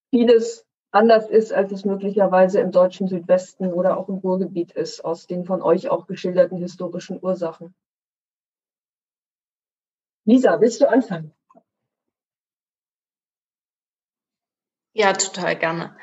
vieles 0.09 0.65
anders 0.91 1.29
ist, 1.29 1.51
als 1.51 1.71
es 1.71 1.83
möglicherweise 1.83 2.61
im 2.61 2.71
deutschen 2.71 3.07
Südwesten 3.07 3.73
oder 3.73 3.97
auch 3.97 4.07
im 4.07 4.15
Ruhrgebiet 4.15 4.71
ist, 4.71 5.03
aus 5.03 5.27
den 5.27 5.43
von 5.43 5.61
euch 5.61 5.89
auch 5.89 6.07
geschilderten 6.07 6.57
historischen 6.57 7.19
Ursachen. 7.21 7.75
Lisa, 10.23 10.59
willst 10.61 10.81
du 10.81 10.89
anfangen? 10.89 11.33
Ja, 14.95 15.11
total 15.13 15.57
gerne. 15.57 15.97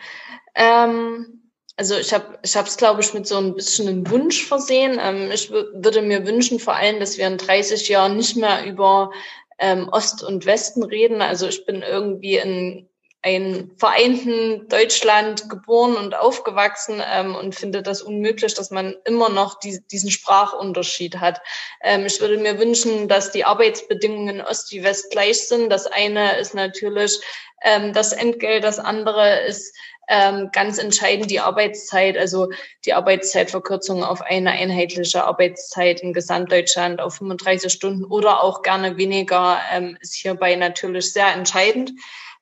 Ähm, 0.54 1.50
also 1.76 1.96
ich 1.96 2.12
habe 2.12 2.38
ich 2.42 2.56
habe 2.56 2.68
es, 2.68 2.76
glaube 2.76 3.00
ich, 3.00 3.14
mit 3.14 3.26
so 3.26 3.38
ein 3.38 3.54
bisschen 3.54 3.88
einem 3.88 4.10
Wunsch 4.10 4.46
versehen. 4.46 4.98
Ähm, 5.00 5.30
ich 5.32 5.50
würde 5.50 6.02
mir 6.02 6.26
wünschen 6.26 6.58
vor 6.60 6.74
allem, 6.76 7.00
dass 7.00 7.16
wir 7.16 7.26
in 7.26 7.38
30 7.38 7.88
Jahren 7.88 8.16
nicht 8.16 8.36
mehr 8.36 8.66
über 8.66 9.10
ähm, 9.58 9.88
Ost 9.90 10.22
und 10.22 10.44
Westen 10.44 10.82
reden. 10.82 11.22
Also 11.22 11.48
ich 11.48 11.64
bin 11.64 11.80
irgendwie 11.82 12.36
in 12.36 12.86
ein 13.22 13.70
vereinten 13.78 14.68
Deutschland 14.68 15.48
geboren 15.48 15.96
und 15.96 16.14
aufgewachsen 16.14 17.00
ähm, 17.08 17.36
und 17.36 17.54
finde 17.54 17.82
das 17.82 18.02
unmöglich, 18.02 18.54
dass 18.54 18.70
man 18.72 18.96
immer 19.04 19.28
noch 19.28 19.60
die, 19.60 19.80
diesen 19.92 20.10
Sprachunterschied 20.10 21.20
hat. 21.20 21.40
Ähm, 21.82 22.04
ich 22.04 22.20
würde 22.20 22.38
mir 22.38 22.58
wünschen, 22.58 23.06
dass 23.06 23.30
die 23.30 23.44
Arbeitsbedingungen 23.44 24.40
Ost 24.40 24.72
wie 24.72 24.82
West 24.82 25.10
gleich 25.12 25.46
sind. 25.46 25.70
Das 25.70 25.86
eine 25.86 26.36
ist 26.38 26.54
natürlich 26.54 27.20
ähm, 27.62 27.92
das 27.92 28.12
Entgelt, 28.12 28.64
das 28.64 28.80
andere 28.80 29.42
ist 29.42 29.72
ähm, 30.08 30.50
ganz 30.52 30.78
entscheidend 30.78 31.30
die 31.30 31.38
Arbeitszeit, 31.38 32.18
also 32.18 32.48
die 32.84 32.92
Arbeitszeitverkürzung 32.92 34.02
auf 34.02 34.20
eine 34.20 34.50
einheitliche 34.50 35.24
Arbeitszeit 35.24 36.00
in 36.00 36.12
Gesamtdeutschland 36.12 37.00
auf 37.00 37.14
35 37.14 37.72
Stunden 37.72 38.04
oder 38.04 38.42
auch 38.42 38.62
gerne 38.62 38.96
weniger 38.96 39.60
ähm, 39.72 39.96
ist 40.00 40.14
hierbei 40.14 40.56
natürlich 40.56 41.12
sehr 41.12 41.32
entscheidend. 41.32 41.92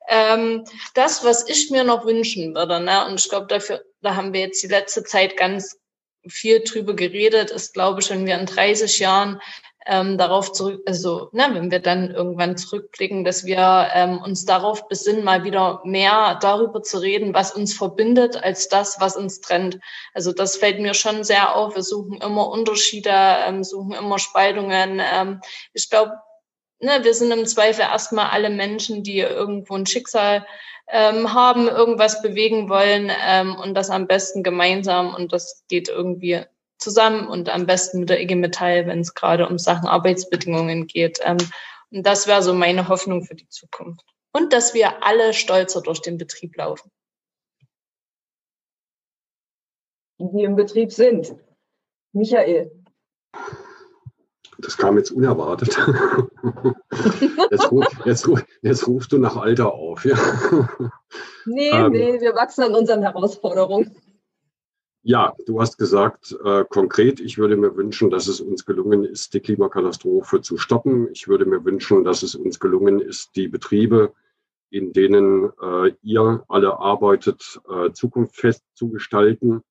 Ähm, 0.09 0.65
das, 0.95 1.25
was 1.25 1.49
ich 1.49 1.71
mir 1.71 1.85
noch 1.85 2.05
wünschen 2.05 2.55
würde, 2.55 2.81
ne, 2.81 3.07
und 3.07 3.21
ich 3.21 3.29
glaube, 3.29 3.47
dafür, 3.47 3.85
da 4.03 4.17
haben 4.17 4.33
wir 4.33 4.41
jetzt 4.41 4.63
die 4.63 4.69
letzte 4.69 5.05
Zeit 5.05 5.37
ganz 5.37 5.79
viel 6.27 6.61
drüber 6.61 6.95
geredet, 6.95 7.51
ist, 7.51 7.75
glaube 7.75 8.01
ich, 8.01 8.11
wenn 8.11 8.27
wir 8.27 8.39
in 8.39 8.47
30 8.47 8.99
Jahren 8.99 9.41
ähm, 9.87 10.19
darauf 10.19 10.53
zurück, 10.53 10.83
also 10.87 11.31
ne, 11.33 11.49
wenn 11.53 11.71
wir 11.71 11.81
dann 11.81 12.11
irgendwann 12.11 12.57
zurückblicken, 12.57 13.25
dass 13.25 13.45
wir 13.45 13.89
ähm, 13.95 14.21
uns 14.23 14.45
darauf 14.45 14.89
besinnen, 14.89 15.25
mal 15.25 15.45
wieder 15.45 15.81
mehr 15.85 16.39
darüber 16.41 16.83
zu 16.83 16.99
reden, 16.99 17.35
was 17.35 17.53
uns 17.53 17.75
verbindet, 17.75 18.43
als 18.43 18.69
das, 18.69 19.01
was 19.01 19.17
uns 19.17 19.41
trennt. 19.41 19.81
Also 20.13 20.33
das 20.33 20.57
fällt 20.57 20.81
mir 20.81 20.95
schon 20.95 21.25
sehr 21.25 21.57
auf. 21.57 21.75
Wir 21.75 21.83
suchen 21.83 22.21
immer 22.21 22.49
Unterschiede, 22.49 23.11
ähm, 23.11 23.65
suchen 23.65 23.93
immer 23.93 24.19
Spaltungen. 24.19 25.01
Ähm, 25.03 25.41
ich 25.73 25.89
glaube, 25.89 26.13
ne, 26.81 27.01
wir 27.03 27.15
sind 27.15 27.31
im 27.31 27.47
Zweifel 27.47 27.83
erstmal 27.83 28.31
alle 28.31 28.51
Menschen, 28.51 29.03
die 29.03 29.19
irgendwo 29.19 29.75
ein 29.75 29.87
Schicksal 29.87 30.47
ähm, 30.89 31.33
haben, 31.33 31.69
irgendwas 31.69 32.23
bewegen 32.23 32.69
wollen 32.69 33.11
ähm, 33.25 33.55
und 33.55 33.75
das 33.75 33.91
am 33.91 34.07
besten 34.07 34.43
gemeinsam 34.43 35.15
und 35.15 35.33
das 35.33 35.65
geht 35.69 35.89
irgendwie 35.89 36.45
zusammen 36.79 37.29
und 37.29 37.49
am 37.49 37.67
besten 37.67 38.01
mit 38.01 38.11
der 38.11 38.21
IG 38.21 38.35
Metall, 38.35 38.87
wenn 38.87 39.01
es 39.01 39.15
gerade 39.15 39.49
um 39.49 39.59
Sachen 39.59 39.87
Arbeitsbedingungen 39.87 40.87
geht. 40.87 41.21
Ähm, 41.23 41.39
und 41.91 42.07
das 42.07 42.27
wäre 42.27 42.43
so 42.43 42.55
meine 42.55 42.89
Hoffnung 42.89 43.23
für 43.23 43.35
die 43.35 43.49
Zukunft. 43.49 44.05
Und 44.33 44.53
dass 44.53 44.75
wir 44.75 45.05
alle 45.05 45.35
stolzer 45.35 45.83
durch 45.83 46.01
den 46.01 46.17
Betrieb 46.17 46.57
laufen. 46.57 46.91
Die 50.19 50.45
im 50.45 50.55
Betrieb 50.55 50.93
sind. 50.93 51.35
Michael. 52.13 52.71
Das 54.61 54.77
kam 54.77 54.97
jetzt 54.99 55.11
unerwartet. 55.11 55.77
Jetzt, 57.51 57.73
ruf, 57.73 57.87
jetzt, 58.05 58.31
jetzt 58.63 58.87
rufst 58.87 59.13
du 59.13 59.19
nach 59.19 59.37
Alter 59.37 59.73
auf. 59.73 60.05
Ja? 60.05 60.17
Nee, 61.47 61.71
ähm, 61.71 61.93
nee, 61.93 62.21
wir 62.21 62.35
wachsen 62.35 62.63
an 62.63 62.75
unseren 62.75 63.03
Herausforderungen. 63.03 63.97
Ja, 65.03 65.35
du 65.47 65.61
hast 65.61 65.79
gesagt, 65.79 66.37
äh, 66.45 66.65
konkret, 66.69 67.21
ich 67.21 67.39
würde 67.39 67.57
mir 67.57 67.75
wünschen, 67.75 68.11
dass 68.11 68.27
es 68.27 68.41
uns 68.41 68.67
gelungen 68.67 69.05
ist, 69.05 69.33
die 69.33 69.41
Klimakatastrophe 69.41 70.43
zu 70.43 70.59
stoppen. 70.59 71.09
Ich 71.13 71.27
würde 71.27 71.47
mir 71.47 71.65
wünschen, 71.65 72.05
dass 72.05 72.23
es 72.23 72.35
uns 72.35 72.61
gelungen 72.61 73.01
ist, 73.01 73.35
die 73.35 73.49
Betriebe, 73.49 74.13
in 74.69 74.93
denen 74.93 75.51
äh, 75.61 75.93
ihr 76.03 76.45
alle 76.49 76.79
arbeitet, 76.79 77.61
äh, 77.69 77.93
zukunftsfest 77.93 78.63
zu 78.75 78.91
gestalten. 78.91 79.63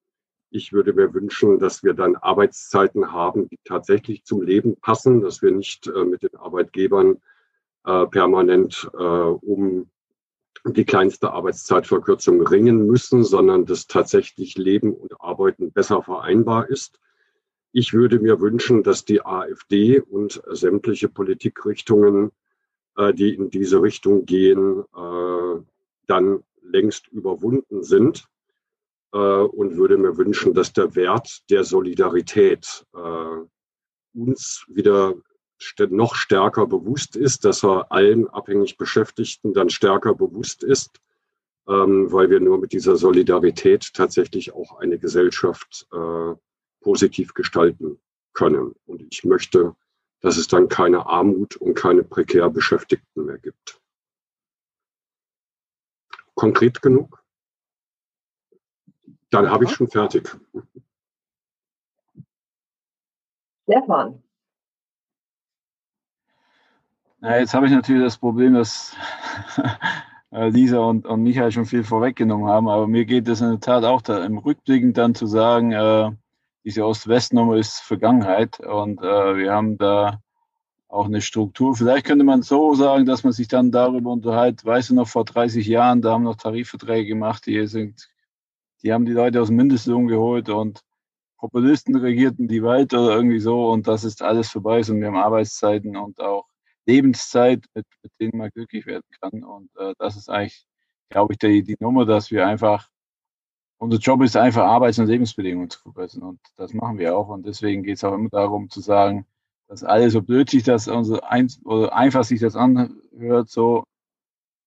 Ich 0.51 0.73
würde 0.73 0.93
mir 0.93 1.13
wünschen, 1.13 1.59
dass 1.59 1.83
wir 1.83 1.93
dann 1.93 2.15
Arbeitszeiten 2.15 3.11
haben, 3.11 3.47
die 3.49 3.59
tatsächlich 3.63 4.23
zum 4.23 4.41
Leben 4.41 4.77
passen, 4.77 5.21
dass 5.21 5.43
wir 5.43 5.51
nicht 5.51 5.87
äh, 5.87 6.03
mit 6.05 6.23
den 6.23 6.35
Arbeitgebern 6.35 7.21
äh, 7.85 8.07
permanent 8.07 8.89
äh, 8.93 8.97
um 8.97 9.89
die 10.65 10.85
kleinste 10.85 11.31
Arbeitszeitverkürzung 11.31 12.45
ringen 12.45 12.85
müssen, 12.87 13.23
sondern 13.23 13.65
dass 13.65 13.87
tatsächlich 13.87 14.57
Leben 14.57 14.93
und 14.93 15.21
Arbeiten 15.21 15.71
besser 15.71 16.01
vereinbar 16.01 16.67
ist. 16.67 16.99
Ich 17.71 17.93
würde 17.93 18.19
mir 18.19 18.41
wünschen, 18.41 18.81
dass 18.81 19.05
die 19.05 19.23
AfD 19.23 19.99
und 19.99 20.41
sämtliche 20.47 21.09
Politikrichtungen, 21.09 22.31
äh, 22.97 23.13
die 23.13 23.35
in 23.35 23.51
diese 23.51 23.83
Richtung 23.83 24.25
gehen, 24.25 24.83
äh, 24.95 25.61
dann 26.07 26.43
längst 26.63 27.07
überwunden 27.09 27.83
sind 27.83 28.27
und 29.11 29.77
würde 29.77 29.97
mir 29.97 30.17
wünschen, 30.17 30.53
dass 30.53 30.71
der 30.73 30.95
Wert 30.95 31.41
der 31.49 31.63
Solidarität 31.63 32.85
uns 34.13 34.65
wieder 34.67 35.15
noch 35.89 36.15
stärker 36.15 36.67
bewusst 36.67 37.15
ist, 37.15 37.45
dass 37.45 37.63
er 37.63 37.91
allen 37.91 38.27
abhängig 38.27 38.77
Beschäftigten 38.77 39.53
dann 39.53 39.69
stärker 39.69 40.15
bewusst 40.15 40.63
ist, 40.63 40.99
ähm, 41.67 42.11
weil 42.11 42.29
wir 42.29 42.39
nur 42.39 42.57
mit 42.57 42.71
dieser 42.71 42.95
Solidarität 42.95 43.93
tatsächlich 43.93 44.53
auch 44.53 44.79
eine 44.79 44.97
Gesellschaft 44.97 45.87
äh, 45.91 46.35
positiv 46.81 47.33
gestalten 47.33 47.99
können. 48.33 48.73
Und 48.85 49.01
ich 49.11 49.23
möchte, 49.23 49.75
dass 50.21 50.37
es 50.37 50.47
dann 50.47 50.69
keine 50.69 51.05
Armut 51.05 51.57
und 51.57 51.75
keine 51.75 52.03
prekär 52.03 52.49
Beschäftigten 52.49 53.25
mehr 53.25 53.37
gibt. 53.37 53.79
Konkret 56.35 56.81
genug? 56.81 57.18
Dann 59.31 59.49
habe 59.49 59.65
ich 59.65 59.71
schon 59.71 59.87
fertig. 59.87 60.35
Stefan. 63.63 64.23
Ja, 67.21 67.37
jetzt 67.37 67.53
habe 67.53 67.67
ich 67.67 67.71
natürlich 67.73 68.03
das 68.03 68.17
Problem, 68.17 68.53
dass 68.53 68.95
äh, 70.31 70.49
Lisa 70.49 70.79
und, 70.79 71.05
und 71.05 71.21
Michael 71.21 71.51
schon 71.51 71.65
viel 71.65 71.83
vorweggenommen 71.83 72.47
haben, 72.47 72.69
aber 72.69 72.87
mir 72.87 73.05
geht 73.05 73.27
es 73.27 73.41
in 73.41 73.49
der 73.49 73.59
Tat 73.59 73.83
auch 73.83 74.01
da, 74.01 74.23
im 74.23 74.37
Rückblicken 74.37 74.93
dann 74.93 75.13
zu 75.13 75.27
sagen, 75.27 75.73
äh, 75.73 76.11
diese 76.63 76.85
Ost-West-Nummer 76.85 77.57
ist 77.57 77.79
Vergangenheit 77.79 78.59
und 78.59 79.01
äh, 79.01 79.37
wir 79.37 79.53
haben 79.53 79.77
da 79.77 80.21
auch 80.87 81.05
eine 81.05 81.21
Struktur. 81.21 81.75
Vielleicht 81.75 82.05
könnte 82.05 82.25
man 82.25 82.41
so 82.41 82.73
sagen, 82.73 83.05
dass 83.05 83.23
man 83.23 83.33
sich 83.33 83.47
dann 83.47 83.71
darüber 83.71 84.11
unterhält, 84.11 84.65
weißt 84.65 84.89
du 84.89 84.95
noch, 84.95 85.07
vor 85.07 85.25
30 85.25 85.67
Jahren, 85.67 86.01
da 86.01 86.13
haben 86.13 86.23
noch 86.23 86.35
Tarifverträge 86.35 87.07
gemacht, 87.07 87.45
die 87.45 87.67
sind, 87.67 88.09
die 88.83 88.93
haben 88.93 89.05
die 89.05 89.13
Leute 89.13 89.41
aus 89.41 89.47
dem 89.47 89.57
Mindestlohn 89.57 90.07
geholt 90.07 90.49
und 90.49 90.81
Populisten 91.37 91.95
regierten 91.95 92.47
die 92.47 92.63
Welt 92.63 92.93
oder 92.93 93.15
irgendwie 93.15 93.39
so 93.39 93.69
und 93.69 93.87
das 93.87 94.03
ist 94.03 94.21
alles 94.21 94.49
vorbei 94.49 94.79
und 94.79 94.99
wir 94.99 95.07
haben 95.07 95.15
Arbeitszeiten 95.15 95.95
und 95.95 96.19
auch 96.19 96.49
Lebenszeit, 96.89 97.65
mit, 97.75 97.85
mit 98.01 98.11
denen 98.19 98.37
man 98.37 98.49
glücklich 98.49 98.85
werden 98.85 99.05
kann. 99.21 99.43
Und 99.43 99.69
äh, 99.77 99.93
das 99.99 100.17
ist 100.17 100.29
eigentlich, 100.29 100.65
glaube 101.09 101.33
ich, 101.33 101.39
die, 101.39 101.63
die 101.63 101.77
Nummer, 101.79 102.05
dass 102.05 102.31
wir 102.31 102.47
einfach, 102.47 102.89
unser 103.77 103.99
Job 103.99 104.21
ist 104.23 104.35
einfach 104.35 104.63
Arbeits- 104.63 104.99
und 104.99 105.07
Lebensbedingungen 105.07 105.69
zu 105.69 105.79
verbessern. 105.81 106.23
Und 106.23 106.39
das 106.57 106.73
machen 106.73 106.97
wir 106.97 107.15
auch. 107.15 107.29
Und 107.29 107.45
deswegen 107.45 107.83
geht 107.83 107.97
es 107.97 108.03
auch 108.03 108.13
immer 108.13 108.29
darum 108.29 108.69
zu 108.69 108.81
sagen, 108.81 109.25
dass 109.67 109.83
alle 109.83 110.09
so 110.09 110.21
blöd 110.21 110.49
sich 110.49 110.63
das 110.63 110.89
also 110.89 111.21
ein, 111.21 111.47
oder 111.63 111.95
einfach 111.95 112.23
sich 112.23 112.39
das 112.39 112.55
anhört, 112.55 113.49
so 113.49 113.83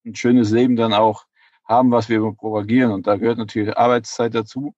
ein 0.04 0.14
schönes 0.14 0.52
Leben 0.52 0.76
dann 0.76 0.92
auch 0.92 1.26
haben, 1.64 1.90
was 1.90 2.08
wir 2.08 2.20
propagieren. 2.32 2.92
Und 2.92 3.06
da 3.06 3.16
gehört 3.16 3.38
natürlich 3.38 3.76
Arbeitszeit 3.76 4.34
dazu. 4.34 4.74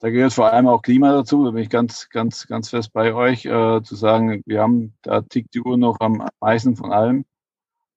Da 0.00 0.10
gehört 0.10 0.32
vor 0.32 0.52
allem 0.52 0.68
auch 0.68 0.82
Klima 0.82 1.12
dazu. 1.12 1.44
Da 1.44 1.50
bin 1.50 1.62
ich 1.62 1.70
ganz, 1.70 2.08
ganz, 2.08 2.46
ganz 2.46 2.70
fest 2.70 2.92
bei 2.92 3.14
euch, 3.14 3.44
äh, 3.44 3.82
zu 3.82 3.96
sagen, 3.96 4.42
wir 4.46 4.62
haben, 4.62 4.94
da 5.02 5.22
tickt 5.22 5.54
die 5.54 5.60
Uhr 5.60 5.76
noch 5.76 5.98
am 6.00 6.26
meisten 6.40 6.76
von 6.76 6.92
allem. 6.92 7.24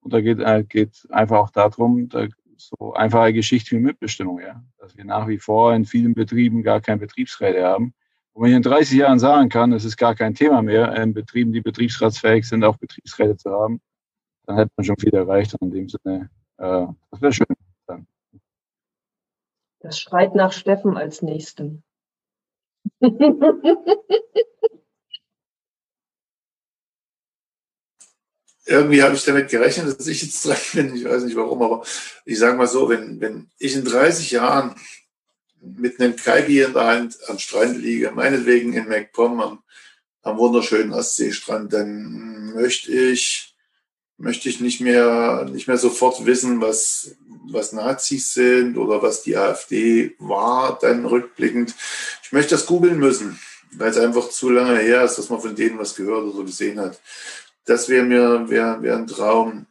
Und 0.02 0.14
da 0.14 0.22
geht, 0.22 0.40
äh, 0.40 0.64
geht 0.64 1.08
einfach 1.12 1.38
auch 1.38 1.50
darum, 1.52 2.10
da, 2.10 2.28
so 2.58 2.94
einfache 2.94 3.34
Geschichte 3.34 3.76
wie 3.76 3.80
Mitbestimmung, 3.80 4.40
ja. 4.40 4.64
Dass 4.78 4.96
wir 4.96 5.06
nach 5.06 5.28
wie 5.28 5.40
vor 5.40 5.74
in 5.74 5.86
vielen 5.86 6.14
Betrieben 6.14 6.64
gar 6.64 6.82
keine 6.82 7.00
Betriebsräte 7.00 7.64
haben. 7.64 7.94
Und 8.34 8.44
wenn 8.44 8.52
ich 8.52 8.58
in 8.58 8.64
30 8.64 8.98
Jahren 8.98 9.20
sagen 9.20 9.50
kann, 9.50 9.74
es 9.74 9.86
ist 9.86 9.98
gar 9.98 10.16
kein 10.16 10.36
Thema 10.36 10.62
mehr, 10.62 10.96
in 10.96 11.14
Betrieben, 11.14 11.52
die 11.52 11.62
betriebsratsfähig 11.62 12.48
sind, 12.48 12.64
auch 12.64 12.78
Betriebsräte 12.78 13.38
zu 13.38 13.52
haben, 13.52 13.82
dann 14.46 14.58
hätte 14.58 14.72
man 14.78 14.86
schon 14.86 14.98
viel 14.98 15.14
erreicht. 15.14 15.56
Und 15.56 15.70
in 15.70 15.72
dem 15.72 15.90
Sinne, 15.90 16.30
äh, 16.58 16.88
das 17.12 17.22
wäre 17.22 17.34
schön. 17.34 17.71
Das 19.82 20.00
schreit 20.00 20.36
nach 20.36 20.54
Steffen 20.54 20.96
als 20.96 21.22
Nächsten. 21.24 21.84
Irgendwie 28.66 29.02
habe 29.02 29.16
ich 29.16 29.26
damit 29.26 29.50
gerechnet, 29.50 30.00
dass 30.00 30.08
ich 30.08 30.22
jetzt 30.22 30.46
dran 30.46 30.58
bin. 30.74 30.96
Ich 30.96 31.04
weiß 31.04 31.24
nicht 31.24 31.36
warum, 31.36 31.64
aber 31.64 31.84
ich 32.26 32.38
sage 32.38 32.56
mal 32.56 32.68
so, 32.68 32.88
wenn, 32.90 33.20
wenn 33.20 33.50
ich 33.58 33.76
in 33.76 33.84
30 33.84 34.30
Jahren 34.32 34.76
mit 35.60 36.00
einem 36.00 36.16
Kaibi 36.16 36.62
in 36.62 36.74
der 36.74 36.86
Hand 36.86 37.18
am 37.28 37.40
Strand 37.40 37.78
liege, 37.78 38.12
meinetwegen 38.12 38.74
in 38.74 38.88
MacPom 38.88 39.42
am, 39.42 39.64
am 40.22 40.38
wunderschönen 40.38 40.94
Ostseestrand, 40.94 41.74
dann 41.74 42.54
möchte 42.54 42.92
ich, 42.92 43.51
möchte 44.22 44.50
ich 44.50 44.62
nicht 44.62 44.82
mehr, 44.82 45.48
nicht 45.52 45.68
mehr 45.68 45.78
sofort 45.78 46.26
wissen, 46.26 46.62
was, 46.62 47.16
was 47.50 47.74
Nazis 47.74 48.34
sind 48.34 48.78
oder 48.78 49.02
was 49.02 49.24
die 49.24 49.36
AfD 49.36 50.16
war, 50.20 50.78
dann 50.80 51.06
rückblickend. 51.06 51.76
Ich 52.24 52.32
möchte 52.32 52.52
das 52.52 52.66
googeln 52.66 53.00
müssen, 53.00 53.40
weil 53.74 53.90
es 53.90 53.98
einfach 53.98 54.30
zu 54.30 54.50
lange 54.50 54.80
her 54.80 55.04
ist, 55.04 55.18
dass 55.18 55.30
man 55.30 55.42
von 55.42 55.56
denen 55.56 55.80
was 55.80 55.96
gehört 55.96 56.24
oder 56.24 56.46
gesehen 56.46 56.80
hat. 56.80 57.02
Das 57.66 57.90
wäre 57.90 58.06
mir 58.06 58.50
wär, 58.50 58.82
wär 58.82 58.96
ein 58.96 59.08
Traum. 59.08 59.66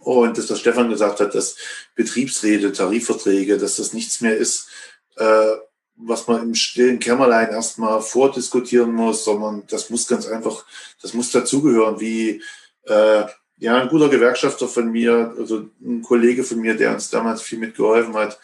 Oh, 0.00 0.22
und 0.22 0.36
das, 0.36 0.50
was 0.50 0.60
Stefan 0.60 0.90
gesagt 0.90 1.20
hat, 1.20 1.34
dass 1.34 1.56
Betriebsräte, 1.94 2.72
Tarifverträge, 2.72 3.58
dass 3.58 3.76
das 3.76 3.92
nichts 3.92 4.20
mehr 4.20 4.36
ist, 4.36 4.68
äh, 5.16 5.56
was 5.96 6.28
man 6.28 6.42
im 6.42 6.54
stillen 6.54 6.98
Kämmerlein 6.98 7.50
erstmal 7.50 8.02
vordiskutieren 8.02 8.92
muss, 8.92 9.24
sondern 9.24 9.64
das 9.68 9.90
muss 9.90 10.06
ganz 10.06 10.26
einfach, 10.26 10.66
das 11.00 11.14
muss 11.14 11.30
dazugehören, 11.30 11.98
wie 12.00 12.42
äh, 12.84 13.24
ja, 13.58 13.80
ein 13.80 13.88
guter 13.88 14.08
Gewerkschafter 14.08 14.68
von 14.68 14.90
mir, 14.90 15.34
also 15.38 15.68
ein 15.80 16.02
Kollege 16.02 16.44
von 16.44 16.60
mir, 16.60 16.76
der 16.76 16.92
uns 16.92 17.10
damals 17.10 17.42
viel 17.42 17.58
mitgeholfen 17.58 18.14
hat, 18.14 18.38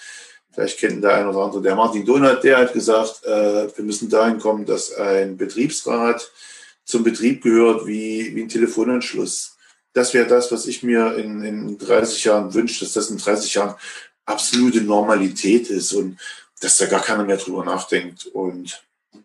vielleicht 0.52 0.78
kennen 0.78 1.01
der 1.01 1.14
ein 1.14 1.26
oder 1.26 1.40
andere, 1.40 1.62
der 1.62 1.74
Martin 1.74 2.05
Donat, 2.05 2.43
der 2.44 2.59
hat 2.59 2.72
gesagt, 2.72 3.24
äh, 3.24 3.68
wir 3.76 3.84
müssen 3.84 4.09
dahin 4.09 4.39
kommen, 4.39 4.64
dass 4.64 4.93
ein 4.94 5.36
Betriebsrat 5.36 6.30
zum 6.84 7.05
Betrieb 7.05 7.43
gehört 7.43 7.86
wie, 7.86 8.34
wie 8.34 8.43
ein 8.43 8.48
Telefonanschluss. 8.48 9.56
Das 9.93 10.14
wäre 10.14 10.26
das, 10.26 10.51
was 10.51 10.66
ich 10.66 10.82
mir 10.82 11.16
in, 11.16 11.43
in 11.44 11.78
30 11.78 12.24
Jahren 12.24 12.55
wünsche, 12.55 12.84
dass 12.84 12.94
das 12.94 13.10
in 13.10 13.18
30 13.18 13.55
Jahren 13.55 13.74
absolute 14.24 14.80
Normalität 14.80 15.68
ist 15.68 15.93
und 15.93 16.18
dass 16.60 16.78
da 16.78 16.86
gar 16.86 17.02
keiner 17.02 17.24
mehr 17.24 17.36
drüber 17.36 17.64
nachdenkt. 17.64 18.26
Und 18.26 18.82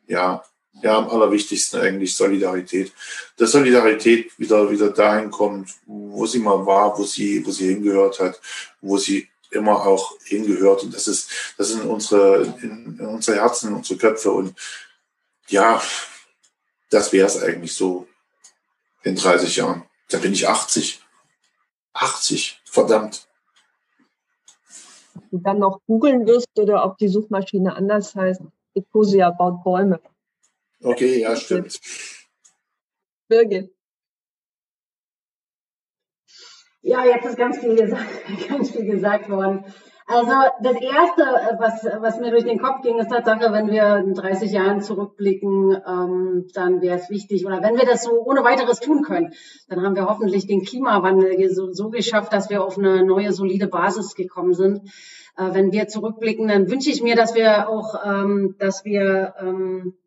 ja, 0.08 0.44
ja, 0.82 0.98
am 0.98 1.10
allerwichtigsten 1.10 1.82
eigentlich 1.82 2.16
Solidarität. 2.16 2.92
Dass 3.38 3.52
Solidarität 3.52 4.38
wieder, 4.38 4.70
wieder 4.70 4.90
dahin 4.90 5.32
kommt, 5.32 5.70
wo 5.86 6.26
sie 6.26 6.40
mal 6.40 6.66
war, 6.66 6.98
wo 6.98 7.04
sie, 7.04 7.46
wo 7.46 7.52
sie 7.52 7.74
hingehört 7.74 8.20
hat, 8.20 8.40
wo 8.82 8.98
sie 8.98 9.28
immer 9.52 9.86
auch 9.86 10.14
hingehört. 10.24 10.84
Und 10.84 10.94
das 10.94 11.08
ist, 11.08 11.54
das 11.58 11.70
sind 11.70 11.86
unsere, 11.86 12.44
in, 12.62 12.98
in 13.00 13.06
unsere 13.06 13.38
Herzen, 13.38 13.74
unsere 13.74 14.00
Köpfe. 14.00 14.32
Und 14.32 14.54
ja, 15.48 15.82
das 16.90 17.12
wäre 17.12 17.28
es 17.28 17.42
eigentlich 17.42 17.74
so 17.74 18.08
in 19.04 19.16
30 19.16 19.56
Jahren. 19.56 19.84
Da 20.10 20.20
bin 20.20 20.34
ich 20.34 20.48
80. 20.48 21.02
80, 21.94 22.62
verdammt. 22.66 23.28
Ob 25.16 25.30
du 25.32 25.38
dann 25.40 25.60
noch 25.60 25.82
googeln 25.88 26.28
wirst 26.28 26.48
oder 26.60 26.86
ob 26.86 26.98
die 26.98 27.08
Suchmaschine 27.08 27.76
anders 27.76 28.14
heißt, 28.14 28.42
Ecosia 28.76 29.32
baut 29.32 29.64
Bäume. 29.64 30.00
Okay, 30.82 31.22
ja, 31.22 31.36
stimmt. 31.36 31.80
Birgit. 33.28 33.72
Ja, 36.82 37.04
jetzt 37.06 37.26
ist 37.26 37.38
ganz 37.38 37.58
viel 37.58 37.76
gesagt, 37.76 38.08
ganz 38.50 38.72
viel 38.72 38.86
gesagt 38.86 39.30
worden. 39.30 39.66
Also 40.10 40.32
das 40.64 40.76
Erste, 40.76 41.24
was, 41.60 41.84
was 42.02 42.20
mir 42.22 42.32
durch 42.32 42.46
den 42.46 42.60
Kopf 42.60 42.82
ging, 42.82 42.98
ist 42.98 43.10
Tatsache, 43.10 43.52
wenn 43.52 43.70
wir 43.70 43.98
in 43.98 44.14
30 44.14 44.50
Jahren 44.54 44.80
zurückblicken, 44.80 45.78
ähm, 45.86 46.48
dann 46.54 46.82
wäre 46.82 46.96
es 46.96 47.10
wichtig, 47.10 47.46
oder 47.46 47.62
wenn 47.62 47.76
wir 47.76 47.86
das 47.86 48.04
so 48.04 48.24
ohne 48.24 48.42
weiteres 48.46 48.80
tun 48.80 49.04
können, 49.04 49.34
dann 49.68 49.84
haben 49.84 49.98
wir 49.98 50.06
hoffentlich 50.06 50.48
den 50.48 50.64
Klimawandel 50.64 51.50
so, 51.50 51.74
so 51.74 51.90
geschafft, 51.90 52.32
dass 52.32 52.50
wir 52.50 52.64
auf 52.64 52.78
eine 52.78 53.04
neue, 53.04 53.34
solide 53.34 53.68
Basis 53.68 54.16
gekommen 54.16 54.54
sind. 54.54 54.80
Äh, 55.36 55.54
wenn 55.54 55.74
wir 55.74 55.90
zurückblicken, 55.90 56.48
dann 56.48 56.72
wünsche 56.72 56.90
ich 56.90 57.04
mir, 57.04 57.18
dass 57.18 57.36
wir 57.36 57.68
auch, 57.68 57.96
ähm, 58.06 58.56
dass 58.60 58.86
wir 58.86 59.34
ähm, 59.42 59.98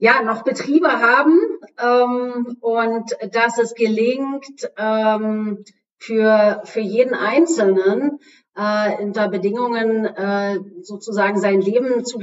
ja 0.00 0.22
noch 0.22 0.42
Betriebe 0.42 0.88
haben 0.88 1.38
ähm, 1.78 2.56
und 2.60 3.16
dass 3.32 3.58
es 3.58 3.74
gelingt, 3.74 4.70
ähm, 4.76 5.64
für, 5.98 6.62
für 6.64 6.80
jeden 6.80 7.14
Einzelnen 7.14 8.18
äh, 8.56 9.02
unter 9.02 9.28
Bedingungen 9.28 10.04
äh, 10.04 10.58
sozusagen 10.82 11.38
sein 11.38 11.60
Leben 11.60 12.04
zu 12.04 12.18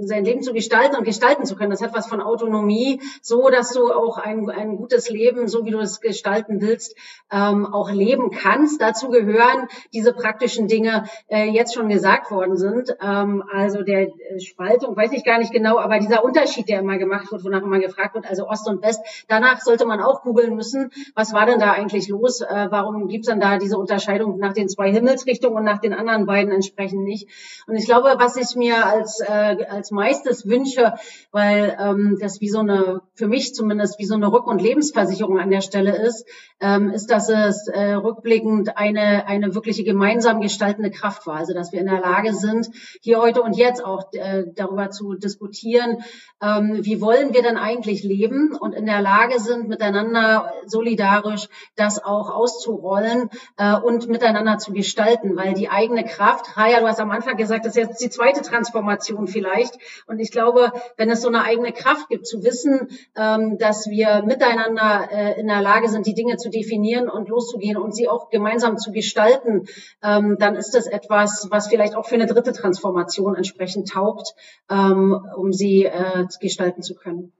sein 0.00 0.24
Leben 0.24 0.42
zu 0.42 0.52
gestalten 0.52 0.96
und 0.96 1.04
gestalten 1.04 1.46
zu 1.46 1.56
können. 1.56 1.70
Das 1.70 1.82
hat 1.82 1.94
was 1.94 2.08
von 2.08 2.20
Autonomie, 2.20 3.00
so 3.22 3.48
dass 3.48 3.72
du 3.72 3.90
auch 3.90 4.18
ein, 4.18 4.50
ein 4.50 4.76
gutes 4.76 5.08
Leben, 5.08 5.48
so 5.48 5.64
wie 5.64 5.70
du 5.70 5.78
es 5.78 6.00
gestalten 6.00 6.60
willst, 6.60 6.94
ähm, 7.32 7.66
auch 7.66 7.90
leben 7.90 8.30
kannst. 8.30 8.82
Dazu 8.82 9.08
gehören 9.08 9.68
diese 9.94 10.12
praktischen 10.12 10.68
Dinge, 10.68 11.04
äh, 11.28 11.48
jetzt 11.50 11.74
schon 11.74 11.88
gesagt 11.88 12.30
worden 12.30 12.56
sind. 12.56 12.94
Ähm, 13.02 13.42
also 13.50 13.82
der 13.82 14.08
äh, 14.08 14.40
Spaltung, 14.40 14.94
weiß 14.94 15.12
ich 15.12 15.24
gar 15.24 15.38
nicht 15.38 15.52
genau, 15.52 15.78
aber 15.78 15.98
dieser 15.98 16.22
Unterschied, 16.22 16.68
der 16.68 16.80
immer 16.80 16.98
gemacht 16.98 17.32
wird, 17.32 17.44
wonach 17.44 17.62
immer 17.62 17.80
gefragt 17.80 18.14
wird, 18.14 18.28
also 18.28 18.46
Ost 18.46 18.68
und 18.68 18.82
West, 18.82 19.00
danach 19.28 19.60
sollte 19.62 19.86
man 19.86 20.00
auch 20.00 20.22
googeln 20.22 20.54
müssen, 20.54 20.90
was 21.14 21.32
war 21.32 21.46
denn 21.46 21.58
da 21.58 21.72
eigentlich 21.72 22.08
los? 22.08 22.42
Äh, 22.42 22.68
warum 22.70 23.08
gibt's 23.08 23.28
dann 23.28 23.40
da 23.40 23.56
diese 23.56 23.78
Unterscheidung 23.78 24.38
nach 24.38 24.52
den 24.52 24.68
zwei 24.68 24.92
Himmelsrichtungen? 24.92 25.29
Richtung 25.30 25.54
und 25.54 25.64
nach 25.64 25.78
den 25.78 25.94
anderen 25.94 26.26
beiden 26.26 26.52
entsprechend 26.52 27.04
nicht. 27.04 27.28
Und 27.66 27.76
ich 27.76 27.86
glaube, 27.86 28.14
was 28.18 28.36
ich 28.36 28.56
mir 28.56 28.84
als, 28.84 29.20
äh, 29.20 29.64
als 29.68 29.92
meistes 29.92 30.48
wünsche, 30.48 30.94
weil 31.30 31.76
ähm, 31.80 32.18
das 32.20 32.40
wie 32.40 32.48
so 32.48 32.58
eine, 32.58 33.02
für 33.14 33.28
mich 33.28 33.54
zumindest 33.54 33.98
wie 33.98 34.06
so 34.06 34.14
eine 34.14 34.26
Rück- 34.26 34.48
und 34.48 34.60
Lebensversicherung 34.60 35.38
an 35.38 35.50
der 35.50 35.60
Stelle 35.60 35.96
ist, 35.96 36.26
ähm, 36.60 36.90
ist, 36.90 37.10
dass 37.10 37.28
es 37.28 37.68
äh, 37.68 37.92
rückblickend 37.92 38.76
eine, 38.76 39.26
eine 39.26 39.54
wirkliche 39.54 39.84
gemeinsam 39.84 40.40
gestaltende 40.40 40.90
Kraft 40.90 41.26
war. 41.26 41.36
Also 41.36 41.54
dass 41.54 41.72
wir 41.72 41.80
in 41.80 41.86
der 41.86 42.00
Lage 42.00 42.34
sind, 42.34 42.68
hier 43.00 43.20
heute 43.20 43.42
und 43.42 43.56
jetzt 43.56 43.84
auch 43.84 44.12
äh, 44.12 44.44
darüber 44.54 44.90
zu 44.90 45.14
diskutieren, 45.14 45.98
ähm, 46.42 46.80
wie 46.82 47.00
wollen 47.00 47.34
wir 47.34 47.42
denn 47.42 47.56
eigentlich 47.56 48.02
leben 48.02 48.56
und 48.58 48.72
in 48.72 48.86
der 48.86 49.00
Lage 49.00 49.38
sind, 49.38 49.68
miteinander 49.68 50.52
solidarisch 50.66 51.48
das 51.76 52.02
auch 52.02 52.30
auszurollen 52.30 53.30
äh, 53.56 53.76
und 53.76 54.08
miteinander 54.08 54.58
zu 54.58 54.72
gestalten 54.72 55.19
halten, 55.20 55.36
weil 55.36 55.54
die 55.54 55.68
eigene 55.68 56.04
Kraft, 56.04 56.56
Raya, 56.56 56.80
du 56.80 56.86
hast 56.86 57.00
am 57.00 57.10
Anfang 57.10 57.36
gesagt, 57.36 57.64
das 57.64 57.76
ist 57.76 57.88
jetzt 57.88 58.02
die 58.02 58.10
zweite 58.10 58.42
Transformation 58.42 59.26
vielleicht. 59.26 59.74
Und 60.06 60.18
ich 60.18 60.30
glaube, 60.30 60.72
wenn 60.96 61.10
es 61.10 61.22
so 61.22 61.28
eine 61.28 61.42
eigene 61.42 61.72
Kraft 61.72 62.08
gibt, 62.08 62.26
zu 62.26 62.42
wissen, 62.42 62.88
ähm, 63.16 63.58
dass 63.58 63.88
wir 63.88 64.22
miteinander 64.24 65.08
äh, 65.10 65.40
in 65.40 65.46
der 65.46 65.60
Lage 65.60 65.88
sind, 65.88 66.06
die 66.06 66.14
Dinge 66.14 66.36
zu 66.36 66.50
definieren 66.50 67.08
und 67.08 67.28
loszugehen 67.28 67.76
und 67.76 67.94
sie 67.94 68.08
auch 68.08 68.30
gemeinsam 68.30 68.78
zu 68.78 68.92
gestalten, 68.92 69.66
ähm, 70.02 70.36
dann 70.38 70.56
ist 70.56 70.74
das 70.74 70.86
etwas, 70.86 71.48
was 71.50 71.68
vielleicht 71.68 71.94
auch 71.94 72.06
für 72.06 72.14
eine 72.14 72.26
dritte 72.26 72.52
Transformation 72.52 73.34
entsprechend 73.34 73.90
taugt, 73.90 74.34
ähm, 74.70 75.24
um 75.36 75.52
sie 75.52 75.84
äh, 75.84 76.26
gestalten 76.40 76.82
zu 76.82 76.94
können. 76.94 77.32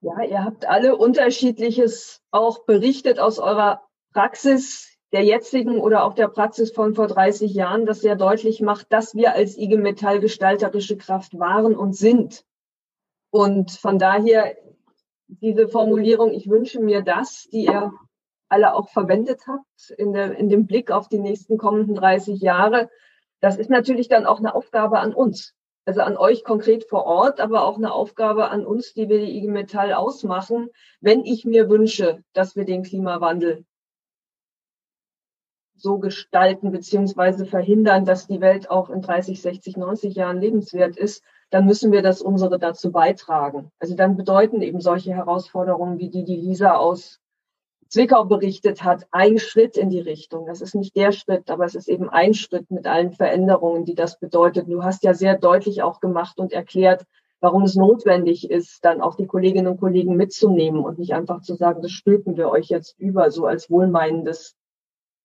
Ja, 0.00 0.22
ihr 0.22 0.44
habt 0.44 0.68
alle 0.68 0.96
unterschiedliches 0.96 2.20
auch 2.30 2.64
berichtet 2.66 3.18
aus 3.18 3.40
eurer 3.40 3.82
Praxis 4.12 4.97
der 5.12 5.24
jetzigen 5.24 5.80
oder 5.80 6.04
auch 6.04 6.14
der 6.14 6.28
Praxis 6.28 6.70
von 6.70 6.94
vor 6.94 7.06
30 7.06 7.54
Jahren, 7.54 7.86
das 7.86 8.00
sehr 8.00 8.16
deutlich 8.16 8.60
macht, 8.60 8.92
dass 8.92 9.14
wir 9.14 9.32
als 9.32 9.56
IG 9.56 9.76
Metall 9.76 10.20
gestalterische 10.20 10.96
Kraft 10.96 11.38
waren 11.38 11.74
und 11.74 11.96
sind. 11.96 12.44
Und 13.30 13.70
von 13.70 13.98
daher 13.98 14.56
diese 15.28 15.68
Formulierung, 15.68 16.32
ich 16.32 16.48
wünsche 16.48 16.80
mir 16.80 17.02
das, 17.02 17.48
die 17.50 17.66
ihr 17.66 17.92
alle 18.48 18.74
auch 18.74 18.88
verwendet 18.88 19.42
habt 19.46 19.90
in, 19.98 20.12
der, 20.12 20.36
in 20.36 20.48
dem 20.48 20.66
Blick 20.66 20.90
auf 20.90 21.08
die 21.08 21.18
nächsten 21.18 21.58
kommenden 21.58 21.94
30 21.94 22.40
Jahre, 22.40 22.88
das 23.40 23.56
ist 23.56 23.70
natürlich 23.70 24.08
dann 24.08 24.26
auch 24.26 24.38
eine 24.38 24.54
Aufgabe 24.54 24.98
an 24.98 25.14
uns. 25.14 25.54
Also 25.84 26.00
an 26.02 26.16
euch 26.18 26.44
konkret 26.44 26.84
vor 26.84 27.04
Ort, 27.04 27.40
aber 27.40 27.64
auch 27.64 27.76
eine 27.76 27.92
Aufgabe 27.92 28.50
an 28.50 28.66
uns, 28.66 28.92
die 28.92 29.08
wir 29.08 29.20
die 29.20 29.38
IG 29.38 29.48
Metall 29.48 29.94
ausmachen, 29.94 30.68
wenn 31.00 31.24
ich 31.24 31.44
mir 31.44 31.70
wünsche, 31.70 32.22
dass 32.34 32.56
wir 32.56 32.64
den 32.64 32.82
Klimawandel 32.82 33.64
so 35.80 35.98
gestalten 35.98 36.70
beziehungsweise 36.70 37.46
verhindern, 37.46 38.04
dass 38.04 38.26
die 38.26 38.40
Welt 38.40 38.70
auch 38.70 38.90
in 38.90 39.02
30, 39.02 39.40
60, 39.40 39.76
90 39.76 40.14
Jahren 40.14 40.40
lebenswert 40.40 40.96
ist, 40.96 41.22
dann 41.50 41.66
müssen 41.66 41.92
wir 41.92 42.02
das 42.02 42.20
unsere 42.20 42.58
dazu 42.58 42.92
beitragen. 42.92 43.70
Also 43.78 43.94
dann 43.94 44.16
bedeuten 44.16 44.60
eben 44.62 44.80
solche 44.80 45.14
Herausforderungen, 45.14 45.98
wie 45.98 46.10
die, 46.10 46.24
die 46.24 46.36
Lisa 46.36 46.76
aus 46.76 47.20
Zwickau 47.88 48.24
berichtet 48.24 48.84
hat, 48.84 49.06
ein 49.12 49.38
Schritt 49.38 49.78
in 49.78 49.88
die 49.88 50.00
Richtung. 50.00 50.44
Das 50.44 50.60
ist 50.60 50.74
nicht 50.74 50.94
der 50.94 51.12
Schritt, 51.12 51.50
aber 51.50 51.64
es 51.64 51.74
ist 51.74 51.88
eben 51.88 52.10
ein 52.10 52.34
Schritt 52.34 52.70
mit 52.70 52.86
allen 52.86 53.12
Veränderungen, 53.12 53.86
die 53.86 53.94
das 53.94 54.18
bedeutet. 54.18 54.68
Du 54.68 54.84
hast 54.84 55.04
ja 55.04 55.14
sehr 55.14 55.38
deutlich 55.38 55.82
auch 55.82 56.00
gemacht 56.00 56.38
und 56.38 56.52
erklärt, 56.52 57.04
warum 57.40 57.62
es 57.62 57.76
notwendig 57.76 58.50
ist, 58.50 58.84
dann 58.84 59.00
auch 59.00 59.14
die 59.14 59.26
Kolleginnen 59.26 59.68
und 59.68 59.80
Kollegen 59.80 60.16
mitzunehmen 60.16 60.84
und 60.84 60.98
nicht 60.98 61.14
einfach 61.14 61.40
zu 61.40 61.54
sagen, 61.54 61.80
das 61.80 61.92
stülpen 61.92 62.36
wir 62.36 62.50
euch 62.50 62.68
jetzt 62.68 62.98
über, 62.98 63.30
so 63.30 63.46
als 63.46 63.70
wohlmeinendes 63.70 64.57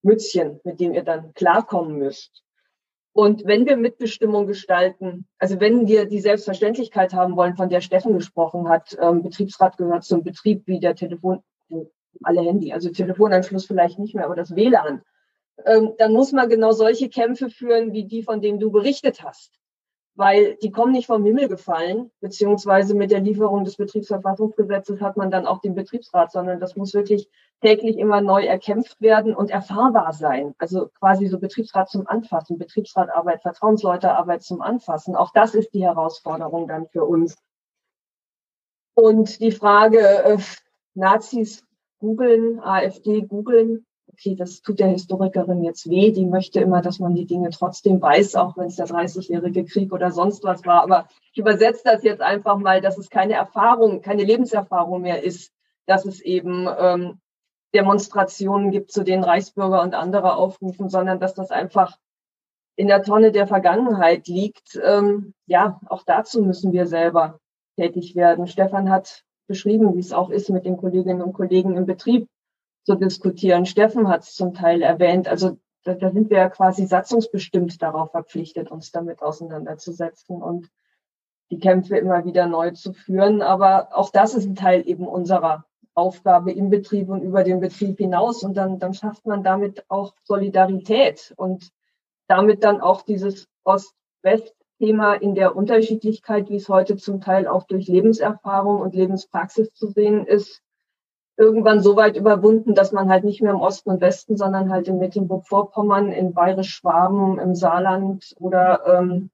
Mützchen, 0.03 0.59
mit 0.63 0.79
dem 0.79 0.93
ihr 0.93 1.03
dann 1.03 1.33
klarkommen 1.33 1.97
müsst. 1.97 2.43
Und 3.13 3.45
wenn 3.45 3.65
wir 3.65 3.77
Mitbestimmung 3.77 4.47
gestalten, 4.47 5.27
also 5.37 5.59
wenn 5.59 5.87
wir 5.87 6.05
die 6.05 6.19
Selbstverständlichkeit 6.19 7.13
haben 7.13 7.35
wollen, 7.35 7.55
von 7.55 7.69
der 7.69 7.81
Steffen 7.81 8.13
gesprochen 8.13 8.69
hat, 8.69 8.97
ähm, 8.99 9.21
Betriebsrat 9.21 9.77
gehört 9.77 10.03
zum 10.03 10.23
Betrieb 10.23 10.63
wie 10.65 10.79
der 10.79 10.95
Telefon, 10.95 11.43
alle 12.23 12.41
Handy, 12.41 12.73
also 12.73 12.89
Telefonanschluss 12.89 13.65
vielleicht 13.65 13.99
nicht 13.99 14.15
mehr, 14.15 14.25
aber 14.25 14.35
das 14.35 14.55
WLAN, 14.55 15.01
ähm, 15.65 15.93
dann 15.97 16.13
muss 16.13 16.31
man 16.31 16.49
genau 16.49 16.71
solche 16.71 17.09
Kämpfe 17.09 17.49
führen, 17.49 17.93
wie 17.93 18.05
die, 18.05 18.23
von 18.23 18.41
denen 18.41 18.59
du 18.59 18.71
berichtet 18.71 19.23
hast 19.23 19.59
weil 20.15 20.55
die 20.57 20.71
kommen 20.71 20.91
nicht 20.91 21.07
vom 21.07 21.23
Himmel 21.23 21.47
gefallen, 21.47 22.11
beziehungsweise 22.19 22.95
mit 22.95 23.11
der 23.11 23.21
Lieferung 23.21 23.63
des 23.63 23.77
Betriebsverfassungsgesetzes 23.77 25.01
hat 25.01 25.17
man 25.17 25.31
dann 25.31 25.47
auch 25.47 25.59
den 25.59 25.73
Betriebsrat, 25.73 26.31
sondern 26.31 26.59
das 26.59 26.75
muss 26.75 26.93
wirklich 26.93 27.29
täglich 27.61 27.97
immer 27.97 28.21
neu 28.21 28.45
erkämpft 28.45 29.01
werden 29.01 29.35
und 29.35 29.49
erfahrbar 29.49 30.13
sein. 30.13 30.53
Also 30.59 30.89
quasi 30.99 31.27
so 31.27 31.39
Betriebsrat 31.39 31.89
zum 31.89 32.07
Anfassen, 32.07 32.59
Betriebsratarbeit, 32.59 33.41
Vertrauensleutearbeit 33.41 34.43
zum 34.43 34.61
Anfassen. 34.61 35.15
Auch 35.15 35.31
das 35.33 35.55
ist 35.55 35.73
die 35.73 35.83
Herausforderung 35.83 36.67
dann 36.67 36.87
für 36.87 37.05
uns. 37.05 37.35
Und 38.93 39.39
die 39.39 39.51
Frage, 39.51 39.99
äh, 39.99 40.37
Nazis 40.93 41.65
googeln, 41.99 42.59
AfD 42.59 43.21
googeln, 43.21 43.85
okay, 44.13 44.35
das 44.35 44.61
tut 44.61 44.79
der 44.79 44.89
Historikerin 44.89 45.63
jetzt 45.63 45.89
weh, 45.89 46.11
die 46.11 46.25
möchte 46.25 46.59
immer, 46.59 46.81
dass 46.81 46.99
man 46.99 47.15
die 47.15 47.25
Dinge 47.25 47.49
trotzdem 47.49 48.01
weiß, 48.01 48.35
auch 48.35 48.55
wenn 48.57 48.67
es 48.67 48.75
der 48.75 48.87
30-jährige 48.87 49.65
Krieg 49.65 49.91
oder 49.91 50.11
sonst 50.11 50.43
was 50.43 50.65
war. 50.65 50.83
Aber 50.83 51.07
ich 51.31 51.39
übersetze 51.39 51.81
das 51.83 52.03
jetzt 52.03 52.21
einfach 52.21 52.57
mal, 52.57 52.79
dass 52.79 52.97
es 52.97 53.09
keine 53.09 53.33
Erfahrung, 53.33 54.01
keine 54.01 54.23
Lebenserfahrung 54.23 55.01
mehr 55.01 55.23
ist, 55.23 55.51
dass 55.87 56.05
es 56.05 56.21
eben 56.21 56.67
ähm, 56.77 57.19
Demonstrationen 57.73 58.71
gibt, 58.71 58.91
zu 58.91 59.03
denen 59.03 59.23
Reichsbürger 59.23 59.81
und 59.81 59.95
andere 59.95 60.35
aufrufen, 60.35 60.89
sondern 60.89 61.19
dass 61.19 61.33
das 61.33 61.49
einfach 61.49 61.97
in 62.75 62.87
der 62.87 63.03
Tonne 63.03 63.31
der 63.31 63.47
Vergangenheit 63.47 64.27
liegt. 64.27 64.79
Ähm, 64.83 65.33
ja, 65.47 65.79
auch 65.87 66.03
dazu 66.05 66.41
müssen 66.43 66.71
wir 66.71 66.85
selber 66.85 67.39
tätig 67.75 68.15
werden. 68.15 68.47
Stefan 68.47 68.89
hat 68.89 69.23
beschrieben, 69.47 69.95
wie 69.95 69.99
es 69.99 70.13
auch 70.13 70.29
ist 70.29 70.49
mit 70.49 70.65
den 70.65 70.77
Kolleginnen 70.77 71.21
und 71.21 71.33
Kollegen 71.33 71.75
im 71.75 71.85
Betrieb 71.85 72.27
zu 72.83 72.95
diskutieren. 72.95 73.65
Steffen 73.65 74.07
hat 74.07 74.23
es 74.23 74.35
zum 74.35 74.53
Teil 74.53 74.81
erwähnt. 74.81 75.27
Also 75.27 75.57
da, 75.83 75.93
da 75.93 76.11
sind 76.11 76.29
wir 76.29 76.37
ja 76.37 76.49
quasi 76.49 76.85
satzungsbestimmt 76.85 77.81
darauf 77.81 78.11
verpflichtet, 78.11 78.71
uns 78.71 78.91
damit 78.91 79.21
auseinanderzusetzen 79.21 80.41
und 80.41 80.69
die 81.51 81.59
Kämpfe 81.59 81.97
immer 81.97 82.25
wieder 82.25 82.47
neu 82.47 82.71
zu 82.71 82.93
führen. 82.93 83.41
Aber 83.41 83.89
auch 83.91 84.09
das 84.09 84.33
ist 84.33 84.45
ein 84.45 84.55
Teil 84.55 84.87
eben 84.87 85.07
unserer 85.07 85.65
Aufgabe 85.93 86.51
im 86.51 86.69
Betrieb 86.69 87.09
und 87.09 87.21
über 87.21 87.43
den 87.43 87.59
Betrieb 87.59 87.99
hinaus. 87.99 88.43
Und 88.43 88.55
dann, 88.55 88.79
dann 88.79 88.93
schafft 88.93 89.25
man 89.25 89.43
damit 89.43 89.85
auch 89.89 90.13
Solidarität 90.23 91.33
und 91.37 91.69
damit 92.27 92.63
dann 92.63 92.81
auch 92.81 93.03
dieses 93.03 93.47
Ost-West-Thema 93.63 95.13
in 95.15 95.35
der 95.35 95.55
Unterschiedlichkeit, 95.55 96.49
wie 96.49 96.55
es 96.55 96.69
heute 96.69 96.97
zum 96.97 97.21
Teil 97.21 97.47
auch 97.47 97.63
durch 97.67 97.87
Lebenserfahrung 97.87 98.81
und 98.81 98.95
Lebenspraxis 98.95 99.71
zu 99.73 99.87
sehen 99.87 100.25
ist, 100.25 100.62
irgendwann 101.37 101.81
so 101.81 101.95
weit 101.95 102.15
überwunden, 102.17 102.75
dass 102.75 102.91
man 102.91 103.09
halt 103.09 103.23
nicht 103.23 103.41
mehr 103.41 103.51
im 103.51 103.61
Osten 103.61 103.89
und 103.89 104.01
Westen, 104.01 104.37
sondern 104.37 104.69
halt 104.69 104.87
in 104.87 104.99
Mecklenburg-Vorpommern, 104.99 106.11
in 106.11 106.33
Bayerisch-Schwaben, 106.33 107.39
im 107.39 107.55
Saarland 107.55 108.35
oder 108.39 108.85
ähm, 108.85 109.31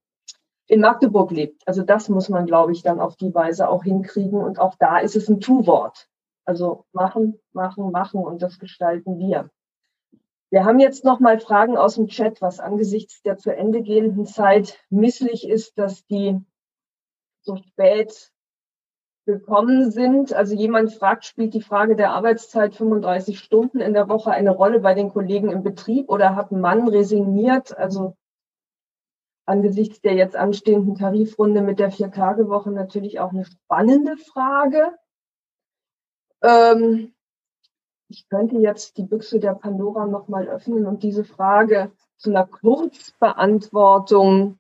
in 0.68 0.82
Magdeburg 0.82 1.32
lebt. 1.32 1.68
Also 1.68 1.84
das 1.84 2.10
muss 2.10 2.30
man, 2.30 2.46
glaube 2.46 2.72
ich, 2.72 2.84
dann 2.84 3.00
auf 3.00 3.16
die 3.16 3.34
Weise 3.34 3.68
auch 3.70 3.84
hinkriegen. 3.84 4.40
Und 4.40 4.60
auch 4.60 4.76
da 4.76 5.00
ist 5.00 5.16
es 5.16 5.28
ein 5.28 5.42
Tu-Wort. 5.42 6.08
Also 6.46 6.86
machen, 6.94 7.40
machen, 7.52 7.92
machen 7.92 8.24
und 8.24 8.42
das 8.42 8.60
gestalten 8.60 9.20
wir. 9.20 9.50
Wir 10.52 10.66
haben 10.66 10.80
jetzt 10.80 11.06
noch 11.06 11.20
mal 11.20 11.40
Fragen 11.40 11.78
aus 11.78 11.96
dem 11.96 12.08
Chat, 12.08 12.42
was 12.42 12.60
angesichts 12.60 13.22
der 13.22 13.38
zu 13.38 13.56
Ende 13.56 13.84
gehenden 13.84 14.26
Zeit 14.26 14.80
misslich 14.90 15.48
ist, 15.48 15.78
dass 15.78 16.06
die 16.08 16.40
so 17.42 17.56
spät 17.58 18.32
gekommen 19.32 19.92
sind. 19.92 20.34
Also 20.34 20.56
jemand 20.56 20.94
fragt, 20.94 21.26
spielt 21.26 21.54
die 21.54 21.62
Frage 21.62 21.96
der 21.96 22.12
Arbeitszeit 22.12 22.76
35 22.76 23.40
Stunden 23.40 23.80
in 23.80 23.94
der 23.94 24.10
Woche 24.10 24.32
eine 24.32 24.52
Rolle 24.52 24.80
bei 24.80 24.94
den 24.94 25.10
Kollegen 25.10 25.52
im 25.52 25.64
Betrieb 25.64 26.10
oder 26.10 26.36
hat 26.36 26.52
Mann 26.52 26.88
resigniert? 26.88 27.78
Also 27.78 28.16
angesichts 29.46 30.02
der 30.02 30.14
jetzt 30.14 30.36
anstehenden 30.36 30.96
Tarifrunde 30.96 31.62
mit 31.62 31.80
der 31.80 31.92
Vier-Tage-Woche 31.92 32.72
natürlich 32.72 33.20
auch 33.20 33.32
eine 33.32 33.46
spannende 33.46 34.18
Frage. 34.18 34.94
Ähm, 36.42 37.14
ich 38.08 38.28
könnte 38.30 38.58
jetzt 38.58 38.98
die 38.98 39.04
Büchse 39.04 39.40
der 39.40 39.54
Pandora 39.54 40.08
nochmal 40.08 40.48
öffnen 40.48 40.88
und 40.88 41.04
diese 41.04 41.24
Frage 41.24 41.92
zu 42.18 42.32
einer 42.32 42.46
Kurzbeantwortung 42.46 44.60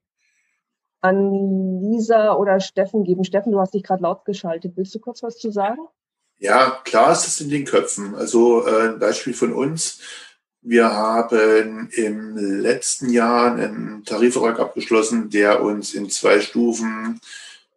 an 1.02 1.82
Lisa 1.82 2.36
oder 2.36 2.60
Steffen 2.60 3.04
geben. 3.04 3.24
Steffen, 3.24 3.52
du 3.52 3.60
hast 3.60 3.74
dich 3.74 3.84
gerade 3.84 4.04
laut 4.04 4.26
geschaltet. 4.26 4.74
Willst 4.76 4.94
du 4.96 5.00
kurz 5.00 5.24
was 5.24 5.38
zu 5.38 5.52
sagen? 5.52 5.80
Ja, 6.38 6.80
klar 6.84 7.12
ist 7.12 7.28
es 7.28 7.42
in 7.42 7.50
den 7.50 7.66
Köpfen. 7.66 8.16
Also 8.16 8.66
äh, 8.66 8.90
ein 8.90 9.00
Beispiel 9.00 9.34
von 9.34 9.54
uns. 9.54 10.00
Wir 10.62 10.92
haben 10.92 11.90
im 11.92 12.36
letzten 12.36 13.10
Jahr 13.10 13.54
einen 13.54 14.04
Tarifvertrag 14.04 14.60
abgeschlossen, 14.60 15.30
der 15.30 15.62
uns 15.64 15.94
in 15.94 16.10
zwei 16.10 16.42
Stufen 16.42 17.22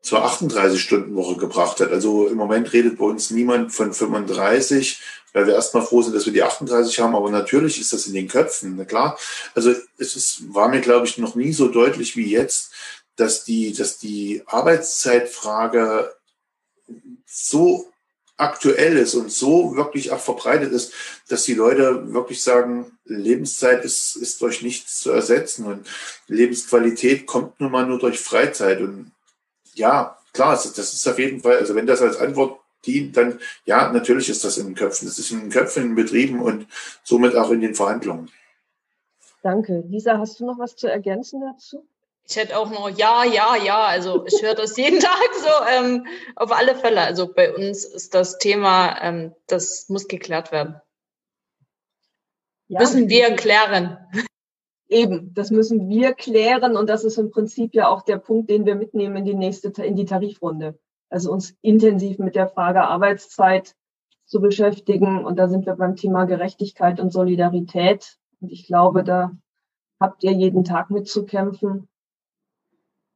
zur 0.01 0.27
38-Stunden-Woche 0.27 1.37
gebracht 1.37 1.81
hat. 1.81 1.93
Also 1.93 2.27
im 2.27 2.37
Moment 2.37 2.73
redet 2.73 2.99
bei 2.99 3.05
uns 3.05 3.31
niemand 3.31 3.73
von 3.73 3.93
35, 3.93 5.01
weil 5.33 5.47
wir 5.47 5.55
erstmal 5.55 5.85
froh 5.85 6.03
sind, 6.03 6.15
dass 6.15 6.27
wir 6.27 6.33
die 6.33 6.43
38 6.43 6.99
haben. 6.99 7.15
Aber 7.15 7.31
natürlich 7.31 7.81
ist 7.81 7.93
das 7.93 8.09
in 8.09 8.15
den 8.15 8.27
Köpfen, 8.27 8.75
na 8.77 8.85
klar. 8.85 9.17
Also 9.55 9.73
es 9.99 10.17
ist, 10.17 10.53
war 10.53 10.69
mir, 10.69 10.81
glaube 10.81 11.07
ich, 11.07 11.19
noch 11.19 11.37
nie 11.37 11.53
so 11.53 11.69
deutlich 11.69 12.17
wie 12.17 12.29
jetzt, 12.29 12.73
dass 13.17 13.45
die, 13.45 13.73
dass 13.73 13.99
die 13.99 14.43
Arbeitszeitfrage 14.47 16.15
so 17.27 17.93
aktuell 18.37 18.97
ist 18.97 19.15
und 19.15 19.31
so 19.31 19.77
wirklich 19.77 20.11
auch 20.11 20.19
verbreitet 20.19 20.73
ist, 20.73 20.93
dass 21.29 21.45
die 21.45 21.55
Leute 21.55 22.13
wirklich 22.13 22.43
sagen, 22.43 22.99
Lebenszeit 23.05 23.85
ist, 23.85 24.17
ist 24.17 24.41
durch 24.43 24.63
nichts 24.63 25.01
zu 25.01 25.11
ersetzen 25.11 25.67
und 25.67 25.87
Lebensqualität 26.27 27.27
kommt 27.27 27.61
nun 27.61 27.71
mal 27.71 27.87
nur 27.87 27.99
durch 27.99 28.19
Freizeit. 28.19 28.81
Und 28.81 29.13
ja, 29.75 30.19
klar, 30.33 30.55
das 30.55 30.77
ist 30.77 31.07
auf 31.07 31.19
jeden 31.19 31.41
Fall, 31.41 31.59
also 31.59 31.75
wenn 31.75 31.87
das 31.87 32.03
als 32.03 32.17
Antwort 32.17 32.59
dient, 32.85 33.17
dann 33.17 33.39
ja, 33.65 33.93
natürlich 33.93 34.29
ist 34.29 34.45
das 34.45 34.59
in 34.59 34.67
den 34.67 34.75
Köpfen. 34.75 35.07
Das 35.07 35.19
ist 35.19 35.31
in 35.31 35.41
den 35.41 35.51
Köpfen, 35.51 35.83
in 35.85 35.89
den 35.91 35.97
Betrieben 35.97 36.41
und 36.41 36.67
somit 37.05 37.37
auch 37.37 37.51
in 37.51 37.61
den 37.61 37.75
Verhandlungen. 37.75 38.31
Danke. 39.43 39.85
Lisa, 39.89 40.19
hast 40.19 40.41
du 40.41 40.47
noch 40.47 40.59
was 40.59 40.77
zu 40.77 40.89
ergänzen 40.89 41.41
dazu? 41.41 41.87
Ich 42.29 42.37
hätte 42.37 42.57
auch 42.57 42.71
noch 42.71 42.89
ja, 42.89 43.25
ja, 43.25 43.57
ja. 43.57 43.85
Also 43.85 44.25
ich 44.27 44.43
höre 44.43 44.55
das 44.55 44.77
jeden 44.77 45.01
Tag 45.01 45.35
so 45.35 45.67
ähm, 45.77 46.07
auf 46.37 46.53
alle 46.53 46.75
Fälle. 46.75 47.01
Also 47.01 47.33
bei 47.33 47.55
uns 47.55 47.85
ist 47.85 48.15
das 48.15 48.39
Thema, 48.39 49.01
ähm, 49.03 49.35
das 49.47 49.89
muss 49.89 50.09
geklärt 50.09 50.53
werden. 50.53 50.81
Ja. 52.69 52.81
Müssen 52.81 53.09
wir 53.09 53.35
klären. 53.37 53.99
Eben, 54.89 55.33
das 55.35 55.51
müssen 55.51 55.89
wir 55.89 56.13
klären 56.13 56.77
und 56.77 56.89
das 56.89 57.05
ist 57.05 57.19
im 57.19 57.31
Prinzip 57.31 57.75
ja 57.75 57.89
auch 57.89 58.03
der 58.03 58.19
Punkt, 58.19 58.51
den 58.51 58.67
wir 58.67 58.75
mitnehmen 58.75 59.17
in 59.17 59.25
die 59.25 59.35
nächste, 59.35 59.69
in 59.83 59.97
die 59.97 60.05
Tarifrunde. 60.05 60.79
Also 61.09 61.33
uns 61.33 61.55
intensiv 61.61 62.19
mit 62.19 62.35
der 62.35 62.49
Frage 62.49 62.83
Arbeitszeit 62.83 63.75
zu 64.27 64.41
beschäftigen 64.41 65.25
und 65.25 65.37
da 65.39 65.49
sind 65.49 65.67
wir 65.67 65.75
beim 65.77 65.97
Thema 65.97 66.25
Gerechtigkeit 66.25 67.01
und 67.01 67.13
Solidarität 67.13 68.19
und 68.41 68.51
ich 68.51 68.67
glaube, 68.67 69.03
da 69.03 69.33
habt 70.01 70.25
ihr 70.25 70.33
jeden 70.33 70.65
Tag 70.65 70.91
mitzukämpfen 70.91 71.89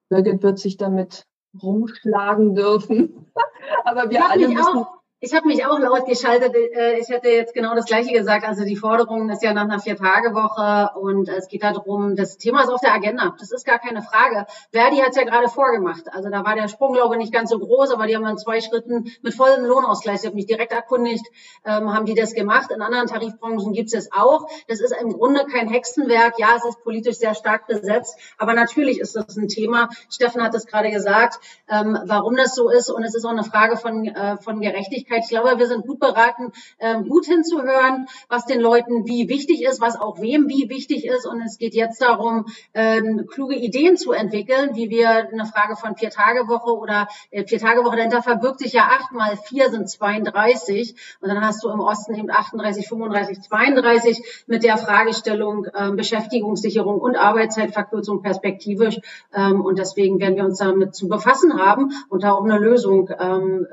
Birgit 0.09 0.43
wird 0.43 0.59
sich 0.59 0.77
damit 0.77 1.27
rumschlagen 1.61 2.55
dürfen. 2.55 3.27
Aber 3.85 4.11
wir 4.11 4.28
alle 4.28 4.49
müssen, 4.49 4.78
auch, 4.78 4.95
ich 5.20 5.34
habe 5.34 5.47
mich 5.47 5.64
auch 5.64 5.78
laut 5.78 6.05
geschaltet. 6.05 6.55
Äh, 6.55 6.98
ich 6.98 7.09
hätte 7.09 7.28
jetzt 7.28 7.55
genau 7.55 7.74
das 7.74 7.86
Gleiche 7.86 8.12
gesagt. 8.12 8.44
Also 8.44 8.64
die 8.64 8.76
Forderung 8.76 9.30
ist 9.30 9.43
ja 9.43 9.55
nach 9.55 9.62
einer 9.62 9.80
Vier-Tage-Woche 9.80 10.98
und 11.01 11.28
es 11.30 11.48
geht 11.48 11.62
darum, 11.62 12.16
das 12.16 12.36
Thema 12.36 12.62
ist 12.62 12.68
auf 12.68 12.82
der 12.82 12.93
Agenda. 12.93 13.34
Das 13.38 13.51
ist 13.51 13.64
gar 13.64 13.78
keine 13.78 14.02
Frage. 14.02 14.47
Verdi 14.72 14.98
hat 14.98 15.10
es 15.10 15.16
ja 15.16 15.24
gerade 15.24 15.48
vorgemacht. 15.48 16.12
Also 16.12 16.28
da 16.28 16.44
war 16.44 16.55
der 16.55 16.68
Sprung, 16.68 16.93
glaube 16.93 17.14
ich, 17.14 17.20
nicht 17.20 17.32
ganz 17.32 17.48
so 17.48 17.59
groß, 17.59 17.93
aber 17.93 18.06
die 18.06 18.14
haben 18.14 18.26
in 18.26 18.36
zwei 18.36 18.60
Schritten 18.60 19.10
mit 19.22 19.34
vollem 19.34 19.64
Lohnausgleich, 19.64 20.20
ich 20.20 20.26
habe 20.26 20.36
mich 20.36 20.47
direkt 20.47 20.72
erkundigt, 20.72 21.24
ähm, 21.64 21.94
haben 21.94 22.05
die 22.05 22.14
das 22.14 22.34
gemacht. 22.34 22.70
In 22.70 22.82
anderen 22.82 23.06
Tarifbranchen 23.06 23.72
gibt 23.72 23.88
es 23.88 23.94
es 23.94 24.12
auch. 24.12 24.47
Das 24.68 24.80
ist 24.80 24.94
im 25.01 25.14
Grunde 25.14 25.47
kein 25.47 25.68
Hexenwerk. 25.70 26.34
Ja, 26.38 26.56
es 26.59 26.64
ist 26.66 26.82
politisch 26.84 27.16
sehr 27.16 27.34
stark 27.34 27.66
besetzt, 27.66 28.18
aber 28.36 28.52
natürlich 28.52 29.01
ist 29.01 29.16
das 29.16 29.36
ein 29.38 29.48
Thema. 29.48 29.88
Steffen 30.10 30.43
hat 30.43 30.55
es 30.55 30.66
gerade 30.66 30.90
gesagt, 30.90 31.38
ähm, 31.70 31.98
warum 32.05 32.36
das 32.36 32.55
so 32.55 32.68
ist 32.68 32.90
und 32.90 33.02
es 33.02 33.14
ist 33.14 33.24
auch 33.24 33.30
eine 33.30 33.44
Frage 33.44 33.78
von, 33.78 34.05
äh, 34.05 34.36
von 34.36 34.60
Gerechtigkeit 34.60 35.06
Öffentlichkeit. 35.07 35.24
Ich 35.24 35.28
glaube, 35.28 35.59
wir 35.59 35.66
sind 35.66 35.87
gut 35.87 36.01
beraten, 36.01 36.53
ähm, 36.78 37.09
gut 37.09 37.27
hinzuhören, 37.27 38.07
was 38.28 38.47
den 38.47 38.61
Leuten 38.61 39.07
wie 39.07 39.28
wichtig 39.28 39.62
ist, 39.65 39.81
was 39.81 39.99
auch 39.99 40.20
wem 40.20 40.49
wie 40.49 40.69
wichtig 40.69 41.07
ist. 41.07 41.27
Und 41.27 41.41
es 41.41 41.59
geht 41.59 41.74
jetzt 41.74 42.01
darum, 42.03 42.47
ähm, 42.74 43.27
kluge 43.27 43.57
Ideen 43.57 43.97
zu 43.97 44.12
entwickeln, 44.12 44.74
wie 44.74 44.91
wir 44.91 45.09
eine 45.09 45.47
Frage 45.47 45.77
von 45.77 45.97
Vier-Tage-Woche 45.97 46.77
oder 46.77 47.09
äh, 47.31 47.45
Vier-Tage-Woche, 47.47 47.97
denn 47.97 48.11
da 48.11 48.23
verbirgt 48.23 48.59
sich 48.61 48.73
ja 48.73 48.83
acht 48.83 49.12
mal 49.12 49.37
vier 49.37 49.70
sind 49.70 49.89
32. 49.89 50.95
Und 51.20 51.28
dann 51.28 51.41
hast 51.41 51.62
du 51.62 51.69
im 51.70 51.81
Osten 51.81 52.15
eben 52.15 52.31
38, 52.31 52.89
35, 52.89 53.41
32 53.43 54.45
mit 54.47 54.62
der 54.62 54.77
Fragestellung 54.77 55.66
ähm, 55.74 55.97
Beschäftigungssicherung 55.97 57.01
und 57.01 57.16
Arbeitszeitverkürzung 57.16 58.23
perspektivisch. 58.23 58.99
und 59.35 59.78
deswegen 59.78 60.19
werden 60.20 60.37
wir 60.37 60.45
uns 60.45 60.59
damit 60.59 60.95
zu 60.95 61.09
befassen 61.09 61.59
haben 61.59 61.93
und 62.09 62.23
da 62.23 62.33
auch 62.33 62.45
eine 62.45 62.59
Lösung 62.59 63.09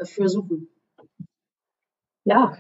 für 0.03 0.29
suchen 0.29 0.67
ja, 2.23 2.57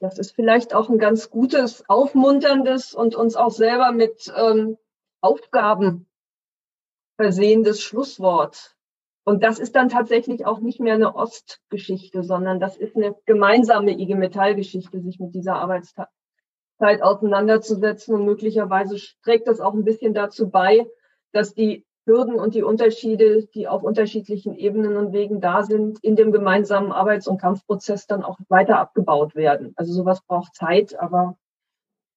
das 0.00 0.18
ist 0.18 0.32
vielleicht 0.32 0.74
auch 0.74 0.88
ein 0.88 0.98
ganz 0.98 1.30
gutes, 1.30 1.88
aufmunterndes 1.88 2.94
und 2.94 3.14
uns 3.14 3.36
auch 3.36 3.50
selber 3.50 3.92
mit 3.92 4.32
ähm, 4.36 4.76
Aufgaben 5.20 6.06
versehendes 7.16 7.80
Schlusswort. 7.80 8.74
Und 9.24 9.42
das 9.42 9.58
ist 9.58 9.74
dann 9.74 9.88
tatsächlich 9.88 10.44
auch 10.44 10.60
nicht 10.60 10.80
mehr 10.80 10.94
eine 10.94 11.14
Ostgeschichte, 11.14 12.22
sondern 12.22 12.60
das 12.60 12.76
ist 12.76 12.96
eine 12.96 13.16
gemeinsame 13.24 13.92
IG 13.92 14.14
Metall-Geschichte, 14.14 15.00
sich 15.00 15.18
mit 15.18 15.34
dieser 15.34 15.54
Arbeitszeit 15.54 16.10
auseinanderzusetzen. 17.00 18.14
Und 18.14 18.26
möglicherweise 18.26 18.98
trägt 19.22 19.48
das 19.48 19.60
auch 19.60 19.72
ein 19.72 19.84
bisschen 19.84 20.12
dazu 20.12 20.50
bei, 20.50 20.86
dass 21.32 21.54
die 21.54 21.86
Hürden 22.06 22.34
und 22.34 22.54
die 22.54 22.62
Unterschiede, 22.62 23.46
die 23.54 23.66
auf 23.66 23.82
unterschiedlichen 23.82 24.54
Ebenen 24.54 24.96
und 24.96 25.12
Wegen 25.12 25.40
da 25.40 25.62
sind, 25.62 25.98
in 26.04 26.16
dem 26.16 26.32
gemeinsamen 26.32 26.92
Arbeits- 26.92 27.28
und 27.28 27.40
Kampfprozess 27.40 28.06
dann 28.06 28.22
auch 28.22 28.38
weiter 28.48 28.78
abgebaut 28.78 29.34
werden. 29.34 29.72
Also 29.76 29.92
sowas 29.92 30.20
braucht 30.22 30.54
Zeit, 30.54 30.98
aber 30.98 31.36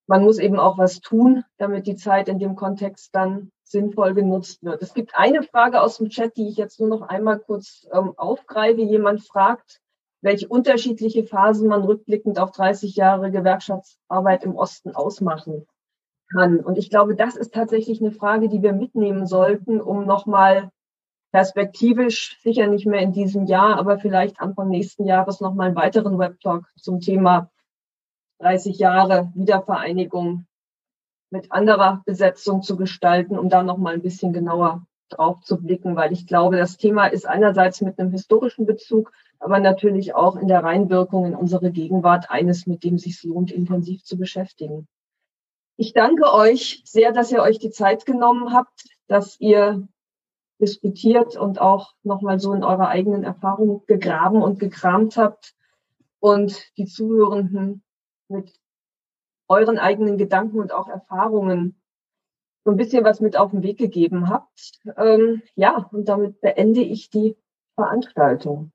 man 0.06 0.24
muss 0.24 0.40
eben 0.40 0.60
auch 0.60 0.78
was 0.78 1.00
tun, 1.00 1.44
damit 1.58 1.88
die 1.88 1.96
Zeit 1.96 2.28
in 2.28 2.40
dem 2.40 2.56
Kontext 2.56 3.16
dann 3.16 3.52
sinnvoll 3.64 4.14
genutzt 4.14 4.64
wird. 4.64 4.82
Es 4.82 4.94
gibt 4.94 5.16
eine 5.16 5.44
Frage 5.44 5.82
aus 5.82 5.98
dem 5.98 6.10
Chat, 6.10 6.36
die 6.38 6.48
ich 6.48 6.58
jetzt 6.58 6.80
nur 6.80 6.90
noch 6.90 7.02
einmal 7.02 7.40
kurz 7.40 7.88
ähm, 7.92 8.14
aufgreife. 8.18 8.82
Jemand 8.82 9.26
fragt, 9.26 9.82
welche 10.22 10.48
unterschiedliche 10.48 11.26
Phasen 11.26 11.68
man 11.68 11.84
rückblickend 11.84 12.40
auf 12.40 12.52
30 12.52 12.96
Jahre 12.96 13.32
Gewerkschaftsarbeit 13.32 14.44
im 14.44 14.56
Osten 14.56 14.96
ausmachen 14.96 15.68
kann. 16.28 16.60
Und 16.60 16.78
ich 16.78 16.90
glaube, 16.90 17.16
das 17.16 17.36
ist 17.36 17.54
tatsächlich 17.54 18.02
eine 18.02 18.12
Frage, 18.12 18.50
die 18.50 18.62
wir 18.62 18.74
mitnehmen 18.74 19.26
sollten, 19.26 19.82
um 19.82 20.06
nochmal 20.06 20.70
perspektivisch, 21.32 22.38
sicher 22.42 22.68
nicht 22.68 22.86
mehr 22.86 23.02
in 23.02 23.12
diesem 23.12 23.46
Jahr, 23.46 23.78
aber 23.78 24.00
vielleicht 24.00 24.40
Anfang 24.40 24.70
nächsten 24.70 25.06
Jahres 25.06 25.42
nochmal 25.42 25.68
einen 25.68 25.76
weiteren 25.76 26.18
Webtalk 26.18 26.66
zum 26.78 27.00
Thema 27.00 27.52
30 28.40 28.78
Jahre 28.78 29.32
Wiedervereinigung 29.36 30.46
mit 31.30 31.52
anderer 31.52 32.02
Besetzung 32.06 32.62
zu 32.62 32.78
gestalten, 32.78 33.38
um 33.38 33.50
da 33.50 33.64
nochmal 33.64 33.94
ein 33.94 34.02
bisschen 34.02 34.32
genauer 34.32 34.86
drauf 35.10 35.42
zu 35.42 35.62
blicken, 35.62 35.96
weil 35.96 36.12
ich 36.12 36.28
glaube, 36.28 36.58
das 36.58 36.78
Thema 36.78 37.08
ist 37.08 37.28
einerseits 37.28 37.82
mit 37.82 38.00
einem 38.00 38.12
historischen 38.12 38.66
Bezug, 38.66 39.12
aber 39.40 39.60
natürlich 39.60 40.16
auch 40.16 40.36
in 40.36 40.48
der 40.48 40.64
Reinwirkung 40.64 41.26
in 41.26 41.36
unsere 41.36 41.72
Gegenwart 41.72 42.30
eines, 42.30 42.68
mit 42.68 42.84
dem 42.84 42.96
es 42.96 43.04
sich 43.04 43.24
lohnt, 43.24 43.52
intensiv 43.52 44.04
zu 44.04 44.18
beschäftigen. 44.18 44.88
Ich 45.78 45.94
danke 45.94 46.34
euch 46.34 46.82
sehr, 46.86 47.12
dass 47.12 47.32
ihr 47.32 47.42
euch 47.42 47.60
die 47.60 47.70
Zeit 47.70 48.06
genommen 48.08 48.52
habt, 48.52 48.86
dass 49.08 49.40
ihr 49.40 49.88
diskutiert 50.60 51.38
und 51.38 51.62
auch 51.62 51.94
nochmal 52.02 52.40
so 52.40 52.52
in 52.54 52.64
eurer 52.64 52.88
eigenen 52.88 53.24
Erfahrung 53.24 53.86
gegraben 53.86 54.42
und 54.42 54.60
gekramt 54.60 55.18
habt 55.18 55.56
und 56.20 56.76
die 56.78 56.86
Zuhörenden 56.86 57.84
mit 58.28 58.60
euren 59.48 59.78
eigenen 59.78 60.18
Gedanken 60.18 60.60
und 60.60 60.72
auch 60.72 60.88
Erfahrungen 60.88 61.80
so 62.66 62.72
ein 62.72 62.78
bisschen 62.78 63.06
was 63.06 63.22
mit 63.22 63.38
auf 63.38 63.52
den 63.52 63.62
Weg 63.62 63.78
gegeben 63.78 64.30
habt. 64.30 64.80
Ähm, 64.98 65.44
ja, 65.56 65.88
und 65.92 66.10
damit 66.10 66.42
beende 66.42 66.82
ich 66.82 67.10
die 67.12 67.38
Veranstaltung. 67.76 68.72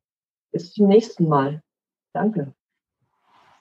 Bis 0.52 0.72
zum 0.72 0.86
nächsten 0.86 1.28
Mal. 1.28 1.62
Danke. 2.14 2.54